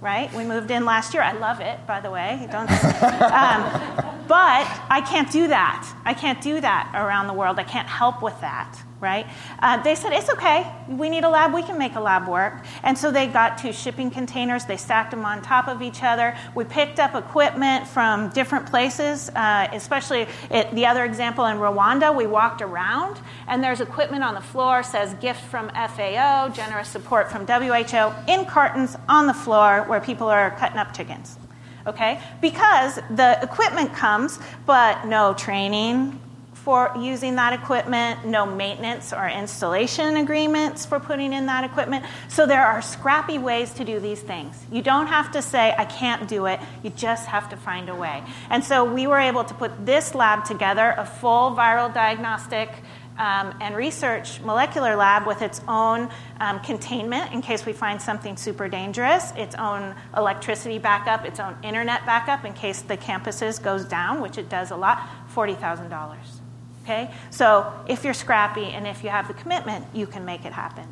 right? 0.00 0.32
We 0.34 0.44
moved 0.44 0.70
in 0.70 0.84
last 0.84 1.14
year. 1.14 1.22
I 1.22 1.32
love 1.32 1.60
it, 1.60 1.86
by 1.86 2.00
the 2.00 2.10
way. 2.10 2.46
Don't, 2.52 2.70
um, 2.70 4.24
but 4.28 4.66
I 4.90 5.02
can't 5.06 5.30
do 5.32 5.48
that. 5.48 5.90
I 6.04 6.12
can't 6.14 6.40
do 6.40 6.60
that 6.60 6.92
around 6.94 7.26
the 7.26 7.34
world. 7.34 7.58
I 7.58 7.64
can't 7.64 7.88
help 7.88 8.22
with 8.22 8.38
that 8.42 8.83
right? 9.04 9.26
Uh, 9.60 9.80
they 9.82 9.94
said, 9.94 10.12
it's 10.12 10.30
okay. 10.30 10.66
We 10.88 11.08
need 11.08 11.22
a 11.22 11.28
lab. 11.28 11.52
We 11.52 11.62
can 11.62 11.78
make 11.78 11.94
a 11.94 12.00
lab 12.00 12.26
work. 12.26 12.64
And 12.82 12.96
so 12.96 13.10
they 13.10 13.26
got 13.26 13.58
two 13.58 13.72
shipping 13.72 14.10
containers. 14.10 14.64
They 14.64 14.78
stacked 14.78 15.10
them 15.10 15.24
on 15.24 15.42
top 15.42 15.68
of 15.68 15.82
each 15.82 16.02
other. 16.02 16.36
We 16.54 16.64
picked 16.64 16.98
up 16.98 17.14
equipment 17.14 17.86
from 17.86 18.30
different 18.30 18.66
places, 18.66 19.28
uh, 19.30 19.68
especially 19.72 20.26
it, 20.50 20.74
the 20.74 20.86
other 20.86 21.04
example 21.04 21.44
in 21.46 21.58
Rwanda. 21.58 22.16
We 22.16 22.26
walked 22.26 22.62
around, 22.62 23.20
and 23.46 23.62
there's 23.62 23.80
equipment 23.80 24.24
on 24.24 24.34
the 24.34 24.40
floor, 24.40 24.82
says 24.82 25.14
gift 25.14 25.42
from 25.42 25.68
FAO, 25.68 26.48
generous 26.48 26.88
support 26.88 27.30
from 27.30 27.46
WHO, 27.46 28.12
in 28.26 28.46
cartons 28.46 28.96
on 29.08 29.26
the 29.26 29.34
floor 29.34 29.84
where 29.86 30.00
people 30.00 30.28
are 30.28 30.50
cutting 30.52 30.78
up 30.78 30.94
chickens 30.94 31.38
okay? 31.86 32.20
Because 32.40 32.98
the 33.10 33.38
equipment 33.42 33.92
comes, 33.92 34.38
but 34.66 35.04
no 35.06 35.34
training, 35.34 36.18
for 36.64 36.90
using 36.98 37.34
that 37.34 37.52
equipment, 37.52 38.24
no 38.24 38.46
maintenance 38.46 39.12
or 39.12 39.28
installation 39.28 40.16
agreements 40.16 40.86
for 40.86 40.98
putting 40.98 41.34
in 41.34 41.44
that 41.44 41.62
equipment. 41.62 42.06
So 42.28 42.46
there 42.46 42.64
are 42.64 42.80
scrappy 42.80 43.36
ways 43.36 43.74
to 43.74 43.84
do 43.84 44.00
these 44.00 44.20
things. 44.20 44.56
You 44.72 44.80
don't 44.80 45.08
have 45.08 45.30
to 45.32 45.42
say, 45.42 45.74
I 45.76 45.84
can't 45.84 46.26
do 46.26 46.46
it, 46.46 46.58
you 46.82 46.88
just 46.88 47.26
have 47.26 47.50
to 47.50 47.56
find 47.58 47.90
a 47.90 47.94
way. 47.94 48.22
And 48.48 48.64
so 48.64 48.82
we 48.82 49.06
were 49.06 49.18
able 49.18 49.44
to 49.44 49.52
put 49.52 49.84
this 49.84 50.14
lab 50.14 50.46
together, 50.46 50.94
a 50.96 51.04
full 51.04 51.54
viral 51.54 51.92
diagnostic. 51.92 52.70
Um, 53.16 53.54
and 53.60 53.76
research 53.76 54.40
molecular 54.40 54.96
lab 54.96 55.24
with 55.24 55.40
its 55.40 55.60
own 55.68 56.10
um, 56.40 56.58
containment 56.58 57.32
in 57.32 57.42
case 57.42 57.64
we 57.64 57.72
find 57.72 58.02
something 58.02 58.36
super 58.36 58.68
dangerous, 58.68 59.30
its 59.36 59.54
own 59.54 59.94
electricity 60.16 60.78
backup, 60.78 61.24
its 61.24 61.38
own 61.38 61.56
internet 61.62 62.04
backup 62.06 62.44
in 62.44 62.54
case 62.54 62.82
the 62.82 62.96
campuses 62.96 63.62
goes 63.62 63.84
down, 63.84 64.20
which 64.20 64.36
it 64.36 64.48
does 64.48 64.72
a 64.72 64.76
lot, 64.76 65.08
$40,000. 65.32 66.40
Okay? 66.84 67.10
So 67.30 67.72
if 67.88 68.04
you're 68.04 68.14
scrappy 68.14 68.66
and 68.66 68.86
if 68.86 69.02
you 69.02 69.10
have 69.10 69.26
the 69.26 69.34
commitment, 69.34 69.86
you 69.94 70.06
can 70.06 70.24
make 70.24 70.44
it 70.44 70.52
happen. 70.52 70.86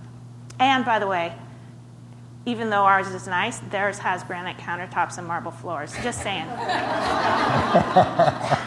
And 0.59 0.85
by 0.85 0.99
the 0.99 1.07
way, 1.07 1.35
even 2.47 2.71
though 2.71 2.83
ours 2.83 3.09
is 3.09 3.29
nice, 3.29 3.59
theirs 3.71 3.99
has 3.99 4.25
granite 4.25 4.57
countertops 4.57 5.19
and 5.19 5.27
marble 5.27 5.53
floors. 5.53 5.95
Just 6.03 6.23
saying. 6.23 6.47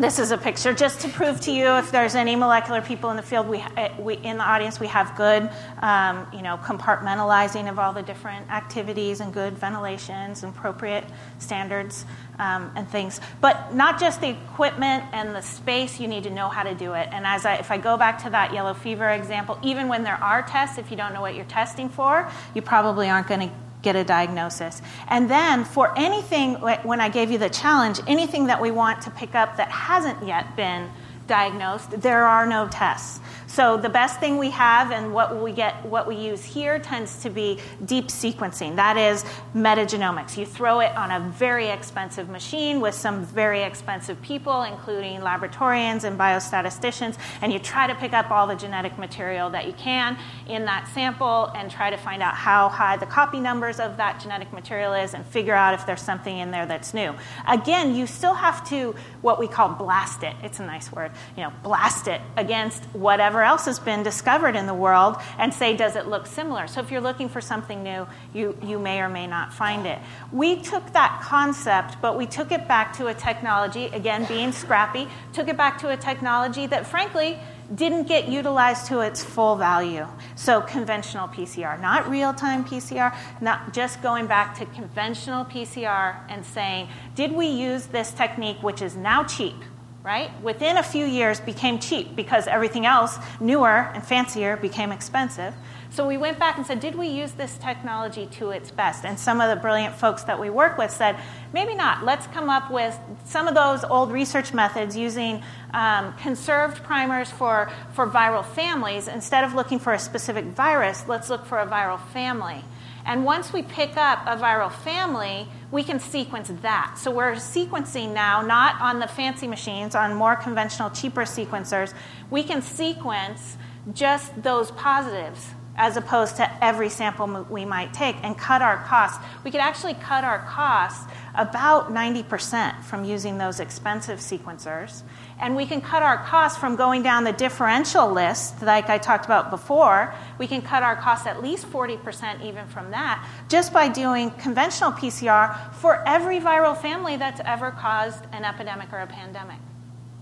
this 0.00 0.18
is 0.18 0.30
a 0.30 0.38
picture 0.38 0.72
just 0.72 1.00
to 1.00 1.08
prove 1.08 1.40
to 1.42 1.52
you 1.52 1.66
if 1.76 1.90
there's 1.90 2.14
any 2.14 2.36
molecular 2.36 2.80
people 2.80 3.10
in 3.10 3.16
the 3.16 3.22
field. 3.22 3.48
We, 3.48 3.58
eh, 3.58 3.90
we 3.98 4.14
in 4.14 4.38
the 4.38 4.44
audience 4.44 4.80
we 4.80 4.86
have 4.86 5.16
good, 5.16 5.50
um, 5.80 6.26
you 6.32 6.42
know, 6.42 6.56
compartmentalizing 6.56 7.68
of 7.70 7.78
all 7.78 7.92
the 7.92 8.02
different 8.02 8.50
activities 8.50 9.20
and 9.20 9.32
good 9.32 9.58
ventilations 9.58 10.42
and 10.42 10.54
appropriate 10.54 11.04
standards 11.38 12.04
um, 12.38 12.70
and 12.76 12.88
things. 12.88 13.20
But 13.40 13.74
not 13.74 14.00
just 14.00 14.20
the 14.20 14.30
equipment 14.30 15.04
and 15.12 15.34
the 15.34 15.42
space. 15.42 16.00
You 16.00 16.08
need 16.08 16.24
to 16.24 16.30
know 16.30 16.48
how 16.48 16.62
to 16.62 16.74
do 16.74 16.94
it. 16.94 17.08
And 17.12 17.26
as 17.26 17.44
I, 17.44 17.54
if 17.56 17.70
I 17.70 17.78
go 17.78 17.96
back 17.96 18.22
to 18.24 18.30
that 18.30 18.52
yellow 18.52 18.74
fever 18.74 19.08
example, 19.10 19.58
even 19.62 19.88
when 19.88 20.04
there 20.04 20.22
are 20.22 20.42
tests, 20.42 20.78
if 20.78 20.90
you 20.90 20.96
don't 20.96 21.12
know 21.12 21.20
what 21.20 21.34
you're 21.34 21.44
testing 21.44 21.88
for, 21.88 22.30
you 22.54 22.62
probably 22.62 23.08
aren't 23.08 23.28
going 23.28 23.48
to 23.48 23.54
get 23.82 23.96
a 23.96 24.04
diagnosis. 24.04 24.82
And 25.08 25.30
then 25.30 25.64
for 25.64 25.96
anything, 25.98 26.54
when 26.54 27.00
I 27.00 27.08
gave 27.08 27.30
you 27.30 27.38
the 27.38 27.50
challenge, 27.50 28.00
anything 28.06 28.46
that 28.46 28.60
we 28.60 28.70
want 28.70 29.02
to 29.02 29.10
pick 29.10 29.34
up 29.34 29.56
that 29.56 29.70
hasn't 29.70 30.26
yet 30.26 30.56
been 30.56 30.90
diagnosed, 31.26 32.00
there 32.00 32.24
are 32.24 32.46
no 32.46 32.68
tests. 32.68 33.20
So 33.50 33.76
the 33.76 33.88
best 33.88 34.20
thing 34.20 34.38
we 34.38 34.50
have 34.50 34.92
and 34.92 35.12
what 35.12 35.42
we 35.42 35.50
get 35.50 35.84
what 35.84 36.06
we 36.06 36.14
use 36.14 36.44
here 36.44 36.78
tends 36.78 37.20
to 37.24 37.30
be 37.30 37.58
deep 37.84 38.06
sequencing. 38.06 38.76
That 38.76 38.96
is 38.96 39.24
metagenomics. 39.56 40.36
You 40.36 40.46
throw 40.46 40.78
it 40.78 40.96
on 40.96 41.10
a 41.10 41.18
very 41.30 41.66
expensive 41.66 42.28
machine 42.28 42.80
with 42.80 42.94
some 42.94 43.24
very 43.24 43.62
expensive 43.62 44.22
people 44.22 44.62
including 44.62 45.18
laboratorians 45.18 46.04
and 46.04 46.16
biostatisticians 46.16 47.18
and 47.42 47.52
you 47.52 47.58
try 47.58 47.88
to 47.88 47.94
pick 47.96 48.12
up 48.12 48.30
all 48.30 48.46
the 48.46 48.54
genetic 48.54 48.96
material 48.98 49.50
that 49.50 49.66
you 49.66 49.72
can 49.72 50.16
in 50.46 50.64
that 50.66 50.88
sample 50.94 51.50
and 51.56 51.72
try 51.72 51.90
to 51.90 51.96
find 51.96 52.22
out 52.22 52.36
how 52.36 52.68
high 52.68 52.96
the 52.98 53.06
copy 53.06 53.40
numbers 53.40 53.80
of 53.80 53.96
that 53.96 54.20
genetic 54.20 54.52
material 54.52 54.92
is 54.92 55.12
and 55.12 55.26
figure 55.26 55.54
out 55.54 55.74
if 55.74 55.84
there's 55.86 56.02
something 56.02 56.38
in 56.38 56.52
there 56.52 56.66
that's 56.66 56.94
new. 56.94 57.12
Again, 57.48 57.96
you 57.96 58.06
still 58.06 58.34
have 58.34 58.64
to 58.68 58.94
what 59.22 59.40
we 59.40 59.48
call 59.48 59.70
blast 59.70 60.22
it. 60.22 60.36
It's 60.44 60.60
a 60.60 60.64
nice 60.64 60.92
word. 60.92 61.10
You 61.36 61.42
know, 61.42 61.52
blast 61.64 62.06
it 62.06 62.20
against 62.36 62.84
whatever 62.92 63.39
whatever 63.40 63.52
else 63.52 63.64
has 63.64 63.78
been 63.78 64.02
discovered 64.02 64.54
in 64.54 64.66
the 64.66 64.74
world 64.74 65.16
and 65.38 65.54
say, 65.54 65.74
does 65.74 65.96
it 65.96 66.06
look 66.06 66.26
similar? 66.26 66.66
So 66.66 66.80
if 66.80 66.90
you're 66.90 67.00
looking 67.00 67.30
for 67.30 67.40
something 67.40 67.82
new, 67.82 68.06
you, 68.34 68.54
you 68.62 68.78
may 68.78 69.00
or 69.00 69.08
may 69.08 69.26
not 69.26 69.50
find 69.50 69.86
it. 69.86 69.98
We 70.30 70.60
took 70.60 70.92
that 70.92 71.22
concept, 71.22 71.96
but 72.02 72.18
we 72.18 72.26
took 72.26 72.52
it 72.52 72.68
back 72.68 72.92
to 72.98 73.06
a 73.06 73.14
technology, 73.14 73.86
again, 73.86 74.26
being 74.26 74.52
scrappy, 74.52 75.08
took 75.32 75.48
it 75.48 75.56
back 75.56 75.78
to 75.78 75.88
a 75.88 75.96
technology 75.96 76.66
that, 76.66 76.86
frankly, 76.86 77.38
didn't 77.74 78.08
get 78.08 78.28
utilized 78.28 78.86
to 78.88 79.00
its 79.00 79.24
full 79.24 79.56
value. 79.56 80.06
So, 80.34 80.60
conventional 80.60 81.28
PCR, 81.28 81.80
not 81.80 82.10
real 82.10 82.34
time 82.34 82.64
PCR, 82.64 83.16
not 83.40 83.72
just 83.72 84.02
going 84.02 84.26
back 84.26 84.58
to 84.58 84.66
conventional 84.66 85.46
PCR 85.46 86.16
and 86.28 86.44
saying, 86.44 86.88
did 87.14 87.32
we 87.32 87.46
use 87.46 87.86
this 87.86 88.12
technique, 88.12 88.62
which 88.62 88.82
is 88.82 88.96
now 88.96 89.24
cheap? 89.24 89.54
Right? 90.02 90.30
Within 90.42 90.78
a 90.78 90.82
few 90.82 91.04
years 91.04 91.40
became 91.40 91.78
cheap 91.78 92.16
because 92.16 92.46
everything 92.46 92.86
else, 92.86 93.18
newer 93.38 93.90
and 93.94 94.02
fancier, 94.02 94.56
became 94.56 94.92
expensive. 94.92 95.54
So 95.92 96.06
we 96.06 96.16
went 96.16 96.38
back 96.38 96.56
and 96.56 96.64
said, 96.64 96.78
did 96.78 96.94
we 96.94 97.08
use 97.08 97.32
this 97.32 97.58
technology 97.58 98.26
to 98.32 98.50
its 98.50 98.70
best? 98.70 99.04
And 99.04 99.18
some 99.18 99.40
of 99.40 99.50
the 99.50 99.60
brilliant 99.60 99.96
folks 99.96 100.22
that 100.22 100.38
we 100.38 100.48
work 100.48 100.78
with 100.78 100.92
said, 100.92 101.18
maybe 101.52 101.74
not. 101.74 102.04
Let's 102.04 102.28
come 102.28 102.48
up 102.48 102.70
with 102.70 102.96
some 103.24 103.48
of 103.48 103.54
those 103.54 103.82
old 103.82 104.12
research 104.12 104.54
methods 104.54 104.96
using 104.96 105.42
um, 105.74 106.14
conserved 106.14 106.84
primers 106.84 107.28
for, 107.30 107.72
for 107.92 108.06
viral 108.06 108.44
families. 108.44 109.08
Instead 109.08 109.42
of 109.42 109.54
looking 109.54 109.80
for 109.80 109.92
a 109.92 109.98
specific 109.98 110.44
virus, 110.44 111.04
let's 111.08 111.28
look 111.28 111.44
for 111.44 111.58
a 111.58 111.66
viral 111.66 112.00
family. 112.10 112.62
And 113.10 113.24
once 113.24 113.52
we 113.52 113.62
pick 113.62 113.96
up 113.96 114.20
a 114.24 114.36
viral 114.36 114.70
family, 114.70 115.48
we 115.72 115.82
can 115.82 115.98
sequence 115.98 116.48
that. 116.62 116.94
So 116.96 117.10
we're 117.10 117.32
sequencing 117.32 118.14
now, 118.14 118.40
not 118.40 118.80
on 118.80 119.00
the 119.00 119.08
fancy 119.08 119.48
machines, 119.48 119.96
on 119.96 120.14
more 120.14 120.36
conventional, 120.36 120.90
cheaper 120.90 121.22
sequencers. 121.22 121.92
We 122.30 122.44
can 122.44 122.62
sequence 122.62 123.56
just 123.94 124.40
those 124.40 124.70
positives 124.70 125.50
as 125.74 125.96
opposed 125.96 126.36
to 126.36 126.64
every 126.64 126.88
sample 126.88 127.46
we 127.50 127.64
might 127.64 127.92
take 127.92 128.14
and 128.22 128.38
cut 128.38 128.62
our 128.62 128.76
costs. 128.84 129.18
We 129.42 129.50
could 129.50 129.60
actually 129.60 129.94
cut 129.94 130.22
our 130.22 130.44
costs 130.46 131.12
about 131.34 131.92
90% 131.92 132.84
from 132.84 133.04
using 133.04 133.38
those 133.38 133.58
expensive 133.58 134.20
sequencers. 134.20 135.02
And 135.40 135.56
we 135.56 135.64
can 135.64 135.80
cut 135.80 136.02
our 136.02 136.18
costs 136.18 136.58
from 136.58 136.76
going 136.76 137.02
down 137.02 137.24
the 137.24 137.32
differential 137.32 138.12
list, 138.12 138.62
like 138.62 138.90
I 138.90 138.98
talked 138.98 139.24
about 139.24 139.50
before. 139.50 140.14
We 140.38 140.46
can 140.46 140.60
cut 140.60 140.82
our 140.82 140.96
costs 140.96 141.26
at 141.26 141.42
least 141.42 141.66
40% 141.70 142.44
even 142.44 142.66
from 142.66 142.90
that, 142.90 143.26
just 143.48 143.72
by 143.72 143.88
doing 143.88 144.30
conventional 144.32 144.92
PCR 144.92 145.72
for 145.74 146.06
every 146.06 146.40
viral 146.40 146.76
family 146.76 147.16
that's 147.16 147.40
ever 147.44 147.70
caused 147.70 148.22
an 148.32 148.44
epidemic 148.44 148.92
or 148.92 148.98
a 148.98 149.06
pandemic. 149.06 149.56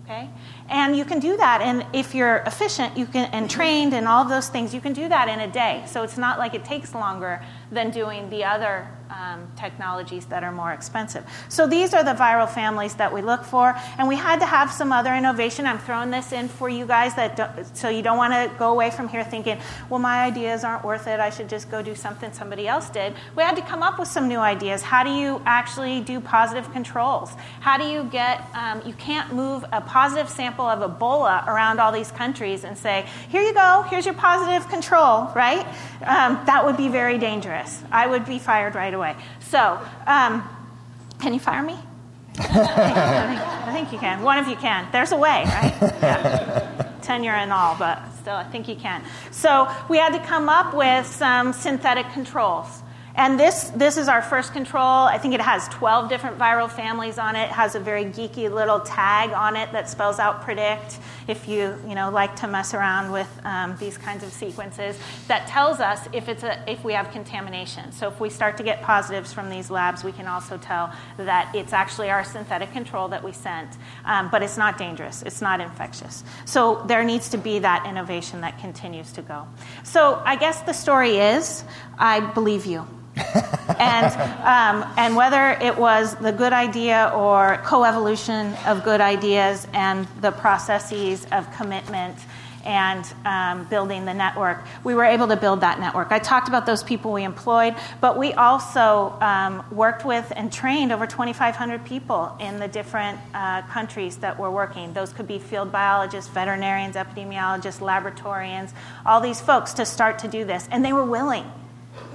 Okay? 0.05 0.31
And 0.71 0.97
you 0.97 1.05
can 1.05 1.19
do 1.21 1.37
that, 1.37 1.61
and 1.61 1.85
if 1.93 2.15
you're 2.15 2.39
efficient 2.47 2.97
you 2.97 3.05
can, 3.05 3.29
and 3.33 3.51
trained 3.51 3.93
and 3.93 4.09
all 4.09 4.25
those 4.25 4.49
things, 4.49 4.73
you 4.73 4.81
can 4.81 4.95
do 4.95 5.07
that 5.07 5.29
in 5.29 5.39
a 5.41 5.49
day. 5.49 5.85
So 5.87 6.03
it's 6.03 6.17
not 6.17 6.39
like 6.39 6.55
it 6.55 6.65
takes 6.65 6.95
longer 6.95 7.45
than 7.71 7.91
doing 7.91 8.31
the 8.31 8.45
other 8.45 8.89
um, 9.11 9.51
technologies 9.57 10.27
that 10.27 10.45
are 10.45 10.53
more 10.53 10.73
expensive. 10.73 11.25
So 11.49 11.67
these 11.67 11.95
are 11.95 12.05
the 12.05 12.13
viral 12.13 12.49
families 12.49 12.95
that 12.97 13.13
we 13.13 13.23
look 13.23 13.45
for, 13.45 13.75
and 13.99 14.09
we 14.09 14.17
had 14.17 14.41
to 14.41 14.47
have 14.47 14.71
some 14.71 14.93
other 14.93 15.15
innovation. 15.15 15.67
I'm 15.67 15.79
throwing 15.79 16.11
this 16.11 16.33
in 16.33 16.49
for 16.49 16.69
you 16.69 16.87
guys 16.87 17.15
that 17.17 17.77
so 17.77 17.89
you 17.89 18.03
don't 18.03 18.19
want 18.19 18.35
to 18.35 18.55
go 18.59 18.71
away 18.71 18.91
from 18.91 19.09
here 19.09 19.25
thinking, 19.25 19.59
well, 19.89 19.99
my 19.99 20.25
ideas 20.25 20.65
aren't 20.65 20.85
worth 20.85 21.07
it. 21.07 21.21
I 21.21 21.31
should 21.31 21.49
just 21.49 21.71
go 21.71 21.83
do 21.83 21.95
something 21.95 22.33
somebody 22.33 22.69
else 22.69 22.91
did. 22.91 23.15
We 23.37 23.43
had 23.43 23.57
to 23.57 23.63
come 23.63 23.83
up 23.83 23.99
with 23.99 24.09
some 24.09 24.29
new 24.29 24.39
ideas. 24.39 24.83
How 24.83 25.03
do 25.05 25.11
you 25.11 25.43
actually 25.47 26.01
do 26.01 26.21
positive 26.21 26.71
controls? 26.73 27.33
How 27.61 27.79
do 27.79 27.85
you 27.85 28.05
get? 28.05 28.45
Um, 28.55 28.83
you 28.85 28.93
can't 28.95 29.33
move 29.33 29.65
a 29.73 29.81
positive 29.81 30.29
sample 30.29 30.67
of 30.67 30.79
Ebola 30.81 31.47
around 31.47 31.81
all 31.81 31.93
these 31.93 32.11
countries 32.13 32.65
and 32.65 32.77
say, 32.77 33.07
here 33.29 33.43
you 33.43 33.55
go, 33.55 33.85
here's 33.89 34.05
your 34.05 34.15
positive 34.15 34.69
control, 34.69 35.31
right? 35.35 35.67
Um, 36.05 36.41
that 36.47 36.65
would 36.65 36.77
be 36.77 36.89
very 36.89 37.19
dangerous. 37.19 37.58
I 37.91 38.07
would 38.07 38.27
be 38.27 38.39
fired 38.39 38.75
right 38.75 38.93
away 38.93 38.99
away. 38.99 39.17
So, 39.41 39.81
um, 40.07 40.49
can 41.21 41.33
you 41.33 41.41
fire 41.41 41.63
me? 41.63 41.77
I, 42.41 42.43
think, 42.43 42.67
I, 42.69 43.73
think, 43.73 43.93
you 43.93 43.99
can. 43.99 44.23
One 44.23 44.39
of 44.39 44.47
you 44.47 44.55
can. 44.55 44.87
There's 44.93 45.11
a 45.11 45.17
way, 45.17 45.43
right? 45.45 45.75
Yeah. 45.81 46.93
Tenure 47.03 47.33
and 47.33 47.53
all, 47.53 47.75
but 47.77 48.01
still, 48.21 48.37
I 48.37 48.45
think 48.45 48.69
you 48.69 48.77
can. 48.77 49.03
So, 49.31 49.69
we 49.89 49.97
had 49.97 50.13
to 50.13 50.21
come 50.25 50.49
up 50.49 50.75
with 50.75 51.07
some 51.07 51.53
synthetic 51.53 52.09
controls. 52.13 52.83
And 53.19 53.39
this, 53.39 53.65
this 53.71 53.97
is 53.97 54.07
our 54.07 54.23
first 54.23 54.53
control. 54.53 54.81
I 54.81 55.19
think 55.19 55.35
it 55.35 55.41
has 55.41 55.67
12 55.71 56.09
different 56.09 56.39
viral 56.39 56.71
families 56.71 57.19
on 57.19 57.35
it. 57.35 57.47
It 57.47 57.51
has 57.51 57.75
a 57.75 57.81
very 57.81 58.05
geeky 58.05 58.49
little 58.49 58.79
tag 58.79 59.31
on 59.31 59.57
it 59.57 59.73
that 59.73 59.91
spells 59.91 60.21
out 60.21 60.43
predict 60.43 61.01
if 61.27 61.49
you, 61.49 61.77
you 61.87 61.97
know, 61.97 62.11
like 62.11 62.37
to 62.37 62.47
mess 62.47 62.75
around 62.75 63.11
with 63.11 63.29
um, 63.45 63.77
these 63.81 63.99
kinds 63.99 64.23
of 64.23 64.33
sequences 64.33 64.97
that 65.27 65.49
tells 65.49 65.81
us 65.81 66.09
if, 66.13 66.29
it's 66.29 66.45
a, 66.45 66.63
if 66.71 66.85
we 66.85 66.93
have 66.93 67.11
contamination. 67.11 67.91
So 67.91 68.07
if 68.07 68.21
we 68.21 68.31
start 68.31 68.57
to 68.59 68.63
get 68.63 68.83
positives 68.83 69.33
from 69.33 69.51
these 69.51 69.69
labs, 69.69 70.05
we 70.05 70.13
can 70.13 70.29
also 70.29 70.57
tell 70.57 70.93
that 71.17 71.53
it's 71.57 71.73
actually 71.73 72.11
our 72.11 72.23
synthetic 72.23 72.71
control 72.71 73.09
that 73.09 73.25
we 73.25 73.33
sent. 73.33 73.77
Um, 74.05 74.29
but 74.31 74.45
it's 74.45 74.57
not 74.57 74.79
dangerous. 74.79 75.23
It's 75.23 75.43
not 75.43 75.61
infectious. 75.61 76.23
So 76.45 76.85
there 76.87 77.03
needs 77.03 77.31
to 77.31 77.37
be 77.37 77.59
that 77.59 77.85
innovation 77.85 78.43
that 78.43 78.61
continues 78.61 79.11
to 79.15 79.23
go. 79.23 79.49
So 79.83 80.23
I 80.25 80.37
guess 80.37 80.63
the 80.63 80.73
story 80.73 81.17
is 81.17 81.65
I 81.99 82.21
believe 82.21 82.67
you 82.67 82.87
and, 83.79 84.13
um, 84.43 84.89
and 84.97 85.17
whether 85.17 85.51
it 85.51 85.77
was 85.77 86.15
the 86.17 86.33
good 86.33 86.53
idea 86.53 87.13
or 87.15 87.61
coevolution 87.65 88.55
of 88.67 88.85
good 88.85 89.01
ideas 89.01 89.67
and 89.73 90.07
the 90.21 90.33
processes 90.33 91.27
of 91.33 91.51
commitment 91.57 92.17
and 92.65 93.07
um, 93.25 93.65
building 93.71 94.05
the 94.05 94.13
network, 94.13 94.63
we 94.85 94.95
were 94.95 95.05
able 95.05 95.29
to 95.29 95.37
build 95.37 95.61
that 95.61 95.81
network. 95.81 96.09
I 96.11 96.19
talked 96.19 96.49
about 96.49 96.67
those 96.67 96.83
people 96.83 97.13
we 97.13 97.25
employed, 97.25 97.75
but 98.01 98.19
we 98.19 98.35
also 98.35 99.17
um, 99.21 99.65
worked 99.71 100.05
with 100.05 100.31
and 100.37 100.53
trained 100.53 100.93
over 100.93 101.07
2,500 101.07 101.85
people 101.85 102.37
in 102.41 102.59
the 102.59 102.69
different 102.69 103.19
uh, 103.33 103.63
countries 103.63 104.19
that 104.19 104.39
we're 104.39 104.51
working. 104.51 104.93
Those 104.93 105.13
could 105.13 105.27
be 105.27 105.39
field 105.39 105.73
biologists, 105.73 106.31
veterinarians, 106.31 106.97
epidemiologists, 106.97 107.81
laboratorians, 107.81 108.73
all 109.07 109.21
these 109.21 109.41
folks 109.41 109.73
to 109.75 109.87
start 109.87 110.19
to 110.21 110.29
do 110.29 110.45
this. 110.45 110.69
And 110.71 110.85
they 110.85 110.93
were 110.93 111.07
willing 111.07 111.51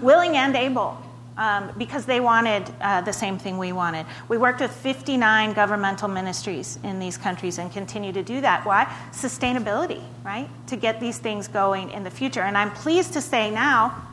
willing 0.04 0.38
and 0.38 0.56
able. 0.56 0.98
Um, 1.36 1.72
because 1.80 2.06
they 2.06 2.20
wanted 2.20 2.72
uh, 2.80 3.02
the 3.02 3.12
same 3.12 3.40
thing 3.40 3.58
we 3.58 3.72
wanted. 3.72 4.06
We 4.30 4.38
worked 4.38 4.62
with 4.62 4.72
59 4.72 5.54
governmental 5.54 6.08
ministries 6.08 6.78
in 6.84 7.00
these 7.00 7.18
countries 7.18 7.58
and 7.58 7.72
continue 7.72 8.14
to 8.14 8.22
do 8.22 8.40
that. 8.42 8.64
Why? 8.68 8.86
Sustainability, 9.12 10.04
right? 10.24 10.48
To 10.68 10.76
get 10.76 11.00
these 11.00 11.18
things 11.18 11.48
going 11.48 11.90
in 11.90 12.04
the 12.04 12.12
future. 12.12 12.42
And 12.42 12.56
I'm 12.56 12.70
pleased 12.70 13.14
to 13.14 13.22
say 13.22 13.50
now 13.50 14.13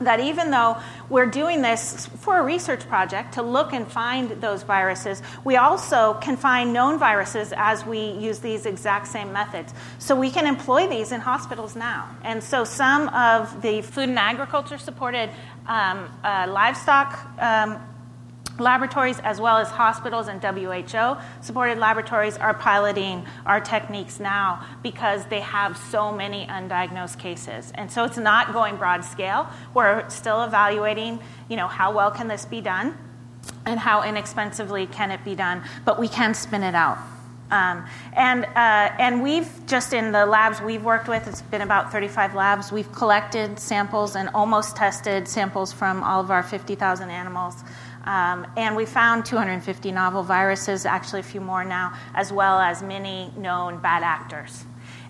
that 0.00 0.20
even 0.20 0.50
though 0.50 0.76
we're 1.08 1.26
doing 1.26 1.62
this 1.62 2.06
for 2.18 2.38
a 2.38 2.42
research 2.42 2.86
project 2.88 3.34
to 3.34 3.42
look 3.42 3.72
and 3.72 3.90
find 3.90 4.30
those 4.40 4.62
viruses, 4.62 5.22
we 5.44 5.56
also 5.56 6.14
can 6.14 6.36
find 6.36 6.72
known 6.72 6.98
viruses 6.98 7.52
as 7.56 7.84
we 7.84 8.12
use 8.12 8.38
these 8.38 8.66
exact 8.66 9.08
same 9.08 9.32
methods. 9.32 9.74
So 9.98 10.14
we 10.14 10.30
can 10.30 10.46
employ 10.46 10.86
these 10.88 11.12
in 11.12 11.20
hospitals 11.20 11.74
now. 11.74 12.08
And 12.22 12.42
so 12.42 12.64
some 12.64 13.08
of 13.08 13.62
the 13.62 13.82
food 13.82 14.08
and 14.08 14.18
agriculture 14.18 14.78
supported 14.78 15.30
um, 15.66 16.08
uh, 16.24 16.46
livestock. 16.48 17.18
Um, 17.38 17.80
laboratories 18.58 19.18
as 19.20 19.40
well 19.40 19.58
as 19.58 19.68
hospitals 19.68 20.28
and 20.28 20.42
WHO 20.42 21.16
supported 21.40 21.78
laboratories 21.78 22.36
are 22.36 22.54
piloting 22.54 23.24
our 23.46 23.60
techniques 23.60 24.20
now 24.20 24.64
because 24.82 25.24
they 25.26 25.40
have 25.40 25.76
so 25.76 26.12
many 26.12 26.46
undiagnosed 26.46 27.18
cases. 27.18 27.72
And 27.74 27.90
so 27.90 28.04
it's 28.04 28.18
not 28.18 28.52
going 28.52 28.76
broad 28.76 29.04
scale. 29.04 29.48
We're 29.74 30.08
still 30.10 30.42
evaluating, 30.42 31.20
you 31.48 31.56
know, 31.56 31.68
how 31.68 31.92
well 31.92 32.10
can 32.10 32.28
this 32.28 32.44
be 32.44 32.60
done 32.60 32.96
and 33.66 33.78
how 33.78 34.02
inexpensively 34.02 34.86
can 34.86 35.10
it 35.10 35.24
be 35.24 35.34
done, 35.34 35.62
but 35.84 35.98
we 35.98 36.08
can 36.08 36.34
spin 36.34 36.62
it 36.62 36.74
out. 36.74 36.98
Um, 37.50 37.86
and, 38.12 38.44
uh, 38.44 38.92
and 38.98 39.22
we've 39.22 39.48
just 39.66 39.94
in 39.94 40.12
the 40.12 40.26
labs 40.26 40.60
we've 40.60 40.84
worked 40.84 41.08
with, 41.08 41.26
it's 41.26 41.40
been 41.42 41.62
about 41.62 41.90
35 41.90 42.34
labs, 42.34 42.70
we've 42.70 42.92
collected 42.92 43.58
samples 43.58 44.16
and 44.16 44.28
almost 44.34 44.76
tested 44.76 45.26
samples 45.26 45.72
from 45.72 46.02
all 46.02 46.20
of 46.20 46.30
our 46.30 46.42
50,000 46.42 47.08
animals. 47.08 47.64
Um, 48.08 48.46
and 48.56 48.74
we 48.74 48.86
found 48.86 49.26
250 49.26 49.92
novel 49.92 50.22
viruses, 50.22 50.86
actually 50.86 51.20
a 51.20 51.24
few 51.24 51.42
more 51.42 51.62
now, 51.62 51.92
as 52.14 52.32
well 52.32 52.58
as 52.58 52.82
many 52.82 53.30
known 53.36 53.80
bad 53.80 54.02
actors. 54.02 54.64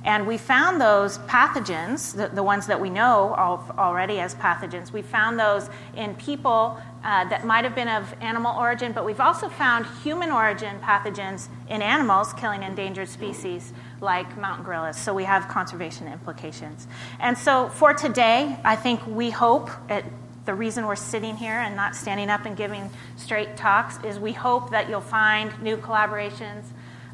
And 0.05 0.27
we 0.27 0.37
found 0.37 0.81
those 0.81 1.19
pathogens, 1.19 2.17
the, 2.17 2.27
the 2.35 2.43
ones 2.43 2.67
that 2.67 2.81
we 2.81 2.91
know 2.91 3.35
already 3.79 4.19
as 4.19 4.35
pathogens, 4.35 4.93
we 4.93 5.03
found 5.03 5.39
those 5.39 5.71
in 5.95 6.17
people 6.17 6.81
uh, 7.05 7.29
that 7.29 7.45
might 7.45 7.63
have 7.63 7.77
been 7.77 7.87
of 7.87 8.13
animal 8.21 8.59
origin, 8.59 8.91
but 8.91 9.05
we've 9.05 9.21
also 9.21 9.49
found 9.49 9.87
human 10.03 10.33
origin 10.33 10.81
pathogens 10.81 11.49
in 11.69 11.83
animals 11.83 12.33
killing 12.33 12.65
endangered 12.65 13.09
species 13.09 13.73
like 14.01 14.37
mountain 14.37 14.65
gorillas. 14.65 14.97
So 14.97 15.15
we 15.15 15.23
have 15.23 15.47
conservation 15.47 16.09
implications. 16.09 16.89
And 17.21 17.39
so 17.39 17.69
for 17.69 17.95
today, 17.95 18.59
I 18.65 18.75
think 18.75 19.07
we 19.07 19.31
hope 19.31 19.71
at 19.89 20.05
the 20.49 20.55
reason 20.55 20.87
we're 20.87 20.97
sitting 20.97 21.37
here 21.37 21.61
and 21.61 21.77
not 21.77 21.95
standing 21.95 22.31
up 22.31 22.47
and 22.47 22.57
giving 22.57 22.89
straight 23.17 23.55
talks 23.59 24.03
is 24.03 24.19
we 24.19 24.33
hope 24.33 24.71
that 24.71 24.89
you'll 24.89 25.03
find 25.03 25.53
new 25.63 25.77
collaborations. 25.77 26.65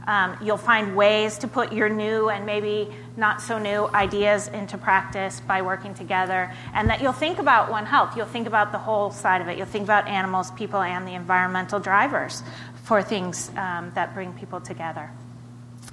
Um, 0.07 0.37
you'll 0.41 0.57
find 0.57 0.95
ways 0.95 1.39
to 1.39 1.49
put 1.49 1.73
your 1.73 1.89
new 1.89 2.29
and 2.29 2.47
maybe 2.47 2.95
not 3.17 3.43
so 3.43 3.59
new 3.59 3.89
ideas 3.89 4.47
into 4.47 4.79
practice 4.79 5.41
by 5.41 5.63
working 5.63 5.95
together, 5.95 6.55
and 6.75 6.89
that 6.91 7.03
you'll 7.03 7.13
think 7.13 7.41
about 7.41 7.73
One 7.73 7.87
Health. 7.87 8.17
You'll 8.17 8.27
think 8.27 8.47
about 8.47 8.71
the 8.71 8.79
whole 8.79 9.11
side 9.11 9.41
of 9.41 9.49
it. 9.49 9.59
You'll 9.59 9.67
think 9.67 9.83
about 9.83 10.07
animals, 10.07 10.53
people, 10.53 10.81
and 10.81 11.05
the 11.05 11.15
environmental 11.15 11.81
drivers 11.81 12.45
for 12.85 13.03
things 13.03 13.51
um, 13.57 13.91
that 13.97 14.15
bring 14.15 14.33
people 14.35 14.61
together. 14.61 15.11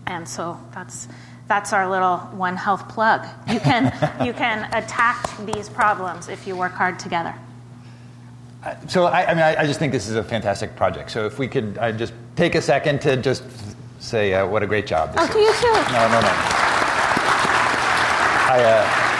And 0.05 0.29
so 0.29 0.59
that's 0.75 1.07
that's 1.51 1.73
our 1.73 1.89
little 1.89 2.19
One 2.47 2.55
Health 2.55 2.87
plug. 2.87 3.27
You 3.51 3.59
can, 3.59 3.91
you 4.25 4.31
can 4.31 4.73
attack 4.73 5.29
these 5.45 5.67
problems 5.67 6.29
if 6.29 6.47
you 6.47 6.55
work 6.55 6.71
hard 6.71 6.97
together. 6.97 7.35
So, 8.87 9.07
I, 9.07 9.25
I 9.25 9.33
mean, 9.33 9.43
I, 9.43 9.61
I, 9.61 9.65
just 9.65 9.77
think 9.77 9.91
this 9.91 10.07
is 10.07 10.15
a 10.15 10.23
fantastic 10.23 10.77
project. 10.77 11.11
So, 11.11 11.25
if 11.25 11.39
we 11.39 11.49
could 11.49 11.77
uh, 11.77 11.91
just 11.91 12.13
take 12.37 12.55
a 12.55 12.61
second 12.61 13.01
to 13.01 13.17
just 13.17 13.43
say 13.99 14.33
uh, 14.33 14.47
what 14.47 14.63
a 14.63 14.67
great 14.67 14.87
job 14.87 15.11
this 15.13 15.19
oh, 15.19 15.25
is. 15.25 15.31
to 15.31 15.39
you 15.39 15.53
too. 15.55 15.73
No, 15.91 16.07
no, 16.07 16.21
no. 16.21 16.33
I, 18.47 18.63
uh, 18.63 19.11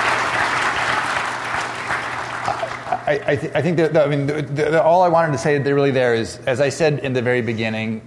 I, 3.08 3.32
I, 3.32 3.36
th- 3.36 3.52
I, 3.56 3.62
think 3.62 3.76
that, 3.78 3.98
I 3.98 4.08
mean, 4.08 4.28
the, 4.28 4.42
the, 4.44 4.82
all 4.82 5.02
I 5.02 5.10
wanted 5.10 5.34
to 5.34 5.38
say 5.38 5.60
really 5.60 5.92
there 5.92 6.14
is, 6.14 6.38
as 6.48 6.62
I 6.62 6.70
said 6.70 7.00
in 7.00 7.12
the 7.12 7.22
very 7.22 7.42
beginning, 7.42 8.02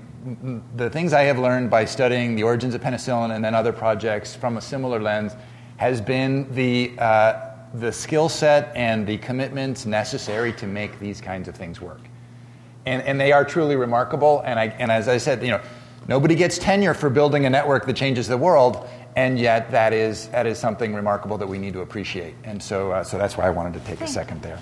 the 0.76 0.88
things 0.88 1.12
I 1.12 1.22
have 1.22 1.38
learned 1.38 1.70
by 1.70 1.84
studying 1.84 2.34
the 2.34 2.42
origins 2.44 2.74
of 2.74 2.80
penicillin 2.80 3.34
and 3.34 3.44
then 3.44 3.54
other 3.54 3.72
projects 3.72 4.34
from 4.34 4.56
a 4.56 4.60
similar 4.60 5.00
lens 5.00 5.32
has 5.76 6.00
been 6.00 6.52
the, 6.54 6.92
uh, 6.98 7.50
the 7.74 7.92
skill 7.92 8.28
set 8.28 8.72
and 8.74 9.06
the 9.06 9.18
commitments 9.18 9.84
necessary 9.84 10.52
to 10.54 10.66
make 10.66 10.98
these 10.98 11.20
kinds 11.20 11.48
of 11.48 11.54
things 11.54 11.80
work. 11.80 12.00
And, 12.86 13.02
and 13.02 13.20
they 13.20 13.32
are 13.32 13.44
truly 13.44 13.76
remarkable. 13.76 14.40
And, 14.44 14.58
I, 14.58 14.66
and 14.78 14.90
as 14.90 15.08
I 15.08 15.18
said, 15.18 15.42
you 15.42 15.50
know, 15.50 15.60
nobody 16.08 16.34
gets 16.34 16.58
tenure 16.58 16.94
for 16.94 17.10
building 17.10 17.44
a 17.44 17.50
network 17.50 17.86
that 17.86 17.96
changes 17.96 18.28
the 18.28 18.38
world, 18.38 18.88
and 19.16 19.38
yet 19.38 19.70
that 19.72 19.92
is, 19.92 20.28
that 20.28 20.46
is 20.46 20.58
something 20.58 20.94
remarkable 20.94 21.38
that 21.38 21.46
we 21.46 21.58
need 21.58 21.72
to 21.74 21.80
appreciate. 21.80 22.34
And 22.44 22.62
so, 22.62 22.92
uh, 22.92 23.04
so 23.04 23.18
that's 23.18 23.36
why 23.36 23.46
I 23.46 23.50
wanted 23.50 23.74
to 23.74 23.80
take 23.80 24.00
a 24.00 24.06
second 24.06 24.42
there. 24.42 24.58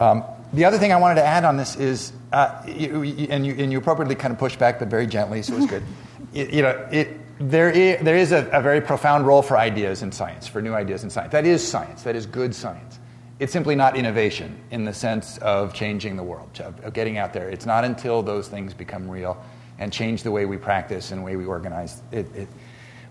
Um, 0.00 0.24
the 0.54 0.64
other 0.64 0.78
thing 0.78 0.92
I 0.92 0.96
wanted 0.96 1.16
to 1.16 1.24
add 1.24 1.44
on 1.44 1.56
this 1.56 1.76
is, 1.76 2.12
uh, 2.32 2.62
you, 2.66 3.02
and, 3.30 3.46
you, 3.46 3.54
and 3.58 3.72
you 3.72 3.78
appropriately 3.78 4.14
kind 4.14 4.32
of 4.32 4.38
pushed 4.38 4.58
back, 4.58 4.78
but 4.78 4.88
very 4.88 5.06
gently, 5.06 5.42
so 5.42 5.56
it's 5.56 5.66
good. 5.66 5.82
it, 6.34 6.52
you 6.52 6.62
know, 6.62 6.88
it, 6.92 7.20
there 7.38 7.70
is, 7.70 8.02
there 8.02 8.16
is 8.16 8.32
a, 8.32 8.48
a, 8.50 8.62
very 8.62 8.80
profound 8.80 9.26
role 9.26 9.42
for 9.42 9.58
ideas 9.58 10.02
in 10.02 10.12
science, 10.12 10.46
for 10.46 10.62
new 10.62 10.72
ideas 10.72 11.02
in 11.02 11.10
science. 11.10 11.32
That 11.32 11.44
is 11.44 11.66
science. 11.66 12.04
That 12.04 12.14
is 12.14 12.26
good 12.26 12.54
science. 12.54 13.00
It's 13.40 13.52
simply 13.52 13.74
not 13.74 13.96
innovation 13.96 14.56
in 14.70 14.84
the 14.84 14.94
sense 14.94 15.38
of 15.38 15.74
changing 15.74 16.16
the 16.16 16.22
world, 16.22 16.60
of, 16.60 16.78
of 16.84 16.92
getting 16.92 17.18
out 17.18 17.32
there. 17.32 17.48
It's 17.48 17.66
not 17.66 17.84
until 17.84 18.22
those 18.22 18.48
things 18.48 18.72
become 18.72 19.10
real 19.10 19.42
and 19.78 19.92
change 19.92 20.22
the 20.22 20.30
way 20.30 20.46
we 20.46 20.56
practice 20.56 21.10
and 21.10 21.20
the 21.20 21.24
way 21.24 21.34
we 21.34 21.44
organize 21.44 22.00
it. 22.12 22.26
it. 22.36 22.48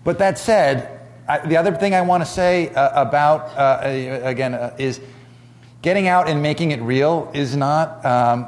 But 0.02 0.18
that 0.18 0.38
said, 0.38 1.00
I, 1.28 1.46
the 1.46 1.58
other 1.58 1.72
thing 1.72 1.94
I 1.94 2.00
want 2.00 2.22
to 2.22 2.30
say 2.30 2.70
uh, 2.70 3.02
about, 3.02 3.56
uh, 3.56 4.20
again, 4.22 4.54
uh, 4.54 4.74
is 4.78 5.00
getting 5.84 6.08
out 6.08 6.30
and 6.30 6.40
making 6.40 6.70
it 6.70 6.80
real 6.80 7.30
is 7.34 7.54
not, 7.54 8.02
um, 8.06 8.46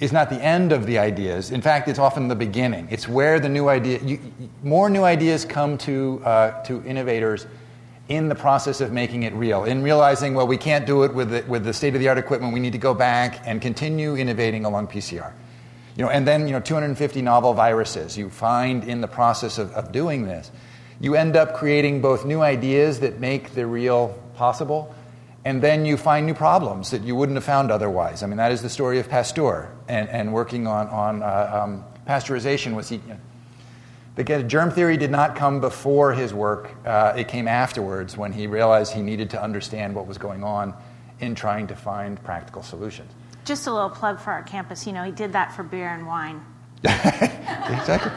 is 0.00 0.10
not 0.10 0.28
the 0.28 0.42
end 0.42 0.72
of 0.72 0.84
the 0.84 0.98
ideas. 0.98 1.52
In 1.52 1.62
fact, 1.62 1.86
it's 1.86 2.00
often 2.00 2.26
the 2.26 2.34
beginning. 2.34 2.88
It's 2.90 3.06
where 3.06 3.38
the 3.38 3.48
new 3.48 3.68
idea, 3.68 4.00
you, 4.00 4.18
more 4.64 4.90
new 4.90 5.04
ideas 5.04 5.44
come 5.44 5.78
to, 5.78 6.20
uh, 6.24 6.60
to 6.64 6.84
innovators 6.84 7.46
in 8.08 8.28
the 8.28 8.34
process 8.34 8.80
of 8.80 8.90
making 8.90 9.22
it 9.22 9.32
real, 9.34 9.62
in 9.62 9.84
realizing, 9.84 10.34
well, 10.34 10.48
we 10.48 10.56
can't 10.56 10.84
do 10.84 11.04
it 11.04 11.14
with 11.14 11.30
the, 11.30 11.44
with 11.46 11.62
the 11.62 11.72
state 11.72 11.94
of 11.94 12.00
the 12.00 12.08
art 12.08 12.18
equipment. 12.18 12.52
We 12.52 12.58
need 12.58 12.72
to 12.72 12.78
go 12.78 12.94
back 12.94 13.46
and 13.46 13.62
continue 13.62 14.16
innovating 14.16 14.64
along 14.64 14.88
PCR. 14.88 15.32
You 15.96 16.04
know, 16.04 16.10
and 16.10 16.26
then, 16.26 16.48
you 16.48 16.52
know, 16.52 16.60
250 16.60 17.22
novel 17.22 17.54
viruses 17.54 18.18
you 18.18 18.28
find 18.28 18.82
in 18.82 19.00
the 19.00 19.06
process 19.06 19.56
of, 19.56 19.70
of 19.74 19.92
doing 19.92 20.24
this. 20.24 20.50
You 21.00 21.14
end 21.14 21.36
up 21.36 21.54
creating 21.54 22.02
both 22.02 22.24
new 22.24 22.40
ideas 22.40 22.98
that 23.00 23.20
make 23.20 23.54
the 23.54 23.68
real 23.68 24.20
possible, 24.34 24.92
and 25.44 25.60
then 25.60 25.84
you 25.84 25.96
find 25.96 26.26
new 26.26 26.34
problems 26.34 26.90
that 26.90 27.02
you 27.02 27.16
wouldn't 27.16 27.36
have 27.36 27.44
found 27.44 27.70
otherwise. 27.70 28.22
I 28.22 28.26
mean, 28.26 28.36
that 28.36 28.52
is 28.52 28.62
the 28.62 28.68
story 28.68 28.98
of 29.00 29.08
Pasteur 29.08 29.72
and, 29.88 30.08
and 30.08 30.32
working 30.32 30.66
on, 30.66 30.88
on 30.88 31.22
uh, 31.22 31.62
um, 31.64 31.84
pasteurization. 32.06 32.74
Was 32.74 32.88
he, 32.88 33.00
the 34.14 34.42
germ 34.42 34.70
theory 34.70 34.96
did 34.96 35.10
not 35.10 35.34
come 35.34 35.60
before 35.60 36.12
his 36.12 36.32
work, 36.32 36.70
uh, 36.86 37.14
it 37.16 37.26
came 37.26 37.48
afterwards 37.48 38.16
when 38.16 38.32
he 38.32 38.46
realized 38.46 38.92
he 38.92 39.02
needed 39.02 39.30
to 39.30 39.42
understand 39.42 39.94
what 39.94 40.06
was 40.06 40.16
going 40.16 40.44
on 40.44 40.74
in 41.20 41.34
trying 41.34 41.66
to 41.68 41.74
find 41.74 42.22
practical 42.22 42.62
solutions. 42.62 43.10
Just 43.44 43.66
a 43.66 43.72
little 43.72 43.90
plug 43.90 44.20
for 44.20 44.30
our 44.30 44.42
campus. 44.42 44.86
You 44.86 44.92
know, 44.92 45.02
he 45.02 45.10
did 45.10 45.32
that 45.32 45.52
for 45.52 45.64
beer 45.64 45.88
and 45.88 46.06
wine. 46.06 46.44
exactly. 46.84 48.12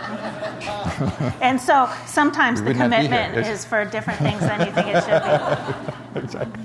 and 1.42 1.60
so 1.62 1.90
sometimes 2.06 2.62
the 2.62 2.74
commitment 2.74 3.38
is 3.48 3.64
for 3.64 3.86
different 3.86 4.20
things 4.20 4.42
than 4.42 4.60
you 4.66 4.74
think 4.74 4.88
it 4.88 5.04
should 5.04 5.24
be. 5.24 6.20
exactly. 6.20 6.64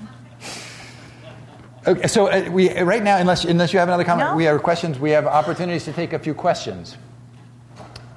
Okay, 1.86 2.06
so 2.08 2.26
uh, 2.26 2.48
we 2.50 2.78
right 2.80 3.02
now, 3.02 3.16
unless 3.16 3.44
unless 3.44 3.72
you 3.72 3.78
have 3.78 3.88
another 3.88 4.04
comment, 4.04 4.30
no? 4.30 4.36
we 4.36 4.44
have 4.44 4.62
questions. 4.62 4.98
We 4.98 5.10
have 5.10 5.26
opportunities 5.26 5.84
to 5.86 5.92
take 5.92 6.12
a 6.12 6.18
few 6.18 6.34
questions. 6.34 6.96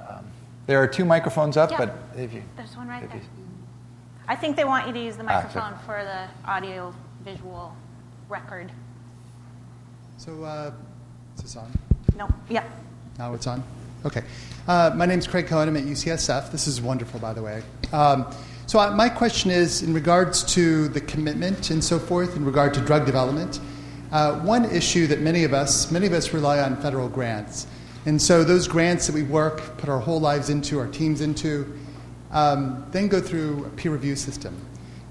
Um, 0.06 0.26
there 0.66 0.82
are 0.82 0.86
two 0.86 1.04
microphones 1.04 1.56
up, 1.56 1.70
yeah. 1.70 1.78
but 1.78 1.96
if 2.16 2.32
you 2.32 2.42
there's 2.56 2.76
one 2.76 2.88
right 2.88 3.08
there. 3.08 3.18
You, 3.18 3.24
I 4.28 4.36
think 4.36 4.56
they 4.56 4.64
want 4.64 4.86
you 4.86 4.92
to 4.92 5.00
use 5.00 5.16
the 5.16 5.24
microphone 5.24 5.74
ah, 5.74 5.82
for 5.86 6.04
the 6.04 6.50
audio 6.50 6.94
visual 7.24 7.74
record. 8.28 8.70
So, 10.18 10.44
uh, 10.44 10.72
is 11.36 11.42
this 11.42 11.56
on? 11.56 11.70
No. 12.16 12.28
Yeah. 12.50 12.64
Now 13.18 13.32
it's 13.34 13.46
on. 13.46 13.62
Okay. 14.04 14.22
Uh, 14.68 14.92
my 14.94 15.06
name 15.06 15.18
is 15.18 15.26
Craig 15.26 15.46
Cohen. 15.46 15.68
I'm 15.68 15.76
at 15.76 15.84
UCSF. 15.84 16.52
This 16.52 16.66
is 16.66 16.80
wonderful, 16.82 17.18
by 17.20 17.32
the 17.32 17.42
way. 17.42 17.62
Um, 17.92 18.26
so, 18.74 18.80
uh, 18.80 18.90
my 18.90 19.08
question 19.08 19.52
is 19.52 19.84
in 19.84 19.94
regards 19.94 20.42
to 20.54 20.88
the 20.88 21.00
commitment 21.00 21.70
and 21.70 21.84
so 21.84 21.96
forth, 21.96 22.34
in 22.34 22.44
regard 22.44 22.74
to 22.74 22.80
drug 22.80 23.06
development. 23.06 23.60
Uh, 24.10 24.40
one 24.40 24.64
issue 24.64 25.06
that 25.06 25.20
many 25.20 25.44
of 25.44 25.54
us, 25.54 25.92
many 25.92 26.08
of 26.08 26.12
us 26.12 26.32
rely 26.32 26.58
on 26.58 26.74
federal 26.82 27.08
grants. 27.08 27.68
And 28.04 28.20
so, 28.20 28.42
those 28.42 28.66
grants 28.66 29.06
that 29.06 29.12
we 29.12 29.22
work, 29.22 29.78
put 29.78 29.88
our 29.88 30.00
whole 30.00 30.20
lives 30.20 30.50
into, 30.50 30.80
our 30.80 30.88
teams 30.88 31.20
into, 31.20 31.72
um, 32.32 32.84
then 32.90 33.06
go 33.06 33.20
through 33.20 33.64
a 33.64 33.68
peer 33.68 33.92
review 33.92 34.16
system. 34.16 34.60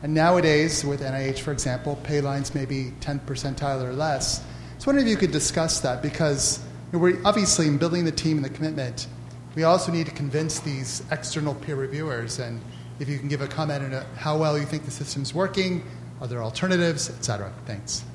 And 0.02 0.14
nowadays, 0.14 0.84
with 0.84 1.00
NIH, 1.00 1.40
for 1.40 1.54
example, 1.54 1.98
pay 2.04 2.20
lines 2.20 2.54
may 2.54 2.66
be 2.66 2.92
10 3.00 3.22
percentile 3.22 3.82
or 3.82 3.94
less. 3.94 4.40
So, 4.80 4.88
I 4.88 4.88
wonder 4.88 5.04
if 5.04 5.08
you 5.08 5.16
could 5.16 5.32
discuss 5.32 5.80
that 5.80 6.02
because 6.02 6.60
you 6.92 7.00
know, 7.00 7.00
we're 7.00 7.22
obviously 7.24 7.68
in 7.68 7.78
building 7.78 8.04
the 8.04 8.12
team 8.12 8.36
and 8.36 8.46
the 8.46 8.50
commitment. 8.50 9.08
We 9.56 9.64
also 9.64 9.90
need 9.90 10.08
to 10.08 10.12
convince 10.12 10.60
these 10.60 11.02
external 11.12 11.56
peer 11.56 11.78
reviewers 11.78 12.40
and 12.40 12.60
if 13.00 13.10
you 13.10 13.18
can 13.20 13.28
give 13.28 13.42
a 13.42 13.48
comment 13.48 13.94
on 13.94 14.06
how 14.16 14.38
well 14.38 14.58
you 14.58 14.66
think 14.66 14.86
the 14.86 14.92
system's 14.92 15.34
working, 15.34 15.84
are 16.22 16.28
there 16.28 16.44
alternatives, 16.44 17.10
et 17.10 17.24
cetera. 17.24 17.52
Thanks. 17.66 18.00
Do 18.02 18.06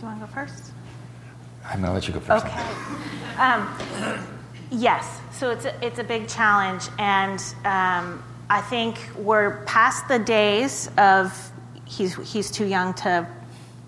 you 0.00 0.06
want 0.06 0.20
to 0.20 0.26
go 0.26 0.32
first? 0.32 0.72
I'm 1.64 1.80
going 1.80 1.90
to 1.90 1.92
let 1.92 2.08
you 2.08 2.14
go 2.14 2.20
first. 2.20 2.44
Okay. 2.44 2.60
Um, 3.38 4.26
yes. 4.70 5.20
So 5.32 5.50
it's 5.50 5.64
a, 5.64 5.84
it's 5.84 5.98
a 5.98 6.04
big 6.04 6.28
challenge, 6.28 6.84
and 6.98 7.40
um, 7.64 8.22
I 8.50 8.60
think 8.60 8.98
we're 9.16 9.64
past 9.64 10.06
the 10.08 10.18
days 10.18 10.90
of 10.96 11.52
he's 11.84 12.14
he's 12.30 12.50
too 12.50 12.66
young 12.66 12.94
to 12.94 13.26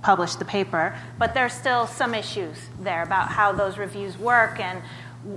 publish 0.02 0.36
the 0.36 0.44
paper, 0.44 0.96
but 1.18 1.34
there's 1.34 1.52
still 1.52 1.86
some 1.86 2.14
issues 2.14 2.56
there 2.80 3.02
about 3.02 3.28
how 3.28 3.52
those 3.52 3.76
reviews 3.78 4.16
work 4.18 4.60
and 4.60 4.80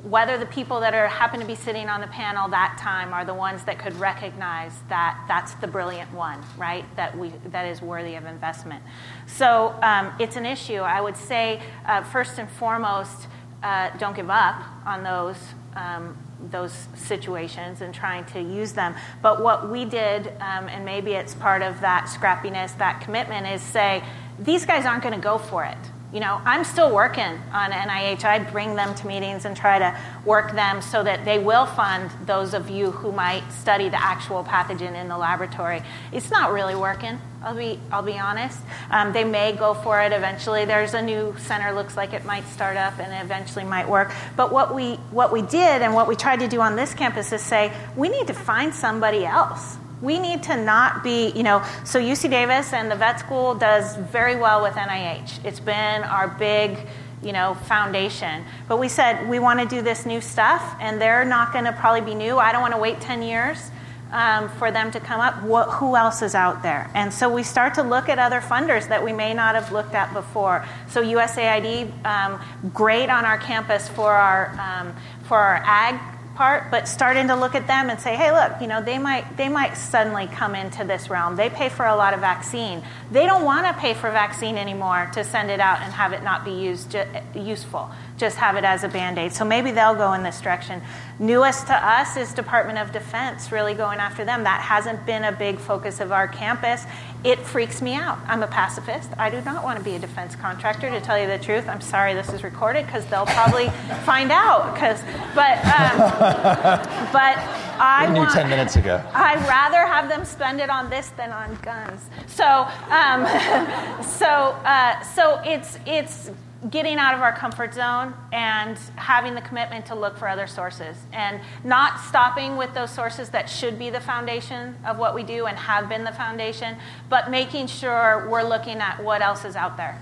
whether 0.03 0.37
the 0.37 0.45
people 0.45 0.79
that 0.81 0.93
are 0.93 1.07
happen 1.07 1.39
to 1.39 1.45
be 1.45 1.55
sitting 1.55 1.89
on 1.89 1.99
the 1.99 2.07
panel 2.07 2.47
that 2.49 2.77
time 2.79 3.11
are 3.11 3.25
the 3.25 3.33
ones 3.33 3.63
that 3.63 3.79
could 3.79 3.95
recognize 3.95 4.73
that 4.87 5.23
that's 5.27 5.53
the 5.55 5.67
brilliant 5.67 6.13
one, 6.13 6.39
right? 6.57 6.85
That 6.95 7.17
we 7.17 7.29
that 7.47 7.65
is 7.65 7.81
worthy 7.81 8.13
of 8.15 8.25
investment. 8.25 8.83
So 9.25 9.75
um, 9.81 10.13
it's 10.19 10.35
an 10.35 10.45
issue. 10.45 10.77
I 10.77 11.01
would 11.01 11.17
say 11.17 11.61
uh, 11.87 12.03
first 12.03 12.37
and 12.37 12.49
foremost, 12.49 13.27
uh, 13.63 13.89
don't 13.97 14.15
give 14.15 14.29
up 14.29 14.63
on 14.85 15.03
those. 15.03 15.37
Um, 15.75 16.17
those 16.51 16.87
situations 16.95 17.81
and 17.81 17.93
trying 17.93 18.23
to 18.23 18.41
use 18.41 18.71
them. 18.71 18.95
But 19.21 19.43
what 19.43 19.69
we 19.69 19.83
did, 19.83 20.29
um, 20.39 20.69
and 20.69 20.85
maybe 20.85 21.11
it's 21.11 21.35
part 21.35 21.61
of 21.61 21.81
that 21.81 22.05
scrappiness, 22.05 22.77
that 22.77 23.01
commitment, 23.01 23.45
is 23.45 23.61
say, 23.61 24.01
these 24.39 24.65
guys 24.65 24.85
aren't 24.85 25.03
going 25.03 25.13
to 25.13 25.19
go 25.19 25.37
for 25.37 25.65
it 25.65 25.77
you 26.11 26.19
know, 26.19 26.41
I'm 26.43 26.63
still 26.63 26.93
working 26.93 27.39
on 27.53 27.71
NIH. 27.71 28.23
I 28.23 28.39
bring 28.39 28.75
them 28.75 28.95
to 28.95 29.07
meetings 29.07 29.45
and 29.45 29.55
try 29.55 29.77
to 29.77 29.95
work 30.25 30.53
them 30.53 30.81
so 30.81 31.03
that 31.03 31.23
they 31.23 31.37
will 31.37 31.67
fund 31.67 32.09
those 32.25 32.55
of 32.55 32.69
you 32.69 32.89
who 32.89 33.11
might 33.11 33.47
study 33.51 33.89
the 33.89 34.01
actual 34.01 34.43
pathogen 34.43 34.99
in 34.99 35.07
the 35.07 35.17
laboratory. 35.17 35.83
It's 36.11 36.31
not 36.31 36.51
really 36.51 36.75
working. 36.75 37.19
I'll 37.43 37.55
be, 37.55 37.79
I'll 37.91 38.01
be 38.01 38.17
honest. 38.17 38.59
Um, 38.89 39.13
they 39.13 39.23
may 39.23 39.51
go 39.51 39.75
for 39.75 40.01
it 40.01 40.11
eventually. 40.11 40.65
There's 40.65 40.95
a 40.95 41.01
new 41.01 41.35
center, 41.37 41.73
looks 41.73 41.95
like 41.95 42.13
it 42.13 42.25
might 42.25 42.45
start 42.47 42.75
up 42.75 42.99
and 42.99 43.23
eventually 43.23 43.63
might 43.63 43.87
work. 43.87 44.11
But 44.35 44.51
what 44.51 44.73
we, 44.73 44.95
what 45.11 45.31
we 45.31 45.43
did 45.43 45.83
and 45.83 45.93
what 45.93 46.07
we 46.07 46.15
tried 46.15 46.39
to 46.39 46.47
do 46.47 46.59
on 46.59 46.75
this 46.75 46.93
campus 46.93 47.31
is 47.31 47.41
say, 47.41 47.71
we 47.95 48.09
need 48.09 48.27
to 48.27 48.33
find 48.33 48.73
somebody 48.73 49.25
else 49.25 49.77
we 50.01 50.19
need 50.19 50.43
to 50.43 50.55
not 50.55 51.03
be, 51.03 51.31
you 51.31 51.43
know, 51.43 51.63
so 51.83 51.99
UC 51.99 52.29
Davis 52.29 52.73
and 52.73 52.89
the 52.89 52.95
vet 52.95 53.19
school 53.19 53.55
does 53.55 53.95
very 53.95 54.35
well 54.35 54.61
with 54.61 54.73
NIH. 54.73 55.43
It's 55.43 55.59
been 55.59 56.03
our 56.03 56.27
big, 56.27 56.77
you 57.21 57.33
know, 57.33 57.55
foundation. 57.65 58.45
But 58.67 58.77
we 58.77 58.87
said 58.87 59.27
we 59.27 59.39
want 59.39 59.59
to 59.59 59.65
do 59.65 59.81
this 59.81 60.05
new 60.05 60.21
stuff, 60.21 60.75
and 60.79 61.01
they're 61.01 61.25
not 61.25 61.51
going 61.51 61.65
to 61.65 61.73
probably 61.73 62.01
be 62.01 62.15
new. 62.15 62.37
I 62.37 62.51
don't 62.51 62.61
want 62.61 62.73
to 62.73 62.79
wait 62.79 63.01
10 63.01 63.21
years 63.21 63.71
um, 64.11 64.49
for 64.49 64.71
them 64.71 64.89
to 64.91 64.99
come 64.99 65.19
up. 65.19 65.43
What, 65.43 65.69
who 65.69 65.95
else 65.95 66.21
is 66.21 66.33
out 66.33 66.63
there? 66.63 66.89
And 66.93 67.13
so 67.13 67.29
we 67.29 67.43
start 67.43 67.73
to 67.75 67.83
look 67.83 68.07
at 68.07 68.19
other 68.19 68.39
funders 68.39 68.87
that 68.87 69.03
we 69.03 69.11
may 69.11 69.33
not 69.33 69.55
have 69.55 69.71
looked 69.71 69.93
at 69.93 70.13
before. 70.13 70.65
So 70.87 71.03
USAID, 71.03 72.05
um, 72.05 72.41
great 72.73 73.09
on 73.09 73.25
our 73.25 73.37
campus 73.37 73.89
for 73.89 74.13
our, 74.13 74.57
um, 74.59 74.95
for 75.23 75.37
our 75.37 75.61
ag 75.65 75.99
part, 76.39 76.71
but 76.71 76.87
starting 76.87 77.27
to 77.27 77.35
look 77.35 77.53
at 77.53 77.67
them 77.67 77.89
and 77.89 77.99
say, 77.99 78.15
hey, 78.15 78.31
look, 78.31 78.61
you 78.61 78.67
know, 78.67 78.81
they 78.81 78.97
might 78.97 79.35
they 79.35 79.49
might 79.49 79.75
suddenly 79.75 80.25
come 80.25 80.55
into 80.55 80.85
this 80.85 81.09
realm. 81.09 81.35
They 81.35 81.49
pay 81.49 81.67
for 81.67 81.85
a 81.85 81.97
lot 81.97 82.13
of 82.13 82.21
vaccine. 82.21 82.81
They 83.11 83.25
don't 83.25 83.43
want 83.43 83.67
to 83.67 83.73
pay 83.73 83.93
for 83.93 84.09
vaccine 84.09 84.57
anymore 84.57 85.11
to 85.15 85.25
send 85.25 85.51
it 85.51 85.59
out 85.59 85.81
and 85.81 85.91
have 85.91 86.13
it 86.13 86.23
not 86.23 86.45
be 86.45 86.51
used 86.51 86.95
useful. 87.35 87.91
Just 88.19 88.35
have 88.35 88.57
it 88.57 88.65
as 88.65 88.83
a 88.83 88.89
band 88.89 89.17
aid. 89.17 89.31
So 89.31 89.45
maybe 89.45 89.71
they'll 89.71 89.95
go 89.95 90.11
in 90.11 90.23
this 90.23 90.41
direction. 90.41 90.81
Newest 91.19 91.67
to 91.67 91.73
us 91.73 92.17
is 92.17 92.33
Department 92.33 92.77
of 92.77 92.91
Defense, 92.91 93.51
really 93.51 93.73
going 93.73 93.99
after 93.99 94.25
them. 94.25 94.43
That 94.43 94.59
hasn't 94.59 95.05
been 95.05 95.23
a 95.23 95.31
big 95.31 95.57
focus 95.57 96.01
of 96.01 96.11
our 96.11 96.27
campus. 96.27 96.83
It 97.23 97.39
freaks 97.39 97.81
me 97.81 97.93
out. 97.93 98.19
I'm 98.27 98.43
a 98.43 98.47
pacifist. 98.47 99.09
I 99.17 99.29
do 99.29 99.41
not 99.41 99.63
want 99.63 99.77
to 99.77 99.83
be 99.83 99.95
a 99.95 99.99
defense 99.99 100.35
contractor, 100.35 100.89
to 100.89 100.99
tell 100.99 101.17
you 101.17 101.27
the 101.27 101.39
truth. 101.39 101.67
I'm 101.69 101.81
sorry 101.81 102.13
this 102.13 102.29
is 102.33 102.43
recorded 102.43 102.85
because 102.85 103.05
they'll 103.05 103.25
probably 103.25 103.69
find 104.05 104.31
out. 104.31 104.73
Because, 104.73 105.01
but, 105.33 105.57
um, 105.65 105.97
but 107.13 107.37
I 107.79 108.05
we 108.07 108.13
knew 108.13 108.19
want, 108.19 108.31
10 108.31 108.49
minutes 108.49 108.75
ago. 108.75 109.01
I'd 109.13 109.39
rather 109.47 109.85
have 109.87 110.09
them 110.09 110.25
spend 110.25 110.59
it 110.59 110.69
on 110.69 110.89
this 110.89 111.09
than 111.11 111.31
on 111.31 111.55
guns. 111.61 112.09
So, 112.27 112.45
um, 112.89 113.25
so, 114.03 114.27
uh, 114.65 115.01
so 115.03 115.41
it's 115.45 115.77
it's 115.85 116.31
getting 116.69 116.97
out 116.97 117.15
of 117.15 117.21
our 117.21 117.31
comfort 117.31 117.73
zone 117.73 118.13
and 118.33 118.77
having 118.95 119.33
the 119.33 119.41
commitment 119.41 119.85
to 119.85 119.95
look 119.95 120.17
for 120.17 120.27
other 120.27 120.45
sources 120.45 120.97
and 121.13 121.39
not 121.63 121.99
stopping 122.01 122.57
with 122.57 122.73
those 122.73 122.91
sources 122.91 123.29
that 123.29 123.49
should 123.49 123.79
be 123.79 123.89
the 123.89 124.01
foundation 124.01 124.75
of 124.85 124.97
what 124.97 125.15
we 125.15 125.23
do 125.23 125.45
and 125.45 125.57
have 125.57 125.87
been 125.87 126.03
the 126.03 126.11
foundation, 126.11 126.77
but 127.07 127.31
making 127.31 127.65
sure 127.65 128.27
we're 128.29 128.43
looking 128.43 128.79
at 128.79 129.01
what 129.01 129.21
else 129.21 129.45
is 129.45 129.55
out 129.55 129.77
there. 129.77 130.01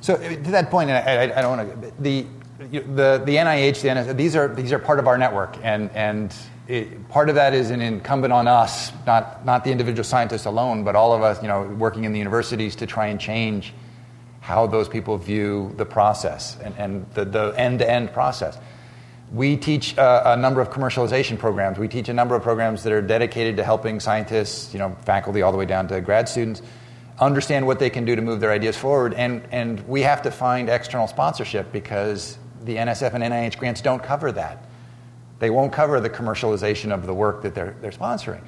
So 0.00 0.14
uh, 0.14 0.28
to 0.28 0.50
that 0.50 0.70
point, 0.70 0.90
and 0.90 0.98
I, 1.08 1.32
I, 1.32 1.38
I 1.38 1.42
don't 1.42 1.56
want 1.56 1.82
to 1.82 2.02
the 2.02 2.26
the 2.60 3.22
the 3.24 3.36
NIH, 3.36 3.80
the 3.82 3.94
NS, 3.94 4.14
these 4.16 4.34
are 4.34 4.48
these 4.48 4.72
are 4.72 4.78
part 4.78 4.98
of 4.98 5.06
our 5.06 5.16
network, 5.16 5.56
and 5.62 5.90
and 5.94 6.34
it, 6.68 7.08
part 7.08 7.28
of 7.28 7.34
that 7.36 7.54
is 7.54 7.70
an 7.70 7.80
incumbent 7.80 8.32
on 8.32 8.48
us, 8.48 8.92
not 9.06 9.44
not 9.46 9.62
the 9.62 9.70
individual 9.70 10.04
scientists 10.04 10.46
alone, 10.46 10.84
but 10.84 10.96
all 10.96 11.12
of 11.12 11.22
us, 11.22 11.40
you 11.42 11.48
know, 11.48 11.62
working 11.62 12.04
in 12.04 12.12
the 12.12 12.18
universities 12.18 12.74
to 12.76 12.86
try 12.86 13.06
and 13.06 13.20
change 13.20 13.72
how 14.40 14.66
those 14.66 14.88
people 14.88 15.16
view 15.18 15.72
the 15.76 15.84
process 15.84 16.56
and, 16.62 16.74
and 16.78 17.06
the, 17.14 17.24
the 17.24 17.54
end-to-end 17.56 18.12
process. 18.12 18.58
We 19.32 19.56
teach 19.56 19.96
a, 19.96 20.32
a 20.32 20.36
number 20.36 20.60
of 20.60 20.70
commercialization 20.70 21.38
programs. 21.38 21.78
We 21.78 21.88
teach 21.88 22.08
a 22.08 22.12
number 22.12 22.34
of 22.34 22.42
programs 22.42 22.82
that 22.82 22.92
are 22.92 23.02
dedicated 23.02 23.58
to 23.58 23.64
helping 23.64 24.00
scientists, 24.00 24.72
you 24.72 24.78
know, 24.78 24.96
faculty 25.04 25.42
all 25.42 25.52
the 25.52 25.58
way 25.58 25.66
down 25.66 25.86
to 25.88 26.00
grad 26.00 26.28
students, 26.28 26.62
understand 27.20 27.66
what 27.66 27.78
they 27.78 27.90
can 27.90 28.04
do 28.04 28.16
to 28.16 28.22
move 28.22 28.40
their 28.40 28.50
ideas 28.50 28.76
forward. 28.76 29.14
And, 29.14 29.42
and 29.52 29.86
we 29.86 30.02
have 30.02 30.22
to 30.22 30.30
find 30.30 30.68
external 30.68 31.06
sponsorship 31.06 31.70
because 31.70 32.38
the 32.64 32.76
NSF 32.76 33.14
and 33.14 33.22
NIH 33.22 33.58
grants 33.58 33.82
don't 33.82 34.02
cover 34.02 34.32
that. 34.32 34.64
They 35.38 35.50
won't 35.50 35.72
cover 35.72 36.00
the 36.00 36.10
commercialization 36.10 36.92
of 36.92 37.06
the 37.06 37.14
work 37.14 37.42
that 37.42 37.54
they're, 37.54 37.76
they're 37.80 37.92
sponsoring. 37.92 38.42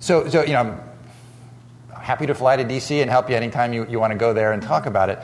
So, 0.00 0.28
so, 0.28 0.42
you 0.42 0.52
know, 0.52 0.78
happy 2.04 2.26
to 2.26 2.34
fly 2.34 2.54
to 2.54 2.64
DC 2.64 3.00
and 3.00 3.10
help 3.10 3.30
you 3.30 3.34
anytime 3.34 3.72
you, 3.72 3.86
you 3.86 3.98
want 3.98 4.12
to 4.12 4.18
go 4.18 4.34
there 4.34 4.52
and 4.52 4.62
talk 4.62 4.84
about 4.84 5.08
it. 5.08 5.18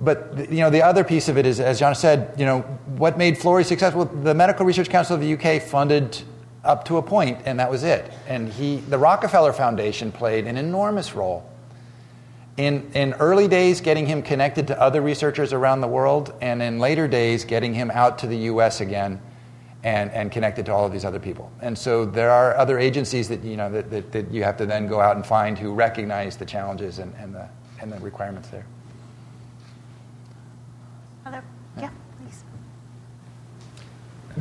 But 0.00 0.50
you 0.50 0.58
know, 0.58 0.70
the 0.70 0.82
other 0.82 1.02
piece 1.02 1.28
of 1.28 1.36
it 1.36 1.44
is, 1.44 1.58
as 1.58 1.80
John 1.80 1.94
said, 1.94 2.34
you 2.38 2.46
know, 2.46 2.60
what 2.96 3.18
made 3.18 3.36
Florey 3.36 3.64
successful? 3.64 4.04
The 4.04 4.32
Medical 4.32 4.64
Research 4.64 4.88
Council 4.88 5.16
of 5.16 5.20
the 5.20 5.34
UK 5.34 5.60
funded 5.60 6.22
up 6.62 6.84
to 6.84 6.98
a 6.98 7.02
point, 7.02 7.40
and 7.44 7.58
that 7.58 7.68
was 7.70 7.82
it. 7.82 8.10
And 8.28 8.48
he, 8.48 8.76
the 8.76 8.96
Rockefeller 8.96 9.52
Foundation 9.52 10.12
played 10.12 10.46
an 10.46 10.56
enormous 10.56 11.14
role 11.14 11.50
in, 12.56 12.90
in 12.94 13.14
early 13.14 13.48
days 13.48 13.80
getting 13.80 14.06
him 14.06 14.22
connected 14.22 14.68
to 14.68 14.80
other 14.80 15.02
researchers 15.02 15.52
around 15.52 15.80
the 15.80 15.88
world, 15.88 16.32
and 16.40 16.62
in 16.62 16.78
later 16.78 17.08
days 17.08 17.44
getting 17.44 17.74
him 17.74 17.90
out 17.90 18.18
to 18.20 18.28
the 18.28 18.36
US 18.36 18.80
again 18.80 19.20
and, 19.84 20.10
and 20.12 20.32
connected 20.32 20.64
to 20.66 20.72
all 20.72 20.86
of 20.86 20.92
these 20.92 21.04
other 21.04 21.20
people. 21.20 21.52
And 21.60 21.78
so 21.78 22.06
there 22.06 22.30
are 22.30 22.56
other 22.56 22.78
agencies 22.78 23.28
that, 23.28 23.44
you 23.44 23.56
know, 23.56 23.70
that, 23.70 23.90
that, 23.90 24.12
that 24.12 24.30
you 24.30 24.42
have 24.42 24.56
to 24.56 24.66
then 24.66 24.88
go 24.88 24.98
out 24.98 25.14
and 25.14 25.24
find 25.24 25.58
who 25.58 25.74
recognize 25.74 26.38
the 26.38 26.46
challenges 26.46 26.98
and, 26.98 27.14
and, 27.18 27.34
the, 27.34 27.46
and 27.80 27.92
the 27.92 27.98
requirements 28.00 28.48
there. 28.48 28.64
Other, 31.26 31.44
yeah, 31.78 31.90
please. 32.18 32.42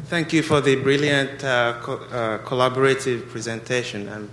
Thank 0.06 0.32
you 0.32 0.42
for 0.42 0.62
the 0.62 0.78
brilliant 0.78 1.44
uh, 1.44 1.78
co- 1.82 1.98
uh, 1.98 2.38
collaborative 2.40 3.28
presentation. 3.28 4.08
I'm 4.08 4.30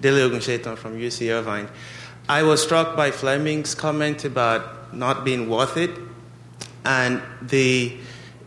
Dele 0.00 0.30
Ogunsetan 0.30 0.78
from 0.78 0.96
UC 0.96 1.32
Irvine. 1.32 1.68
I 2.28 2.44
was 2.44 2.62
struck 2.62 2.96
by 2.96 3.10
Fleming's 3.10 3.74
comment 3.74 4.24
about 4.24 4.94
not 4.94 5.24
being 5.24 5.50
worth 5.50 5.76
it 5.76 5.90
and 6.84 7.20
the 7.40 7.96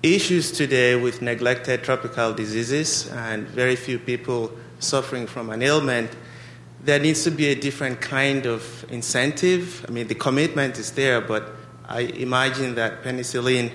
issues 0.04 0.52
today 0.52 0.96
with 0.96 1.22
neglected 1.22 1.84
tropical 1.84 2.34
diseases 2.34 3.10
and 3.12 3.48
very 3.48 3.76
few 3.76 4.00
people 4.00 4.52
suffering 4.80 5.28
from 5.28 5.50
an 5.50 5.62
ailment, 5.62 6.12
there 6.84 7.00
needs 7.00 7.24
to 7.24 7.32
be 7.32 7.48
a 7.48 7.56
different 7.56 8.02
kind 8.02 8.46
of 8.46 8.86
incentive. 8.90 9.86
I 9.88 9.92
mean, 9.92 10.08
the 10.08 10.16
commitment 10.16 10.78
is 10.78 10.92
there, 10.92 11.22
but 11.22 11.50
I 11.88 12.02
imagine 12.02 12.76
that 12.76 13.04
penicillin 13.04 13.72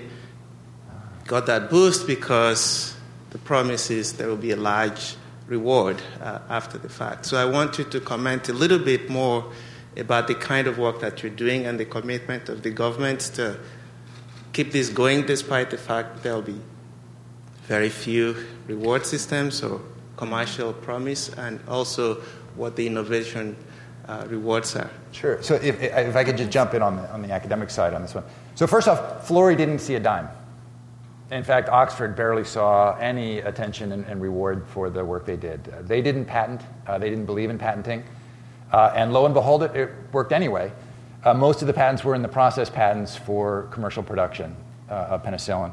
got 1.25 1.45
that 1.47 1.69
boost 1.69 2.07
because 2.07 2.95
the 3.31 3.37
promise 3.37 3.89
is 3.89 4.13
there 4.13 4.27
will 4.27 4.37
be 4.37 4.51
a 4.51 4.57
large 4.57 5.15
reward 5.47 6.01
uh, 6.21 6.39
after 6.49 6.77
the 6.77 6.89
fact. 6.89 7.25
So 7.25 7.37
I 7.37 7.45
want 7.45 7.77
you 7.77 7.83
to 7.85 7.99
comment 7.99 8.49
a 8.49 8.53
little 8.53 8.79
bit 8.79 9.09
more 9.09 9.51
about 9.97 10.27
the 10.27 10.35
kind 10.35 10.67
of 10.67 10.77
work 10.77 11.01
that 11.01 11.21
you're 11.21 11.31
doing 11.31 11.65
and 11.65 11.79
the 11.79 11.85
commitment 11.85 12.47
of 12.49 12.63
the 12.63 12.71
government 12.71 13.19
to 13.35 13.59
keep 14.53 14.71
this 14.71 14.89
going 14.89 15.25
despite 15.25 15.69
the 15.69 15.77
fact 15.77 16.23
there 16.23 16.35
will 16.35 16.41
be 16.41 16.59
very 17.63 17.89
few 17.89 18.35
reward 18.67 19.05
systems 19.05 19.63
or 19.63 19.81
commercial 20.17 20.73
promise, 20.73 21.29
and 21.29 21.59
also 21.67 22.15
what 22.55 22.75
the 22.75 22.85
innovation 22.85 23.55
uh, 24.07 24.25
rewards 24.27 24.75
are. 24.75 24.89
Sure. 25.11 25.41
So 25.41 25.55
if, 25.55 25.81
if 25.81 26.15
I 26.15 26.23
could 26.23 26.37
just 26.37 26.51
jump 26.51 26.73
in 26.73 26.81
on 26.81 26.97
the, 26.97 27.11
on 27.11 27.21
the 27.21 27.31
academic 27.31 27.69
side 27.69 27.93
on 27.93 28.01
this 28.01 28.13
one. 28.13 28.23
So 28.55 28.67
first 28.67 28.87
off, 28.87 29.27
Flory 29.27 29.55
didn't 29.55 29.79
see 29.79 29.95
a 29.95 29.99
dime. 29.99 30.27
In 31.31 31.43
fact, 31.43 31.69
Oxford 31.69 32.15
barely 32.15 32.43
saw 32.43 32.95
any 32.97 33.39
attention 33.39 33.93
and, 33.93 34.05
and 34.05 34.21
reward 34.21 34.67
for 34.67 34.89
the 34.89 35.03
work 35.03 35.25
they 35.25 35.37
did. 35.37 35.67
Uh, 35.69 35.81
they 35.81 36.01
didn't 36.01 36.25
patent. 36.25 36.61
Uh, 36.85 36.97
they 36.97 37.09
didn't 37.09 37.25
believe 37.25 37.49
in 37.49 37.57
patenting. 37.57 38.03
Uh, 38.71 38.91
and 38.95 39.13
lo 39.13 39.25
and 39.25 39.33
behold, 39.33 39.63
it, 39.63 39.75
it 39.75 39.89
worked 40.11 40.33
anyway. 40.33 40.71
Uh, 41.23 41.33
most 41.33 41.61
of 41.61 41.67
the 41.67 41.73
patents 41.73 42.03
were 42.03 42.15
in 42.15 42.21
the 42.21 42.27
process 42.27 42.69
patents 42.69 43.15
for 43.15 43.67
commercial 43.71 44.01
production 44.01 44.55
uh, 44.89 44.93
of 45.09 45.23
penicillin. 45.23 45.71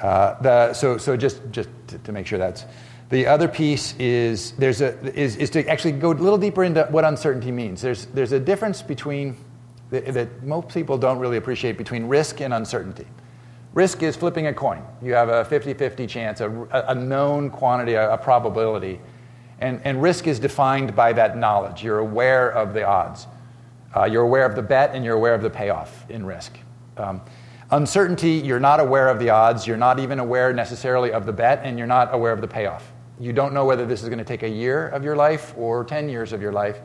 Uh, 0.00 0.40
the, 0.40 0.72
so, 0.74 0.98
so 0.98 1.16
just, 1.16 1.40
just 1.50 1.68
to, 1.88 1.98
to, 1.98 2.12
make 2.12 2.26
sure 2.26 2.38
that's. 2.38 2.64
The 3.08 3.26
other 3.26 3.48
piece 3.48 3.94
is, 3.98 4.52
there's 4.52 4.80
a, 4.80 4.98
is, 5.18 5.36
is 5.36 5.50
to 5.50 5.66
actually 5.68 5.92
go 5.92 6.12
a 6.12 6.14
little 6.14 6.38
deeper 6.38 6.64
into 6.64 6.84
what 6.90 7.04
uncertainty 7.04 7.50
means. 7.50 7.80
There's, 7.80 8.06
there's 8.06 8.32
a 8.32 8.40
difference 8.40 8.82
between 8.82 9.36
that, 9.90 10.12
that 10.12 10.42
most 10.42 10.68
people 10.68 10.98
don't 10.98 11.18
really 11.18 11.36
appreciate 11.36 11.78
between 11.78 12.06
risk 12.06 12.40
and 12.40 12.52
uncertainty. 12.52 13.06
Risk 13.74 14.02
is 14.02 14.16
flipping 14.16 14.46
a 14.46 14.54
coin. 14.54 14.82
You 15.02 15.12
have 15.12 15.28
a 15.28 15.44
50 15.44 15.74
50 15.74 16.06
chance, 16.06 16.40
a, 16.40 16.50
a 16.88 16.94
known 16.94 17.50
quantity, 17.50 17.94
a, 17.94 18.14
a 18.14 18.18
probability. 18.18 19.00
And, 19.60 19.80
and, 19.84 20.02
risk 20.02 20.26
is 20.26 20.38
defined 20.38 20.94
by 20.94 21.14
that 21.14 21.38
knowledge. 21.38 21.82
You're 21.82 21.98
aware 21.98 22.50
of 22.50 22.74
the 22.74 22.86
odds. 22.86 23.26
Uh, 23.94 24.04
you're 24.04 24.22
aware 24.22 24.44
of 24.44 24.54
the 24.54 24.62
bet 24.62 24.94
and 24.94 25.04
you're 25.04 25.16
aware 25.16 25.34
of 25.34 25.42
the 25.42 25.50
payoff 25.50 26.08
in 26.10 26.24
risk. 26.24 26.58
Um, 26.96 27.20
uncertainty, 27.70 28.32
you're 28.32 28.60
not 28.60 28.80
aware 28.80 29.08
of 29.08 29.18
the 29.18 29.30
odds. 29.30 29.66
You're 29.66 29.76
not 29.76 29.98
even 29.98 30.18
aware 30.18 30.52
necessarily 30.52 31.12
of 31.12 31.26
the 31.26 31.32
bet 31.32 31.60
and 31.64 31.78
you're 31.78 31.86
not 31.86 32.14
aware 32.14 32.32
of 32.32 32.40
the 32.40 32.48
payoff. 32.48 32.92
You 33.18 33.32
don't 33.32 33.54
know 33.54 33.64
whether 33.64 33.86
this 33.86 34.02
is 34.02 34.08
going 34.08 34.18
to 34.18 34.24
take 34.24 34.42
a 34.42 34.48
year 34.48 34.88
of 34.88 35.04
your 35.04 35.16
life 35.16 35.54
or 35.56 35.84
10 35.84 36.08
years 36.08 36.32
of 36.32 36.42
your 36.42 36.52
life. 36.52 36.80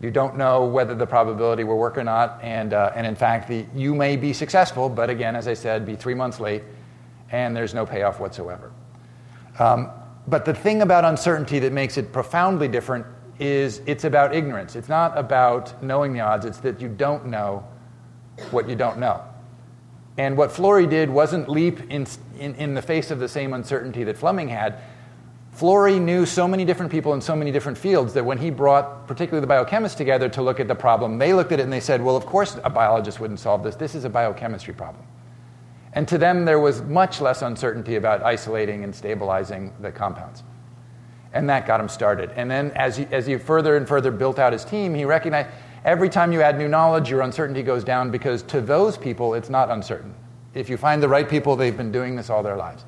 You 0.00 0.10
don't 0.10 0.36
know 0.36 0.64
whether 0.64 0.94
the 0.94 1.06
probability 1.06 1.62
will 1.62 1.78
work 1.78 1.98
or 1.98 2.04
not. 2.04 2.40
And, 2.42 2.72
uh, 2.72 2.92
and 2.94 3.06
in 3.06 3.14
fact, 3.14 3.48
the, 3.48 3.66
you 3.74 3.94
may 3.94 4.16
be 4.16 4.32
successful, 4.32 4.88
but 4.88 5.10
again, 5.10 5.36
as 5.36 5.46
I 5.46 5.54
said, 5.54 5.84
be 5.84 5.94
three 5.94 6.14
months 6.14 6.40
late 6.40 6.62
and 7.30 7.56
there's 7.56 7.74
no 7.74 7.86
payoff 7.86 8.18
whatsoever. 8.18 8.72
Um, 9.58 9.90
but 10.26 10.44
the 10.44 10.54
thing 10.54 10.82
about 10.82 11.04
uncertainty 11.04 11.58
that 11.60 11.72
makes 11.72 11.96
it 11.96 12.12
profoundly 12.12 12.68
different 12.68 13.06
is 13.40 13.80
it's 13.86 14.04
about 14.04 14.34
ignorance. 14.34 14.76
It's 14.76 14.88
not 14.88 15.18
about 15.18 15.82
knowing 15.82 16.12
the 16.12 16.20
odds, 16.20 16.44
it's 16.44 16.58
that 16.58 16.80
you 16.80 16.88
don't 16.88 17.26
know 17.26 17.66
what 18.50 18.68
you 18.68 18.76
don't 18.76 18.98
know. 18.98 19.24
And 20.18 20.36
what 20.36 20.50
Florey 20.50 20.88
did 20.88 21.08
wasn't 21.08 21.48
leap 21.48 21.80
in, 21.90 22.06
in, 22.38 22.54
in 22.56 22.74
the 22.74 22.82
face 22.82 23.10
of 23.10 23.18
the 23.18 23.28
same 23.28 23.54
uncertainty 23.54 24.04
that 24.04 24.18
Fleming 24.18 24.48
had. 24.48 24.80
Florey 25.56 26.00
knew 26.00 26.26
so 26.26 26.46
many 26.46 26.64
different 26.64 26.92
people 26.92 27.14
in 27.14 27.20
so 27.20 27.34
many 27.34 27.50
different 27.50 27.78
fields 27.78 28.12
that 28.14 28.24
when 28.24 28.38
he 28.38 28.50
brought, 28.50 29.06
particularly 29.06 29.44
the 29.44 29.52
biochemists, 29.52 29.96
together 29.96 30.28
to 30.28 30.42
look 30.42 30.60
at 30.60 30.68
the 30.68 30.74
problem, 30.74 31.18
they 31.18 31.32
looked 31.32 31.52
at 31.52 31.58
it 31.58 31.62
and 31.62 31.72
they 31.72 31.80
said, 31.80 32.02
well, 32.02 32.16
of 32.16 32.26
course 32.26 32.58
a 32.62 32.70
biologist 32.70 33.18
wouldn't 33.18 33.40
solve 33.40 33.62
this. 33.62 33.76
This 33.76 33.94
is 33.94 34.04
a 34.04 34.10
biochemistry 34.10 34.74
problem. 34.74 35.04
And 35.92 36.06
to 36.08 36.18
them, 36.18 36.44
there 36.44 36.60
was 36.60 36.82
much 36.82 37.20
less 37.20 37.42
uncertainty 37.42 37.96
about 37.96 38.22
isolating 38.22 38.84
and 38.84 38.94
stabilizing 38.94 39.72
the 39.80 39.90
compounds. 39.90 40.44
And 41.32 41.48
that 41.48 41.66
got 41.66 41.80
him 41.80 41.88
started. 41.88 42.30
And 42.34 42.50
then, 42.50 42.72
as 42.72 42.96
he, 42.96 43.06
as 43.12 43.26
he 43.26 43.36
further 43.36 43.76
and 43.76 43.86
further 43.86 44.10
built 44.10 44.38
out 44.38 44.52
his 44.52 44.64
team, 44.64 44.94
he 44.94 45.04
recognized 45.04 45.48
every 45.84 46.08
time 46.08 46.32
you 46.32 46.42
add 46.42 46.58
new 46.58 46.68
knowledge, 46.68 47.08
your 47.08 47.20
uncertainty 47.20 47.62
goes 47.62 47.84
down 47.84 48.10
because 48.10 48.42
to 48.44 48.60
those 48.60 48.96
people, 48.96 49.34
it's 49.34 49.48
not 49.48 49.70
uncertain. 49.70 50.14
If 50.54 50.68
you 50.68 50.76
find 50.76 51.02
the 51.02 51.08
right 51.08 51.28
people, 51.28 51.54
they've 51.54 51.76
been 51.76 51.92
doing 51.92 52.16
this 52.16 52.30
all 52.30 52.42
their 52.42 52.56
lives. 52.56 52.84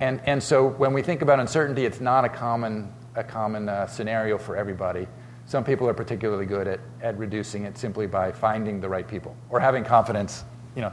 And, 0.00 0.20
and 0.24 0.42
so 0.42 0.66
when 0.66 0.92
we 0.92 1.02
think 1.02 1.22
about 1.22 1.40
uncertainty, 1.40 1.84
it's 1.84 2.00
not 2.00 2.24
a 2.24 2.28
common, 2.28 2.92
a 3.14 3.24
common 3.24 3.68
uh, 3.68 3.86
scenario 3.86 4.38
for 4.38 4.56
everybody. 4.56 5.06
Some 5.46 5.64
people 5.64 5.88
are 5.88 5.94
particularly 5.94 6.46
good 6.46 6.68
at, 6.68 6.80
at 7.02 7.18
reducing 7.18 7.64
it 7.64 7.76
simply 7.76 8.06
by 8.06 8.32
finding 8.32 8.80
the 8.80 8.88
right 8.88 9.06
people 9.06 9.36
or 9.48 9.60
having 9.60 9.84
confidence, 9.84 10.44
you 10.76 10.82
know, 10.82 10.92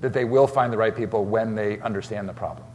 that 0.00 0.12
they 0.12 0.24
will 0.24 0.46
find 0.46 0.72
the 0.72 0.76
right 0.76 0.94
people 0.94 1.24
when 1.24 1.54
they 1.54 1.80
understand 1.80 2.28
the 2.28 2.32
problem. 2.32 2.66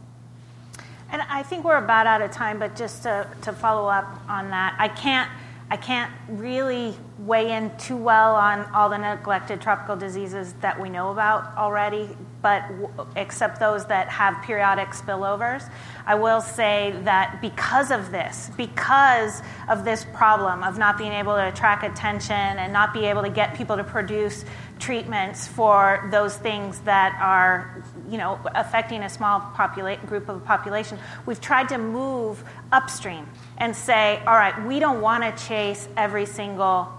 And 1.14 1.22
I 1.30 1.44
think 1.44 1.64
we're 1.64 1.76
about 1.76 2.08
out 2.08 2.22
of 2.22 2.32
time, 2.32 2.58
but 2.58 2.74
just 2.74 3.04
to, 3.04 3.24
to 3.42 3.52
follow 3.52 3.86
up 3.86 4.20
on 4.28 4.50
that, 4.50 4.74
I 4.80 4.88
can't 4.88 5.30
I 5.70 5.76
can't 5.76 6.12
really 6.28 6.94
weigh 7.18 7.52
in 7.52 7.74
too 7.78 7.96
well 7.96 8.34
on 8.36 8.60
all 8.74 8.90
the 8.90 8.98
neglected 8.98 9.62
tropical 9.62 9.96
diseases 9.96 10.52
that 10.60 10.78
we 10.78 10.90
know 10.90 11.10
about 11.10 11.56
already, 11.56 12.08
but 12.42 12.68
w- 12.68 12.88
except 13.16 13.58
those 13.58 13.86
that 13.86 14.08
have 14.08 14.42
periodic 14.42 14.90
spillovers. 14.90 15.68
I 16.04 16.16
will 16.16 16.42
say 16.42 16.94
that 17.04 17.40
because 17.40 17.90
of 17.90 18.12
this, 18.12 18.50
because 18.58 19.40
of 19.68 19.86
this 19.86 20.04
problem 20.12 20.62
of 20.62 20.76
not 20.76 20.98
being 20.98 21.12
able 21.12 21.34
to 21.34 21.48
attract 21.48 21.82
attention 21.82 22.36
and 22.36 22.72
not 22.72 22.92
be 22.92 23.06
able 23.06 23.22
to 23.22 23.30
get 23.30 23.54
people 23.54 23.76
to 23.76 23.84
produce 23.84 24.44
treatments 24.78 25.48
for 25.48 26.06
those 26.10 26.36
things 26.36 26.80
that 26.80 27.18
are 27.22 27.82
you 28.10 28.18
know 28.18 28.38
affecting 28.54 29.02
a 29.02 29.08
small 29.08 29.40
popula- 29.40 30.04
group 30.06 30.28
of 30.28 30.44
population 30.44 30.98
we've 31.26 31.40
tried 31.40 31.68
to 31.68 31.78
move 31.78 32.42
upstream 32.72 33.26
and 33.58 33.74
say 33.74 34.20
all 34.26 34.34
right 34.34 34.66
we 34.66 34.78
don't 34.78 35.00
want 35.00 35.22
to 35.22 35.46
chase 35.46 35.88
every 35.96 36.26
single 36.26 36.92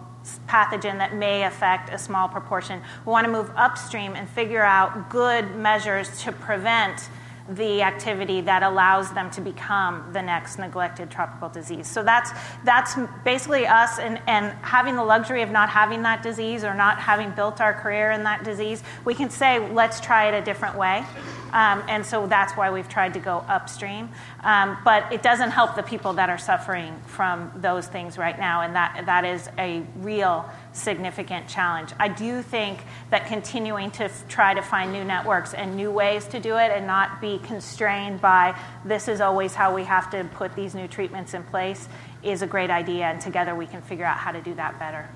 pathogen 0.48 0.98
that 0.98 1.15
may 1.15 1.44
affect 1.44 1.90
a 1.94 1.98
small 1.98 2.27
proportion. 2.27 2.82
We 3.06 3.11
want 3.11 3.26
to 3.26 3.32
move 3.32 3.52
upstream 3.56 4.15
and 4.15 4.27
figure 4.27 4.64
out 4.64 5.10
good 5.10 5.56
measures 5.56 6.22
to 6.23 6.32
prevent 6.32 7.10
the 7.49 7.84
activity 7.84 8.41
that 8.41 8.63
allows 8.63 9.13
them 9.13 9.30
to 9.31 9.41
become 9.41 10.09
the 10.13 10.22
next 10.22 10.57
neglected 10.57 11.11
tropical 11.11 11.47
disease. 11.49 11.88
So 11.88 12.01
that's, 12.01 12.31
that's 12.63 12.95
basically 13.23 13.67
us 13.67 13.99
and, 13.99 14.19
and 14.26 14.51
having 14.63 14.95
the 14.95 15.03
luxury 15.03 15.43
of 15.43 15.51
not 15.51 15.69
having 15.69 16.01
that 16.03 16.23
disease 16.23 16.63
or 16.63 16.73
not 16.73 16.97
having 16.99 17.30
built 17.31 17.61
our 17.61 17.73
career 17.73 18.11
in 18.11 18.23
that 18.23 18.43
disease. 18.43 18.84
We 19.05 19.13
can 19.13 19.30
say, 19.30 19.72
let's 19.72 19.99
try 19.99 20.27
it 20.30 20.41
a 20.41 20.43
different 20.43 20.76
way. 20.76 21.05
Um, 21.53 21.84
and 21.88 22.05
so 22.05 22.27
that's 22.27 22.53
why 22.53 22.69
we've 22.72 22.89
tried 22.89 23.13
to 23.13 23.19
go 23.19 23.45
upstream. 23.47 24.09
Um, 24.43 24.77
but 24.84 25.11
it 25.13 25.22
doesn't 25.22 25.51
help 25.51 25.76
the 25.76 25.84
people 25.84 26.13
that 26.13 26.30
are 26.30 26.38
suffering 26.38 26.99
from 27.05 27.51
those 27.55 27.88
things 27.88 28.17
right 28.17 28.38
now, 28.38 28.61
and 28.61 28.76
that, 28.76 29.03
that 29.05 29.23
is 29.23 29.47
a 29.57 29.84
real 29.97 30.49
significant 30.76 31.47
challenge. 31.47 31.91
I 31.99 32.07
do 32.07 32.41
think 32.41 32.80
that 33.10 33.27
continuing 33.27 33.91
to 33.91 34.06
f- 34.06 34.27
try 34.27 34.53
to 34.53 34.61
find 34.61 34.91
new 34.91 35.03
networks 35.03 35.53
and 35.53 35.76
new 35.76 35.89
ways 35.89 36.26
to 36.27 36.39
do 36.39 36.57
it 36.57 36.72
and 36.72 36.85
not 36.85 37.22
be 37.22 37.39
constrained 37.39 38.22
by 38.22 38.57
this 38.84 39.07
is 39.07 39.22
always 39.22 39.53
how 39.53 39.73
we 39.73 39.84
have 39.84 40.10
to 40.11 40.23
put 40.35 40.56
these 40.56 40.76
new 40.76 40.88
treatments 40.88 41.34
in 41.34 41.43
place 41.43 41.88
is 42.23 42.41
a 42.41 42.47
great 42.47 42.69
idea, 42.69 43.06
and 43.06 43.22
together 43.22 43.56
we 43.56 43.68
can 43.68 43.81
figure 43.81 44.06
out 44.06 44.18
how 44.18 44.31
to 44.31 44.41
do 44.41 44.53
that 44.56 44.77
better. 44.80 45.07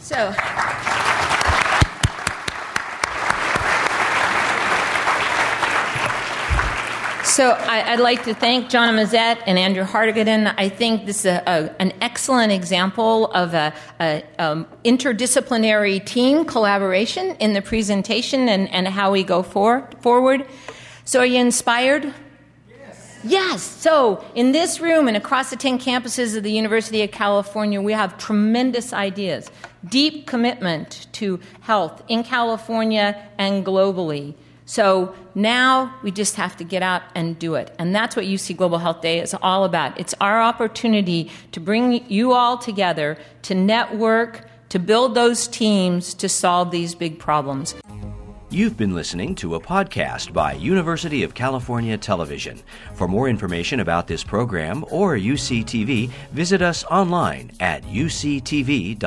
So, 0.00 0.34
So 7.24 7.50
I, 7.50 7.94
would 7.94 8.02
like 8.02 8.24
to 8.24 8.34
thank 8.34 8.68
John 8.68 8.94
Mazet 8.94 9.42
and 9.46 9.56
Andrew 9.58 9.84
Hartigan. 9.84 10.48
I 10.58 10.68
think 10.68 11.06
this 11.06 11.20
is 11.20 11.26
a, 11.26 11.42
a, 11.46 11.80
an 11.80 11.92
excellent 12.00 12.52
example 12.52 13.28
of 13.28 13.54
an 13.54 13.72
um, 14.38 14.66
interdisciplinary 14.84 16.04
team 16.04 16.44
collaboration 16.44 17.36
in 17.36 17.52
the 17.52 17.62
presentation 17.62 18.48
and, 18.48 18.68
and 18.70 18.88
how 18.88 19.12
we 19.12 19.22
go 19.22 19.42
for, 19.42 19.88
forward. 20.00 20.46
So 21.04 21.20
are 21.20 21.26
you 21.26 21.38
inspired? 21.38 22.12
Yes. 22.68 23.20
Yes. 23.24 23.62
So 23.62 24.24
in 24.34 24.52
this 24.52 24.80
room 24.80 25.06
and 25.06 25.16
across 25.16 25.50
the 25.50 25.56
10 25.56 25.78
campuses 25.78 26.36
of 26.36 26.42
the 26.42 26.52
University 26.52 27.02
of 27.02 27.12
California, 27.12 27.80
we 27.80 27.92
have 27.92 28.18
tremendous 28.18 28.92
ideas, 28.92 29.48
deep 29.88 30.26
commitment 30.26 31.06
to 31.12 31.38
health 31.60 32.02
in 32.08 32.24
California 32.24 33.26
and 33.38 33.64
globally. 33.64 34.34
So 34.72 35.14
now 35.34 35.94
we 36.02 36.10
just 36.10 36.36
have 36.36 36.56
to 36.56 36.64
get 36.64 36.82
out 36.82 37.02
and 37.14 37.38
do 37.38 37.56
it. 37.56 37.74
And 37.78 37.94
that's 37.94 38.16
what 38.16 38.24
UC 38.24 38.56
Global 38.56 38.78
Health 38.78 39.02
Day 39.02 39.20
is 39.20 39.34
all 39.42 39.66
about. 39.66 40.00
It's 40.00 40.14
our 40.18 40.40
opportunity 40.40 41.30
to 41.50 41.60
bring 41.60 42.10
you 42.10 42.32
all 42.32 42.56
together, 42.56 43.18
to 43.42 43.54
network, 43.54 44.48
to 44.70 44.78
build 44.78 45.14
those 45.14 45.46
teams 45.46 46.14
to 46.14 46.26
solve 46.26 46.70
these 46.70 46.94
big 46.94 47.18
problems. 47.18 47.74
You've 48.48 48.78
been 48.78 48.94
listening 48.94 49.34
to 49.34 49.56
a 49.56 49.60
podcast 49.60 50.32
by 50.32 50.54
University 50.54 51.22
of 51.22 51.34
California 51.34 51.98
Television. 51.98 52.58
For 52.94 53.06
more 53.06 53.28
information 53.28 53.80
about 53.80 54.06
this 54.06 54.24
program 54.24 54.86
or 54.90 55.18
UCTV, 55.18 56.08
visit 56.30 56.62
us 56.62 56.82
online 56.84 57.50
at 57.60 57.82
uctv.tv. 57.82 59.02